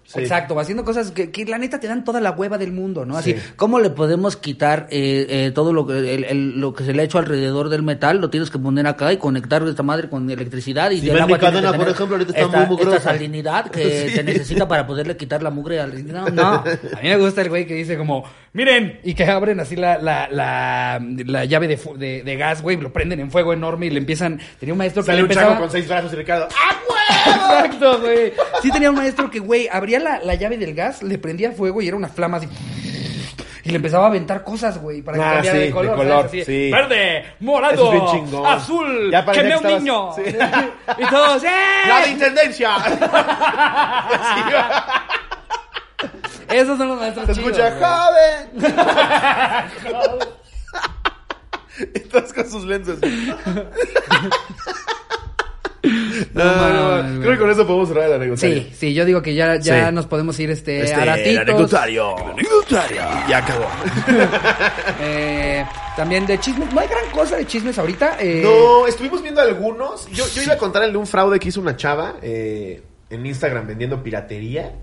Sí. 0.07 0.21
Exacto, 0.21 0.57
haciendo 0.57 0.85
cosas 0.85 1.11
que, 1.11 1.31
que 1.31 1.43
la 1.45 1.57
neta 1.57 1.81
te 1.81 1.87
dan 1.87 2.05
toda 2.05 2.21
la 2.21 2.31
hueva 2.31 2.57
del 2.57 2.71
mundo, 2.71 3.05
¿no? 3.05 3.17
Así, 3.17 3.33
Sí. 3.33 3.39
¿Cómo 3.57 3.81
le 3.81 3.89
podemos 3.89 4.37
quitar 4.37 4.87
eh, 4.89 5.25
eh, 5.29 5.51
todo 5.53 5.73
lo 5.73 5.85
que, 5.85 5.97
el- 6.15 6.23
el- 6.23 6.59
lo 6.61 6.73
que 6.73 6.85
se 6.85 6.93
le 6.93 7.01
ha 7.01 7.05
hecho 7.05 7.17
alrededor 7.17 7.67
del 7.67 7.83
metal? 7.83 8.19
Lo 8.21 8.29
tienes 8.29 8.49
que 8.49 8.57
poner 8.57 8.87
acá 8.87 9.11
y 9.11 9.17
conectar 9.17 9.61
esta 9.67 9.83
madre 9.83 10.07
con 10.09 10.29
electricidad. 10.29 10.91
Y 10.91 11.01
Si 11.01 11.09
el 11.09 11.19
agua 11.19 11.37
cadena, 11.37 11.73
por 11.73 11.89
ejemplo, 11.89 12.15
ahorita 12.15 12.31
está 12.31 12.45
esta, 12.45 12.57
muy 12.59 12.67
mugrosa. 12.77 12.97
esta 12.97 13.11
salinidad 13.11 13.69
que 13.69 13.83
Sí. 14.07 14.15
se 14.15 14.23
necesita 14.23 14.65
para 14.65 14.87
poderle 14.87 15.17
quitar 15.17 15.43
la 15.43 15.49
mugre 15.49 15.81
al... 15.81 16.07
No, 16.07 16.29
No, 16.29 16.43
a 16.53 16.63
mí 17.03 17.09
me 17.09 17.17
gusta 17.17 17.41
el 17.41 17.49
güey 17.49 17.67
que 17.67 17.73
dice 17.73 17.97
como, 17.97 18.23
miren, 18.57 18.99
y 19.03 19.13
que 19.13 19.23
abren 19.23 19.59
así 19.59 19.75
la, 19.75 19.99
la, 19.99 20.27
la, 20.31 20.99
la 20.99 21.45
llave 21.45 21.67
de, 21.67 21.77
fu- 21.77 21.95
de, 21.95 22.23
de 22.23 22.35
gas, 22.35 22.63
güey, 22.63 22.75
lo 22.77 22.91
prenden 22.91 23.19
en 23.19 23.29
fuego 23.29 23.53
enorme 23.53 23.85
y 23.85 23.91
le 23.91 23.99
empiezan, 23.99 24.39
tenía 24.59 24.73
un 24.73 24.79
maestro 24.79 25.03
que 25.03 25.07
Sale 25.07 25.17
le 25.19 25.23
un 25.25 25.29
empezaba... 25.31 25.53
chavo 25.53 25.61
con 25.61 25.71
seis 25.71 25.87
brazos 25.87 26.11
y 26.11 26.15
Ricardo. 26.15 26.47
¡Ah, 26.59 27.63
Exacto, 27.65 27.99
güey. 28.01 28.33
Sí 28.63 28.71
tenía 28.71 28.89
un 28.89 28.95
maestro 28.97 29.29
que, 29.29 29.37
güey, 29.39 29.69
abría 29.71 29.99
la, 29.99 30.19
la 30.23 30.33
llave 30.35 30.57
del 30.57 30.73
gas, 30.73 31.03
le 31.03 31.17
prendía 31.19 31.51
fuego 31.51 31.81
y 31.83 31.87
era 31.87 31.95
una 31.97 32.07
flama 32.09 32.37
así... 32.37 32.47
Y 33.63 33.69
le 33.69 33.75
empezaba 33.75 34.05
a 34.05 34.07
aventar 34.07 34.43
cosas, 34.45 34.79
güey, 34.81 35.01
para 35.01 35.17
que 35.17 35.23
Ah, 35.23 35.33
cambiara 35.33 35.57
sí, 35.59 35.63
de 35.65 35.71
color. 35.71 35.91
de 35.91 35.97
color, 35.97 36.25
¿sabes? 36.27 36.43
Así, 36.43 36.45
sí. 36.45 36.71
Verde, 36.71 37.25
morado, 37.41 37.85
es 37.85 37.91
bien 37.91 38.05
chingón. 38.25 38.45
azul, 38.45 39.11
Ya 39.11 39.25
que 39.25 39.39
un 39.41 39.45
estabas- 39.47 39.81
niño. 39.81 40.11
Sí. 40.15 40.21
Y 40.97 41.05
todos, 41.09 41.43
¡eh! 41.43 41.47
¡La 41.87 42.01
de 42.01 42.09
intendencia! 42.11 42.69
Esos 46.49 46.77
son 46.77 46.87
los 46.89 46.99
maestros 46.99 47.25
Se 47.27 47.33
chidos, 47.35 47.49
escucha, 47.57 47.69
güey. 47.71 47.83
joven. 48.63 50.29
Y 51.93 51.99
todos 52.09 52.33
con 52.33 52.49
sus 52.49 52.63
lentes. 52.65 52.97
No, 56.33 56.43
Ah, 56.43 57.01
mames, 57.03 57.19
creo 57.21 57.33
que 57.33 57.39
con 57.39 57.49
eso 57.51 57.65
podemos 57.67 57.87
cerrar 57.87 58.05
el 58.07 58.13
anecdotario. 58.13 58.61
Sí, 58.63 58.71
sí, 58.75 58.93
yo 58.95 59.05
digo 59.05 59.21
que 59.21 59.33
ya, 59.35 59.55
ya 59.57 59.87
Sí. 59.89 59.93
nos 59.95 60.05
podemos 60.07 60.37
ir 60.39 60.49
este, 60.49 60.81
Este, 60.81 60.95
a 60.95 61.05
ratitos. 61.05 61.27
el 61.31 61.37
anecdotario. 61.39 62.17
El 62.17 62.31
anecdotario. 62.31 63.01
Ya 63.29 63.37
acabó. 63.37 63.67
Eh, 65.01 65.63
también 65.95 66.25
de 66.25 66.39
chismes. 66.39 66.73
No 66.73 66.81
hay 66.81 66.87
gran 66.87 67.05
cosa 67.11 67.37
de 67.37 67.45
chismes 67.45 67.77
ahorita. 67.77 68.17
eh, 68.19 68.41
No, 68.43 68.87
estuvimos 68.87 69.21
viendo 69.21 69.39
algunos. 69.41 70.07
Yo, 70.11 70.27
yo 70.33 70.41
iba 70.41 70.53
a 70.55 70.57
contar 70.57 70.81
el 70.83 70.91
de 70.91 70.97
un 70.97 71.05
fraude 71.07 71.39
que 71.39 71.49
hizo 71.49 71.61
una 71.61 71.77
chava 71.77 72.15
eh, 72.23 72.81
en 73.11 73.25
Instagram 73.25 73.67
vendiendo 73.67 74.01
piratería. 74.01 74.73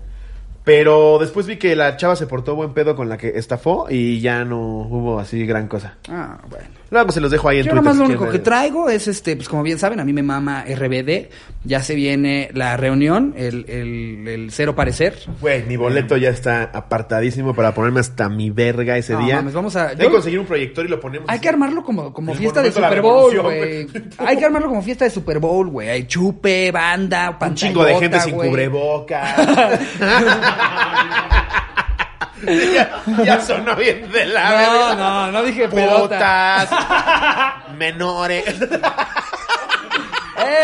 Pero 0.65 1.19
después 1.19 1.45
vi 1.45 1.57
que 1.57 1.75
la 1.75 1.95
chava 1.95 2.15
se 2.15 2.25
portó 2.25 2.55
buen 2.55 2.73
pedo 2.73 2.95
con 2.95 3.07
la 3.07 3.17
que 3.17 3.37
estafó 3.37 3.85
y 3.89 4.19
ya 4.19 4.43
no 4.43 4.59
hubo 4.59 5.19
así 5.19 5.45
gran 5.45 5.67
cosa. 5.67 5.97
Ah, 6.09 6.39
bueno. 6.49 6.65
Luego 6.95 7.11
se 7.11 7.19
los 7.21 7.29
dejo 7.31 7.49
ahí 7.49 7.59
en 7.59 7.65
Yo 7.65 7.71
Twitter. 7.73 7.91
si 7.91 7.97
lo 7.99 8.05
único 8.05 8.25
que 8.25 8.31
ver. 8.33 8.43
traigo 8.43 8.89
es 8.89 9.07
este, 9.07 9.35
pues 9.35 9.47
como 9.49 9.63
bien 9.63 9.77
saben, 9.79 9.99
a 9.99 10.05
mí 10.05 10.13
me 10.13 10.23
mama 10.23 10.63
RBD. 10.67 11.29
Ya 11.63 11.81
se 11.83 11.95
viene 11.95 12.49
la 12.53 12.77
reunión, 12.77 13.33
el, 13.37 13.65
el, 13.67 14.27
el 14.27 14.51
cero 14.51 14.75
parecer. 14.75 15.17
Güey, 15.41 15.63
mi 15.65 15.77
boleto 15.77 16.15
ya 16.17 16.29
está 16.29 16.63
apartadísimo 16.63 17.53
para 17.55 17.73
ponerme 17.73 17.99
hasta 17.99 18.29
mi 18.29 18.49
verga 18.51 18.97
ese 18.97 19.13
No, 19.13 19.25
día. 19.25 19.35
mames, 19.37 19.53
vamos 19.53 19.75
a- 19.75 19.89
Hay 19.89 19.95
que 19.97 20.03
yo- 20.03 20.11
conseguir 20.11 20.39
un 20.39 20.45
proyector 20.45 20.85
y 20.85 20.89
lo 20.89 20.99
ponemos. 20.99 21.27
Hay 21.29 21.35
así. 21.35 21.41
que 21.43 21.49
armarlo 21.49 21.83
como, 21.83 22.13
como 22.13 22.31
El 22.33 22.37
fiesta 22.37 22.61
de 22.61 22.71
Super 22.71 23.01
Bowl, 23.01 23.39
güey. 23.41 23.87
Hay 24.19 24.37
que 24.37 24.45
armarlo 24.45 24.67
como 24.69 24.81
fiesta 24.81 25.05
de 25.05 25.11
Super 25.11 25.39
Bowl, 25.39 25.67
güey. 25.69 25.89
Hay 25.89 26.03
chupe, 26.05 26.71
banda, 26.71 27.37
Un 27.41 27.55
chingo 27.55 27.83
de 27.83 27.95
gente 27.95 28.17
pantallota, 28.17 28.39
sin 28.41 28.49
cubrebocas. 28.49 29.35
ya, 32.45 33.03
ya 33.23 33.41
sonó 33.41 33.75
bien 33.75 34.11
de 34.11 34.25
la 34.25 34.49
No, 34.49 34.55
verga. 34.57 34.95
no, 34.95 35.31
no 35.31 35.43
dije 35.43 35.67
pelota. 35.69 36.65
Putas, 36.69 37.69
menores. 37.77 38.45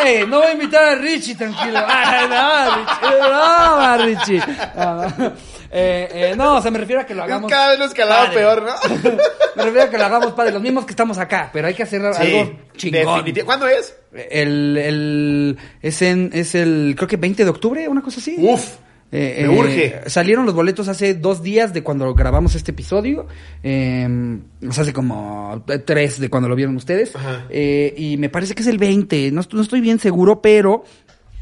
¡Ey! 0.04 0.26
No 0.28 0.40
voy 0.40 0.48
a 0.48 0.54
invitar 0.54 0.84
a 0.84 0.96
Richie, 0.96 1.36
tranquilo. 1.36 1.80
No, 2.30 2.76
Richie. 2.76 3.20
No, 3.20 3.98
Richie. 4.06 4.44
No. 4.76 5.32
Eh, 5.74 6.10
eh, 6.12 6.34
no, 6.36 6.56
o 6.58 6.62
sea, 6.62 6.70
me 6.70 6.80
refiero 6.80 7.02
a 7.02 7.06
que 7.06 7.16
lo 7.16 7.24
hagamos. 7.24 7.50
Cada 7.50 7.70
vez 7.70 7.80
lo 7.80 7.86
escalaba 7.86 8.30
peor, 8.32 8.62
¿no? 8.62 8.74
Me 9.56 9.64
refiero 9.64 9.88
a 9.88 9.90
que 9.90 9.98
lo 9.98 10.06
hagamos 10.06 10.34
padre. 10.34 10.52
Los 10.52 10.62
mismos 10.62 10.86
que 10.86 10.92
estamos 10.92 11.18
acá, 11.18 11.50
pero 11.54 11.68
hay 11.68 11.74
que 11.74 11.84
hacer 11.84 12.06
algo 12.06 12.60
chingón. 12.76 13.24
¿Cuándo 13.46 13.68
es? 13.68 13.96
El, 14.14 14.78
el, 14.78 15.58
es, 15.82 16.02
en, 16.02 16.30
es 16.34 16.56
el, 16.56 16.94
creo 16.98 17.08
que 17.08 17.16
20 17.18 17.44
de 17.46 17.50
octubre, 17.50 17.88
una 17.88 18.02
cosa 18.02 18.20
así. 18.20 18.36
Uf, 18.38 18.76
Eh, 19.12 19.46
me 19.46 19.54
eh, 19.54 19.60
urge. 19.60 20.10
Salieron 20.10 20.46
los 20.46 20.56
boletos 20.56 20.88
hace 20.88 21.14
dos 21.16 21.44
días 21.44 21.74
de 21.74 21.84
cuando 21.84 22.14
grabamos 22.14 22.56
este 22.56 22.72
episodio. 22.72 23.28
Eh, 23.62 24.08
o 24.68 24.72
sea, 24.72 24.84
hace 24.84 24.94
como 24.94 25.64
tres 25.86 26.20
de 26.20 26.30
cuando 26.30 26.48
lo 26.48 26.56
vieron 26.56 26.76
ustedes. 26.78 27.16
Ajá. 27.16 27.46
Eh, 27.50 27.94
y 27.98 28.18
me 28.18 28.30
parece 28.30 28.56
que 28.56 28.62
es 28.62 28.68
el 28.68 28.78
20. 28.78 29.32
No, 29.32 29.42
no 29.52 29.62
estoy 29.62 29.82
bien 29.82 30.00
seguro, 30.00 30.42
pero. 30.42 30.84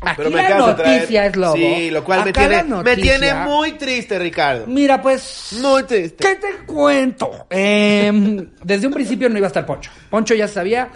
Aquí 0.02 0.16
Pero 0.16 0.32
me 0.32 0.50
la 0.50 0.58
noticia 0.58 1.26
es 1.26 1.36
lobo. 1.36 1.58
Sí, 1.58 1.92
lo 1.92 2.06
cual 2.06 2.24
me 2.24 2.96
tiene 2.96 3.34
muy 3.46 3.74
triste, 3.74 4.18
Ricardo. 4.18 4.66
Mira, 4.66 5.02
pues. 5.02 5.60
Muy 5.62 5.84
triste. 5.84 6.16
¿Qué 6.26 6.36
te 6.36 6.66
cuento? 6.66 7.48
Eh, 7.50 8.48
desde 8.64 8.88
un 8.88 8.94
principio 8.94 9.28
no 9.28 9.38
iba 9.38 9.48
a 9.48 9.50
estar 9.50 9.66
Poncho. 9.66 9.92
Poncho 10.10 10.34
ya 10.36 10.48
sabía. 10.48 10.90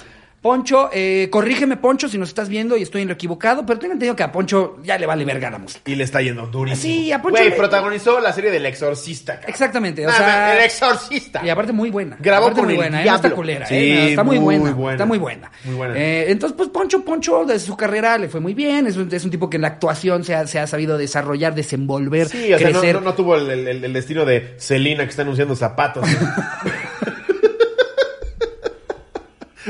Poncho, 0.43 0.89
eh, 0.91 1.29
corrígeme, 1.31 1.77
Poncho, 1.77 2.09
si 2.09 2.17
nos 2.17 2.27
estás 2.27 2.49
viendo 2.49 2.75
y 2.75 2.81
estoy 2.81 3.01
en 3.03 3.07
lo 3.07 3.13
equivocado, 3.13 3.65
pero 3.65 3.79
tengo 3.79 3.93
entendido 3.93 4.13
que 4.13 4.23
a 4.23 4.31
Poncho 4.33 4.75
ya 4.83 4.97
le 4.97 5.05
vale 5.05 5.23
verga 5.23 5.49
la 5.49 5.57
música. 5.57 5.89
Y 5.89 5.95
le 5.95 6.03
está 6.03 6.21
yendo 6.21 6.45
durísimo. 6.47 6.81
Sí, 6.93 7.11
a 7.13 7.21
Poncho 7.21 7.37
Güey, 7.37 7.51
le- 7.51 7.55
protagonizó 7.55 8.19
la 8.19 8.33
serie 8.33 8.51
del 8.51 8.65
Exorcista. 8.65 9.35
cabrón. 9.35 9.49
Exactamente, 9.49 10.05
o 10.05 10.09
Nah, 10.09 10.17
sea- 10.17 10.53
El 10.57 10.65
Exorcista. 10.65 11.41
Y 11.45 11.49
aparte 11.49 11.71
muy 11.71 11.89
buena. 11.91 12.17
Grabó 12.19 12.47
Aparte 12.47 12.59
con 12.59 12.65
muy 12.65 12.73
el 12.73 12.77
buena, 12.77 12.97
¿eh? 12.97 12.99
No 12.99 13.03
diablo. 13.03 13.25
está 13.27 13.35
culera, 13.37 13.65
Sí, 13.67 13.75
¿eh? 13.75 14.09
Está 14.09 14.23
muy, 14.25 14.37
muy 14.37 14.57
buena, 14.59 14.75
buena. 14.75 14.91
Está 14.95 15.05
muy 15.05 15.17
buena. 15.17 15.51
Muy 15.63 15.75
buena. 15.75 15.97
Eh, 15.97 16.25
entonces, 16.27 16.57
pues 16.57 16.67
Poncho, 16.67 17.05
Poncho, 17.05 17.45
de 17.45 17.57
su 17.57 17.77
carrera 17.77 18.17
le 18.17 18.27
fue 18.27 18.41
muy 18.41 18.53
bien. 18.53 18.85
Es 18.85 18.97
un, 18.97 19.07
es 19.13 19.23
un 19.23 19.31
tipo 19.31 19.49
que 19.49 19.55
en 19.55 19.61
la 19.61 19.69
actuación 19.69 20.25
se 20.25 20.35
ha, 20.35 20.45
se 20.45 20.59
ha 20.59 20.67
sabido 20.67 20.97
desarrollar, 20.97 21.55
desenvolver, 21.55 22.27
Sí, 22.27 22.53
o 22.53 22.59
sea, 22.59 22.67
no, 22.69 22.79
crecer. 22.81 22.95
no, 22.95 23.01
no 23.01 23.13
tuvo 23.13 23.37
el, 23.37 23.49
el- 23.49 23.85
el 23.85 23.93
destino 23.93 24.25
de 24.25 24.55
Selina 24.57 25.05
que 25.05 25.09
está 25.11 25.21
anunciando 25.21 25.55
zapatos. 25.55 26.05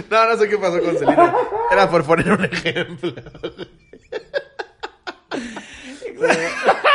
no, 0.09 0.25
no 0.27 0.37
sé 0.37 0.49
qué 0.49 0.57
pasó 0.57 0.81
con 0.81 0.97
Selina. 0.97 1.35
Era 1.71 1.89
por 1.89 2.03
poner 2.03 2.31
un 2.31 2.45
ejemplo. 2.45 3.13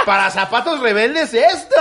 Para 0.07 0.31
zapatos 0.31 0.81
rebeldes 0.81 1.35
esto. 1.35 1.77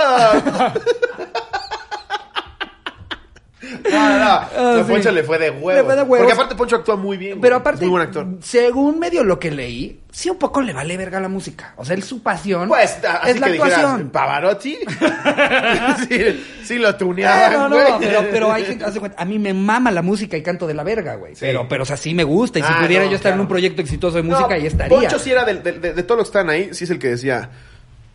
No, 3.60 3.90
no, 3.90 4.18
no. 4.18 4.24
Ah, 4.24 4.82
sí. 4.86 4.92
Poncho 4.92 5.10
le 5.10 5.24
fue 5.24 5.36
de 5.38 5.50
huevos. 5.50 5.74
Le 5.74 5.82
fue 5.84 5.96
de 5.96 6.02
huevos. 6.02 6.18
Porque 6.18 6.32
aparte 6.32 6.54
Poncho 6.54 6.76
actúa 6.76 6.94
muy 6.96 7.16
bien. 7.16 7.40
Pero 7.40 7.56
güey. 7.56 7.60
aparte, 7.60 7.80
Muy 7.86 7.90
buen 7.90 8.02
actor. 8.04 8.26
según 8.40 9.00
medio 9.00 9.24
lo 9.24 9.40
que 9.40 9.50
leí, 9.50 10.00
sí 10.12 10.30
un 10.30 10.38
poco 10.38 10.60
le 10.60 10.72
vale 10.72 10.96
verga 10.96 11.18
la 11.18 11.28
música. 11.28 11.72
O 11.76 11.84
sea, 11.84 11.96
él 11.96 12.04
su 12.04 12.22
pasión 12.22 12.68
Pues, 12.68 12.98
así 13.04 13.30
es 13.30 13.40
la 13.40 13.46
que 13.48 13.52
dijeras, 13.54 13.78
actuación. 13.78 14.10
Pavarotti. 14.10 14.78
sí, 16.08 16.44
sí 16.62 16.78
lo 16.78 16.94
tuneaban, 16.94 17.52
Eh, 17.52 17.56
no, 17.56 17.68
no, 17.68 17.74
güey. 17.76 17.92
pero, 17.98 18.24
pero 18.30 18.52
hay 18.52 18.62
que, 18.62 18.76
de 18.76 19.00
cuenta, 19.00 19.20
a 19.20 19.24
mí 19.24 19.38
me 19.40 19.52
mama 19.54 19.90
la 19.90 20.02
música 20.02 20.36
y 20.36 20.42
canto 20.42 20.66
de 20.68 20.74
la 20.74 20.84
verga, 20.84 21.16
güey. 21.16 21.34
Sí. 21.34 21.40
Pero, 21.40 21.66
pero, 21.68 21.82
o 21.82 21.86
sea, 21.86 21.96
sí 21.96 22.14
me 22.14 22.22
gusta. 22.24 22.60
Y 22.60 22.62
si 22.62 22.68
Ah, 22.70 22.78
pudiera 22.82 23.06
yo 23.06 23.16
estar 23.16 23.32
en 23.32 23.40
un 23.40 23.48
proyecto 23.48 23.82
exitoso 23.82 24.18
de 24.18 24.22
música, 24.22 24.54
ahí 24.54 24.66
estaría. 24.66 24.96
Poncho 24.96 25.18
sí 25.18 25.32
era 25.32 25.44
del- 25.44 25.64
de, 25.64 25.72
de- 25.72 25.94
de 25.94 26.02
todos 26.04 26.18
los 26.18 26.30
que 26.30 26.38
están 26.38 26.48
ahí, 26.50 26.68
sí 26.72 26.84
es 26.84 26.90
el 26.90 26.98
que 27.00 27.08
decía, 27.08 27.50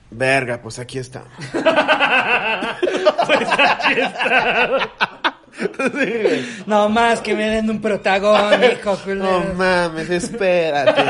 verga, 0.09 0.61
pues 0.61 0.79
aquí 0.79 0.99
estamos. 0.99 1.27
No 6.65 6.89
más 6.89 7.21
que 7.21 7.35
me 7.35 7.49
den 7.49 7.69
un 7.69 7.81
protagónico, 7.81 8.97
culero. 9.03 9.43
No 9.43 9.53
mames, 9.53 10.09
espérate. 10.09 11.03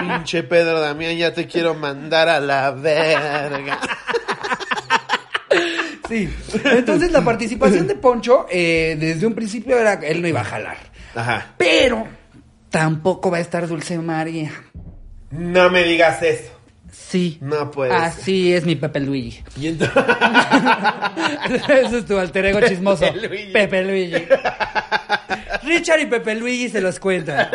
Pinche 0.00 0.42
Pedro 0.42 0.80
Damián, 0.80 1.16
ya 1.16 1.32
te 1.32 1.46
quiero 1.46 1.74
mandar 1.74 2.28
a 2.28 2.40
la 2.40 2.70
verga. 2.72 3.78
Sí. 6.08 6.28
Entonces 6.64 7.12
la 7.12 7.22
participación 7.22 7.86
de 7.86 7.94
Poncho, 7.94 8.46
eh, 8.50 8.96
desde 8.98 9.26
un 9.26 9.34
principio 9.34 9.78
era 9.78 10.00
que 10.00 10.10
él 10.10 10.22
no 10.22 10.28
iba 10.28 10.40
a 10.40 10.44
jalar. 10.44 10.78
Ajá. 11.14 11.54
Pero 11.56 12.06
tampoco 12.70 13.30
va 13.30 13.36
a 13.38 13.40
estar 13.40 13.66
Dulce 13.68 13.98
María. 13.98 14.50
No 15.30 15.70
me 15.70 15.84
digas 15.84 16.22
eso. 16.22 16.57
Sí. 17.08 17.38
No 17.40 17.70
puede 17.70 17.92
Así 17.94 18.52
es 18.52 18.66
mi 18.66 18.76
Pepe 18.76 19.00
Luigi. 19.00 19.42
Y 19.56 19.68
entonces... 19.68 19.96
Ese 21.68 21.98
es 21.98 22.06
tu 22.06 22.18
alter 22.18 22.46
ego 22.46 22.60
chismoso. 22.60 23.00
Pepe 23.00 23.28
Luigi. 23.28 23.52
Pepe 23.52 23.84
Luigi. 23.84 24.28
Richard 25.62 26.00
y 26.00 26.06
Pepe 26.06 26.34
Luigi 26.34 26.68
se 26.68 26.82
los 26.82 27.00
cuentan. 27.00 27.48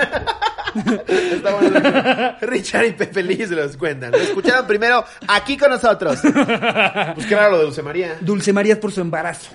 Está 1.07 1.53
bueno 1.53 2.35
Richard 2.41 2.85
y 2.85 2.91
Pepe 2.93 3.21
Lee 3.21 3.45
se 3.45 3.55
los 3.55 3.77
cuentan. 3.77 4.11
Lo 4.11 4.17
escucharon 4.17 4.65
primero 4.65 5.05
aquí 5.27 5.55
con 5.57 5.69
nosotros. 5.69 6.19
Pues 6.21 7.27
claro, 7.27 7.51
lo 7.51 7.57
de 7.59 7.63
Dulce 7.65 7.83
María. 7.83 8.17
Dulce 8.21 8.53
María 8.53 8.73
es 8.73 8.79
por 8.79 8.91
su 8.91 9.01
embarazo. 9.01 9.51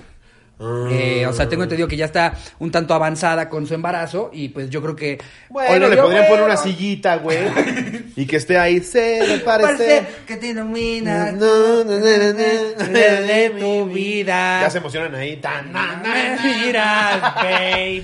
Ah. 0.61 0.87
Eh, 0.91 1.25
o 1.25 1.31
sea, 1.33 1.47
tengo 1.47 1.63
entendido 1.63 1.87
que 1.87 1.95
ya 1.95 2.05
está 2.05 2.33
un 2.59 2.69
tanto 2.69 2.93
avanzada 2.93 3.47
con 3.47 3.65
su 3.65 3.73
embarazo 3.73 4.29
y 4.33 4.49
pues 4.49 4.69
yo 4.69 4.81
creo 4.81 4.95
que... 4.95 5.17
Bueno, 5.49 5.87
le 5.87 5.95
podrían 5.95 6.27
poner 6.27 6.43
una 6.43 6.57
sillita, 6.57 7.15
güey. 7.17 7.39
Y 8.15 8.25
que 8.25 8.35
esté 8.35 8.57
ahí. 8.57 8.81
Se 8.81 9.25
le 9.25 9.37
parece. 9.39 10.05
Que 10.27 10.35
te 10.35 10.47
ilumina 10.47 11.31
No, 11.31 11.85
no, 11.85 11.85
no, 11.85 11.99
no, 11.99 11.99
no. 11.99 12.87
de 12.89 13.55
tu 13.57 13.85
vida. 13.85 14.59
Ya 14.61 14.69
se 14.69 14.79
emocionan 14.79 15.15
ahí. 15.15 15.37
Tan, 15.37 15.71
na, 15.71 15.95
na, 16.03 16.37
miras, 16.43 17.21
baby. 17.35 18.03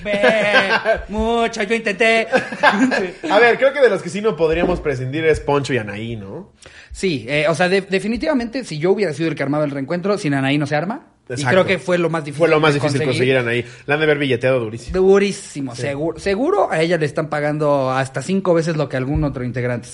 Mucho, 1.10 1.64
yo 1.64 1.76
intenté. 1.76 2.28
A 3.30 3.40
ver, 3.40 3.58
creo 3.58 3.74
que 3.74 3.82
de 3.82 3.90
los 3.90 4.02
que 4.02 4.10
sí 4.10 4.22
no 4.22 4.38
podríamos 4.38 4.80
prescindir 4.80 5.26
es 5.26 5.42
Poncho 5.42 5.74
y 5.74 5.80
Anaí, 5.80 6.16
¿no? 6.16 6.54
Sí, 6.94 7.26
eh, 7.28 7.48
o 7.50 7.56
sea, 7.56 7.68
de- 7.68 7.82
definitivamente, 7.82 8.64
si 8.64 8.78
yo 8.80 8.92
hubiera 8.92 9.14
sido 9.14 9.28
el 9.28 9.36
que 9.36 9.44
armaba 9.44 9.66
el 9.66 9.72
reencuentro, 9.72 10.18
sin 10.18 10.34
Anaí 10.34 10.58
no 10.58 10.66
se 10.68 10.76
arma. 10.78 11.08
Y 11.28 11.44
creo 11.44 11.66
que 11.66 11.80
fue 11.80 11.98
lo 11.98 12.10
más 12.10 12.24
difícil. 12.24 12.38
Fue 12.40 12.48
lo 12.50 12.60
más 12.60 12.74
difícil 12.76 13.04
conseguir 13.04 13.36
a 13.38 13.40
Anaí. 13.40 13.66
La 13.88 13.96
han 13.96 14.00
de 14.00 14.04
haber 14.06 14.20
billeteado 14.20 14.60
durísimo. 14.60 14.96
Durísimo, 14.96 15.76
seguro. 15.76 16.20
Seguro 16.20 16.72
a 16.72 16.82
ella 16.82 16.98
le 16.98 17.06
están 17.08 17.30
pagando 17.30 17.90
hasta 17.92 18.22
cinco 18.22 18.54
veces 18.54 18.78
lo 18.78 18.88
que 18.90 18.98
algún 18.98 19.24
otro 19.24 19.44
integrante. 19.44 19.90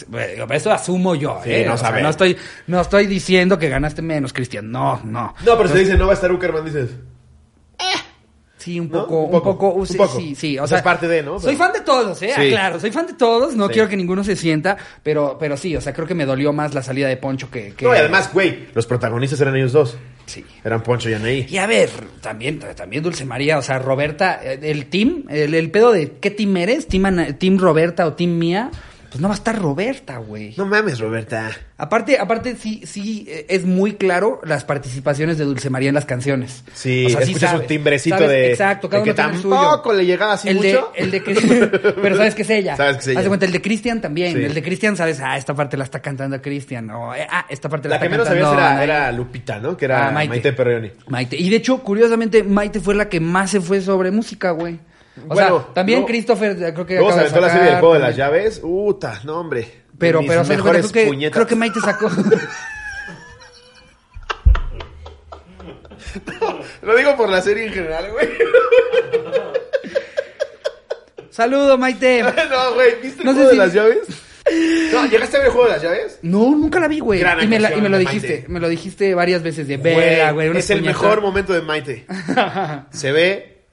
Eso 0.51 0.71
asumo 0.71 1.15
yo, 1.15 1.39
Sí, 1.43 1.51
¿eh? 1.51 1.63
no 1.65 1.75
O 1.75 1.77
sea, 1.77 1.91
no 1.91 2.09
estoy, 2.09 2.35
no 2.67 2.81
estoy 2.81 3.07
diciendo 3.07 3.57
que 3.57 3.69
ganaste 3.69 4.01
menos, 4.01 4.33
Cristian. 4.33 4.69
No, 4.71 4.99
no. 5.05 5.33
No, 5.45 5.57
pero 5.57 5.69
si 5.69 5.77
dice 5.79 5.97
no 5.97 6.05
va 6.05 6.11
a 6.11 6.15
estar 6.15 6.31
Uckerman, 6.31 6.65
dices. 6.65 6.89
Sí, 8.57 8.79
un 8.79 8.89
poco, 8.89 9.21
Un 9.21 9.25
un 9.25 9.31
poco, 9.31 9.57
poco, 9.57 9.69
un 9.73 9.87
sí, 9.87 9.97
poco. 9.97 10.19
sí, 10.19 10.35
sí, 10.35 10.59
O 10.59 10.63
o 10.65 10.67
sea, 10.67 10.75
sea, 10.75 10.77
es 10.77 10.83
parte 10.83 11.07
de, 11.07 11.23
¿no? 11.23 11.39
Soy 11.39 11.55
fan 11.55 11.73
de 11.73 11.81
todos, 11.81 12.21
eh, 12.21 12.31
Sí. 12.35 12.49
claro, 12.49 12.79
soy 12.79 12.91
fan 12.91 13.07
de 13.07 13.13
todos, 13.13 13.55
no 13.55 13.65
Sí. 13.65 13.73
quiero 13.73 13.89
que 13.89 13.97
ninguno 13.97 14.23
se 14.23 14.35
sienta, 14.35 14.77
pero, 15.01 15.35
pero 15.39 15.57
sí, 15.57 15.75
o 15.75 15.81
sea, 15.81 15.93
creo 15.93 16.05
que 16.05 16.13
me 16.13 16.27
dolió 16.27 16.53
más 16.53 16.75
la 16.75 16.83
salida 16.83 17.07
de 17.07 17.17
Poncho 17.17 17.49
que, 17.49 17.73
que- 17.73 17.85
No, 17.85 17.95
y 17.95 17.97
además, 17.97 18.29
güey, 18.31 18.67
los 18.75 18.85
protagonistas 18.85 19.41
eran 19.41 19.55
ellos 19.55 19.71
dos. 19.71 19.97
Sí. 20.25 20.45
Eran 20.63 20.83
Poncho 20.83 21.09
y 21.09 21.13
Anaí. 21.13 21.45
Y 21.49 21.57
a 21.57 21.67
ver, 21.67 21.89
también, 22.21 22.59
también 22.75 23.03
Dulce 23.03 23.25
María, 23.25 23.57
o 23.57 23.61
sea, 23.61 23.79
Roberta, 23.79 24.39
eh, 24.43 24.59
el 24.63 24.87
team, 24.87 25.25
el, 25.29 25.71
pedo 25.71 25.91
de 25.91 26.13
qué 26.19 26.31
team 26.31 26.57
eres, 26.57 26.87
team, 26.87 27.37
team 27.37 27.57
Roberta 27.57 28.05
o 28.05 28.13
team 28.13 28.37
Mía, 28.37 28.71
pues 29.11 29.19
no 29.19 29.27
va 29.27 29.33
a 29.33 29.37
estar 29.37 29.59
Roberta, 29.59 30.17
güey. 30.19 30.53
No 30.55 30.65
mames, 30.65 30.97
Roberta. 30.99 31.51
Aparte, 31.77 32.17
aparte 32.17 32.55
sí, 32.55 32.81
sí 32.85 33.25
eh, 33.27 33.45
es 33.49 33.65
muy 33.65 33.95
claro 33.95 34.39
las 34.45 34.63
participaciones 34.63 35.37
de 35.37 35.43
Dulce 35.43 35.69
María 35.69 35.89
en 35.89 35.95
las 35.95 36.05
canciones. 36.05 36.63
Sí, 36.73 37.07
O 37.07 37.09
sea, 37.09 37.17
sí 37.23 37.31
escuchas 37.33 37.49
sabes, 37.49 37.63
un 37.63 37.67
timbrecito 37.67 38.15
sabes 38.15 38.31
de, 38.31 38.51
exacto, 38.51 38.89
cada 38.89 39.03
de 39.03 39.13
que 39.13 39.21
el 39.21 39.35
suyo. 39.41 39.49
tampoco 39.49 39.91
le 39.91 40.05
llegaba 40.05 40.33
así 40.33 40.47
el 40.47 40.61
de, 40.61 40.73
mucho. 40.75 40.91
el 40.95 41.11
de 41.11 41.93
pero 42.01 42.15
sabes 42.15 42.35
que 42.35 42.43
es 42.43 42.49
ella. 42.51 42.77
Sabes 42.77 42.95
que 42.95 43.01
es 43.01 43.07
ella. 43.09 43.19
Haz 43.19 43.25
de 43.25 43.29
cuenta, 43.29 43.45
el 43.45 43.51
de 43.51 43.61
Cristian 43.61 43.99
también. 43.99 44.33
Sí. 44.33 44.43
El 44.45 44.53
de 44.53 44.63
Cristian, 44.63 44.95
sabes, 44.95 45.19
ah, 45.19 45.35
esta 45.35 45.53
parte 45.53 45.75
la 45.75 45.83
está 45.83 45.99
cantando 46.01 46.41
Cristian. 46.41 46.89
O, 46.91 47.13
eh, 47.13 47.27
ah, 47.29 47.45
esta 47.49 47.67
parte 47.67 47.89
la, 47.89 47.95
La 47.95 47.99
que 47.99 48.05
está 48.05 48.11
menos 48.17 48.27
cantando 48.29 48.55
sabías 48.55 48.81
era, 48.81 49.11
Lupita, 49.11 49.59
¿no? 49.59 49.75
Que 49.75 49.85
era 49.85 50.07
Ah, 50.07 50.11
Maite. 50.11 50.29
Maite. 50.29 50.53
Perreoni. 50.53 50.91
Maite. 51.07 51.35
Y 51.35 51.49
de 51.49 51.57
hecho, 51.57 51.83
curiosamente, 51.83 52.43
Maite 52.43 52.79
fue 52.79 52.95
la 52.95 53.09
que 53.09 53.19
más 53.19 53.51
se 53.51 53.59
fue 53.59 53.81
sobre 53.81 54.09
música, 54.11 54.51
güey. 54.51 54.79
O 55.17 55.33
Bueno, 55.33 55.59
sea, 55.65 55.73
también 55.73 55.99
no- 56.01 56.05
Christopher, 56.05 56.51
eh, 56.63 56.73
creo 56.73 56.85
que 56.85 56.93
Luego 56.95 57.09
se 57.11 57.15
de 57.15 57.21
aventó 57.21 57.41
la 57.41 57.47
serie 57.49 57.61
del 57.63 57.69
sacar, 57.69 57.79
juego 57.81 57.93
de 57.95 57.99
las 57.99 58.15
llaves. 58.15 58.59
Uta, 58.63 59.19
no, 59.25 59.39
hombre. 59.39 59.81
Pero, 59.97 60.19
Mis 60.21 60.29
pero, 60.29 60.43
¿sabes 60.43 60.49
de 60.49 60.55
mejores 60.63 60.91
creo 60.91 61.03
que, 61.03 61.09
puñetas. 61.09 61.33
creo 61.35 61.47
que 61.47 61.55
Maite 61.55 61.79
sacó. 61.81 62.09
Lo 66.81 66.95
digo 66.95 67.15
por 67.15 67.29
la 67.29 67.41
serie 67.41 67.67
en 67.67 67.73
general, 67.73 68.11
güey. 68.11 68.27
Saludo, 71.29 71.77
Maite. 71.77 72.23
no, 72.49 72.73
güey. 72.73 72.95
¿Viste 73.01 73.19
el 73.21 73.25
No 73.25 73.33
juego 73.33 73.49
si- 73.49 73.55
de 73.57 73.63
las 73.63 73.73
llaves? 73.73 73.99
No, 74.91 75.05
¿llegaste 75.05 75.37
a 75.37 75.39
ver 75.39 75.47
el 75.47 75.53
juego 75.53 75.67
de 75.67 75.73
las 75.75 75.83
llaves? 75.83 76.19
No, 76.23 76.49
nunca 76.51 76.79
la 76.79 76.87
vi, 76.87 76.99
güey. 76.99 77.19
Gran 77.19 77.41
Y 77.43 77.47
me, 77.47 77.59
la- 77.59 77.73
y 77.73 77.79
me 77.79 77.87
lo 77.89 77.97
de 77.97 78.03
dijiste, 78.05 78.27
Maite. 78.33 78.45
me 78.49 78.59
lo 78.59 78.67
dijiste 78.67 79.15
varias 79.15 79.43
veces 79.43 79.67
de 79.67 79.77
vela, 79.77 80.31
güey. 80.31 80.57
es 80.57 80.69
el 80.71 80.81
mejor 80.81 81.21
momento 81.21 81.53
de 81.53 81.61
Maite. 81.61 82.05
Se 82.91 83.11
ve 83.11 83.63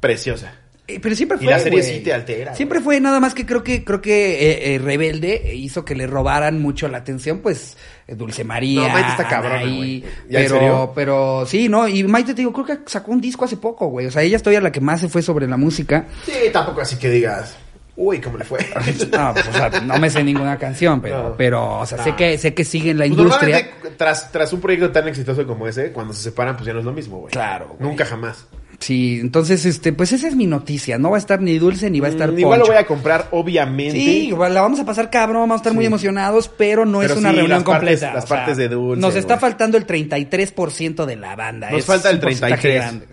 preciosa. 0.00 0.54
Eh, 0.88 0.98
Pero 1.02 1.14
siempre 1.14 1.36
Y 1.38 1.44
fue. 1.44 1.52
la 1.52 1.58
serie 1.58 1.80
güey. 1.82 1.92
sí 1.98 2.00
te 2.00 2.14
altera, 2.14 2.54
Siempre 2.54 2.80
fue, 2.80 2.98
nada 2.98 3.20
más 3.20 3.34
que 3.34 3.44
creo 3.44 3.62
que, 3.62 3.84
creo 3.84 4.00
que 4.00 4.32
eh, 4.50 4.74
eh, 4.74 4.78
Rebelde 4.78 5.54
hizo 5.54 5.84
que 5.84 5.94
le 5.94 6.06
robaran 6.06 6.60
mucho 6.62 6.88
la 6.88 6.96
atención, 6.98 7.40
pues, 7.40 7.76
eh, 8.06 8.14
Dulce 8.14 8.42
María. 8.42 8.80
No, 8.80 8.88
Maite 8.88 9.10
está 9.22 9.38
Anaí, 9.38 9.76
güey. 9.76 10.04
¿Ya 10.30 10.40
en 10.40 10.50
Pero, 10.50 10.92
pero, 10.94 11.44
sí, 11.46 11.68
no, 11.68 11.86
y 11.86 12.02
Maite 12.04 12.32
te 12.32 12.40
digo, 12.40 12.52
creo 12.54 12.64
que 12.64 12.78
sacó 12.90 13.12
un 13.12 13.20
disco 13.20 13.44
hace 13.44 13.58
poco, 13.58 13.88
güey. 13.88 14.06
O 14.06 14.10
sea, 14.10 14.22
ella 14.22 14.36
es 14.36 14.42
todavía 14.42 14.62
la 14.62 14.72
que 14.72 14.80
más 14.80 15.00
se 15.02 15.08
fue 15.10 15.20
sobre 15.20 15.46
la 15.46 15.58
música. 15.58 16.06
Sí, 16.24 16.32
tampoco 16.52 16.80
así 16.80 16.96
que 16.96 17.10
digas. 17.10 17.54
Uy, 18.00 18.20
¿cómo 18.20 18.38
le 18.38 18.44
fue? 18.44 18.60
No, 19.12 19.34
pues, 19.34 19.48
o 19.48 19.52
sea, 19.52 19.68
no 19.84 19.98
me 19.98 20.08
sé 20.08 20.22
ninguna 20.22 20.56
canción, 20.56 21.00
pero, 21.02 21.30
No. 21.30 21.34
pero, 21.36 21.80
o 21.80 21.84
sea, 21.86 22.02
sé 22.02 22.14
que, 22.14 22.38
sé 22.38 22.54
que 22.54 22.64
sigue 22.64 22.92
en 22.92 22.98
la 22.98 23.06
Pues 23.06 23.18
industria. 23.18 23.68
tras, 23.96 24.30
tras 24.32 24.52
un 24.52 24.60
proyecto 24.60 24.90
tan 24.92 25.06
exitoso 25.08 25.44
como 25.46 25.66
ese, 25.66 25.90
cuando 25.92 26.14
se 26.14 26.22
separan, 26.22 26.54
pues 26.56 26.64
ya 26.66 26.72
no 26.72 26.78
es 26.78 26.84
lo 26.84 26.92
mismo, 26.92 27.18
güey. 27.18 27.32
Claro, 27.32 27.74
güey. 27.76 27.90
Nunca 27.90 28.06
jamás. 28.06 28.46
Sí, 28.80 29.18
entonces, 29.20 29.66
este, 29.66 29.92
pues 29.92 30.12
esa 30.12 30.28
es 30.28 30.36
mi 30.36 30.46
noticia. 30.46 30.98
No 30.98 31.10
va 31.10 31.16
a 31.16 31.18
estar 31.18 31.42
ni 31.42 31.58
dulce 31.58 31.90
ni 31.90 31.98
va 31.98 32.06
a 32.06 32.10
estar 32.10 32.30
Mm, 32.30 32.38
Igual 32.38 32.60
lo 32.60 32.66
voy 32.66 32.76
a 32.76 32.86
comprar, 32.86 33.26
obviamente. 33.32 33.98
Sí, 33.98 34.30
la 34.30 34.60
vamos 34.62 34.78
a 34.78 34.84
pasar 34.84 35.10
cabrón, 35.10 35.42
vamos 35.42 35.54
a 35.56 35.62
estar 35.62 35.74
muy 35.74 35.84
emocionados, 35.84 36.48
pero 36.48 36.84
no 36.86 37.00
Pero 37.00 37.14
es 37.14 37.18
una 37.18 37.30
sí, 37.30 37.36
reunión 37.36 37.58
las 37.58 37.64
partes- 37.66 37.78
completa. 38.00 38.14
las 38.14 38.26
partes 38.26 38.56
de 38.56 38.68
Dulce, 38.68 39.00
Nos 39.00 39.16
está 39.16 39.36
faltando 39.38 39.76
el 39.78 39.84
33% 39.86 41.06
de 41.06 41.16
la 41.16 41.34
banda. 41.34 41.70
Nos 41.70 41.80
es 41.80 41.86
falta 41.86 42.08
el 42.10 42.16
un 42.16 42.20
porcentaje 42.22 42.62
33. 42.62 42.84
grande. 42.84 43.06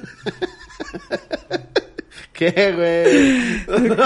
¿Qué, 2.32 2.72
güey? 3.68 3.90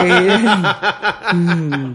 Mm. 1.35 1.95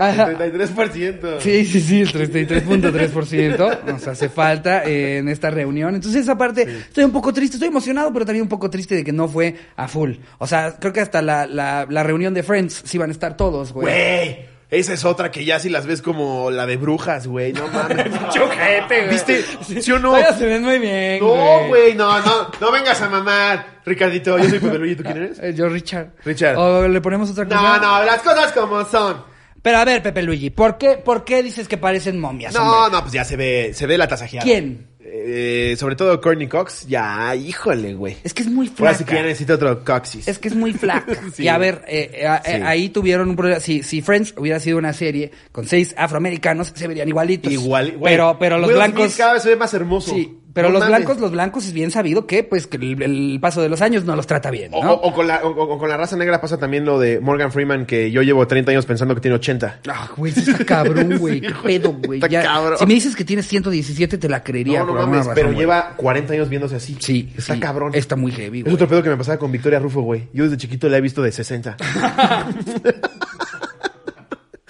Ajá. 0.00 0.30
33%. 0.32 1.40
Sí, 1.40 1.64
sí, 1.66 1.80
sí, 1.80 2.00
el 2.00 2.08
33.3% 2.12 3.84
nos 3.84 4.08
hace 4.08 4.28
falta 4.28 4.84
eh, 4.84 5.18
en 5.18 5.28
esta 5.28 5.50
reunión. 5.50 5.94
Entonces, 5.94 6.22
esa 6.22 6.36
parte, 6.38 6.62
estoy 6.62 7.04
un 7.04 7.12
poco 7.12 7.32
triste, 7.32 7.56
estoy 7.56 7.68
emocionado, 7.68 8.12
pero 8.12 8.24
también 8.24 8.42
un 8.42 8.48
poco 8.48 8.70
triste 8.70 8.94
de 8.94 9.04
que 9.04 9.12
no 9.12 9.28
fue 9.28 9.54
a 9.76 9.88
full. 9.88 10.14
O 10.38 10.46
sea, 10.46 10.76
creo 10.78 10.92
que 10.92 11.00
hasta 11.00 11.20
la, 11.22 11.46
la, 11.46 11.86
la 11.88 12.02
reunión 12.02 12.32
de 12.34 12.42
Friends 12.42 12.82
sí 12.84 12.98
van 12.98 13.10
a 13.10 13.12
estar 13.12 13.36
todos, 13.36 13.72
güey. 13.72 13.84
Güey, 13.86 14.50
esa 14.70 14.92
es 14.92 15.04
otra 15.04 15.30
que 15.32 15.44
ya 15.44 15.58
si 15.58 15.68
las 15.68 15.84
ves 15.84 16.00
como 16.00 16.50
la 16.50 16.64
de 16.64 16.76
brujas, 16.76 17.26
güey. 17.26 17.52
No 17.52 17.66
mames. 17.68 18.06
Chojete, 18.32 18.98
güey. 19.00 19.10
¿Viste? 19.10 19.44
¿Sí 19.82 19.92
o 19.92 19.98
no? 19.98 20.14
Se 20.38 20.46
ven 20.46 20.62
muy 20.62 20.78
bien, 20.78 21.18
No, 21.20 21.66
güey, 21.66 21.94
no, 21.94 22.20
no, 22.20 22.50
no 22.60 22.72
vengas 22.72 23.00
a 23.02 23.08
mamar. 23.08 23.80
Ricardito, 23.84 24.38
yo 24.38 24.48
soy 24.48 24.60
Pepe 24.60 24.78
Luis, 24.78 24.96
¿tú 24.96 25.02
quién 25.02 25.16
eres? 25.16 25.38
Eh, 25.40 25.54
yo, 25.54 25.68
Richard. 25.68 26.12
Richard. 26.24 26.56
O 26.56 26.86
le 26.86 27.00
ponemos 27.00 27.30
otra 27.30 27.46
cosa. 27.46 27.60
No, 27.60 27.78
no, 27.80 28.04
las 28.04 28.22
cosas 28.22 28.52
como 28.52 28.84
son. 28.84 29.28
Pero 29.62 29.78
a 29.78 29.84
ver, 29.84 30.02
Pepe 30.02 30.22
Luigi, 30.22 30.50
¿por 30.50 30.78
qué, 30.78 30.96
¿por 30.96 31.24
qué 31.24 31.42
dices 31.42 31.68
que 31.68 31.76
parecen 31.76 32.18
momias? 32.18 32.54
No, 32.54 32.62
hombre? 32.84 32.96
no, 32.96 33.00
pues 33.02 33.12
ya 33.12 33.24
se 33.24 33.36
ve, 33.36 33.72
se 33.74 33.86
ve 33.86 33.98
la 33.98 34.08
tasajeada. 34.08 34.44
¿Quién? 34.44 34.88
Eh, 35.12 35.74
sobre 35.78 35.96
todo 35.96 36.20
Courtney 36.20 36.46
Cox, 36.46 36.86
ya, 36.86 37.34
híjole, 37.34 37.94
güey. 37.94 38.16
Es 38.22 38.32
que 38.32 38.42
es 38.42 38.48
muy 38.48 38.66
Ahora 38.68 38.76
flaca. 38.76 38.98
sí 38.98 39.04
que 39.04 39.14
ya 39.14 39.22
necesita 39.22 39.54
otro 39.54 39.84
Coxis. 39.84 40.28
Es 40.28 40.38
que 40.38 40.48
es 40.48 40.54
muy 40.54 40.72
flaca. 40.72 41.14
Sí. 41.34 41.42
Y 41.44 41.48
a 41.48 41.58
ver, 41.58 41.82
eh, 41.88 42.10
eh, 42.14 42.26
a- 42.26 42.42
Sí. 42.44 42.50
eh, 42.52 42.62
ahí 42.64 42.88
tuvieron 42.90 43.28
un 43.28 43.34
problema. 43.36 43.60
Si, 43.60 43.82
si 43.82 44.02
Friends 44.02 44.34
hubiera 44.36 44.60
sido 44.60 44.78
una 44.78 44.92
serie 44.92 45.30
con 45.52 45.66
seis 45.66 45.94
afroamericanos, 45.98 46.72
se 46.74 46.86
verían 46.86 47.08
igualitos. 47.08 47.52
Igual, 47.52 47.96
güey. 47.98 48.12
Pero, 48.14 48.36
pero 48.38 48.58
los 48.58 48.68
Will 48.68 48.76
blancos. 48.76 49.06
Smith 49.06 49.18
cada 49.18 49.32
vez 49.34 49.42
se 49.42 49.48
ve 49.48 49.56
más 49.56 49.74
hermoso. 49.74 50.14
Sí, 50.14 50.38
pero 50.52 50.68
No 50.68 50.74
los 50.74 50.80
mames. 50.82 50.96
blancos, 50.98 51.20
los 51.20 51.30
blancos 51.30 51.66
es 51.66 51.72
bien 51.72 51.90
sabido 51.90 52.26
que, 52.26 52.42
pues, 52.42 52.66
que 52.66 52.76
el, 52.76 53.02
el 53.02 53.38
paso 53.40 53.62
de 53.62 53.68
los 53.68 53.80
años 53.82 54.04
no 54.04 54.16
los 54.16 54.26
trata 54.26 54.50
bien, 54.50 54.72
O, 54.74 54.82
¿no? 54.84 54.92
o- 54.94 55.08
o 55.08 55.14
con 55.14 55.26
la, 55.26 55.40
o- 55.44 55.78
con 55.78 55.88
la 55.88 55.96
raza 55.96 56.16
negra 56.16 56.40
pasa 56.40 56.58
también 56.58 56.84
lo 56.84 56.98
de 56.98 57.20
Morgan 57.20 57.52
Freeman, 57.52 57.86
que 57.86 58.10
yo 58.10 58.22
llevo 58.22 58.46
30 58.46 58.70
años 58.72 58.86
pensando 58.86 59.14
que 59.14 59.20
tiene 59.20 59.36
80. 59.36 59.80
Ah, 59.88 60.08
güey, 60.16 60.32
está 60.36 60.64
cabrón, 60.64 61.18
güey. 61.18 61.40
Sí, 61.40 61.46
Qué 61.46 61.54
pedo, 61.62 61.92
güey. 61.92 62.18
está 62.18 62.28
Ya, 62.28 62.42
cabrón. 62.42 62.78
Si 62.78 62.86
me 62.86 62.94
dices 62.94 63.14
que 63.16 63.24
tienes 63.24 63.46
117, 63.46 64.18
te 64.18 64.28
la 64.28 64.42
creería 64.42 64.80
No, 64.80 64.86
no 64.86 64.94
mames, 64.94 65.18
razón, 65.18 65.32
pero 65.34 65.52
lleva 65.52 65.94
40 65.96 66.32
años 66.34 66.48
viéndose 66.48 66.76
así. 66.76 66.96
Sí, 67.00 67.32
Está 67.36 67.54
sí, 67.54 67.60
cabrón. 67.60 67.92
Está 67.94 68.16
muy 68.16 68.32
heavy, 68.32 68.58
Es 68.58 68.64
güey. 68.64 68.74
otro 68.74 68.88
pedo 68.88 69.02
que 69.02 69.10
me 69.10 69.16
pasaba 69.16 69.38
con 69.38 69.52
Victoria 69.52 69.78
Rufo, 69.78 70.00
güey. 70.02 70.28
Yo 70.32 70.44
desde 70.44 70.56
chiquito 70.56 70.88
la 70.88 70.96
he 70.98 71.00
visto 71.00 71.22
de 71.22 71.32
60. 71.32 71.76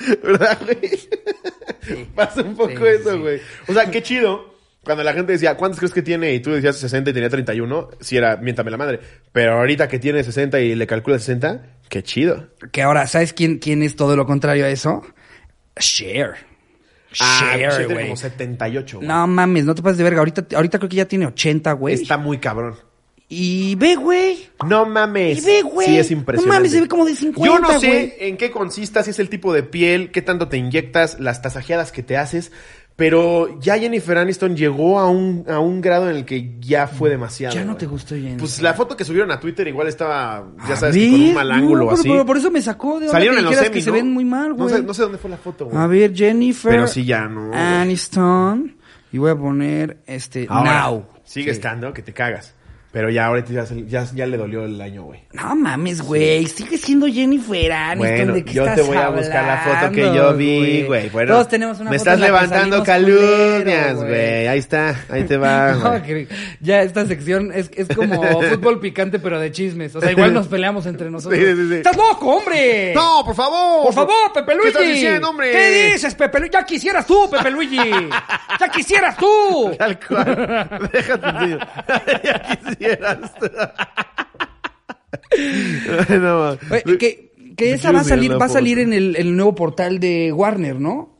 ¿Verdad, 0.23 0.59
güey? 0.65 2.07
Pasa 2.15 2.43
un 2.43 2.55
poco 2.57 2.71
Sí, 2.71 2.77
eso, 3.01 3.21
güey. 3.21 3.41
O 3.69 3.73
sea, 3.73 3.91
qué 3.91 4.03
chido. 4.03 4.51
Cuando 4.85 5.05
la 5.05 5.13
gente 5.13 5.33
decía, 5.33 5.57
¿cuántos 5.57 5.79
crees 5.79 5.93
que 5.93 6.03
tiene? 6.03 6.33
Y 6.33 6.41
tú 6.41 6.53
decías 6.53 6.77
60 6.79 7.11
y 7.11 7.13
tenía 7.13 7.29
31, 7.29 7.91
si 8.01 8.17
era, 8.17 8.37
miéntame 8.39 8.71
la 8.71 8.77
madre. 8.79 9.01
Pero 9.31 9.59
ahorita 9.59 9.89
que 9.89 9.99
tiene 9.99 10.25
60 10.25 10.59
y 10.61 10.75
le 10.75 10.87
calcula 10.87 11.19
60, 11.19 11.63
qué 11.89 12.03
chido. 12.03 12.49
Que 12.73 12.83
ahora, 12.83 13.07
¿sabes 13.07 13.33
quién, 13.35 13.59
quién 13.59 13.83
es 13.83 13.95
todo 13.97 14.17
lo 14.17 14.25
contrario 14.27 14.65
a 14.65 14.69
eso? 14.71 15.03
Ah, 17.21 17.55
Cher, 17.57 17.73
sí, 17.73 17.79
tiene 17.79 17.95
güey. 17.95 18.05
como 18.07 18.17
78, 18.17 18.97
güey. 18.99 19.09
No 19.09 19.27
mames, 19.27 19.65
no 19.65 19.75
te 19.75 19.83
pases 19.83 19.99
de 19.99 20.05
verga. 20.05 20.21
Ahorita, 20.21 20.47
ahorita 20.57 20.79
creo 20.79 20.89
que 20.89 20.97
ya 20.97 21.07
tiene 21.09 21.27
80, 21.27 21.73
güey. 21.73 21.95
Está 21.95 22.17
muy 22.17 22.39
cabrón. 22.39 22.77
Y 23.29 23.77
ve, 23.77 23.95
güey. 23.95 24.49
No 24.69 24.87
mames. 24.87 25.39
Y 25.39 25.47
ve, 25.47 25.63
güey. 25.63 25.87
Sí, 25.87 25.99
es 25.99 26.11
No 26.11 26.17
impresionante. 26.19 26.57
mames, 26.57 26.73
se 26.73 26.81
ve 26.81 26.89
como 26.89 27.05
de 27.05 27.15
50, 27.15 27.47
Yo 27.49 27.59
no 27.61 27.79
sé 27.81 28.17
en 28.27 28.37
qué 28.37 28.51
consista, 28.51 29.05
si 29.05 29.11
es 29.11 29.19
el 29.21 29.29
tipo 29.29 29.53
de 29.53 29.63
piel, 29.63 30.11
qué 30.11 30.21
tanto 30.23 30.49
te 30.49 30.57
inyectas, 30.57 31.21
las 31.21 31.41
tasajeadas 31.43 31.93
que 31.93 32.03
te 32.03 32.17
haces. 32.17 32.51
Pero 33.01 33.59
ya 33.61 33.79
Jennifer 33.79 34.19
Aniston 34.19 34.55
llegó 34.55 34.99
a 35.01 35.09
un, 35.09 35.47
a 35.49 35.59
un 35.59 35.81
grado 35.81 36.11
en 36.11 36.17
el 36.17 36.27
que 36.27 36.57
ya 36.61 36.87
fue 36.87 37.09
demasiado. 37.09 37.55
Ya 37.55 37.65
no 37.65 37.75
te 37.75 37.87
gustó 37.87 38.15
Jennifer. 38.15 38.37
Pues 38.41 38.61
la 38.61 38.75
foto 38.75 38.95
que 38.95 39.07
subieron 39.07 39.31
a 39.31 39.41
Twitter 39.41 39.67
igual 39.69 39.89
estaba, 39.89 40.47
ya 40.69 40.77
sabes, 40.77 40.95
que 40.97 41.11
con 41.11 41.21
un 41.23 41.33
mal 41.35 41.51
ángulo 41.51 41.79
no, 41.79 41.85
o 41.87 41.89
pero- 41.89 42.01
así. 42.01 42.09
pero 42.11 42.27
por 42.27 42.37
eso 42.37 42.51
me 42.51 42.61
sacó 42.61 43.01
de 43.01 43.09
Salieron 43.09 43.37
que 43.37 43.41
en 43.41 43.45
los 43.47 43.57
Emmy, 43.59 43.71
que 43.71 43.81
se 43.81 43.87
¿no? 43.89 43.95
ven 43.95 44.13
muy 44.13 44.27
mal, 44.27 44.51
No 44.51 44.57
güey. 44.65 44.75
sé, 44.75 44.83
no 44.83 44.93
sé 44.93 45.01
dónde 45.01 45.17
fue 45.17 45.31
la 45.31 45.39
foto, 45.39 45.65
güey. 45.65 45.79
A 45.79 45.87
ver, 45.87 46.15
Jennifer. 46.15 46.73
Pero 46.73 46.87
sí 46.87 47.07
ya, 47.07 47.27
¿no? 47.27 47.51
Aniston. 47.55 48.77
Y 49.13 49.17
voy 49.19 49.31
a 49.31 49.35
poner 49.37 49.97
este 50.07 50.47
Ahora, 50.51 50.83
Now. 50.83 51.07
Sigue 51.25 51.47
Sí. 51.47 51.51
estando, 51.53 51.95
que 51.95 52.03
te 52.03 52.13
cagas. 52.13 52.55
Pero 52.93 53.09
ya 53.09 53.27
ahorita 53.27 53.53
ya, 53.53 53.65
ya, 53.87 54.05
ya 54.13 54.27
le 54.27 54.37
dolió 54.37 54.65
el 54.65 54.81
año, 54.81 55.05
güey. 55.05 55.21
No 55.33 55.55
mames, 55.55 56.03
güey. 56.03 56.45
Sigue 56.47 56.77
siendo 56.77 57.07
Jennifer 57.07 57.71
Aniston. 57.73 58.17
Bueno, 58.17 58.35
¿De 58.35 58.45
qué 58.45 58.53
yo 58.53 58.65
te 58.75 58.83
voy 58.83 58.97
a 58.97 59.11
buscar 59.11 59.45
la 59.45 59.59
foto 59.59 59.93
que 59.93 60.01
yo 60.13 60.35
vi, 60.35 60.83
güey. 60.83 61.09
Bueno, 61.11 61.35
Todos 61.35 61.49
tenemos 61.49 61.79
una 61.79 61.91
Me 61.91 61.99
foto 61.99 62.11
estás 62.11 62.21
levantando 62.27 62.83
calumnias, 62.83 63.95
güey. 63.97 64.49
Ahí 64.49 64.59
está, 64.59 64.97
ahí 65.09 65.23
te 65.23 65.37
va, 65.37 65.73
No, 65.75 65.91
güey. 65.91 66.03
que 66.03 66.29
ya 66.61 66.83
esta 66.83 67.07
sección 67.07 67.53
es, 67.55 67.71
es 67.77 67.87
como 67.95 68.23
fútbol 68.23 68.81
picante, 68.81 69.21
pero 69.21 69.39
de 69.39 69.53
chismes. 69.53 69.95
O 69.95 70.01
sea, 70.01 70.11
igual 70.11 70.35
nos 70.35 70.49
peleamos 70.49 70.85
entre 70.87 71.11
nosotros. 71.13 71.39
Sí, 71.41 71.47
sí, 71.47 71.69
sí. 71.69 71.75
¡Estás 71.77 71.97
loco, 71.97 72.27
hombre! 72.39 72.93
No, 72.93 73.23
por 73.25 73.37
favor. 73.37 73.85
¡Por 73.85 73.95
favor, 73.95 74.33
Pepe 74.35 74.55
Luigi! 74.57 74.63
¿Qué 74.73 74.79
estás 74.79 74.95
diciendo, 74.95 75.31
hombre? 75.31 75.53
¿Qué 75.53 75.93
dices, 75.93 76.15
Pepe 76.17 76.41
Luigi? 76.41 76.53
¡Ya 76.55 76.65
quisieras 76.65 77.07
tú, 77.07 77.31
Pepe 77.31 77.51
Luigi! 77.53 77.79
¡Ya 78.59 78.69
quisieras 78.69 79.17
tú! 79.17 79.71
Tal 79.79 79.97
cual. 80.01 80.91
Déjate, 80.93 81.47
tío. 81.47 81.59
ya 82.25 82.43
quisieras. 82.43 82.80
no, 86.11 86.51
Oye, 86.51 86.99
que, 86.99 87.33
que 87.57 87.73
esa 87.73 87.93
va 87.93 88.01
a 88.01 88.05
salir, 88.05 88.41
va 88.41 88.47
a 88.47 88.49
salir 88.49 88.79
en 88.79 88.93
el, 88.93 89.17
el 89.17 89.37
nuevo 89.37 89.55
portal 89.55 90.01
de 90.01 90.33
Warner, 90.33 90.81
¿no? 90.81 91.19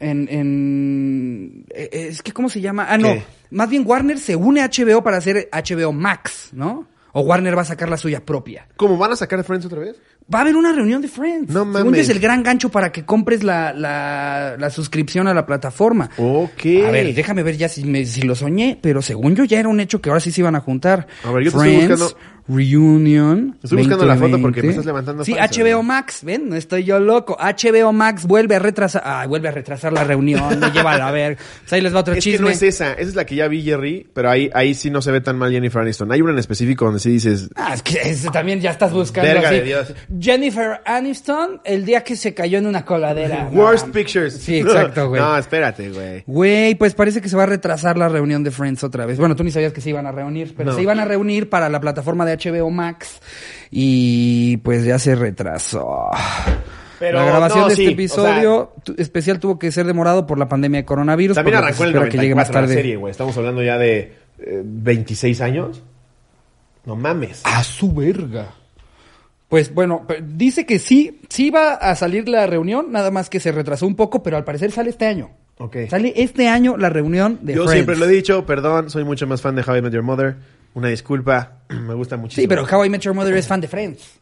En, 0.00 0.28
en 0.30 1.66
eh, 1.70 2.08
es 2.10 2.22
que 2.22 2.32
cómo 2.32 2.48
se 2.48 2.60
llama, 2.60 2.86
ah 2.88 2.98
no, 2.98 3.14
¿Qué? 3.14 3.24
más 3.50 3.68
bien 3.68 3.82
Warner 3.84 4.18
se 4.18 4.36
une 4.36 4.60
a 4.60 4.68
HBO 4.68 5.02
para 5.02 5.16
hacer 5.16 5.48
HBO 5.52 5.92
Max, 5.92 6.50
¿no? 6.52 6.86
O 7.18 7.22
Warner 7.22 7.56
va 7.56 7.62
a 7.62 7.64
sacar 7.64 7.88
la 7.88 7.96
suya 7.96 8.24
propia. 8.24 8.68
¿Cómo 8.76 8.96
van 8.96 9.12
a 9.12 9.16
sacar 9.16 9.42
Friends 9.44 9.66
otra 9.66 9.80
vez? 9.80 9.96
Va 10.32 10.38
a 10.40 10.42
haber 10.42 10.56
una 10.56 10.72
reunión 10.72 11.00
de 11.02 11.08
Friends. 11.08 11.48
No 11.50 11.60
Según 11.60 11.72
yo 11.74 11.84
mames. 11.86 12.00
es 12.00 12.08
el 12.10 12.20
gran 12.20 12.42
gancho 12.42 12.68
para 12.68 12.92
que 12.92 13.04
compres 13.04 13.42
la, 13.42 13.72
la, 13.72 14.56
la 14.58 14.70
suscripción 14.70 15.26
a 15.26 15.32
la 15.34 15.46
plataforma. 15.46 16.10
Ok. 16.18 16.66
A 16.86 16.90
ver, 16.90 17.14
déjame 17.14 17.42
ver 17.42 17.56
ya 17.56 17.68
si, 17.68 17.84
me- 17.84 18.04
si 18.04 18.22
lo 18.22 18.34
soñé, 18.34 18.78
pero 18.80 19.00
según 19.02 19.34
yo 19.34 19.44
ya 19.44 19.58
era 19.58 19.68
un 19.68 19.80
hecho 19.80 20.00
que 20.02 20.10
ahora 20.10 20.20
sí 20.20 20.30
se 20.30 20.42
iban 20.42 20.54
a 20.54 20.60
juntar. 20.60 21.06
A 21.24 21.30
ver, 21.32 21.44
yo 21.44 21.50
te 21.50 21.56
estoy 21.56 21.76
buscando- 21.76 22.18
Reunion. 22.48 23.56
Estoy 23.62 23.78
buscando 23.78 24.04
la 24.06 24.16
foto 24.16 24.40
porque 24.40 24.62
2020. 24.62 24.66
me 24.66 24.70
estás 24.70 24.86
levantando 24.86 25.24
Sí, 25.24 25.34
HBO 25.34 25.78
¿no? 25.78 25.82
Max, 25.82 26.24
ven, 26.24 26.48
no 26.48 26.56
estoy 26.56 26.84
yo 26.84 26.98
loco. 26.98 27.36
HBO 27.38 27.92
Max 27.92 28.26
vuelve 28.26 28.56
a 28.56 28.58
retrasar, 28.58 29.02
ay, 29.04 29.28
vuelve 29.28 29.48
a 29.48 29.52
retrasar 29.52 29.92
la 29.92 30.04
reunión, 30.04 30.58
me 30.60 30.70
lleva 30.70 30.94
a 30.94 31.10
ver. 31.10 31.36
Pues 31.60 31.72
ahí 31.72 31.80
les 31.80 31.94
va 31.94 32.00
otro 32.00 32.14
Es 32.14 32.24
chisme. 32.24 32.38
que 32.38 32.42
no 32.44 32.48
es 32.50 32.62
esa, 32.62 32.92
esa 32.92 33.00
es 33.08 33.14
la 33.14 33.24
que 33.26 33.34
ya 33.36 33.48
vi 33.48 33.62
Jerry, 33.62 34.06
pero 34.12 34.30
ahí, 34.30 34.50
ahí 34.54 34.74
sí 34.74 34.90
no 34.90 35.02
se 35.02 35.12
ve 35.12 35.20
tan 35.20 35.36
mal 35.38 35.50
Jennifer 35.52 35.82
Aniston. 35.82 36.10
Hay 36.12 36.20
una 36.22 36.32
en 36.32 36.38
específico 36.38 36.84
donde 36.84 37.00
sí 37.00 37.10
dices, 37.10 37.48
Ah, 37.56 37.74
es 37.74 37.82
que 37.82 37.98
ese 38.02 38.30
también 38.30 38.60
ya 38.60 38.70
estás 38.70 38.92
buscando 38.92 39.28
Verga 39.32 39.48
así. 39.48 39.58
de 39.58 39.62
Dios. 39.64 39.92
Jennifer 40.20 40.80
Aniston, 40.84 41.60
el 41.64 41.84
día 41.84 42.02
que 42.04 42.16
se 42.16 42.34
cayó 42.34 42.58
en 42.58 42.66
una 42.66 42.84
coladera. 42.84 43.48
Worst 43.52 43.86
No, 43.88 43.92
Pictures. 43.92 44.34
Sí, 44.34 44.58
exacto, 44.58 45.08
güey. 45.08 45.20
No, 45.20 45.36
espérate, 45.36 45.90
güey. 45.90 46.24
Güey, 46.26 46.74
pues 46.74 46.94
parece 46.94 47.20
que 47.20 47.28
se 47.28 47.36
va 47.36 47.44
a 47.44 47.46
retrasar 47.46 47.96
la 47.98 48.08
reunión 48.08 48.42
de 48.44 48.50
Friends 48.50 48.82
otra 48.84 49.06
vez. 49.06 49.18
Bueno, 49.18 49.36
tú 49.36 49.44
ni 49.44 49.50
sabías 49.50 49.72
que 49.72 49.80
se 49.80 49.90
iban 49.90 50.06
a 50.06 50.12
reunir, 50.12 50.54
pero 50.56 50.70
No. 50.70 50.76
se 50.76 50.82
iban 50.82 50.98
a 51.00 51.04
reunir 51.04 51.48
para 51.48 51.68
la 51.68 51.80
plataforma 51.80 52.24
de 52.24 52.37
HBO 52.38 52.70
Max 52.70 53.20
y 53.70 54.58
pues 54.58 54.84
ya 54.84 54.98
se 54.98 55.14
retrasó. 55.14 56.08
Pero 56.98 57.18
la 57.18 57.24
grabación 57.26 57.60
no, 57.60 57.66
de 57.66 57.74
este 57.74 57.86
sí, 57.86 57.92
episodio 57.92 58.72
especial 58.96 59.38
tuvo 59.38 59.58
que 59.58 59.70
ser 59.70 59.86
demorado 59.86 60.26
por 60.26 60.38
la 60.38 60.48
pandemia 60.48 60.80
de 60.80 60.84
coronavirus. 60.84 61.36
También 61.36 61.58
que 61.58 61.64
arrancó 61.64 61.84
el 61.84 61.90
espera 61.90 62.08
que 62.08 62.18
llegue 62.18 62.34
más 62.34 62.48
94 62.48 62.68
la 62.68 62.74
serie, 62.74 62.96
güey. 62.96 63.10
Estamos 63.10 63.36
hablando 63.36 63.62
ya 63.62 63.78
de 63.78 64.14
eh, 64.38 64.62
26 64.64 65.40
años. 65.40 65.82
No 66.84 66.96
mames. 66.96 67.42
A 67.44 67.62
su 67.62 67.92
verga. 67.92 68.54
Pues 69.48 69.72
bueno, 69.72 70.06
dice 70.22 70.66
que 70.66 70.78
sí, 70.78 71.20
sí 71.28 71.50
va 71.50 71.74
a 71.74 71.94
salir 71.94 72.28
la 72.28 72.46
reunión, 72.46 72.92
nada 72.92 73.10
más 73.10 73.30
que 73.30 73.40
se 73.40 73.50
retrasó 73.50 73.86
un 73.86 73.94
poco, 73.94 74.22
pero 74.22 74.36
al 74.36 74.44
parecer 74.44 74.72
sale 74.72 74.90
este 74.90 75.06
año. 75.06 75.30
Ok. 75.58 75.76
Sale 75.88 76.12
este 76.16 76.48
año 76.48 76.76
la 76.76 76.90
reunión 76.90 77.38
de 77.42 77.54
Yo 77.54 77.62
Friends. 77.62 77.72
siempre 77.72 77.96
lo 77.96 78.04
he 78.04 78.08
dicho, 78.08 78.44
perdón, 78.44 78.90
soy 78.90 79.04
mucho 79.04 79.26
más 79.26 79.40
fan 79.40 79.54
de 79.54 79.62
How 79.66 79.76
I 79.76 79.82
Met 79.82 79.92
Your 79.92 80.02
Mother. 80.02 80.36
Una 80.78 80.88
disculpa, 80.88 81.62
me 81.68 81.94
gusta 81.94 82.16
muchísimo. 82.16 82.42
Sí, 82.42 82.48
pero 82.48 82.64
How 82.64 82.84
I 82.84 82.90
Met 82.90 83.00
Your 83.02 83.14
Mother 83.14 83.34
es 83.36 83.46
fan 83.48 83.60
de 83.60 83.66
Friends. 83.68 84.20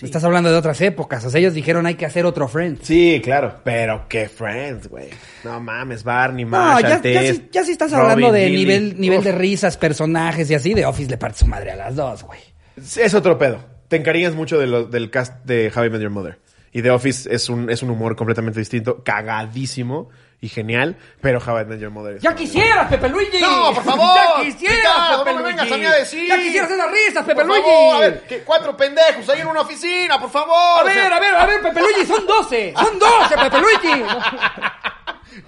Estás 0.00 0.24
hablando 0.24 0.50
de 0.50 0.56
otras 0.56 0.80
épocas. 0.80 1.22
O 1.26 1.30
sea, 1.30 1.38
ellos 1.38 1.52
dijeron 1.54 1.84
hay 1.86 1.94
que 1.96 2.06
hacer 2.06 2.24
otro 2.26 2.48
Friends. 2.48 2.80
Sí, 2.86 3.20
claro, 3.22 3.60
pero 3.62 4.06
qué 4.08 4.28
Friends, 4.28 4.88
güey. 4.88 5.08
No 5.44 5.60
mames, 5.60 6.02
Barney, 6.02 6.44
No, 6.44 6.50
Marshall, 6.52 7.02
ya, 7.02 7.10
ya, 7.22 7.32
sí, 7.34 7.48
ya 7.52 7.64
sí 7.64 7.72
estás 7.72 7.90
Robin, 7.92 8.04
hablando 8.10 8.32
de 8.32 8.46
Lily. 8.48 8.56
nivel, 8.56 9.00
nivel 9.00 9.18
Uf, 9.20 9.24
de 9.24 9.32
risas, 9.32 9.76
personajes 9.76 10.50
y 10.50 10.54
así. 10.54 10.72
De 10.74 10.84
Office 10.86 11.10
le 11.10 11.18
parte 11.18 11.38
su 11.40 11.46
madre 11.46 11.72
a 11.72 11.76
las 11.76 11.94
dos, 11.96 12.22
güey. 12.22 12.40
Es 12.76 13.12
otro 13.14 13.36
pedo. 13.38 13.58
Te 13.88 13.96
encariñas 13.96 14.34
mucho 14.34 14.58
de 14.58 14.66
lo- 14.66 14.84
del 14.86 15.10
cast 15.10 15.44
de 15.44 15.70
How 15.74 15.84
I 15.84 15.90
Met 15.90 16.00
Your 16.00 16.10
Mother. 16.10 16.38
Y 16.72 16.80
The 16.80 16.90
Office 16.90 17.32
es 17.32 17.50
un, 17.50 17.68
es 17.68 17.82
un 17.82 17.90
humor 17.90 18.16
completamente 18.16 18.58
distinto, 18.60 19.02
cagadísimo 19.04 20.08
y 20.42 20.48
genial, 20.48 20.96
pero 21.20 21.38
How 21.38 21.60
I 21.60 21.64
Met 21.64 21.78
Your 21.78 21.92
Mother 21.92 22.16
es... 22.16 22.22
¡Ya 22.22 22.34
quisieras, 22.34 22.88
Pepe 22.88 23.08
Luigi! 23.08 23.40
No, 23.40 23.72
por 23.72 23.84
favor. 23.84 24.16
¡Ya 24.16 24.42
quisieras, 24.42 24.76
Ricardo, 24.76 25.24
Pepe 25.24 25.30
no 25.36 25.36
me 25.36 25.42
Luigi! 25.44 25.56
vengas 25.56 25.72
a 25.72 25.76
mí 25.78 25.86
a 25.86 25.90
decir. 25.92 26.28
¡Ya 26.28 26.36
quisieras 26.36 26.70
esas 26.72 26.90
risas, 26.90 27.24
Pepe 27.24 27.34
Por 27.36 27.46
Luigi! 27.46 27.62
favor, 27.62 27.94
a 27.94 27.98
ver, 28.00 28.22
que 28.26 28.38
cuatro 28.42 28.76
pendejos 28.76 29.28
ahí 29.28 29.40
en 29.40 29.46
una 29.46 29.60
oficina, 29.60 30.20
por 30.20 30.30
favor. 30.30 30.80
A 30.80 30.82
ver, 30.82 31.12
a 31.12 31.20
ver, 31.20 31.36
a 31.36 31.46
ver, 31.46 31.62
Pepe 31.62 31.80
Luigi, 31.80 32.04
son 32.04 32.26
12. 32.26 32.74
Son 32.76 32.98
12, 32.98 33.36
Pepe 33.38 33.58
Luigi. 33.60 34.04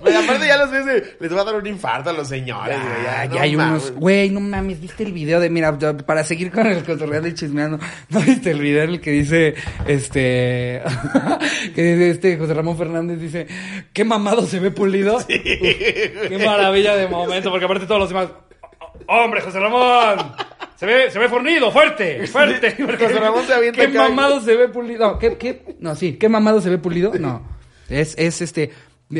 Güey, 0.01 0.15
aparte 0.15 0.47
ya 0.47 0.57
los 0.57 0.71
ves, 0.71 0.87
de- 0.87 1.17
les 1.21 1.35
va 1.37 1.41
a 1.43 1.45
dar 1.45 1.55
un 1.57 1.67
infarto 1.67 2.11
a 2.11 2.13
los 2.13 2.29
señores, 2.29 2.79
güey. 2.81 3.03
Ya, 3.05 3.25
Ya, 3.25 3.25
ya 3.25 3.35
no 3.35 3.41
hay 3.41 3.57
mames. 3.57 3.83
unos. 3.91 4.01
Güey, 4.01 4.31
no 4.31 4.41
mames, 4.41 4.81
¿viste 4.81 5.03
el 5.05 5.13
video 5.13 5.41
de. 5.41 5.51
Mira, 5.51 5.77
para 6.07 6.25
seguir 6.25 6.51
con 6.51 6.67
el 6.67 6.83
cotorreando 6.85 7.29
y 7.29 7.35
chismeando. 7.35 7.79
¿No 8.09 8.21
viste 8.21 8.51
el 8.51 8.61
video 8.61 8.85
en 8.85 8.91
el 8.91 9.01
que 9.01 9.11
dice. 9.11 9.55
Este. 9.87 10.83
que 11.75 11.83
dice 11.83 12.11
este 12.11 12.37
José 12.39 12.55
Ramón 12.55 12.77
Fernández 12.79 13.21
dice. 13.21 13.47
¿Qué 13.93 14.05
mamado 14.05 14.47
se 14.47 14.61
ve 14.61 14.71
pulido? 14.71 15.19
Qué 15.29 16.41
maravilla 16.45 16.97
de 16.97 17.09
momento, 17.09 17.51
porque 17.51 17.65
aparte 17.65 17.87
todos 17.87 18.01
los 18.01 18.09
demás. 18.09 18.29
¡Hombre, 19.07 19.41
José 19.43 19.59
Ramón! 19.61 20.33
Se 20.77 20.87
ve, 20.87 21.11
se 21.11 21.19
ve 21.19 21.29
fornido, 21.29 21.71
fuerte, 21.71 22.27
fuerte. 22.27 22.71
José 22.99 23.19
Ramón 23.21 23.47
se 23.47 23.53
avienta 23.55 23.81
¿Qué 23.83 23.89
mamado 23.89 24.41
se 24.41 24.57
ve 24.57 24.69
pulido? 24.69 25.07
No, 25.13 25.19
¿qué, 25.19 25.37
qué? 25.37 25.77
No, 25.81 25.95
sí, 25.95 26.15
¿qué 26.15 26.29
mamado 26.29 26.61
se 26.61 26.71
ve 26.71 26.79
pulido? 26.79 27.13
No. 27.19 27.43
Es, 27.89 28.15
es 28.19 28.41
este. 28.41 28.71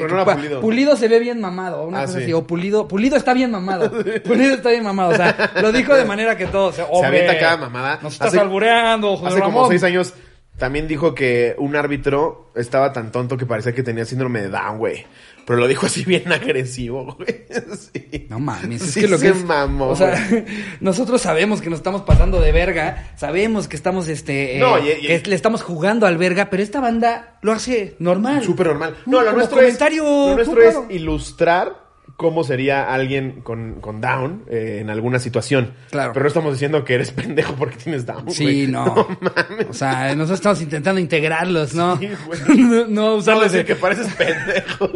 Pero 0.03 0.17
no 0.17 0.23
era 0.23 0.35
pulido. 0.37 0.61
Pulido 0.61 0.97
se 0.97 1.09
ve 1.09 1.19
bien 1.19 1.41
mamado, 1.41 1.85
una 1.85 2.01
Ah, 2.01 2.07
cosa 2.07 2.19
sí. 2.19 2.25
así. 2.25 2.33
O 2.33 2.47
pulido, 2.47 2.89
pulido 2.89 3.17
está 3.17 3.33
bien 3.35 3.51
mamado. 3.51 3.91
Pulido 4.25 4.55
está 4.55 4.71
bien 4.71 4.83
mamado. 4.85 5.11
O 5.11 5.17
sea, 5.17 5.51
lo 5.61 5.73
dijo 5.73 5.95
de 5.95 6.05
manera 6.05 6.37
que 6.37 6.47
todo. 6.47 6.73
Se, 6.73 6.83
avienta 6.83 7.39
cada 7.39 7.57
mamada. 7.57 7.99
Nos 8.03 8.15
estás 8.15 8.29
Hace- 8.29 8.41
albureando, 8.41 9.17
José 9.17 9.33
Hace 9.35 9.41
como 9.43 9.69
seis 9.69 9.83
años 9.85 10.15
también 10.59 10.87
dijo 10.87 11.15
que 11.17 11.57
un 11.59 11.75
árbitro 11.75 12.51
estaba 12.55 12.93
tan 12.93 13.11
tonto 13.11 13.37
que 13.37 13.45
parecía 13.45 13.75
que 13.75 13.83
tenía 13.83 14.05
síndrome 14.05 14.41
de 14.41 14.51
Down, 14.51 14.79
güey. 14.79 15.05
Pero 15.47 15.59
lo 15.59 15.69
dijo 15.69 15.87
así 15.87 16.05
bien 16.05 16.33
agresivo, 16.33 17.17
güey. 17.17 17.45
Sí. 17.93 18.27
No 18.29 18.39
mames, 18.41 18.83
es 18.83 18.91
Sí 18.93 19.01
que 19.01 19.09
lo 19.09 19.19
que 19.19 19.29
es. 19.29 19.45
mamó, 19.45 19.89
o 19.89 19.97
sea, 19.97 20.15
nosotros 20.81 21.21
sabemos 21.21 21.61
que 21.61 21.71
nos 21.71 21.79
estamos 21.81 22.03
pasando 22.03 22.41
de 22.41 22.53
verga, 22.53 23.13
sabemos 23.17 23.69
que 23.69 23.77
estamos, 23.77 24.09
este, 24.09 24.57
eh, 24.57 24.61
No, 24.61 24.79
y- 24.79 24.91
y- 24.91 25.21
que 25.21 25.31
le 25.31 25.37
estamos 25.37 25.63
jugando 25.63 26.07
al 26.07 26.17
verga, 26.19 26.51
pero 26.51 26.63
esta 26.63 26.81
banda 26.81 27.39
lo 27.43 27.53
hace 27.53 27.97
normal. 27.99 28.43
Súper 28.45 28.69
normal. 28.69 28.97
No, 29.07 29.23
lo 29.23 29.33
nuestro, 29.33 29.59
comentario, 29.59 30.03
es, 30.03 30.31
lo 30.49 30.55
nuestro 30.55 30.63
es 30.63 30.97
ilustrar 30.97 31.85
cómo 32.17 32.45
sería 32.45 32.93
alguien 32.95 33.41
con, 33.43 33.81
con 33.81 34.01
Down 34.01 34.45
eh, 34.49 34.79
en 34.81 34.89
alguna 34.89 35.19
situación. 35.19 35.75
Claro. 35.91 36.13
Pero 36.13 36.23
no 36.25 36.29
estamos 36.29 36.53
diciendo 36.53 36.85
que 36.85 36.95
eres 36.95 37.11
pendejo 37.13 37.55
porque 37.55 37.77
tienes 37.77 38.07
Down. 38.07 38.31
Sí, 38.31 38.45
güey. 38.45 38.67
no. 38.69 38.85
mames. 39.21 39.67
O 39.69 39.75
sea, 39.75 40.15
nosotros 40.15 40.39
estamos 40.39 40.63
intentando 40.63 41.01
integrarlos, 41.01 41.75
¿no? 41.75 41.99
Sí, 41.99 42.09
no, 42.49 42.65
no 42.67 42.87
No, 42.87 43.15
usarles 43.17 43.53
decir 43.53 43.67
de- 43.67 43.75
que 43.75 43.81
pareces 43.81 44.13
pendejo. 44.15 44.91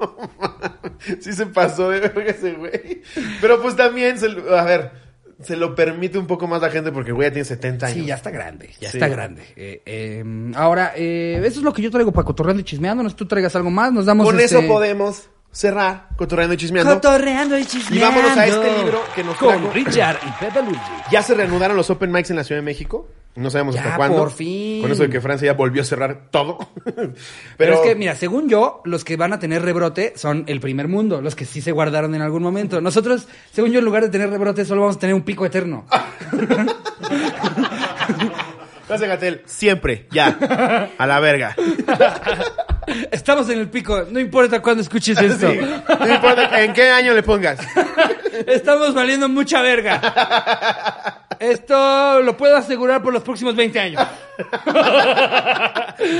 Sí 1.20 1.32
se 1.32 1.46
pasó 1.46 1.90
de 1.90 2.00
verga 2.00 2.22
ese 2.30 2.52
güey. 2.52 3.02
Pero 3.40 3.60
pues 3.62 3.74
también, 3.76 4.18
se, 4.18 4.28
lo- 4.28 4.56
a 4.56 4.62
ver, 4.64 4.90
se 5.42 5.56
lo 5.56 5.74
permite 5.74 6.18
un 6.18 6.26
poco 6.26 6.46
más 6.46 6.60
la 6.60 6.70
gente 6.70 6.92
porque 6.92 7.12
güey 7.12 7.28
ya 7.28 7.32
tiene 7.32 7.44
70 7.46 7.86
años. 7.86 7.98
Sí, 7.98 8.04
ya 8.06 8.14
está 8.16 8.30
grande, 8.30 8.68
ya 8.80 8.90
Sí. 8.90 8.98
está 8.98 9.08
grande. 9.08 9.42
Eh, 9.56 9.82
eh, 9.86 10.24
ahora, 10.54 10.92
eh, 10.96 11.40
eso 11.44 11.60
es 11.60 11.64
lo 11.64 11.72
que 11.72 11.82
yo 11.82 11.90
traigo 11.90 12.12
para 12.12 12.24
cotorreando 12.26 12.60
y 12.60 12.64
chismeando. 12.64 13.02
No 13.02 13.14
tú 13.14 13.26
traigas 13.26 13.56
algo 13.56 13.70
más, 13.70 13.92
nos 13.92 14.06
damos 14.06 14.26
Con 14.26 14.38
este- 14.40 14.58
eso 14.58 14.66
podemos 14.68 15.28
cerrar 15.52 16.08
Cotorreando 16.16 16.54
y 16.54 16.58
Chismeando. 16.58 16.94
Cotorreando 16.94 17.58
y 17.58 17.62
Y 17.62 17.64
chismeando. 17.64 18.08
vámonos 18.08 18.38
a 18.38 18.46
este 18.46 18.78
libro 18.78 19.00
que 19.16 19.24
nos 19.24 19.36
Con 19.36 19.48
trajo. 19.48 19.72
Richard 19.72 20.18
y 20.24 20.44
Pepe 20.44 20.62
Luigi. 20.62 20.80
Ya 21.10 21.22
se 21.22 21.34
reanudaron 21.34 21.76
los 21.76 21.90
open 21.90 22.12
mics 22.12 22.30
en 22.30 22.36
la 22.36 22.44
Ciudad 22.44 22.60
de 22.60 22.64
México. 22.64 23.08
No 23.36 23.48
sabemos 23.48 23.74
Ya, 23.76 23.82
hasta 23.82 23.96
cuándo. 23.96 24.18
por 24.18 24.32
fin. 24.32 24.82
Con 24.82 24.90
eso 24.90 25.04
de 25.04 25.10
que 25.10 25.20
Francia 25.20 25.46
ya 25.46 25.52
volvió 25.54 25.82
a 25.82 25.84
cerrar 25.84 26.22
todo. 26.30 26.58
Pero, 26.84 27.12
Pero, 27.56 27.74
es 27.74 27.80
que, 27.80 27.94
mira, 27.94 28.16
según 28.16 28.48
yo, 28.48 28.82
los 28.84 29.04
que 29.04 29.16
van 29.16 29.32
a 29.32 29.38
tener 29.38 29.62
rebrote 29.62 30.14
son 30.16 30.44
el 30.48 30.60
primer 30.60 30.88
mundo, 30.88 31.20
los 31.20 31.34
que 31.36 31.44
sí 31.44 31.60
se 31.60 31.70
guardaron 31.72 32.14
en 32.14 32.22
algún 32.22 32.42
momento. 32.42 32.80
Nosotros, 32.80 33.28
según 33.52 33.70
yo, 33.70 33.78
en 33.78 33.84
lugar 33.84 34.02
de 34.02 34.08
tener 34.08 34.30
rebrote, 34.30 34.64
solo 34.64 34.80
vamos 34.82 34.96
a 34.96 34.98
tener 34.98 35.14
un 35.14 35.22
pico 35.22 35.46
eterno. 35.46 35.86
Gracias, 38.88 39.08
Gatel. 39.08 39.42
Siempre, 39.46 40.08
ya. 40.10 40.90
A 40.98 41.06
la 41.06 41.20
verga. 41.20 41.54
Estamos 43.12 43.48
en 43.50 43.60
el 43.60 43.68
pico, 43.70 44.04
no 44.10 44.18
importa 44.18 44.60
cuándo 44.60 44.82
escuches 44.82 45.16
esto. 45.16 45.48
Sí. 45.48 45.60
No 46.00 46.12
importa 46.14 46.60
en 46.64 46.72
qué 46.72 46.90
año 46.90 47.14
le 47.14 47.22
pongas. 47.22 47.60
Estamos 48.48 48.92
valiendo 48.92 49.28
mucha 49.28 49.62
verga. 49.62 51.18
Esto 51.40 52.20
lo 52.20 52.36
puedo 52.36 52.54
asegurar 52.56 53.02
por 53.02 53.12
los 53.12 53.22
próximos 53.22 53.56
20 53.56 53.80
años. 53.80 54.02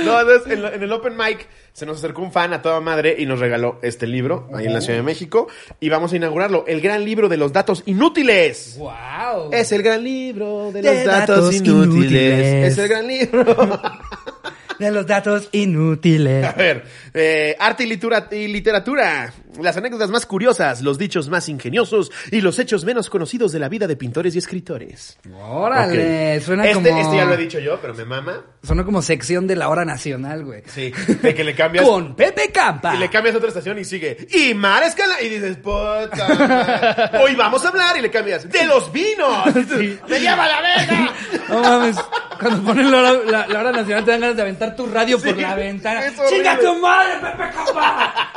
No, 0.04 0.20
entonces, 0.20 0.52
en, 0.52 0.62
lo- 0.62 0.72
en 0.72 0.82
el 0.82 0.92
Open 0.92 1.16
Mic 1.16 1.46
se 1.72 1.86
nos 1.86 1.98
acercó 1.98 2.20
un 2.22 2.32
fan 2.32 2.52
a 2.52 2.60
toda 2.60 2.80
madre 2.80 3.16
y 3.18 3.24
nos 3.24 3.38
regaló 3.40 3.78
este 3.82 4.06
libro 4.06 4.48
ahí 4.54 4.66
en 4.66 4.74
la 4.74 4.80
Ciudad 4.82 4.98
de 4.98 5.02
México. 5.02 5.48
Y 5.80 5.88
vamos 5.88 6.12
a 6.12 6.16
inaugurarlo. 6.16 6.64
El 6.66 6.80
gran 6.82 7.02
libro 7.04 7.28
de 7.30 7.38
los 7.38 7.52
datos 7.52 7.82
inútiles. 7.86 8.76
¡Wow! 8.78 9.50
Es 9.52 9.72
el 9.72 9.82
gran 9.82 10.04
libro 10.04 10.70
de, 10.72 10.82
De 10.82 10.94
los 10.96 11.04
datos, 11.06 11.36
datos 11.36 11.54
inútiles. 11.54 11.94
inútiles. 11.94 12.72
Es 12.72 12.78
el 12.78 12.88
gran 12.88 13.06
libro. 13.06 13.80
De 14.78 14.90
los 14.90 15.06
datos 15.06 15.48
inútiles. 15.52 16.42
A 16.42 16.52
ver, 16.52 16.84
eh, 17.12 17.54
arte 17.58 17.84
y, 17.84 17.86
litura- 17.86 18.28
y 18.30 18.48
literatura. 18.48 19.30
Las 19.58 19.76
anécdotas 19.76 20.10
más 20.10 20.26
curiosas, 20.26 20.82
los 20.82 20.98
dichos 20.98 21.28
más 21.28 21.48
ingeniosos 21.48 22.10
y 22.30 22.40
los 22.40 22.58
hechos 22.58 22.84
menos 22.84 23.10
conocidos 23.10 23.52
de 23.52 23.58
la 23.58 23.68
vida 23.68 23.86
de 23.86 23.96
pintores 23.96 24.34
y 24.34 24.38
escritores. 24.38 25.18
Órale, 25.42 26.40
suena 26.40 26.64
este, 26.66 26.74
como... 26.74 27.00
Este 27.00 27.16
ya 27.16 27.24
lo 27.24 27.34
he 27.34 27.36
dicho 27.36 27.58
yo, 27.58 27.78
pero 27.80 27.94
me 27.94 28.04
mama. 28.04 28.44
Sonó 28.62 28.84
como 28.84 29.02
sección 29.02 29.46
de 29.46 29.56
la 29.56 29.68
hora 29.68 29.84
nacional, 29.84 30.44
güey. 30.44 30.62
Sí, 30.66 30.92
de 31.22 31.34
que 31.34 31.44
le 31.44 31.54
cambias... 31.54 31.84
Con 31.90 32.14
Pepe 32.14 32.50
Campa. 32.52 32.94
Y 32.94 32.98
le 32.98 33.10
cambias 33.10 33.34
a 33.34 33.38
otra 33.38 33.48
estación 33.48 33.78
y 33.78 33.84
sigue. 33.84 34.26
Y 34.30 34.54
Mar 34.54 34.82
Escala. 34.82 35.20
Y 35.22 35.28
dices, 35.28 35.56
puta. 35.56 36.28
madre. 36.28 37.18
Hoy 37.18 37.34
vamos 37.34 37.64
a 37.64 37.68
hablar. 37.68 37.96
Y 37.96 38.02
le 38.02 38.10
cambias. 38.10 38.48
De 38.48 38.64
los 38.64 38.90
vinos. 38.92 39.46
Me 40.08 40.20
lleva 40.20 40.46
la 40.48 40.60
verga. 40.60 41.14
No 41.50 41.60
mames, 41.62 41.96
cuando 42.38 42.62
ponen 42.62 42.92
la 42.92 42.98
hora, 42.98 43.12
la, 43.26 43.46
la 43.48 43.58
hora 43.58 43.72
nacional 43.72 44.04
te 44.04 44.10
dan 44.12 44.20
ganas 44.20 44.36
de 44.36 44.42
aventar 44.42 44.76
tu 44.76 44.86
radio 44.86 45.18
por 45.20 45.34
Sí, 45.34 45.40
la 45.40 45.56
ventana. 45.56 46.00
¡Chinga 46.28 46.58
tu 46.60 46.76
madre, 46.78 47.14
Pepe 47.20 47.50
Campa! 47.52 48.29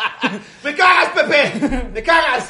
¡Me 0.64 0.76
cagas, 0.76 1.10
Pepe! 1.10 1.90
¡Me 1.94 2.04
cagas! 2.04 2.50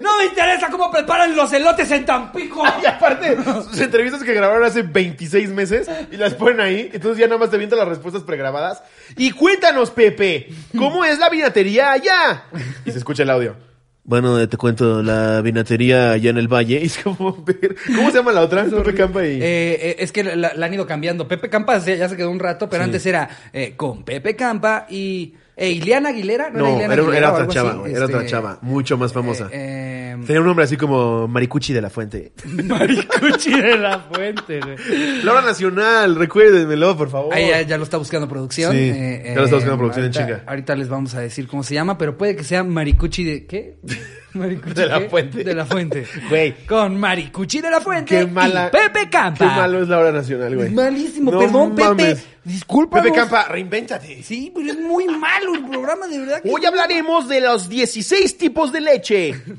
No 0.00 0.16
me 0.18 0.24
interesa 0.26 0.68
cómo 0.70 0.90
preparan 0.90 1.34
los 1.34 1.52
elotes 1.52 1.90
en 1.90 2.04
Tampico. 2.04 2.62
Y 2.82 2.86
aparte, 2.86 3.36
sus 3.64 3.80
entrevistas 3.80 4.22
que 4.22 4.32
grabaron 4.32 4.64
hace 4.64 4.82
26 4.82 5.50
meses 5.50 5.88
y 6.10 6.16
las 6.16 6.34
ponen 6.34 6.60
ahí, 6.60 6.90
entonces 6.92 7.18
ya 7.18 7.26
nada 7.26 7.38
más 7.38 7.50
te 7.50 7.58
viento 7.58 7.76
las 7.76 7.88
respuestas 7.88 8.22
pregrabadas. 8.22 8.82
Y 9.16 9.30
cuéntanos, 9.32 9.90
Pepe, 9.90 10.48
¿cómo 10.76 11.04
es 11.04 11.18
la 11.18 11.28
vinatería 11.28 11.92
allá? 11.92 12.44
Y 12.84 12.92
se 12.92 12.98
escucha 12.98 13.22
el 13.24 13.30
audio. 13.30 13.56
Bueno, 14.04 14.48
te 14.48 14.56
cuento, 14.56 15.02
la 15.02 15.42
vinatería 15.42 16.12
allá 16.12 16.30
en 16.30 16.38
el 16.38 16.48
valle. 16.48 16.82
Es 16.82 16.96
como, 16.98 17.36
ver- 17.44 17.76
¿cómo 17.94 18.10
se 18.10 18.16
llama 18.18 18.32
la 18.32 18.40
otra? 18.40 18.64
Pepe 18.64 18.94
Campa 18.94 19.22
y... 19.26 19.32
Eh, 19.34 19.40
eh, 19.42 19.96
es 19.98 20.12
que 20.12 20.24
la, 20.24 20.54
la 20.54 20.64
han 20.66 20.72
ido 20.72 20.86
cambiando. 20.86 21.28
Pepe 21.28 21.50
Campa 21.50 21.76
ya, 21.78 22.08
se 22.08 22.16
quedó 22.16 22.30
un 22.30 22.38
rato, 22.38 22.70
pero 22.70 22.84
antes 22.84 23.04
era 23.04 23.28
eh, 23.52 23.74
con 23.76 24.04
Pepe 24.04 24.34
Campa 24.34 24.86
y 24.88 25.34
eh, 25.58 25.70
Ileana 25.72 26.10
Aguilera. 26.10 26.50
No, 26.50 26.66
era, 26.80 26.92
Aguilera 26.94 27.16
era 27.18 27.32
otra 27.32 27.48
chava, 27.48 27.70
así, 27.70 27.78
güey, 27.80 27.94
era 27.94 28.04
otra 28.06 28.26
chava, 28.26 28.58
mucho 28.62 28.96
más 28.96 29.12
famosa. 29.12 29.48
eh, 29.52 30.14
eh, 30.18 30.24
Tenía 30.26 30.40
un 30.40 30.46
nombre 30.46 30.64
así 30.64 30.76
como 30.76 31.28
Maricuchi 31.28 31.72
de 31.72 31.80
la 31.82 31.90
Fuente. 31.90 32.32
Maricuchi 32.44 33.60
de 33.60 33.76
la 33.78 34.00
Fuente, 34.00 34.60
güey. 34.60 35.22
Laura 35.22 35.42
Nacional, 35.42 36.16
recuérdenmelo, 36.16 36.96
por 36.96 37.10
favor. 37.10 37.34
Ahí 37.34 37.48
ya, 37.48 37.62
ya 37.62 37.76
lo 37.76 37.84
está 37.84 37.96
buscando 37.98 38.28
producción. 38.28 38.72
Sí, 38.72 38.78
eh, 38.78 39.22
ya 39.28 39.34
lo 39.34 39.44
está 39.44 39.56
buscando 39.56 39.78
producción 39.78 40.06
en 40.06 40.12
ahorita- 40.12 40.26
chinga. 40.38 40.44
Ahorita 40.50 40.74
les 40.76 40.88
vamos 40.88 41.14
a 41.14 41.20
decir 41.20 41.46
cómo 41.48 41.62
se 41.62 41.74
llama, 41.74 41.98
pero 41.98 42.16
puede 42.16 42.34
que 42.36 42.44
sea 42.44 42.64
Maricuchi 42.64 43.24
de... 43.24 43.46
¿Qué? 43.46 43.76
Maricuchi 44.34 44.74
De 44.74 44.86
la? 44.86 45.00
Fuente. 45.08 45.42
De 45.44 45.54
la 45.54 45.64
Fuente. 45.66 46.06
Güey. 46.28 46.66
Con 46.66 46.98
Maricuchi 47.00 47.60
de 47.60 47.70
la 47.70 47.80
Fuente 47.80 48.18
Qué 48.18 48.26
mala. 48.26 48.68
y 48.68 48.70
Pepe 48.76 49.08
Campa. 49.10 49.38
Qué 49.38 49.44
malo 49.60 49.82
es 49.82 49.88
Laura 49.88 50.12
Nacional, 50.12 50.54
güey. 50.54 50.70
Malísimo, 50.70 51.30
No 51.32 51.38
perdón, 51.38 51.74
Pepe. 51.74 52.16
Disculpa. 52.44 53.02
Pepe 53.02 53.14
Campa, 53.14 53.44
reinvéntate. 53.48 54.22
Sí, 54.22 54.52
pero 54.54 54.70
es 54.70 54.78
muy 54.78 55.06
malo 55.06 55.54
el 55.54 55.64
programa, 55.66 56.06
de 56.06 56.18
verdad. 56.18 56.42
que- 56.42 56.50
Hoy 56.50 56.64
hablaremos 56.64 57.28
de 57.28 57.40
los 57.40 57.68
16 57.68 58.36
tipos 58.38 58.70
de 58.72 58.80
leche. 58.80 59.34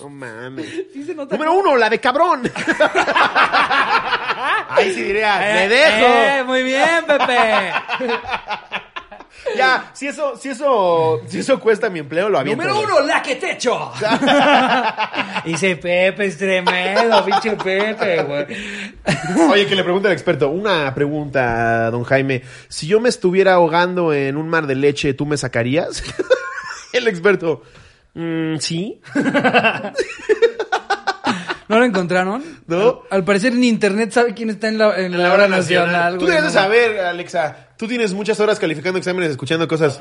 No 0.00 0.08
mames. 0.08 0.66
Sí 0.94 1.04
se 1.04 1.14
nota. 1.14 1.34
Número 1.36 1.52
uno, 1.52 1.76
la 1.76 1.90
de 1.90 1.98
cabrón. 2.00 2.42
Ahí 4.70 4.94
sí 4.94 5.02
diría, 5.02 5.50
Eh, 5.50 5.54
me 5.54 5.68
dejo. 5.68 6.06
eh, 6.06 6.44
muy 6.46 6.62
bien, 6.62 7.04
Pepe. 7.06 7.72
Ya, 9.56 9.90
si 9.94 10.06
eso, 10.06 10.36
si 10.36 10.50
eso, 10.50 11.20
si 11.26 11.38
eso 11.40 11.58
cuesta 11.58 11.90
mi 11.90 11.98
empleo, 12.00 12.28
lo 12.28 12.38
aviento. 12.38 12.62
Número 12.62 12.80
uno, 12.84 13.00
la 13.06 13.20
que 13.22 13.36
te 13.36 13.52
echo. 13.52 13.90
Dice 15.44 15.76
Pepe, 15.76 16.26
es 16.26 16.36
tremendo, 16.38 17.24
pinche 17.24 17.52
Pepe, 17.56 18.22
güey. 18.22 18.46
Oye, 19.50 19.66
que 19.66 19.74
le 19.74 19.82
pregunte 19.82 20.08
al 20.08 20.14
experto. 20.14 20.50
Una 20.50 20.94
pregunta, 20.94 21.90
don 21.90 22.04
Jaime. 22.04 22.42
Si 22.68 22.86
yo 22.86 23.00
me 23.00 23.08
estuviera 23.08 23.54
ahogando 23.54 24.12
en 24.12 24.36
un 24.36 24.48
mar 24.48 24.66
de 24.66 24.74
leche, 24.76 25.14
¿tú 25.14 25.26
me 25.26 25.36
sacarías? 25.36 26.02
El 26.92 27.08
experto. 27.08 27.62
"Mm, 28.14 28.56
sí. 28.58 29.00
¿No 31.70 31.78
lo 31.78 31.84
encontraron? 31.84 32.42
No. 32.66 33.02
Al, 33.10 33.18
al 33.18 33.24
parecer 33.24 33.52
en 33.52 33.62
internet 33.62 34.10
sabe 34.10 34.34
quién 34.34 34.50
está 34.50 34.66
en 34.66 34.76
la, 34.76 34.98
en 34.98 35.16
la 35.16 35.32
hora 35.32 35.46
nacional. 35.46 36.18
Tú 36.18 36.26
debes 36.26 36.42
no 36.42 36.50
saber, 36.50 36.98
Alexa. 36.98 37.68
Tú 37.76 37.86
tienes 37.86 38.12
muchas 38.12 38.40
horas 38.40 38.58
calificando 38.58 38.98
exámenes, 38.98 39.30
escuchando 39.30 39.68
cosas. 39.68 40.00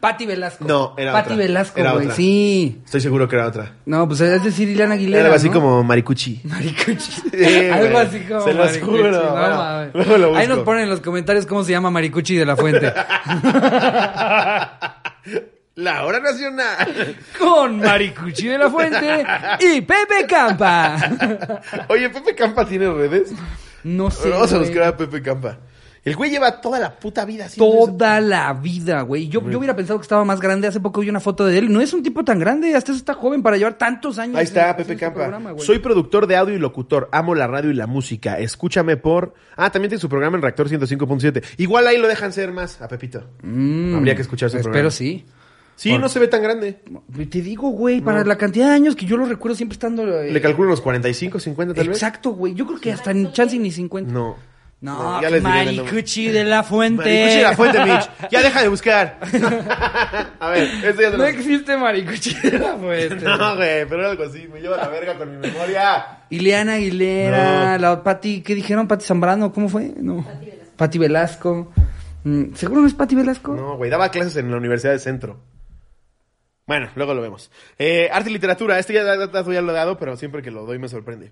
Pati 0.00 0.24
Velasco. 0.26 0.64
No, 0.66 0.94
era 0.96 1.12
Pati 1.12 1.34
otra. 1.34 1.36
Velasco, 1.36 1.78
Era 1.78 1.92
güey, 1.92 2.06
otra. 2.06 2.16
sí. 2.16 2.80
Estoy 2.84 3.00
seguro 3.02 3.28
que 3.28 3.36
era 3.36 3.46
otra. 3.46 3.72
No, 3.84 4.08
pues 4.08 4.22
es 4.22 4.42
decir, 4.42 4.68
Ileana 4.70 4.94
Aguilera, 4.94 5.18
Era 5.20 5.26
algo 5.26 5.36
así 5.36 5.48
¿no? 5.48 5.52
como 5.54 5.84
maricuchi. 5.84 6.40
Maricuchi. 6.44 7.12
Sí, 7.30 7.68
Algo 7.70 7.98
así 7.98 8.20
como 8.20 8.40
Se 8.40 8.54
los 8.54 8.66
Maricuchi, 8.66 8.96
juro. 8.96 9.10
no 9.12 9.90
Bueno, 9.92 10.16
lo 10.18 10.36
Ahí 10.36 10.48
nos 10.48 10.60
ponen 10.60 10.84
en 10.84 10.90
los 10.90 11.00
comentarios 11.00 11.44
cómo 11.46 11.62
se 11.62 11.72
llama 11.72 11.90
Maricuchi 11.90 12.36
de 12.36 12.46
la 12.46 12.56
Fuente. 12.56 12.90
La 15.76 16.04
hora 16.04 16.20
nacional. 16.20 17.16
Con 17.38 17.78
Maricuchi 17.78 18.48
de 18.48 18.58
la 18.58 18.68
Fuente 18.70 19.24
y 19.60 19.80
Pepe 19.80 20.26
Campa. 20.28 20.98
Oye, 21.88 22.10
Pepe 22.10 22.34
Campa 22.34 22.66
tiene 22.66 22.92
redes. 22.92 23.32
No 23.84 24.10
sé. 24.10 24.28
Vamos 24.30 24.52
a 24.52 24.58
buscar 24.58 24.82
a 24.82 24.96
Pepe 24.96 25.22
Campa. 25.22 25.58
El 26.04 26.16
güey 26.16 26.30
lleva 26.32 26.60
toda 26.60 26.80
la 26.80 26.98
puta 26.98 27.24
vida 27.24 27.46
eso. 27.46 27.56
Toda 27.64 28.20
la 28.20 28.52
vida, 28.54 29.02
güey. 29.02 29.28
Yo, 29.28 29.48
yo 29.48 29.58
hubiera 29.58 29.76
pensado 29.76 30.00
que 30.00 30.02
estaba 30.02 30.24
más 30.24 30.40
grande. 30.40 30.66
Hace 30.66 30.80
poco 30.80 31.00
vi 31.00 31.08
una 31.08 31.20
foto 31.20 31.46
de 31.46 31.56
él. 31.58 31.72
No 31.72 31.80
es 31.80 31.92
un 31.94 32.02
tipo 32.02 32.24
tan 32.24 32.40
grande. 32.40 32.74
Hasta 32.74 32.90
eso 32.90 32.98
está 32.98 33.14
joven 33.14 33.40
para 33.40 33.56
llevar 33.56 33.78
tantos 33.78 34.18
años. 34.18 34.36
Ahí 34.36 34.42
está, 34.44 34.70
en- 34.70 34.76
Pepe 34.76 34.82
este 34.82 34.96
Campa. 34.96 35.20
programa, 35.20 35.52
güey. 35.52 35.64
Soy 35.64 35.78
productor 35.78 36.26
de 36.26 36.36
audio 36.36 36.56
y 36.56 36.58
locutor. 36.58 37.08
Amo 37.12 37.36
la 37.36 37.46
radio 37.46 37.70
y 37.70 37.74
la 37.74 37.86
música. 37.86 38.38
Escúchame 38.40 38.96
por. 38.96 39.34
Ah, 39.56 39.70
también 39.70 39.90
tiene 39.90 40.00
su 40.00 40.08
programa 40.08 40.36
en 40.36 40.42
Reactor 40.42 40.68
105.7. 40.68 41.42
Igual 41.58 41.86
ahí 41.86 41.98
lo 41.98 42.08
dejan 42.08 42.32
ser 42.32 42.50
más 42.52 42.82
a 42.82 42.88
Pepito. 42.88 43.22
Mm, 43.42 43.94
Habría 43.94 44.16
que 44.16 44.22
escuchar 44.22 44.50
su 44.50 44.56
Espero 44.56 44.72
programa. 44.72 44.90
sí. 44.90 45.24
Sí, 45.76 45.98
no 45.98 46.08
se 46.08 46.18
ve 46.20 46.28
tan 46.28 46.42
grande. 46.42 46.80
Te 47.30 47.40
digo, 47.40 47.70
güey, 47.70 48.00
para 48.00 48.24
la 48.24 48.36
cantidad 48.38 48.68
de 48.68 48.74
años 48.74 48.94
que 48.94 49.04
yo 49.06 49.16
lo 49.16 49.26
recuerdo 49.26 49.56
siempre 49.56 49.74
estando... 49.74 50.04
eh, 50.22 50.30
Le 50.30 50.40
calculo 50.40 50.68
unos 50.68 50.80
45, 50.80 51.40
50 51.40 51.74
tal 51.74 51.88
vez. 51.88 51.96
Exacto, 51.96 52.30
güey. 52.32 52.54
Yo 52.54 52.66
creo 52.66 52.78
que 52.80 52.92
hasta 52.92 53.10
en 53.10 53.32
chance 53.32 53.58
ni 53.58 53.70
50. 53.72 54.12
No. 54.12 54.36
No, 54.80 55.22
ya 55.22 55.30
les 55.30 55.44
diré 55.44 55.60
el 55.60 55.66
nombre. 55.76 55.84
Maricuchi 55.92 56.28
de 56.28 56.42
la 56.44 56.62
Fuente. 56.64 57.04
Maricuchi 57.04 57.36
de 57.36 57.42
la 57.42 57.52
fuente, 57.56 57.84
Mitch. 57.84 58.10
Ya 58.32 58.42
deja 58.42 58.62
de 58.62 58.68
buscar. 58.68 59.20
a 60.40 60.48
ver, 60.50 60.62
este 60.84 61.02
ya 61.04 61.10
te 61.12 61.16
No 61.16 61.22
lo... 61.22 61.26
existe 61.26 61.76
Maricuchi 61.76 62.34
de 62.34 62.58
la 62.58 62.76
Fuente. 62.76 63.14
No, 63.24 63.56
güey, 63.56 63.86
pero 63.88 64.00
era 64.00 64.10
algo 64.10 64.24
así. 64.24 64.48
Me 64.52 64.60
lleva 64.60 64.76
la 64.78 64.88
verga 64.88 65.16
con 65.16 65.30
mi 65.30 65.36
memoria. 65.36 66.04
Ileana 66.30 66.74
Aguilera, 66.74 67.72
No. 67.78 67.78
la 67.78 68.02
Pati, 68.02 68.40
¿qué 68.42 68.54
dijeron? 68.56 68.88
Pati 68.88 69.04
Zambrano, 69.04 69.52
¿cómo 69.52 69.68
fue? 69.68 69.92
No. 69.96 70.26
Pati 70.76 70.98
Velasco. 70.98 71.72
Mm, 72.24 72.54
¿Seguro 72.54 72.80
no 72.80 72.86
es 72.88 72.94
Pati 72.94 73.14
Velasco? 73.14 73.54
No, 73.54 73.76
güey, 73.76 73.88
daba 73.90 74.10
clases 74.10 74.36
en 74.36 74.50
la 74.50 74.56
Universidad 74.56 74.92
de 74.92 74.98
Centro. 74.98 75.38
Bueno, 76.72 76.88
luego 76.94 77.12
lo 77.12 77.20
vemos. 77.20 77.50
Eh, 77.78 78.08
arte 78.10 78.30
y 78.30 78.32
literatura, 78.32 78.78
este 78.78 78.94
ya, 78.94 79.04
ya- 79.04 79.30
ya 79.30 79.60
lo 79.60 79.72
he 79.72 79.74
dado, 79.74 79.98
pero 79.98 80.16
siempre 80.16 80.40
que 80.40 80.50
lo 80.50 80.64
doy 80.64 80.78
me 80.78 80.88
sorprende. 80.88 81.30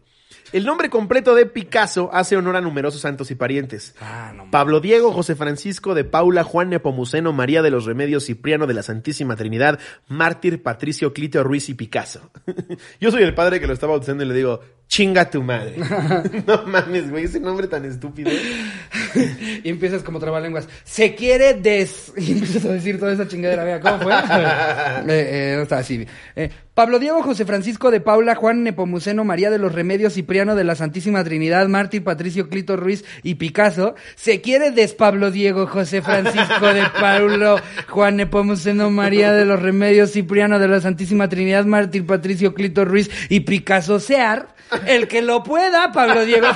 El 0.53 0.65
nombre 0.65 0.91
completo 0.91 1.35
de 1.35 1.47
Picasso 1.47 2.11
hace 2.13 2.37
honor 2.37 2.57
a 2.57 2.61
numerosos 2.61 3.01
santos 3.01 3.31
y 3.31 3.35
parientes. 3.35 3.95
Ah, 4.01 4.33
no. 4.35 4.51
Pablo 4.51 4.81
Diego, 4.81 5.13
José 5.13 5.37
Francisco 5.37 5.95
de 5.95 6.05
Paula, 6.05 6.45
Juan 6.45 6.71
Nepomuceno, 6.71 7.33
María 7.33 7.63
de 7.63 7.71
los 7.71 7.85
Remedios, 7.85 8.27
Cipriano 8.27 8.67
de 8.67 8.75
la 8.75 8.83
Santísima 8.83 9.37
Trinidad, 9.37 9.79
Mártir, 10.09 10.63
Patricio, 10.63 11.13
Clito, 11.13 11.43
Ruiz 11.45 11.69
y 11.69 11.75
Picasso. 11.75 12.31
Yo 13.01 13.11
soy 13.11 13.23
el 13.23 13.35
padre 13.35 13.61
que 13.61 13.67
lo 13.67 13.73
está 13.73 13.87
bautizando 13.87 14.25
y 14.25 14.27
le 14.27 14.35
digo, 14.35 14.61
chinga 14.91 15.31
tu 15.31 15.43
madre. 15.43 15.77
no 16.47 16.67
mames, 16.67 17.11
güey, 17.11 17.25
ese 17.25 17.39
nombre 17.41 17.69
tan 17.69 17.85
estúpido. 17.85 18.31
Y 19.65 19.69
empiezas 19.69 20.05
como 20.05 20.21
trabalenguas. 20.21 20.69
Se 20.85 21.17
quiere 21.17 21.55
des... 21.55 22.13
Y 22.17 22.33
empiezas 22.33 22.65
a 22.65 22.73
decir 22.73 22.99
toda 22.99 23.13
esa 23.13 23.27
chingadera. 23.27 23.65
Mira, 23.65 23.81
¿cómo 23.81 23.99
fue? 23.99 24.13
eh, 24.13 25.05
eh, 25.09 25.55
no 25.57 25.63
estaba 25.63 25.81
así. 25.81 26.07
Eh, 26.37 26.51
Pablo 26.75 26.99
Diego, 26.99 27.23
José 27.23 27.45
Francisco 27.45 27.91
de 27.91 28.01
Paula, 28.01 28.37
Juan 28.37 28.63
Nepomuceno, 28.63 29.25
María 29.25 29.51
de 29.51 29.59
los 29.59 29.73
Remedios, 29.75 30.17
Cipriano 30.31 30.55
de 30.55 30.63
la 30.63 30.77
Santísima 30.77 31.25
Trinidad, 31.25 31.67
Mártir, 31.67 32.05
Patricio, 32.05 32.49
Clito, 32.49 32.77
Ruiz 32.77 33.05
y 33.25 33.35
Picasso. 33.35 33.97
Se 34.15 34.41
quiere 34.41 34.71
des 34.71 34.95
Pablo 34.95 35.33
Diego, 35.33 35.67
José 35.67 36.03
Francisco 36.03 36.73
de 36.73 36.85
Paulo, 37.01 37.57
Juan 37.89 38.15
Nepomuceno, 38.15 38.91
María 38.91 39.33
de 39.33 39.45
los 39.45 39.61
Remedios, 39.61 40.13
Cipriano 40.13 40.61
de 40.61 40.69
la 40.69 40.81
Santísima 40.81 41.29
Trinidad, 41.29 41.65
Mártir, 41.65 42.07
Patricio, 42.07 42.55
Clito, 42.55 42.85
Ruiz 42.85 43.11
y 43.29 43.41
Picasso 43.41 43.99
Sear. 43.99 44.55
El 44.87 45.09
que 45.09 45.21
lo 45.21 45.43
pueda, 45.43 45.91
Pablo 45.91 46.25
Diego. 46.25 46.47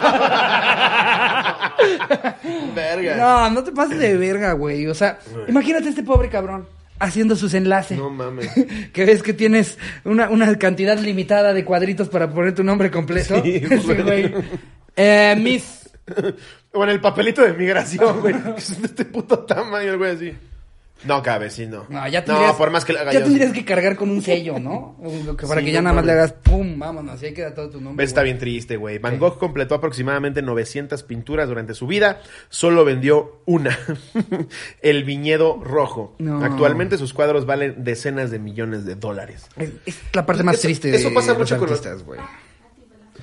Verga. 2.77 3.17
No, 3.17 3.51
no 3.51 3.65
te 3.65 3.73
pases 3.73 3.99
de 3.99 4.17
verga, 4.17 4.53
güey. 4.53 4.87
O 4.87 4.95
sea, 4.95 5.19
imagínate 5.49 5.89
este 5.89 6.05
pobre 6.05 6.29
cabrón 6.29 6.65
haciendo 7.05 7.37
sus 7.37 7.55
enlaces. 7.55 7.99
No 7.99 8.11
mames. 8.11 8.51
que 8.93 9.05
ves 9.05 9.23
que 9.23 9.33
tienes 9.33 9.79
una, 10.05 10.31
una 10.31 10.57
cantidad 10.59 10.99
limitada 10.99 11.53
de 11.53 11.65
cuadritos 11.65 12.09
para 12.09 12.31
poner 12.31 12.55
tu 12.55 12.65
nombre 12.65 12.91
completo. 12.91 13.43
Sí, 13.43 13.61
Sí, 13.69 13.95
güey. 14.03 14.35
Eh, 14.97 15.37
Miss. 15.39 15.91
O 16.77 16.83
en 16.83 16.91
el 16.91 17.01
papelito 17.01 17.41
de 17.41 17.53
migración, 17.53 18.21
güey. 18.21 18.35
Es 18.57 18.81
de 18.81 18.89
este 18.89 19.05
puto 19.05 19.39
tamaño, 19.39 19.93
el 19.93 19.97
güey 19.97 20.11
así. 20.11 20.33
No 21.07 21.23
cabe, 21.23 21.51
sí, 21.51 21.67
no. 21.67 21.85
No, 21.89 22.09
ya 22.09 22.25
tendrías, 22.25 22.53
No, 22.53 22.57
por 22.59 22.71
más 22.71 22.85
que 22.85 22.93
haga 22.99 23.13
ya 23.13 23.21
yo. 23.21 23.27
tendrías 23.27 23.53
que 23.53 23.65
cargar 23.65 23.97
con 23.97 24.11
un 24.11 24.23
sello, 24.23 24.59
¿no? 24.59 24.97
Que 25.39 25.47
para 25.47 25.61
Sí, 25.61 25.67
que 25.67 25.73
ya 25.73 25.81
no 25.81 25.85
nada 25.85 25.97
más 25.97 26.05
le 26.07 26.13
hagas 26.13 26.33
pum, 26.33 26.79
vámonos, 26.79 27.23
y 27.23 27.27
ahí 27.27 27.35
queda 27.35 27.55
todo 27.55 27.69
tu 27.71 27.81
nombre. 27.81 28.05
Está 28.05 28.21
güey. 28.23 28.33
bien 28.33 28.39
triste, 28.39 28.77
güey. 28.77 28.99
Van 28.99 29.19
Gogh 29.19 29.39
completó 29.39 29.75
aproximadamente 29.75 30.41
900 30.43 31.03
pinturas 31.03 31.49
durante 31.49 31.75
su 31.75 31.87
vida. 31.87 32.21
Solo 32.49 32.85
vendió 32.85 33.41
una. 33.47 33.79
el 34.83 35.05
viñedo 35.05 35.61
rojo. 35.63 36.15
No. 36.19 36.43
Actualmente 36.45 36.99
sus 36.99 37.13
cuadros 37.13 37.47
valen 37.47 37.85
decenas 37.85 38.31
de 38.31 38.39
millones 38.39 38.85
de 38.85 38.95
dólares. 38.95 39.47
Es, 39.57 39.71
es 39.87 39.99
la 40.13 40.25
parte 40.27 40.43
más 40.43 40.55
Eso- 40.57 40.63
triste 40.69 40.91
de 40.91 40.97
eso 40.97 41.13
pasa 41.13 41.29
los 41.33 41.39
mucho 41.39 41.59
con 41.59 41.69
los- 41.69 41.79
artistas, 41.79 42.05
güey. 42.05 42.21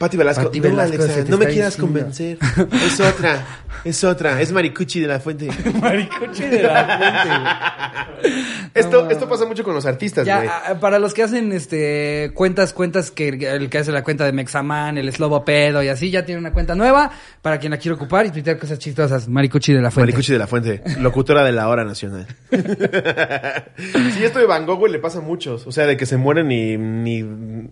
Pati 0.02 0.18
Velasco, 0.18 0.46
Pati 0.46 0.60
no, 0.60 0.64
Velasco 0.64 0.96
Alexa, 0.96 1.14
se 1.14 1.24
te 1.26 1.30
no 1.30 1.38
me 1.38 1.46
quieras 1.46 1.78
convencer. 1.78 2.40
Es 2.84 3.00
otra, 3.00 3.46
es 3.86 4.04
otra, 4.04 4.42
es 4.42 4.52
Maricuchi 4.52 5.00
de 5.00 5.08
la 5.08 5.20
Fuente. 5.20 5.48
Maricoche 5.80 6.50
de 6.50 6.64
la 6.64 8.12
fuente. 8.22 8.32
Esto, 8.74 9.10
esto 9.10 9.28
pasa 9.28 9.46
mucho 9.46 9.64
con 9.64 9.74
los 9.74 9.86
artistas, 9.86 10.26
güey. 10.26 10.46
Ya, 10.46 10.80
para 10.80 10.98
los 10.98 11.14
que 11.14 11.24
hacen 11.24 11.52
este 11.52 12.32
cuentas, 12.36 12.72
cuentas 12.72 13.12
que 13.12 13.28
el 13.28 13.70
que 13.70 13.78
hace 13.80 13.92
la 13.92 14.04
cuenta 14.04 14.26
de 14.26 14.32
Mexaman, 14.32 14.98
el 14.98 15.12
Slobo 15.12 15.44
Pedo 15.44 15.84
y 15.84 15.90
así, 15.90 16.10
ya 16.10 16.24
tiene 16.24 16.40
una 16.40 16.54
cuenta 16.54 16.74
nueva 16.74 17.12
para 17.42 17.60
quien 17.60 17.72
la 17.72 17.78
quiere 17.78 17.96
ocupar 17.96 18.28
y 18.28 18.30
tuitear 18.32 18.58
cosas 18.58 18.80
chistosas. 18.80 19.28
Maricuchi 19.28 19.74
de 19.74 19.82
la 19.82 19.92
fuente. 19.92 20.12
Maricuchi 20.12 20.32
de 20.32 20.40
la 20.40 20.48
Fuente, 20.48 20.82
locutora 21.00 21.44
de 21.44 21.52
la 21.52 21.68
hora 21.68 21.84
nacional. 21.84 22.28
sí, 22.52 24.24
esto 24.24 24.40
de 24.40 24.46
Van 24.46 24.66
Gogh, 24.66 24.80
güey, 24.80 24.92
le 24.92 25.00
pasa 25.00 25.20
a 25.20 25.22
muchos. 25.22 25.68
O 25.68 25.72
sea, 25.72 25.86
de 25.86 25.98
que 25.98 26.06
se 26.06 26.18
mueren 26.18 26.52
y 26.52 26.78
ni 26.78 27.24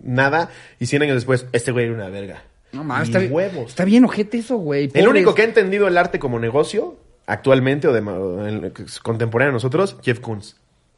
nada, 0.03 0.49
y 0.79 0.87
100 0.87 1.03
años 1.03 1.15
después, 1.15 1.45
este 1.53 1.71
güey 1.71 1.85
era 1.85 1.93
una 1.93 2.09
verga. 2.19 2.43
No 2.71 2.83
mames, 2.83 3.07
está, 3.09 3.19
bien- 3.19 3.31
huevos. 3.33 3.69
está 3.69 3.85
bien 3.85 4.05
ojete 4.05 4.37
eso, 4.37 4.57
güey. 4.57 4.89
El 4.93 5.07
único 5.07 5.33
que 5.33 5.41
ha 5.41 5.45
entendido 5.45 5.87
el 5.87 5.97
arte 5.97 6.19
como 6.19 6.39
negocio, 6.39 6.97
actualmente, 7.25 7.87
o 7.87 7.93
de 7.93 8.01
o 8.01 8.47
en- 8.47 8.73
contemporáneo 9.01 9.49
a 9.49 9.53
nosotros, 9.53 9.97
Jeff 10.03 10.19
Koons. 10.19 10.55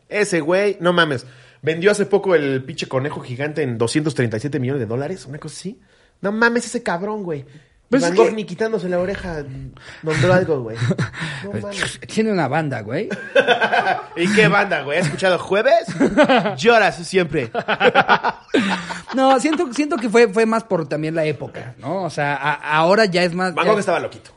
Ese 0.10 0.42
güey, 0.42 0.76
no 0.82 0.92
mames, 0.92 1.26
vendió 1.62 1.92
hace 1.92 2.06
poco 2.06 2.36
el 2.36 2.64
pinche 2.64 2.88
conejo 2.88 3.22
gigante 3.22 3.62
en 3.64 3.78
237 3.78 4.60
millones 4.60 4.82
de 4.82 4.86
dólares, 4.86 5.26
una 5.26 5.38
cosa 5.38 5.56
así. 5.56 5.80
No 6.20 6.32
mames, 6.34 6.66
ese 6.66 6.84
cabrón, 6.84 7.24
güey. 7.24 7.46
Pues 7.92 8.02
Van 8.02 8.14
es 8.14 8.18
Gogh 8.18 8.30
que- 8.30 8.36
ni 8.36 8.46
quitándose 8.46 8.90
la 8.90 8.98
oreja 9.00 9.44
nombró 10.02 10.34
algo, 10.34 10.62
güey. 10.64 10.78
No. 11.44 11.52
Tiene 12.08 12.32
una 12.32 12.48
banda, 12.48 12.82
güey. 12.82 13.10
¿Y 14.16 14.32
qué 14.34 14.48
banda, 14.48 14.82
güey? 14.84 15.00
¿Has 15.00 15.06
escuchado 15.08 15.38
Jueves? 15.40 15.86
Lloras 16.58 16.96
siempre. 17.08 17.52
No, 19.16 19.40
siento, 19.40 19.72
siento 19.74 19.98
que 19.98 20.10
fue, 20.10 20.28
fue 20.32 20.46
más 20.46 20.64
por 20.64 20.88
también 20.88 21.16
la 21.16 21.26
época, 21.26 21.76
¿no? 21.80 22.04
O 22.04 22.10
sea, 22.10 22.36
a- 22.36 22.78
ahora 22.78 23.06
ya 23.06 23.24
es 23.24 23.34
más. 23.34 23.54
Van 23.54 23.66
ya- 23.66 23.72
Gogh 23.72 23.80
estaba 23.80 24.00
loquito. 24.00 24.32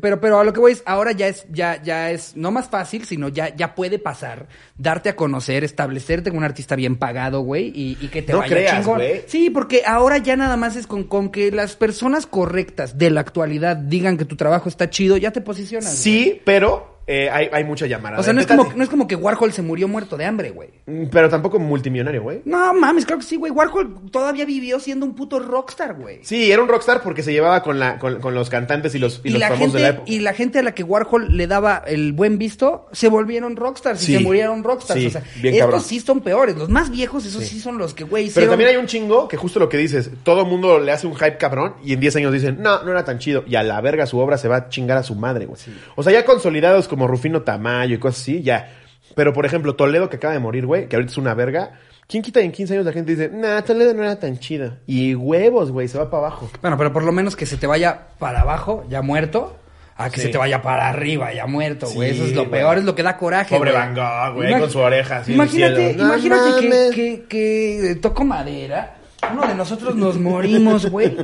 Pero, 0.00 0.20
pero 0.20 0.38
a 0.38 0.44
lo 0.44 0.52
que 0.52 0.60
voy 0.60 0.72
es, 0.72 0.82
ahora 0.84 1.12
ya 1.12 1.26
es, 1.26 1.46
ya, 1.50 1.82
ya 1.82 2.10
es, 2.10 2.36
no 2.36 2.50
más 2.50 2.68
fácil, 2.68 3.06
sino 3.06 3.28
ya, 3.28 3.54
ya 3.56 3.74
puede 3.74 3.98
pasar, 3.98 4.46
darte 4.76 5.08
a 5.08 5.16
conocer, 5.16 5.64
establecerte 5.64 6.30
como 6.30 6.38
un 6.38 6.44
artista 6.44 6.76
bien 6.76 6.96
pagado, 6.96 7.40
güey, 7.40 7.68
y, 7.74 7.96
y 8.00 8.08
que 8.08 8.20
te 8.22 8.32
No 8.32 8.38
vaya 8.40 8.50
creas, 8.54 8.76
chingón. 8.76 8.98
güey. 8.98 9.22
Sí, 9.26 9.48
porque 9.50 9.82
ahora 9.86 10.18
ya 10.18 10.36
nada 10.36 10.56
más 10.58 10.76
es 10.76 10.86
con, 10.86 11.04
con 11.04 11.30
que 11.30 11.50
las 11.50 11.76
personas 11.76 12.26
correctas 12.26 12.98
de 12.98 13.10
la 13.10 13.20
actualidad 13.22 13.76
digan 13.76 14.18
que 14.18 14.26
tu 14.26 14.36
trabajo 14.36 14.68
está 14.68 14.90
chido, 14.90 15.16
ya 15.16 15.30
te 15.32 15.40
posicionas. 15.40 15.92
Sí, 15.92 16.42
pero 16.44 16.99
eh, 17.12 17.28
hay, 17.28 17.48
hay 17.52 17.64
mucha 17.64 17.86
llamada. 17.86 18.20
O 18.20 18.22
sea, 18.22 18.32
no 18.32 18.40
es, 18.40 18.46
como, 18.46 18.72
no 18.72 18.84
es 18.84 18.88
como 18.88 19.08
que 19.08 19.16
Warhol 19.16 19.52
se 19.52 19.62
murió 19.62 19.88
muerto 19.88 20.16
de 20.16 20.26
hambre, 20.26 20.50
güey. 20.50 20.68
Pero 21.10 21.28
tampoco 21.28 21.58
multimillonario, 21.58 22.22
güey. 22.22 22.42
No 22.44 22.72
mames, 22.72 23.04
claro 23.04 23.18
que 23.18 23.26
sí, 23.26 23.34
güey. 23.34 23.50
Warhol 23.50 24.10
todavía 24.12 24.44
vivió 24.44 24.78
siendo 24.78 25.06
un 25.06 25.16
puto 25.16 25.40
rockstar, 25.40 25.94
güey. 25.94 26.20
Sí, 26.22 26.52
era 26.52 26.62
un 26.62 26.68
rockstar 26.68 27.02
porque 27.02 27.24
se 27.24 27.32
llevaba 27.32 27.64
con, 27.64 27.80
la, 27.80 27.98
con, 27.98 28.20
con 28.20 28.32
los 28.34 28.48
cantantes 28.48 28.94
y 28.94 29.00
los, 29.00 29.20
y 29.24 29.28
Y, 29.28 29.32
los 29.32 29.40
la 29.40 29.48
famosos 29.48 29.72
de 29.72 29.80
la 29.80 29.86
gente, 29.88 29.98
época. 30.02 30.12
y 30.12 30.18
la 30.20 30.32
gente 30.34 30.58
a 30.60 30.62
la 30.62 30.72
que 30.72 30.84
Warhol 30.84 31.36
le 31.36 31.46
daba 31.48 31.82
el 31.84 32.12
buen 32.12 32.38
visto, 32.38 32.86
se 32.92 33.08
volvieron 33.08 33.56
rockstars 33.56 33.98
Sí. 34.00 34.12
y 34.14 34.18
se 34.18 34.22
murieron 34.22 34.62
rockstars. 34.62 35.00
Sí, 35.00 35.06
o 35.08 35.10
sea, 35.10 35.22
bien 35.42 35.54
estos 35.54 35.66
cabrón. 35.66 35.80
sí 35.82 35.98
son 35.98 36.20
peores. 36.20 36.56
Los 36.56 36.68
más 36.68 36.90
viejos, 36.92 37.26
esos 37.26 37.42
sí, 37.44 37.58
son 37.58 37.76
los 37.76 37.92
que, 37.92 38.04
güey, 38.04 38.22
Pero 38.26 38.30
hicieron... 38.30 38.50
también 38.50 38.70
hay 38.70 38.76
un 38.76 38.86
chingo 38.86 39.26
que 39.26 39.36
justo 39.36 39.58
lo 39.58 39.68
que 39.68 39.78
dices, 39.78 40.10
todo 40.22 40.42
el 40.42 40.46
mundo 40.46 40.78
le 40.78 40.92
hace 40.92 41.08
un 41.08 41.14
hype 41.16 41.38
cabrón 41.38 41.74
y 41.84 41.92
en 41.92 41.98
10 42.00 42.16
años 42.16 42.32
dicen, 42.32 42.58
no, 42.60 42.84
no 42.84 42.90
era 42.92 43.04
tan 43.04 43.18
chido. 43.18 43.42
Y 43.48 43.56
a 43.56 43.64
la 43.64 43.80
verga 43.80 44.06
su 44.06 44.18
obra 44.20 44.38
se 44.38 44.46
va 44.46 44.56
a 44.56 44.68
chingar 44.68 44.96
a 44.96 45.02
su 45.02 45.16
madre, 45.16 45.46
güey. 45.46 45.60
O 45.96 46.02
sea, 46.04 46.12
ya 46.12 46.24
consolidados 46.24 46.86
como 46.86 46.99
Rufino 47.06 47.42
Tamayo 47.42 47.94
y 47.94 47.98
cosas 47.98 48.20
así, 48.22 48.42
ya. 48.42 48.72
Pero 49.14 49.32
por 49.32 49.44
ejemplo, 49.46 49.74
Toledo 49.74 50.08
que 50.08 50.16
acaba 50.16 50.34
de 50.34 50.40
morir, 50.40 50.66
güey, 50.66 50.88
que 50.88 50.96
ahorita 50.96 51.12
es 51.12 51.18
una 51.18 51.34
verga. 51.34 51.72
¿Quién 52.06 52.22
quita 52.22 52.40
en 52.40 52.50
15 52.50 52.74
años 52.74 52.86
la 52.86 52.92
gente 52.92 53.12
dice, 53.14 53.30
nah, 53.32 53.62
Toledo 53.62 53.94
no 53.94 54.02
era 54.02 54.18
tan 54.18 54.38
chido? 54.38 54.76
Y 54.86 55.14
huevos, 55.14 55.70
güey, 55.70 55.86
se 55.88 55.96
va 55.98 56.10
para 56.10 56.26
abajo. 56.26 56.50
Bueno, 56.60 56.76
pero 56.76 56.92
por 56.92 57.04
lo 57.04 57.12
menos 57.12 57.36
que 57.36 57.46
se 57.46 57.56
te 57.56 57.66
vaya 57.68 58.08
para 58.18 58.40
abajo, 58.40 58.84
ya 58.88 59.00
muerto, 59.00 59.56
a 59.96 60.10
que 60.10 60.16
Sí. 60.16 60.22
se 60.26 60.28
te 60.32 60.38
vaya 60.38 60.60
para 60.62 60.88
arriba, 60.88 61.32
ya 61.32 61.46
muerto, 61.46 61.86
güey. 61.90 62.10
Sí, 62.10 62.16
Eso 62.16 62.24
es 62.26 62.32
lo 62.34 62.46
güey. 62.46 62.50
peor, 62.62 62.78
es 62.78 62.84
lo 62.84 62.94
que 62.96 63.02
da 63.04 63.16
coraje, 63.16 63.54
Pobre 63.56 63.70
güey. 63.72 63.82
Van 63.82 63.94
Gogh, 63.94 64.34
güey, 64.36 64.50
Imag- 64.52 64.60
con 64.60 64.70
su 64.70 64.78
oreja 64.80 65.18
así 65.18 65.34
Imagínate. 65.34 65.94
No 65.94 66.04
imagínate 66.06 66.60
que, 66.60 66.90
que, 66.94 67.24
que 67.28 67.94
tocó 67.96 68.24
madera, 68.24 68.96
uno 69.32 69.46
de 69.46 69.54
nosotros 69.54 69.94
nos 69.94 70.18
morimos, 70.18 70.86
güey. 70.90 71.16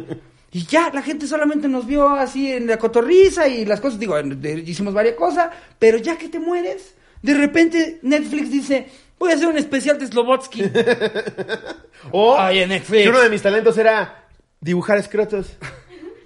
Y 0.52 0.64
ya, 0.64 0.90
la 0.92 1.02
gente 1.02 1.26
solamente 1.26 1.68
nos 1.68 1.86
vio 1.86 2.08
así 2.08 2.50
en 2.52 2.66
la 2.66 2.78
cotorriza 2.78 3.46
y 3.48 3.64
las 3.66 3.80
cosas, 3.80 3.98
digo, 3.98 4.18
hicimos 4.18 4.94
varias 4.94 5.14
cosas, 5.16 5.50
pero 5.78 5.98
ya 5.98 6.16
que 6.16 6.28
te 6.28 6.38
mueres, 6.38 6.94
de 7.20 7.34
repente 7.34 7.98
Netflix 8.02 8.50
dice, 8.50 8.88
voy 9.18 9.32
a 9.32 9.34
hacer 9.34 9.48
un 9.48 9.58
especial 9.58 9.98
de 9.98 10.06
Slobotsky. 10.06 10.62
O 12.12 12.36
Oye, 12.36 12.66
Netflix. 12.66 13.02
que 13.02 13.08
uno 13.08 13.20
de 13.20 13.30
mis 13.30 13.42
talentos 13.42 13.76
era 13.76 14.26
dibujar 14.60 14.98
escrotos. 14.98 15.56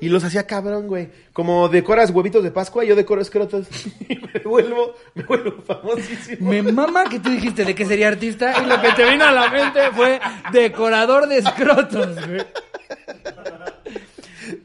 Y 0.03 0.09
los 0.09 0.25
hacía 0.25 0.47
cabrón, 0.47 0.89
güey. 0.89 1.11
Como 1.33 1.69
decoras 1.69 2.11
huevitos 2.11 2.43
de 2.43 2.51
Pascua, 2.51 2.85
yo 2.85 2.97
decoro 2.97 3.21
escrotos. 3.21 3.67
Y 4.09 4.17
me 4.17 4.41
vuelvo, 4.41 4.95
me 5.15 5.23
vuelvo 5.25 5.63
famosísimo. 5.63 6.51
Me 6.51 6.63
mama 6.63 7.05
que 7.05 7.19
tú 7.21 7.31
dijiste 7.31 7.65
de 7.65 7.75
que 7.75 7.85
sería 7.87 8.09
artista 8.09 8.63
y 8.63 8.67
lo 8.67 8.81
que 8.81 8.93
te 8.93 9.09
vino 9.11 9.25
a 9.25 9.33
la 9.33 9.49
mente 9.51 9.91
fue 9.95 10.21
decorador 10.53 11.29
de 11.29 11.39
escrotos, 11.39 12.17
güey. 12.27 12.43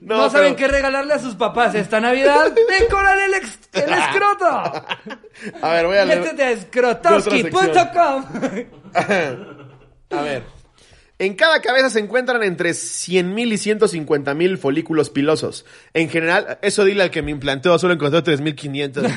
No, 0.02 0.30
saben 0.30 0.56
qué 0.56 0.68
regalarle 0.68 1.14
a 1.14 1.20
sus 1.20 1.36
papás 1.36 1.76
esta 1.76 2.00
Navidad. 2.00 2.52
¡Decoran 2.80 3.20
el, 3.20 3.34
ex- 3.36 3.60
el 3.74 3.94
escroto! 3.94 4.46
A 5.62 5.70
ver, 5.74 5.86
voy 5.86 5.98
a 5.98 6.06
leer. 6.06 6.20
Métete 6.22 6.44
a 6.44 6.52
escrotoski.com. 6.52 8.26
A 10.12 10.22
ver. 10.22 10.44
En 11.18 11.34
cada 11.36 11.62
cabeza 11.62 11.90
se 11.90 12.00
encuentran 12.00 12.44
entre 12.44 12.72
100.000 12.72 13.48
y 13.48 13.54
150.000 13.54 14.58
folículos 14.58 15.10
pilosos. 15.10 15.66
En 15.94 16.10
general, 16.10 16.60
eso 16.62 16.84
dile 16.84 17.04
al 17.04 17.10
que 17.12 17.22
me 17.22 17.32
implantó, 17.32 17.80
solo 17.80 17.94
encontró 17.94 18.22
3.500. 18.22 19.16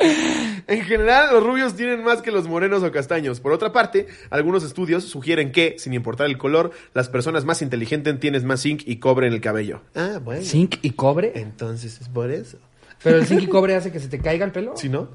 En 0.68 0.82
general, 0.84 1.30
los 1.32 1.42
rubios 1.42 1.74
tienen 1.74 2.04
más 2.04 2.20
que 2.20 2.30
los 2.30 2.46
morenos 2.46 2.82
o 2.82 2.92
castaños. 2.92 3.40
Por 3.40 3.52
otra 3.52 3.72
parte, 3.72 4.06
algunos 4.28 4.62
estudios 4.62 5.02
sugieren 5.04 5.50
que, 5.50 5.76
sin 5.78 5.94
importar 5.94 6.26
el 6.26 6.36
color, 6.36 6.72
las 6.92 7.08
personas 7.08 7.46
más 7.46 7.62
inteligentes 7.62 8.20
tienen 8.20 8.46
más 8.46 8.60
zinc 8.62 8.82
y 8.84 8.96
cobre 8.96 9.26
en 9.28 9.32
el 9.32 9.40
cabello. 9.40 9.80
Ah, 9.94 10.20
bueno. 10.22 10.42
¿Zinc 10.42 10.76
y 10.82 10.90
cobre? 10.90 11.32
Entonces 11.36 11.98
es 12.02 12.08
por 12.10 12.30
eso. 12.30 12.58
¿Pero 13.02 13.16
el 13.16 13.26
zinc 13.26 13.42
y 13.42 13.46
cobre 13.48 13.76
hace 13.76 13.90
que 13.90 13.98
se 13.98 14.08
te 14.08 14.18
caiga 14.18 14.44
el 14.44 14.52
pelo? 14.52 14.74
¿Sí, 14.76 14.90
no? 14.90 15.08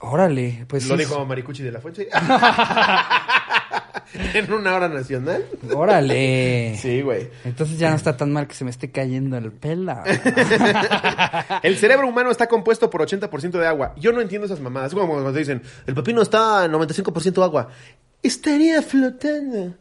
Órale, 0.00 0.64
pues 0.68 0.86
Lo 0.88 0.94
sí. 0.96 1.00
dijo 1.04 1.26
Maricuchi 1.26 1.62
de 1.62 1.72
la 1.72 1.80
Fuente. 1.80 2.08
en 4.34 4.52
una 4.52 4.74
hora 4.74 4.88
nacional. 4.88 5.44
Órale. 5.74 6.76
Sí, 6.80 7.02
güey. 7.02 7.28
Entonces 7.44 7.78
ya 7.78 7.90
no 7.90 7.96
está 7.96 8.16
tan 8.16 8.32
mal 8.32 8.46
que 8.46 8.54
se 8.54 8.64
me 8.64 8.70
esté 8.70 8.90
cayendo 8.90 9.36
el 9.36 9.52
pelo. 9.52 9.96
El 11.62 11.76
cerebro 11.76 12.08
humano 12.08 12.30
está 12.30 12.46
compuesto 12.46 12.90
por 12.90 13.02
80% 13.02 13.50
de 13.50 13.66
agua. 13.66 13.94
Yo 13.96 14.12
no 14.12 14.20
entiendo 14.20 14.46
esas 14.46 14.60
mamadas. 14.60 14.88
Es 14.92 14.94
como 14.94 15.12
cuando 15.12 15.32
te 15.32 15.38
dicen, 15.40 15.62
el 15.86 15.94
pepino 15.94 16.22
está 16.22 16.66
95% 16.66 17.42
agua. 17.42 17.68
Estaría 18.22 18.82
flotando. 18.82 19.74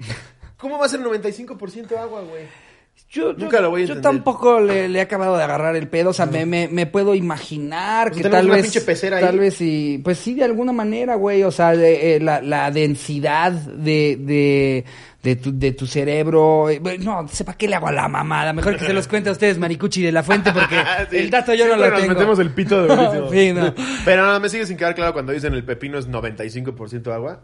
¿Cómo 0.58 0.78
va 0.78 0.86
a 0.86 0.90
ser 0.90 1.00
95% 1.02 1.98
agua, 1.98 2.22
güey? 2.22 2.67
Yo, 3.10 3.32
Nunca 3.32 3.62
lo 3.62 3.70
voy 3.70 3.84
a 3.84 3.86
yo 3.86 3.94
entender. 3.94 4.12
tampoco 4.24 4.60
le, 4.60 4.90
le 4.90 5.00
he 5.00 5.02
acabado 5.02 5.38
de 5.38 5.44
agarrar 5.44 5.78
el 5.78 5.88
pedo. 5.88 6.10
O 6.10 6.14
sea, 6.14 6.26
me, 6.26 6.46
me, 6.46 6.68
me 6.68 6.86
puedo 6.88 7.16
imaginar 7.16 8.10
Pues 8.12 8.22
que 8.22 8.30
tal 8.30 8.46
una 8.46 8.56
vez. 8.56 8.64
pinche 8.64 8.82
pecera 8.82 9.18
ahí. 9.18 9.24
Tal 9.24 9.40
vez 9.40 9.54
sí. 9.54 10.02
Pues 10.04 10.18
sí, 10.20 10.34
de 10.34 10.44
alguna 10.44 10.74
manera, 10.74 11.16
güey. 11.16 11.42
O 11.44 11.52
sea, 11.52 11.72
de, 11.72 12.16
eh, 12.16 12.20
la, 12.20 12.42
la 12.42 12.70
densidad 12.72 13.52
de. 13.54 14.18
de 14.20 14.86
de 15.24 15.36
tu, 15.36 15.58
de 15.58 15.72
tu 15.74 15.86
cerebro. 15.88 16.70
eh, 16.70 16.80
No, 17.00 17.28
sepa 17.28 17.54
qué 17.56 17.68
le 17.68 17.76
hago 17.76 17.88
a 17.88 17.92
la 17.92 18.08
mamada. 18.08 18.54
Mejor 18.54 18.78
que 18.78 18.86
se 18.86 18.94
los 18.94 19.08
cuente 19.10 19.28
a 19.30 19.34
ustedes, 19.34 19.58
Maricuchi 19.58 20.02
de 20.02 20.12
la 20.14 20.24
Fuente, 20.24 20.52
porque 20.54 20.76
Sí. 21.10 21.18
el 21.18 21.30
dato 21.30 21.54
yo 21.54 21.68
no 21.68 21.76
lo 21.76 21.90
nos 21.90 22.00
tengo. 22.00 22.14
metemos 22.14 22.40
el 22.40 22.52
pito 22.52 22.84
de. 22.88 23.30
Sí, 23.32 23.52
no. 23.54 23.74
Pero 24.06 24.26
no, 24.26 24.40
me 24.40 24.48
sigue 24.48 24.66
sin 24.66 24.78
quedar 24.78 24.96
claro 24.96 25.12
cuando 25.14 25.32
dicen 25.34 25.54
el 25.54 25.64
pepino 25.66 25.98
es 25.98 26.08
95% 26.10 27.12
agua. 27.14 27.42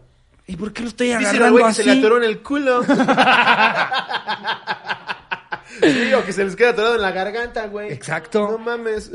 ¿Y 0.47 0.55
por 0.57 0.71
qué 0.73 0.81
lo 0.83 0.89
estoy 0.89 1.07
Dicen 1.07 1.19
al 1.21 1.25
agarrando 1.29 1.51
güey 1.53 1.63
que 1.65 1.69
así? 1.71 1.83
se 1.83 1.93
le 1.93 1.99
atoró 1.99 2.17
en 2.17 2.23
el 2.23 2.39
culo. 2.41 2.81
sí, 5.81 6.13
o 6.13 6.25
que 6.25 6.33
se 6.33 6.43
les 6.45 6.55
queda 6.55 6.69
atorado 6.71 6.95
en 6.95 7.01
la 7.01 7.11
garganta, 7.11 7.67
güey. 7.67 7.91
Exacto. 7.91 8.47
No 8.51 8.57
mames. 8.57 9.11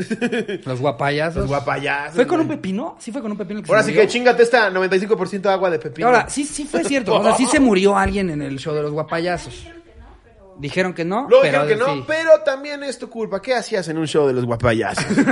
Los 0.66 0.80
guapayazos. 0.80 1.36
Los 1.42 1.48
guapayazos. 1.48 2.14
¿Fue 2.16 2.26
con 2.26 2.40
un 2.40 2.48
pepino? 2.48 2.96
Sí, 2.98 3.12
fue 3.12 3.22
con 3.22 3.30
un 3.32 3.38
pepino. 3.38 3.62
que 3.62 3.70
Ahora 3.70 3.82
se 3.82 3.86
sí 3.88 3.92
murió? 3.92 4.06
que 4.06 4.12
chingate 4.12 4.42
esta 4.42 4.70
95% 4.70 5.46
agua 5.46 5.70
de 5.70 5.78
pepino. 5.78 6.08
Ahora, 6.08 6.28
sí, 6.28 6.44
sí 6.44 6.64
fue 6.64 6.84
cierto. 6.84 7.14
O 7.14 7.22
sea, 7.22 7.36
sí 7.36 7.46
se 7.46 7.60
murió 7.60 7.96
alguien 7.96 8.30
en 8.30 8.42
el 8.42 8.58
show 8.58 8.74
de 8.74 8.82
los 8.82 8.92
guapayazos. 8.92 9.66
Dijeron 10.58 10.92
que 10.92 11.04
no, 11.04 11.26
Luego 11.28 11.42
pero 11.42 11.62
dijeron 11.64 11.68
que 11.68 11.76
no, 11.76 11.94
sí. 11.98 12.04
pero 12.08 12.40
también 12.44 12.82
es 12.82 12.98
tu 12.98 13.08
culpa. 13.08 13.40
¿Qué 13.40 13.54
hacías 13.54 13.86
en 13.88 13.96
un 13.98 14.08
show 14.08 14.26
de 14.26 14.32
los 14.32 14.44
guapayazos? 14.44 15.04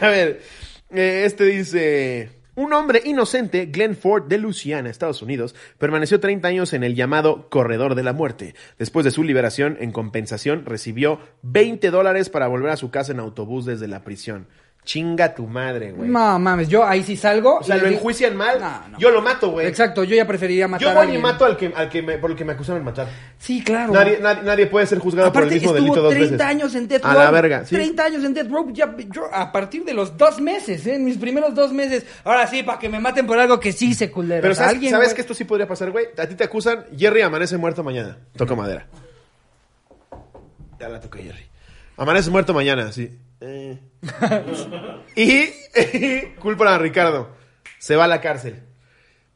A 0.00 0.08
ver, 0.08 0.42
eh, 0.90 1.22
este 1.26 1.44
dice... 1.44 2.41
Un 2.54 2.74
hombre 2.74 3.00
inocente, 3.06 3.64
Glenn 3.64 3.96
Ford 3.96 4.24
de 4.28 4.36
Louisiana, 4.36 4.90
Estados 4.90 5.22
Unidos, 5.22 5.54
permaneció 5.78 6.20
30 6.20 6.48
años 6.48 6.74
en 6.74 6.84
el 6.84 6.94
llamado 6.94 7.48
Corredor 7.48 7.94
de 7.94 8.02
la 8.02 8.12
Muerte. 8.12 8.54
Después 8.78 9.04
de 9.04 9.10
su 9.10 9.24
liberación, 9.24 9.78
en 9.80 9.90
compensación, 9.90 10.66
recibió 10.66 11.18
20 11.40 11.90
dólares 11.90 12.28
para 12.28 12.48
volver 12.48 12.70
a 12.70 12.76
su 12.76 12.90
casa 12.90 13.12
en 13.12 13.20
autobús 13.20 13.64
desde 13.64 13.88
la 13.88 14.04
prisión. 14.04 14.48
Chinga 14.84 15.32
tu 15.32 15.46
madre, 15.46 15.92
güey. 15.92 16.08
No 16.08 16.40
mames, 16.40 16.68
yo 16.68 16.84
ahí 16.84 17.04
sí 17.04 17.16
salgo. 17.16 17.58
O 17.58 17.62
sea, 17.62 17.76
y 17.76 17.80
lo 17.82 17.86
enjuician 17.86 18.34
mal. 18.36 18.58
No, 18.58 18.88
no. 18.88 18.98
Yo 18.98 19.12
lo 19.12 19.22
mato, 19.22 19.52
güey. 19.52 19.68
Exacto, 19.68 20.02
yo 20.02 20.16
ya 20.16 20.26
preferiría 20.26 20.66
matar 20.66 20.82
Yo 20.82 20.90
a 20.90 20.94
voy 20.94 21.02
y 21.02 21.04
alguien. 21.04 21.22
mato 21.22 21.44
al 21.44 21.56
que, 21.56 21.72
al 21.72 21.88
que 21.88 22.02
me, 22.02 22.18
por 22.18 22.32
el 22.32 22.36
que 22.36 22.44
me 22.44 22.54
acusaron 22.54 22.80
de 22.80 22.84
matar. 22.86 23.06
Sí, 23.38 23.62
claro. 23.62 23.92
Nadie, 23.92 24.18
nadie, 24.20 24.42
nadie 24.42 24.66
puede 24.66 24.86
ser 24.88 24.98
juzgado 24.98 25.28
Aparte, 25.28 25.46
por 25.46 25.52
el 25.52 25.60
mismo 25.60 25.72
delito 25.72 26.02
dos 26.02 26.10
30 26.12 26.32
veces. 26.32 26.40
años 26.48 26.74
en 26.74 26.88
Death 26.88 27.04
A 27.04 27.12
Row. 27.14 27.22
la 27.22 27.30
verga, 27.30 27.64
sí. 27.64 27.76
30 27.76 28.04
años 28.04 28.24
en 28.24 28.34
Death 28.34 28.50
Row. 28.50 28.72
Ya, 28.72 28.96
yo, 29.08 29.32
a 29.32 29.52
partir 29.52 29.84
de 29.84 29.94
los 29.94 30.16
dos 30.16 30.40
meses, 30.40 30.84
¿eh? 30.84 30.96
En 30.96 31.04
mis 31.04 31.16
primeros 31.16 31.54
dos 31.54 31.72
meses. 31.72 32.04
Ahora 32.24 32.48
sí, 32.48 32.64
para 32.64 32.80
que 32.80 32.88
me 32.88 32.98
maten 32.98 33.24
por 33.24 33.38
algo 33.38 33.60
que 33.60 33.70
sí 33.70 33.94
se 33.94 34.10
culero. 34.10 34.42
Pero 34.42 34.54
¿sabes, 34.56 34.72
alguien, 34.74 34.90
¿sabes 34.90 35.10
güey- 35.12 35.14
que 35.14 35.20
esto 35.20 35.34
sí 35.34 35.44
podría 35.44 35.68
pasar, 35.68 35.92
güey? 35.92 36.06
A 36.18 36.26
ti 36.26 36.34
te 36.34 36.42
acusan, 36.42 36.86
Jerry 36.98 37.20
amanece 37.22 37.56
muerto 37.56 37.84
mañana. 37.84 38.18
Toca 38.36 38.56
madera. 38.56 38.88
Ya 40.80 40.88
la 40.88 40.98
toca 40.98 41.20
Jerry. 41.20 41.46
Amanece 41.96 42.30
muerto 42.30 42.52
mañana, 42.52 42.90
sí. 42.90 43.16
Eh. 43.40 43.78
y 45.16 46.22
culpan 46.40 46.68
a 46.68 46.78
Ricardo. 46.78 47.28
Se 47.78 47.96
va 47.96 48.04
a 48.04 48.08
la 48.08 48.20
cárcel. 48.20 48.62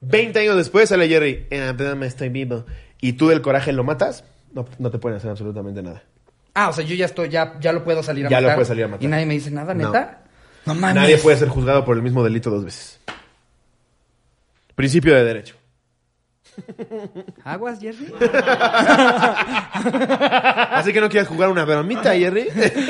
20 0.01 0.39
años 0.39 0.57
después 0.57 0.89
sale 0.89 1.09
Jerry. 1.09 1.47
Eh, 1.51 1.73
perdón, 1.77 2.03
estoy 2.05 2.29
vivo. 2.29 2.65
Y 3.01 3.15
tú 3.15 3.29
del 3.29 3.43
coraje 3.43 3.73
lo 3.73 3.85
matas, 3.85 4.25
no, 4.53 4.67
no 4.79 4.91
te 4.91 4.99
pueden 4.99 5.19
hacer 5.19 5.31
absolutamente 5.31 5.83
nada. 5.83 6.03
Ah, 6.55 6.71
o 6.71 6.73
sea, 6.73 6.85
yo 6.85 6.95
ya 6.95 7.07
estoy, 7.07 7.29
ya, 7.29 7.59
ya 7.61 7.73
lo 7.73 7.85
puedo 7.85 8.03
salir 8.03 8.27
a 8.27 8.31
Ya 8.31 8.41
lo 8.41 8.47
matar. 8.47 8.57
puedes 8.57 8.69
salir 8.69 8.85
a 8.85 8.89
matar. 8.89 9.05
Y 9.05 9.09
nadie 9.09 9.27
me 9.27 9.35
dice 9.35 9.51
nada. 9.51 9.75
¿neta? 9.75 10.23
No, 10.65 10.75
mames. 10.75 10.95
Nadie 10.95 11.19
puede 11.19 11.37
ser 11.37 11.49
juzgado 11.49 11.85
por 11.85 11.97
el 11.97 12.03
mismo 12.03 12.25
delito 12.25 12.51
dos 12.51 12.65
veces. 12.65 12.99
Principio 14.75 15.15
de 15.15 15.25
derecho. 15.25 15.56
¿Aguas, 17.45 17.81
Jerry? 17.81 18.07
Así 20.73 20.93
que 20.93 21.01
no 21.01 21.09
quieras 21.09 21.29
jugar 21.29 21.51
una 21.51 21.65
bromita, 21.65 22.15
Jerry. 22.15 22.49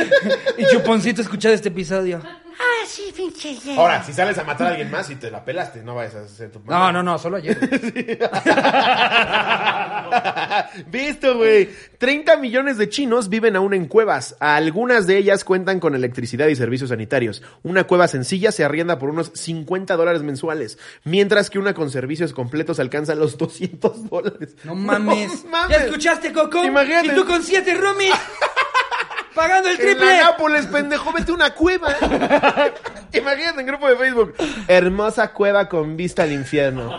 y 0.58 0.66
Chuponcito 0.66 1.22
escuchar 1.22 1.52
este 1.52 1.68
episodio. 1.68 2.20
Ah, 2.24 2.84
sí, 2.86 3.12
pinche 3.14 3.54
Jerry. 3.54 3.78
Ahora, 3.78 4.02
si 4.02 4.12
sales 4.12 4.38
a 4.38 4.44
matar 4.44 4.68
a 4.68 4.70
alguien 4.70 4.90
más 4.90 5.10
y 5.10 5.16
te 5.16 5.30
la 5.30 5.44
pelaste, 5.44 5.82
no 5.82 5.94
vayas 5.94 6.14
a 6.14 6.20
hacer 6.22 6.50
tu 6.50 6.60
No, 6.64 6.92
no, 6.92 7.02
no, 7.02 7.18
solo 7.18 7.36
a 7.36 7.40
Jerry. 7.40 8.18
Visto, 10.88 11.36
güey. 11.36 11.68
30 11.98 12.36
millones 12.36 12.78
de 12.78 12.88
chinos 12.88 13.28
viven 13.28 13.56
aún 13.56 13.74
en 13.74 13.86
cuevas. 13.86 14.36
Algunas 14.40 15.06
de 15.06 15.16
ellas 15.18 15.44
cuentan 15.44 15.80
con 15.80 15.94
electricidad 15.94 16.48
y 16.48 16.56
servicios 16.56 16.90
sanitarios. 16.90 17.42
Una 17.62 17.84
cueva 17.84 18.08
sencilla 18.08 18.52
se 18.52 18.64
arrienda 18.64 18.98
por 18.98 19.10
unos 19.10 19.30
50 19.34 19.96
dólares 19.96 20.22
mensuales, 20.22 20.78
mientras 21.04 21.50
que 21.50 21.58
una 21.58 21.74
con 21.74 21.90
servicios 21.90 22.32
completos 22.32 22.78
alcanza 22.80 23.14
los 23.14 23.38
200 23.38 24.10
dólares. 24.10 24.56
No 24.64 24.74
mames. 24.74 25.44
No 25.46 25.50
mames. 25.50 25.76
¿Ya 25.78 25.84
escuchaste, 25.84 26.32
Coco? 26.32 26.64
Imagínate. 26.64 27.08
Y 27.08 27.10
tú 27.14 27.24
con 27.24 27.42
siete 27.42 27.74
roomies. 27.74 28.14
pagando 29.34 29.68
el 29.68 29.76
En 29.78 29.80
triple. 29.86 30.06
la 30.06 30.22
Nápoles, 30.30 30.66
pendejo, 30.66 31.12
vete 31.12 31.30
una 31.32 31.50
cueva. 31.54 31.94
Imagínate 33.12 33.60
en 33.60 33.66
grupo 33.66 33.88
de 33.88 33.96
Facebook. 33.96 34.34
Hermosa 34.66 35.32
cueva 35.32 35.68
con 35.68 35.96
vista 35.96 36.22
al 36.24 36.32
infierno. 36.32 36.90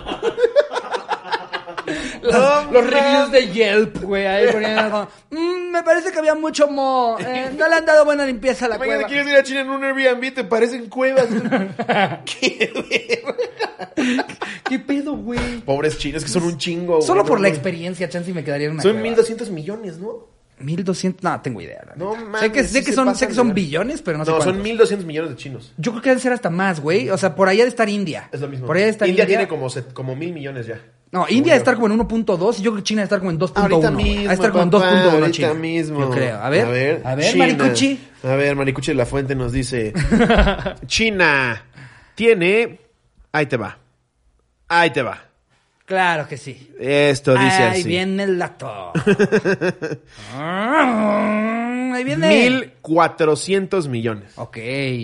Los, 2.22 2.34
No 2.34 2.72
los 2.72 2.84
mames. 2.86 2.90
reviews 2.90 3.32
de 3.32 3.48
Yelp, 3.54 4.02
güey, 4.04 4.26
ahí 4.26 4.52
poniendo 4.52 4.90
como, 4.90 5.08
"Mm, 5.32 5.72
me 5.72 5.84
parece 5.84 6.12
que 6.12 6.20
había 6.20 6.36
mucho 6.36 6.68
mo, 6.68 7.18
eh, 7.20 7.50
no 7.58 7.68
le 7.68 7.76
han 7.76 7.86
dado 7.86 8.06
buena 8.06 8.26
limpieza 8.26 8.66
a 8.66 8.70
la 8.70 8.78
cueva. 8.78 9.04
quieres 9.06 9.28
ir 9.28 9.36
a 9.36 9.44
China 9.44 9.62
en 9.62 9.70
un 9.70 9.84
Airbnb, 9.84 10.34
te 10.34 10.44
parecen 10.44 10.88
cuevas. 10.90 11.28
Qué. 12.26 12.72
¿Qué 14.70 14.80
pedo, 14.80 15.14
güey? 15.16 15.60
Pobres 15.62 15.98
chinos, 15.98 16.24
que 16.24 16.30
son 16.30 16.44
un 16.44 16.58
chingo. 16.58 17.02
Solo 17.02 17.26
por 17.26 17.40
la 17.40 17.48
experiencia, 17.48 18.10
chance 18.10 18.30
y 18.30 18.34
me 18.34 18.44
quedaría 18.44 18.68
en 18.68 18.74
una 18.74 18.82
Son 18.84 18.92
cueva. 18.94 19.04
1200 19.04 19.50
millones, 19.50 19.98
¿no? 19.98 20.36
1200, 20.60 21.24
no, 21.24 21.40
tengo 21.42 21.62
idea. 21.62 21.84
la 21.88 21.96
No 21.96 22.16
mames, 22.16 22.42
sé 22.42 22.52
que, 22.52 22.64
sí 22.64 22.92
son, 22.94 23.16
sé 23.16 23.28
que 23.28 23.34
son 23.36 23.54
billones, 23.54 24.02
pero 24.02 24.18
no, 24.18 24.26
sé 24.26 24.32
No, 24.32 24.38
cuántos. 24.38 24.56
son 24.56 24.64
1200 24.64 25.06
millones 25.06 25.30
de 25.32 25.36
chinos. 25.38 25.72
Yo 25.78 25.92
creo 25.92 26.02
que 26.02 26.10
deben 26.10 26.22
ser 26.22 26.34
hasta 26.34 26.50
más, 26.50 26.80
güey. 26.80 27.10
O 27.12 27.18
sea, 27.18 27.36
por 27.36 27.48
allá 27.48 27.62
de 27.64 27.70
estar 27.70 27.88
India. 27.88 28.28
Es 28.32 28.42
lo 28.42 28.48
mismo. 28.48 28.66
Por 28.66 28.76
allá 28.76 28.86
de 28.86 28.92
estar 28.92 29.08
India, 29.08 29.24
India. 29.26 29.38
tiene 29.38 29.48
como, 29.48 29.70
set- 29.70 29.94
como 29.94 30.16
mil 30.16 30.34
millones 30.34 30.66
ya. 30.66 30.82
No, 31.12 31.26
India 31.30 31.54
debe 31.54 31.58
estar 31.58 31.76
como 31.76 31.88
en 31.88 32.00
1.2 32.00 32.60
y 32.60 32.62
yo 32.64 32.72
creo 32.72 32.76
que 32.76 32.84
China 32.84 33.02
debe 33.02 33.06
estar 33.06 33.20
como 33.20 33.32
en 33.32 33.40
2.1. 33.40 33.52
Ahorita 33.56 33.92
güey. 33.92 34.06
mismo. 34.06 34.26
Va 34.26 34.32
a 34.32 34.34
estar 34.34 34.52
como 34.52 34.64
en 34.64 34.70
papá, 34.70 34.92
2.1 34.92 35.12
ahorita 35.12 35.32
China. 35.32 35.54
mismo. 35.54 36.00
Yo 36.02 36.10
creo. 36.10 36.38
A 36.42 36.50
ver, 36.50 37.02
a 37.06 37.16
ver, 37.16 37.32
China. 37.32 37.46
Maricuchi. 37.46 38.00
A 38.24 38.36
ver, 38.36 38.56
Maricuchi 38.56 38.92
de 38.92 38.96
la 38.96 39.06
Fuente 39.06 39.36
nos 39.36 39.52
dice: 39.52 39.94
China 40.86 41.64
tiene. 42.16 42.82
Ahí 43.32 43.46
te 43.46 43.58
va. 43.58 43.78
Ahí 44.68 44.90
te 44.90 45.02
va. 45.02 45.24
Claro 45.88 46.28
que 46.28 46.36
sí. 46.36 46.70
Esto 46.78 47.32
dice 47.32 47.46
Ahí 47.46 47.80
así: 47.80 47.88
viene 47.88 48.24
el 48.24 48.38
dato. 48.38 48.92
Ahí 50.36 52.04
viene. 52.04 52.74
1400 52.86 53.88
millones. 53.88 54.34
Ok. 54.36 54.58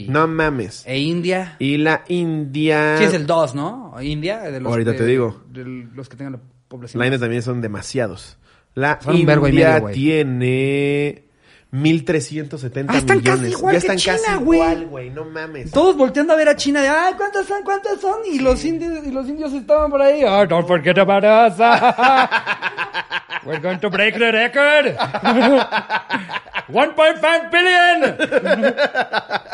No 0.09 0.27
mames. 0.27 0.83
E 0.85 0.99
India. 0.99 1.55
Y 1.59 1.77
la 1.77 2.03
India. 2.09 2.97
Sí, 2.97 3.05
es 3.05 3.13
el 3.13 3.25
2, 3.25 3.55
¿no? 3.55 3.95
India. 4.01 4.39
De 4.39 4.59
los 4.59 4.69
Ahorita 4.69 4.93
te 4.93 5.05
digo. 5.05 5.41
De 5.47 5.63
los 5.63 6.09
que 6.09 6.17
tengan 6.17 6.33
la 6.33 6.41
población. 6.67 6.99
La 6.99 7.05
India 7.05 7.19
también 7.19 7.43
son 7.43 7.61
demasiados. 7.61 8.37
La 8.73 8.99
India 9.09 9.39
medio, 9.39 9.85
tiene 9.93 11.23
1370 11.73 12.93
Ah, 12.93 12.97
están 12.97 13.19
casi 13.19 13.31
millones. 13.41 13.51
igual 13.59 13.73
ya 13.73 13.79
que 13.81 13.87
están 13.87 13.95
casi 14.13 14.23
China, 14.25 14.37
güey. 14.37 14.59
igual, 14.59 14.85
güey. 14.85 15.09
No 15.09 15.25
mames. 15.25 15.71
Todos 15.71 15.97
volteando 15.97 16.33
a 16.33 16.35
ver 16.35 16.47
a 16.49 16.55
China 16.55 16.81
de, 16.81 16.87
ay, 16.87 17.13
¿cuántas 17.17 17.45
son? 17.47 17.63
¿Cuántas 17.63 17.99
son? 17.99 18.17
Y 18.31 18.39
los 18.39 18.63
indios, 18.63 19.05
y 19.05 19.11
los 19.11 19.27
indios 19.27 19.51
estaban 19.53 19.89
por 19.89 20.01
ahí. 20.01 20.23
Oh, 20.23 20.45
don't 20.45 20.67
forget 20.67 20.97
about 20.99 21.23
us. 21.23 21.57
We're 23.45 23.59
going 23.59 23.79
to 23.79 23.89
break 23.89 24.15
the 24.17 24.31
record. 24.31 24.95
1.5 26.69 27.51
billion. 27.51 28.15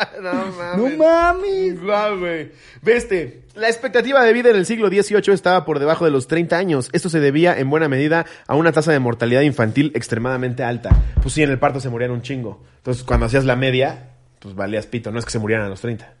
No 0.20 0.34
mames. 0.34 0.76
No 0.76 0.88
mames. 0.98 1.80
Guau, 1.80 2.18
güey. 2.18 2.52
Veste, 2.82 3.44
la 3.54 3.68
expectativa 3.68 4.22
de 4.22 4.34
vida 4.34 4.50
en 4.50 4.56
el 4.56 4.66
siglo 4.66 4.88
XVIII 4.88 5.32
estaba 5.32 5.64
por 5.64 5.78
debajo 5.78 6.04
de 6.04 6.10
los 6.10 6.28
30 6.28 6.58
años. 6.58 6.90
Esto 6.92 7.08
se 7.08 7.20
debía 7.20 7.58
en 7.58 7.70
buena 7.70 7.88
medida 7.88 8.26
a 8.46 8.54
una 8.54 8.70
tasa 8.70 8.92
de 8.92 8.98
mortalidad 8.98 9.40
infantil 9.40 9.92
extremadamente 9.94 10.62
alta. 10.62 10.90
Pues 11.22 11.32
sí, 11.34 11.42
en 11.42 11.48
el 11.48 11.58
parto 11.58 11.80
se 11.80 11.88
morían 11.88 12.10
un 12.10 12.20
chingo. 12.20 12.62
Entonces, 12.76 13.02
cuando 13.02 13.24
hacías 13.24 13.46
la 13.46 13.56
media, 13.56 14.10
pues 14.40 14.54
valías 14.54 14.86
pito. 14.86 15.10
No 15.10 15.18
es 15.18 15.24
que 15.24 15.30
se 15.30 15.38
murieran 15.38 15.64
a 15.64 15.70
los 15.70 15.80
30. 15.80 16.12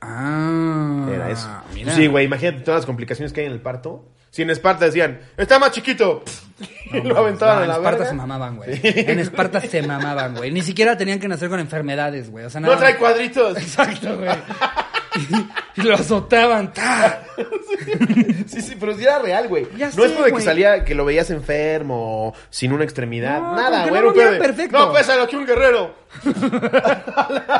Ah. 0.00 1.08
Era 1.12 1.30
eso. 1.30 1.48
Mira. 1.74 1.86
Pues 1.86 1.96
sí, 1.96 2.06
güey, 2.06 2.26
imagínate 2.26 2.60
todas 2.60 2.82
las 2.82 2.86
complicaciones 2.86 3.32
que 3.32 3.40
hay 3.40 3.46
en 3.46 3.52
el 3.52 3.60
parto. 3.60 4.04
Si 4.30 4.42
en 4.42 4.50
Esparta 4.50 4.84
decían, 4.84 5.20
está 5.36 5.58
más 5.58 5.70
chiquito, 5.72 6.22
y 6.92 7.00
lo 7.00 7.16
aventaban 7.18 7.56
No, 7.56 7.60
a 7.60 7.64
en 7.64 7.68
la 7.68 7.74
Esparta 7.76 7.90
verga. 7.98 8.10
se 8.10 8.14
mamaban, 8.14 8.56
güey. 8.56 8.80
En 8.82 9.18
Esparta 9.18 9.60
se 9.60 9.82
mamaban, 9.82 10.34
güey. 10.36 10.50
Ni 10.50 10.62
siquiera 10.62 10.96
tenían 10.96 11.18
que 11.18 11.28
nacer 11.28 11.48
con 11.48 11.60
enfermedades, 11.60 12.30
güey. 12.30 12.44
O 12.44 12.50
sea, 12.50 12.60
nada. 12.60 12.74
No 12.74 12.78
trae 12.80 12.96
cuadritos. 12.96 13.56
Exacto, 13.58 14.16
güey. 14.18 14.28
Y, 15.76 15.82
lo 15.82 15.94
azotaban. 15.94 16.72
¡ta! 16.72 17.22
Sí, 18.46 18.62
sí, 18.62 18.76
pero 18.78 18.96
sí 18.96 19.02
era 19.04 19.18
real, 19.18 19.48
güey. 19.48 19.66
Ya 19.76 19.86
no 19.86 19.92
sé, 19.92 20.06
es 20.06 20.12
porque 20.12 20.30
güey. 20.32 20.44
salía 20.44 20.84
que 20.84 20.94
lo 20.94 21.04
veías 21.04 21.30
enfermo, 21.30 22.34
sin 22.50 22.72
una 22.72 22.84
extremidad, 22.84 23.40
No, 23.40 23.56
nada, 23.56 23.82
porque 23.84 23.90
güey. 23.90 23.92
no 23.92 23.96
era 23.96 24.00
un 24.00 24.06
lo 24.06 24.12
pedo 24.14 24.30
veían 24.30 24.32
de, 24.34 24.38
perfecto. 24.48 24.78
No 24.78 24.92
pesa 24.92 25.16
lo 25.16 25.28
que 25.28 25.36
un 25.36 25.46
guerrero. 25.46 25.94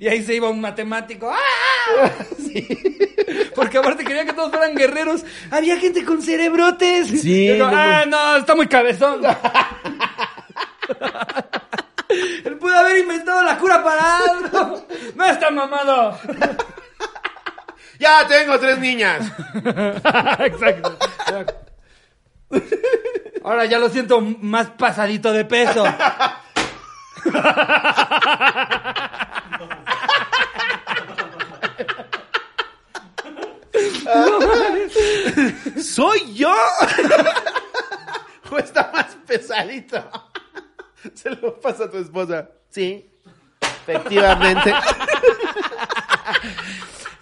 Y 0.00 0.08
ahí 0.08 0.22
se 0.24 0.34
iba 0.34 0.50
un 0.50 0.60
matemático. 0.60 1.30
¡Ah! 1.32 2.10
Porque 3.54 3.78
aparte 3.78 4.04
querían 4.04 4.26
que 4.26 4.32
todos 4.32 4.50
fueran 4.50 4.74
guerreros. 4.74 5.24
Había 5.50 5.78
gente 5.78 6.04
con 6.04 6.20
cerebrotes. 6.20 7.08
Sí, 7.08 7.44
Y 7.44 7.56
yo, 7.56 7.56
no, 7.56 7.70
ah, 7.72 8.04
no, 8.06 8.36
está 8.36 8.54
muy 8.54 8.66
cabezón. 8.66 9.22
Él 12.44 12.56
pudo 12.58 12.74
haber 12.76 12.98
inventado 12.98 13.42
la 13.42 13.58
cura 13.58 13.82
para 13.82 14.18
algo. 14.18 14.86
No 15.14 15.24
está 15.26 15.50
mamado. 15.50 16.18
Ya 17.98 18.26
tengo 18.26 18.58
tres 18.58 18.78
niñas. 18.78 19.30
Exacto. 20.40 20.98
Ahora 23.44 23.64
ya 23.66 23.78
lo 23.78 23.88
siento 23.88 24.20
más 24.20 24.70
pasadito 24.70 25.32
de 25.32 25.44
peso. 25.44 25.84
¿Soy 35.82 36.34
yo? 36.34 36.54
¿O 38.50 38.58
está 38.58 38.90
más 38.92 39.16
pesadito? 39.26 40.02
Se 41.14 41.30
lo 41.30 41.60
pasa 41.60 41.84
a 41.84 41.90
tu 41.90 41.98
esposa. 41.98 42.48
Sí, 42.70 43.10
efectivamente. 43.60 44.72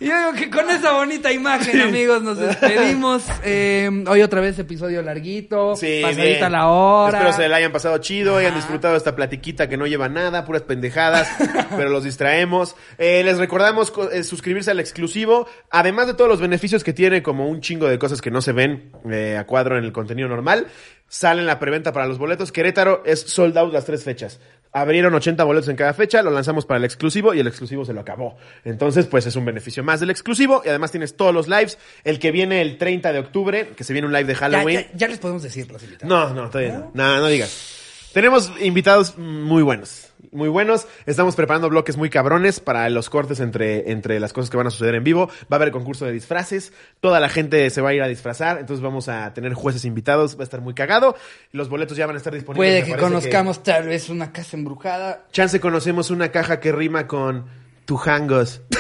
Y 0.03 0.09
yo 0.09 0.17
digo 0.19 0.33
que 0.33 0.51
con 0.51 0.69
esa 0.69 0.93
bonita 0.95 1.31
imagen, 1.33 1.81
amigos, 1.81 2.23
nos 2.23 2.37
despedimos. 2.39 3.23
Eh, 3.45 3.89
hoy 4.09 4.21
otra 4.23 4.41
vez 4.41 4.59
episodio 4.59 5.01
larguito, 5.03 5.77
Sí, 5.77 6.01
pasadita 6.03 6.23
bien. 6.41 6.53
la 6.53 6.67
hora. 6.69 7.19
Espero 7.19 7.37
se 7.37 7.49
la 7.49 7.57
hayan 7.57 7.71
pasado 7.73 7.99
chido, 7.99 8.37
hayan 8.39 8.51
Ajá. 8.51 8.61
disfrutado 8.61 8.97
esta 8.97 9.15
platiquita 9.15 9.69
que 9.69 9.77
no 9.77 9.87
lleva 9.87 10.09
nada, 10.09 10.45
puras 10.45 10.63
pendejadas, 10.63 11.29
pero 11.77 11.91
los 11.91 12.03
distraemos. 12.03 12.75
Eh, 12.99 13.23
les 13.25 13.39
recordamos 13.39 13.91
co- 13.93 14.11
eh, 14.11 14.25
suscribirse 14.25 14.71
al 14.73 14.81
exclusivo, 14.81 15.47
además 15.71 16.09
de 16.09 16.15
todos 16.15 16.29
los 16.29 16.41
beneficios 16.41 16.83
que 16.83 16.93
tiene, 16.93 17.23
como 17.23 17.49
un 17.49 17.61
chingo 17.61 17.87
de 17.89 17.99
cosas 17.99 18.21
que 18.21 18.31
no 18.33 18.41
se 18.43 18.51
ven 18.53 18.91
eh, 19.11 19.37
a 19.39 19.45
cuadro 19.47 19.79
en 19.79 19.85
el 19.85 19.93
contenido 19.93 20.29
normal. 20.29 20.67
Sale 21.07 21.43
en 21.43 21.47
la 21.47 21.59
preventa 21.59 21.93
para 21.93 22.07
los 22.07 22.19
boletos. 22.19 22.51
Querétaro 22.53 23.03
es 23.05 23.21
sold 23.21 23.57
out 23.59 23.73
las 23.73 23.85
tres 23.85 24.03
fechas. 24.03 24.41
Abrieron 24.75 25.15
80 25.15 25.45
boletos 25.45 25.69
en 25.69 25.77
cada 25.77 25.93
fecha, 25.93 26.23
lo 26.23 26.31
lanzamos 26.31 26.65
para 26.65 26.79
el 26.79 26.85
exclusivo 26.85 27.35
y 27.35 27.41
el 27.41 27.47
exclusivo 27.47 27.85
se 27.85 27.93
lo 27.93 28.01
acabó. 28.01 28.37
Entonces, 28.65 29.05
pues 29.07 29.27
es 29.27 29.37
un 29.37 29.45
beneficio 29.45 29.85
más 29.85 30.01
del 30.01 30.09
exclusivo 30.11 30.63
y 30.65 30.69
además 30.71 30.91
tienes 30.91 31.15
todos 31.15 31.35
los 31.35 31.47
lives. 31.47 31.77
El 32.05 32.19
que 32.19 32.31
viene 32.31 32.63
el 32.63 32.79
30 32.79 33.13
de 33.13 33.19
octubre, 33.19 33.69
que 33.77 33.85
se 33.85 33.93
viene 33.93 34.07
un 34.07 34.13
live 34.15 34.25
de 34.25 34.35
Halloween. 34.35 34.81
ya- 34.81 34.91
ya 34.97 35.09
les 35.09 35.19
podemos 35.19 35.43
decir 35.43 35.71
los 35.71 35.83
invitados. 35.83 36.09
No, 36.09 36.33
no, 36.35 36.49
todavía 36.49 36.79
no. 36.79 36.91
No, 36.95 37.21
no 37.21 37.27
digas. 37.29 38.09
Tenemos 38.15 38.51
invitados 38.61 39.19
muy 39.19 39.63
buenos. 39.63 40.02
Muy 40.33 40.49
buenos. 40.49 40.87
Estamos 41.05 41.37
preparando 41.37 41.69
bloques 41.69 41.99
muy 41.99 42.09
cabrones 42.09 42.59
para 42.59 42.89
los 42.89 43.11
cortes 43.11 43.39
entre, 43.39 43.93
entre 43.93 44.19
las 44.19 44.33
cosas 44.33 44.49
que 44.49 44.57
van 44.57 44.67
a 44.67 44.71
suceder 44.71 44.95
en 44.95 45.05
vivo. 45.05 45.29
Va 45.29 45.47
a 45.51 45.55
haber 45.57 45.73
concurso 45.73 46.07
de 46.07 46.13
disfraces. 46.13 46.73
Toda 47.01 47.21
la 47.21 47.29
gente 47.29 47.69
se 47.69 47.83
va 47.83 47.91
a 47.91 47.95
ir 47.95 48.03
a 48.03 48.09
disfrazar. 48.09 48.59
Entonces 48.59 48.83
vamos 48.83 49.11
a 49.11 49.35
tener 49.35 49.53
jueces 49.53 49.85
invitados. 49.85 50.37
Va 50.37 50.41
a 50.41 50.45
estar 50.45 50.63
muy 50.63 50.73
cagado. 50.73 51.17
Los 51.51 51.69
boletos 51.69 51.99
ya 51.99 52.07
van 52.07 52.17
a 52.17 52.19
estar 52.19 52.33
disponibles. 52.33 52.83
Puede 52.83 52.83
que 52.83 52.99
conozcamos 52.99 53.63
tal 53.63 53.89
vez 53.89 54.09
una 54.09 54.33
casa 54.33 54.57
embrujada. 54.57 55.27
Chance 55.33 55.61
conocemos 55.61 56.11
una 56.11 56.31
caja 56.31 56.61
que 56.61 56.73
rima 56.73 57.07
con 57.07 57.45
tujangos. 57.85 58.63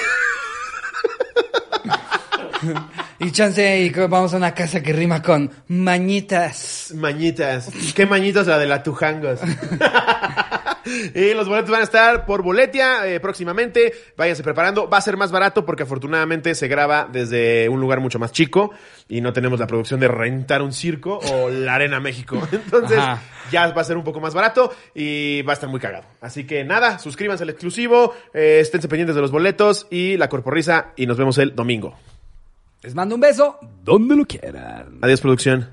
Y 3.19 3.31
chance 3.31 3.81
y 3.81 3.91
vamos 3.91 4.35
a 4.35 4.37
una 4.37 4.55
casa 4.55 4.83
que 4.83 4.93
rima 4.93 5.23
con 5.23 5.51
mañitas. 5.69 6.93
Mañitas. 6.97 7.70
¿Qué 7.95 8.07
mañitas 8.07 8.47
la 8.47 8.59
de 8.59 8.66
la 8.66 8.83
Tujangos? 8.83 9.41
y 10.84 11.34
los 11.34 11.48
boletos 11.48 11.70
van 11.70 11.80
a 11.80 11.84
estar 11.84 12.26
por 12.26 12.42
boletia 12.42 13.06
eh, 13.06 13.20
próximamente. 13.20 13.92
Váyanse 14.16 14.42
preparando. 14.42 14.88
Va 14.88 14.98
a 14.98 15.00
ser 15.00 15.16
más 15.16 15.32
barato 15.32 15.64
porque 15.64 15.84
afortunadamente 15.84 16.54
se 16.54 16.68
graba 16.68 17.09
desde 17.10 17.68
un 17.68 17.80
lugar 17.80 18.00
mucho 18.00 18.18
más 18.18 18.32
chico 18.32 18.72
y 19.09 19.20
no 19.20 19.32
tenemos 19.32 19.60
la 19.60 19.66
producción 19.66 20.00
de 20.00 20.09
rentar 20.09 20.62
un 20.62 20.72
circo 20.72 21.18
o 21.18 21.50
la 21.50 21.74
Arena 21.74 22.00
México. 22.00 22.40
Entonces 22.52 22.98
Ajá. 22.98 23.22
ya 23.50 23.72
va 23.72 23.80
a 23.80 23.84
ser 23.84 23.96
un 23.96 24.04
poco 24.04 24.20
más 24.20 24.34
barato 24.34 24.72
y 24.94 25.42
va 25.42 25.52
a 25.52 25.54
estar 25.54 25.68
muy 25.68 25.80
cagado. 25.80 26.04
Así 26.20 26.44
que 26.44 26.64
nada, 26.64 26.98
suscríbanse 26.98 27.44
al 27.44 27.50
exclusivo, 27.50 28.14
eh, 28.34 28.59
esténse 28.60 28.88
pendientes 28.88 29.14
de 29.14 29.22
los 29.22 29.30
boletos 29.30 29.86
y 29.90 30.16
la 30.16 30.28
corporrisa 30.28 30.92
y 30.96 31.06
nos 31.06 31.16
vemos 31.16 31.38
el 31.38 31.54
domingo. 31.54 31.96
Les 32.82 32.94
mando 32.94 33.14
un 33.14 33.20
beso. 33.20 33.59
Donde 33.84 34.16
lo 34.16 34.24
quieran. 34.24 34.98
Adiós 35.00 35.20
producción. 35.20 35.70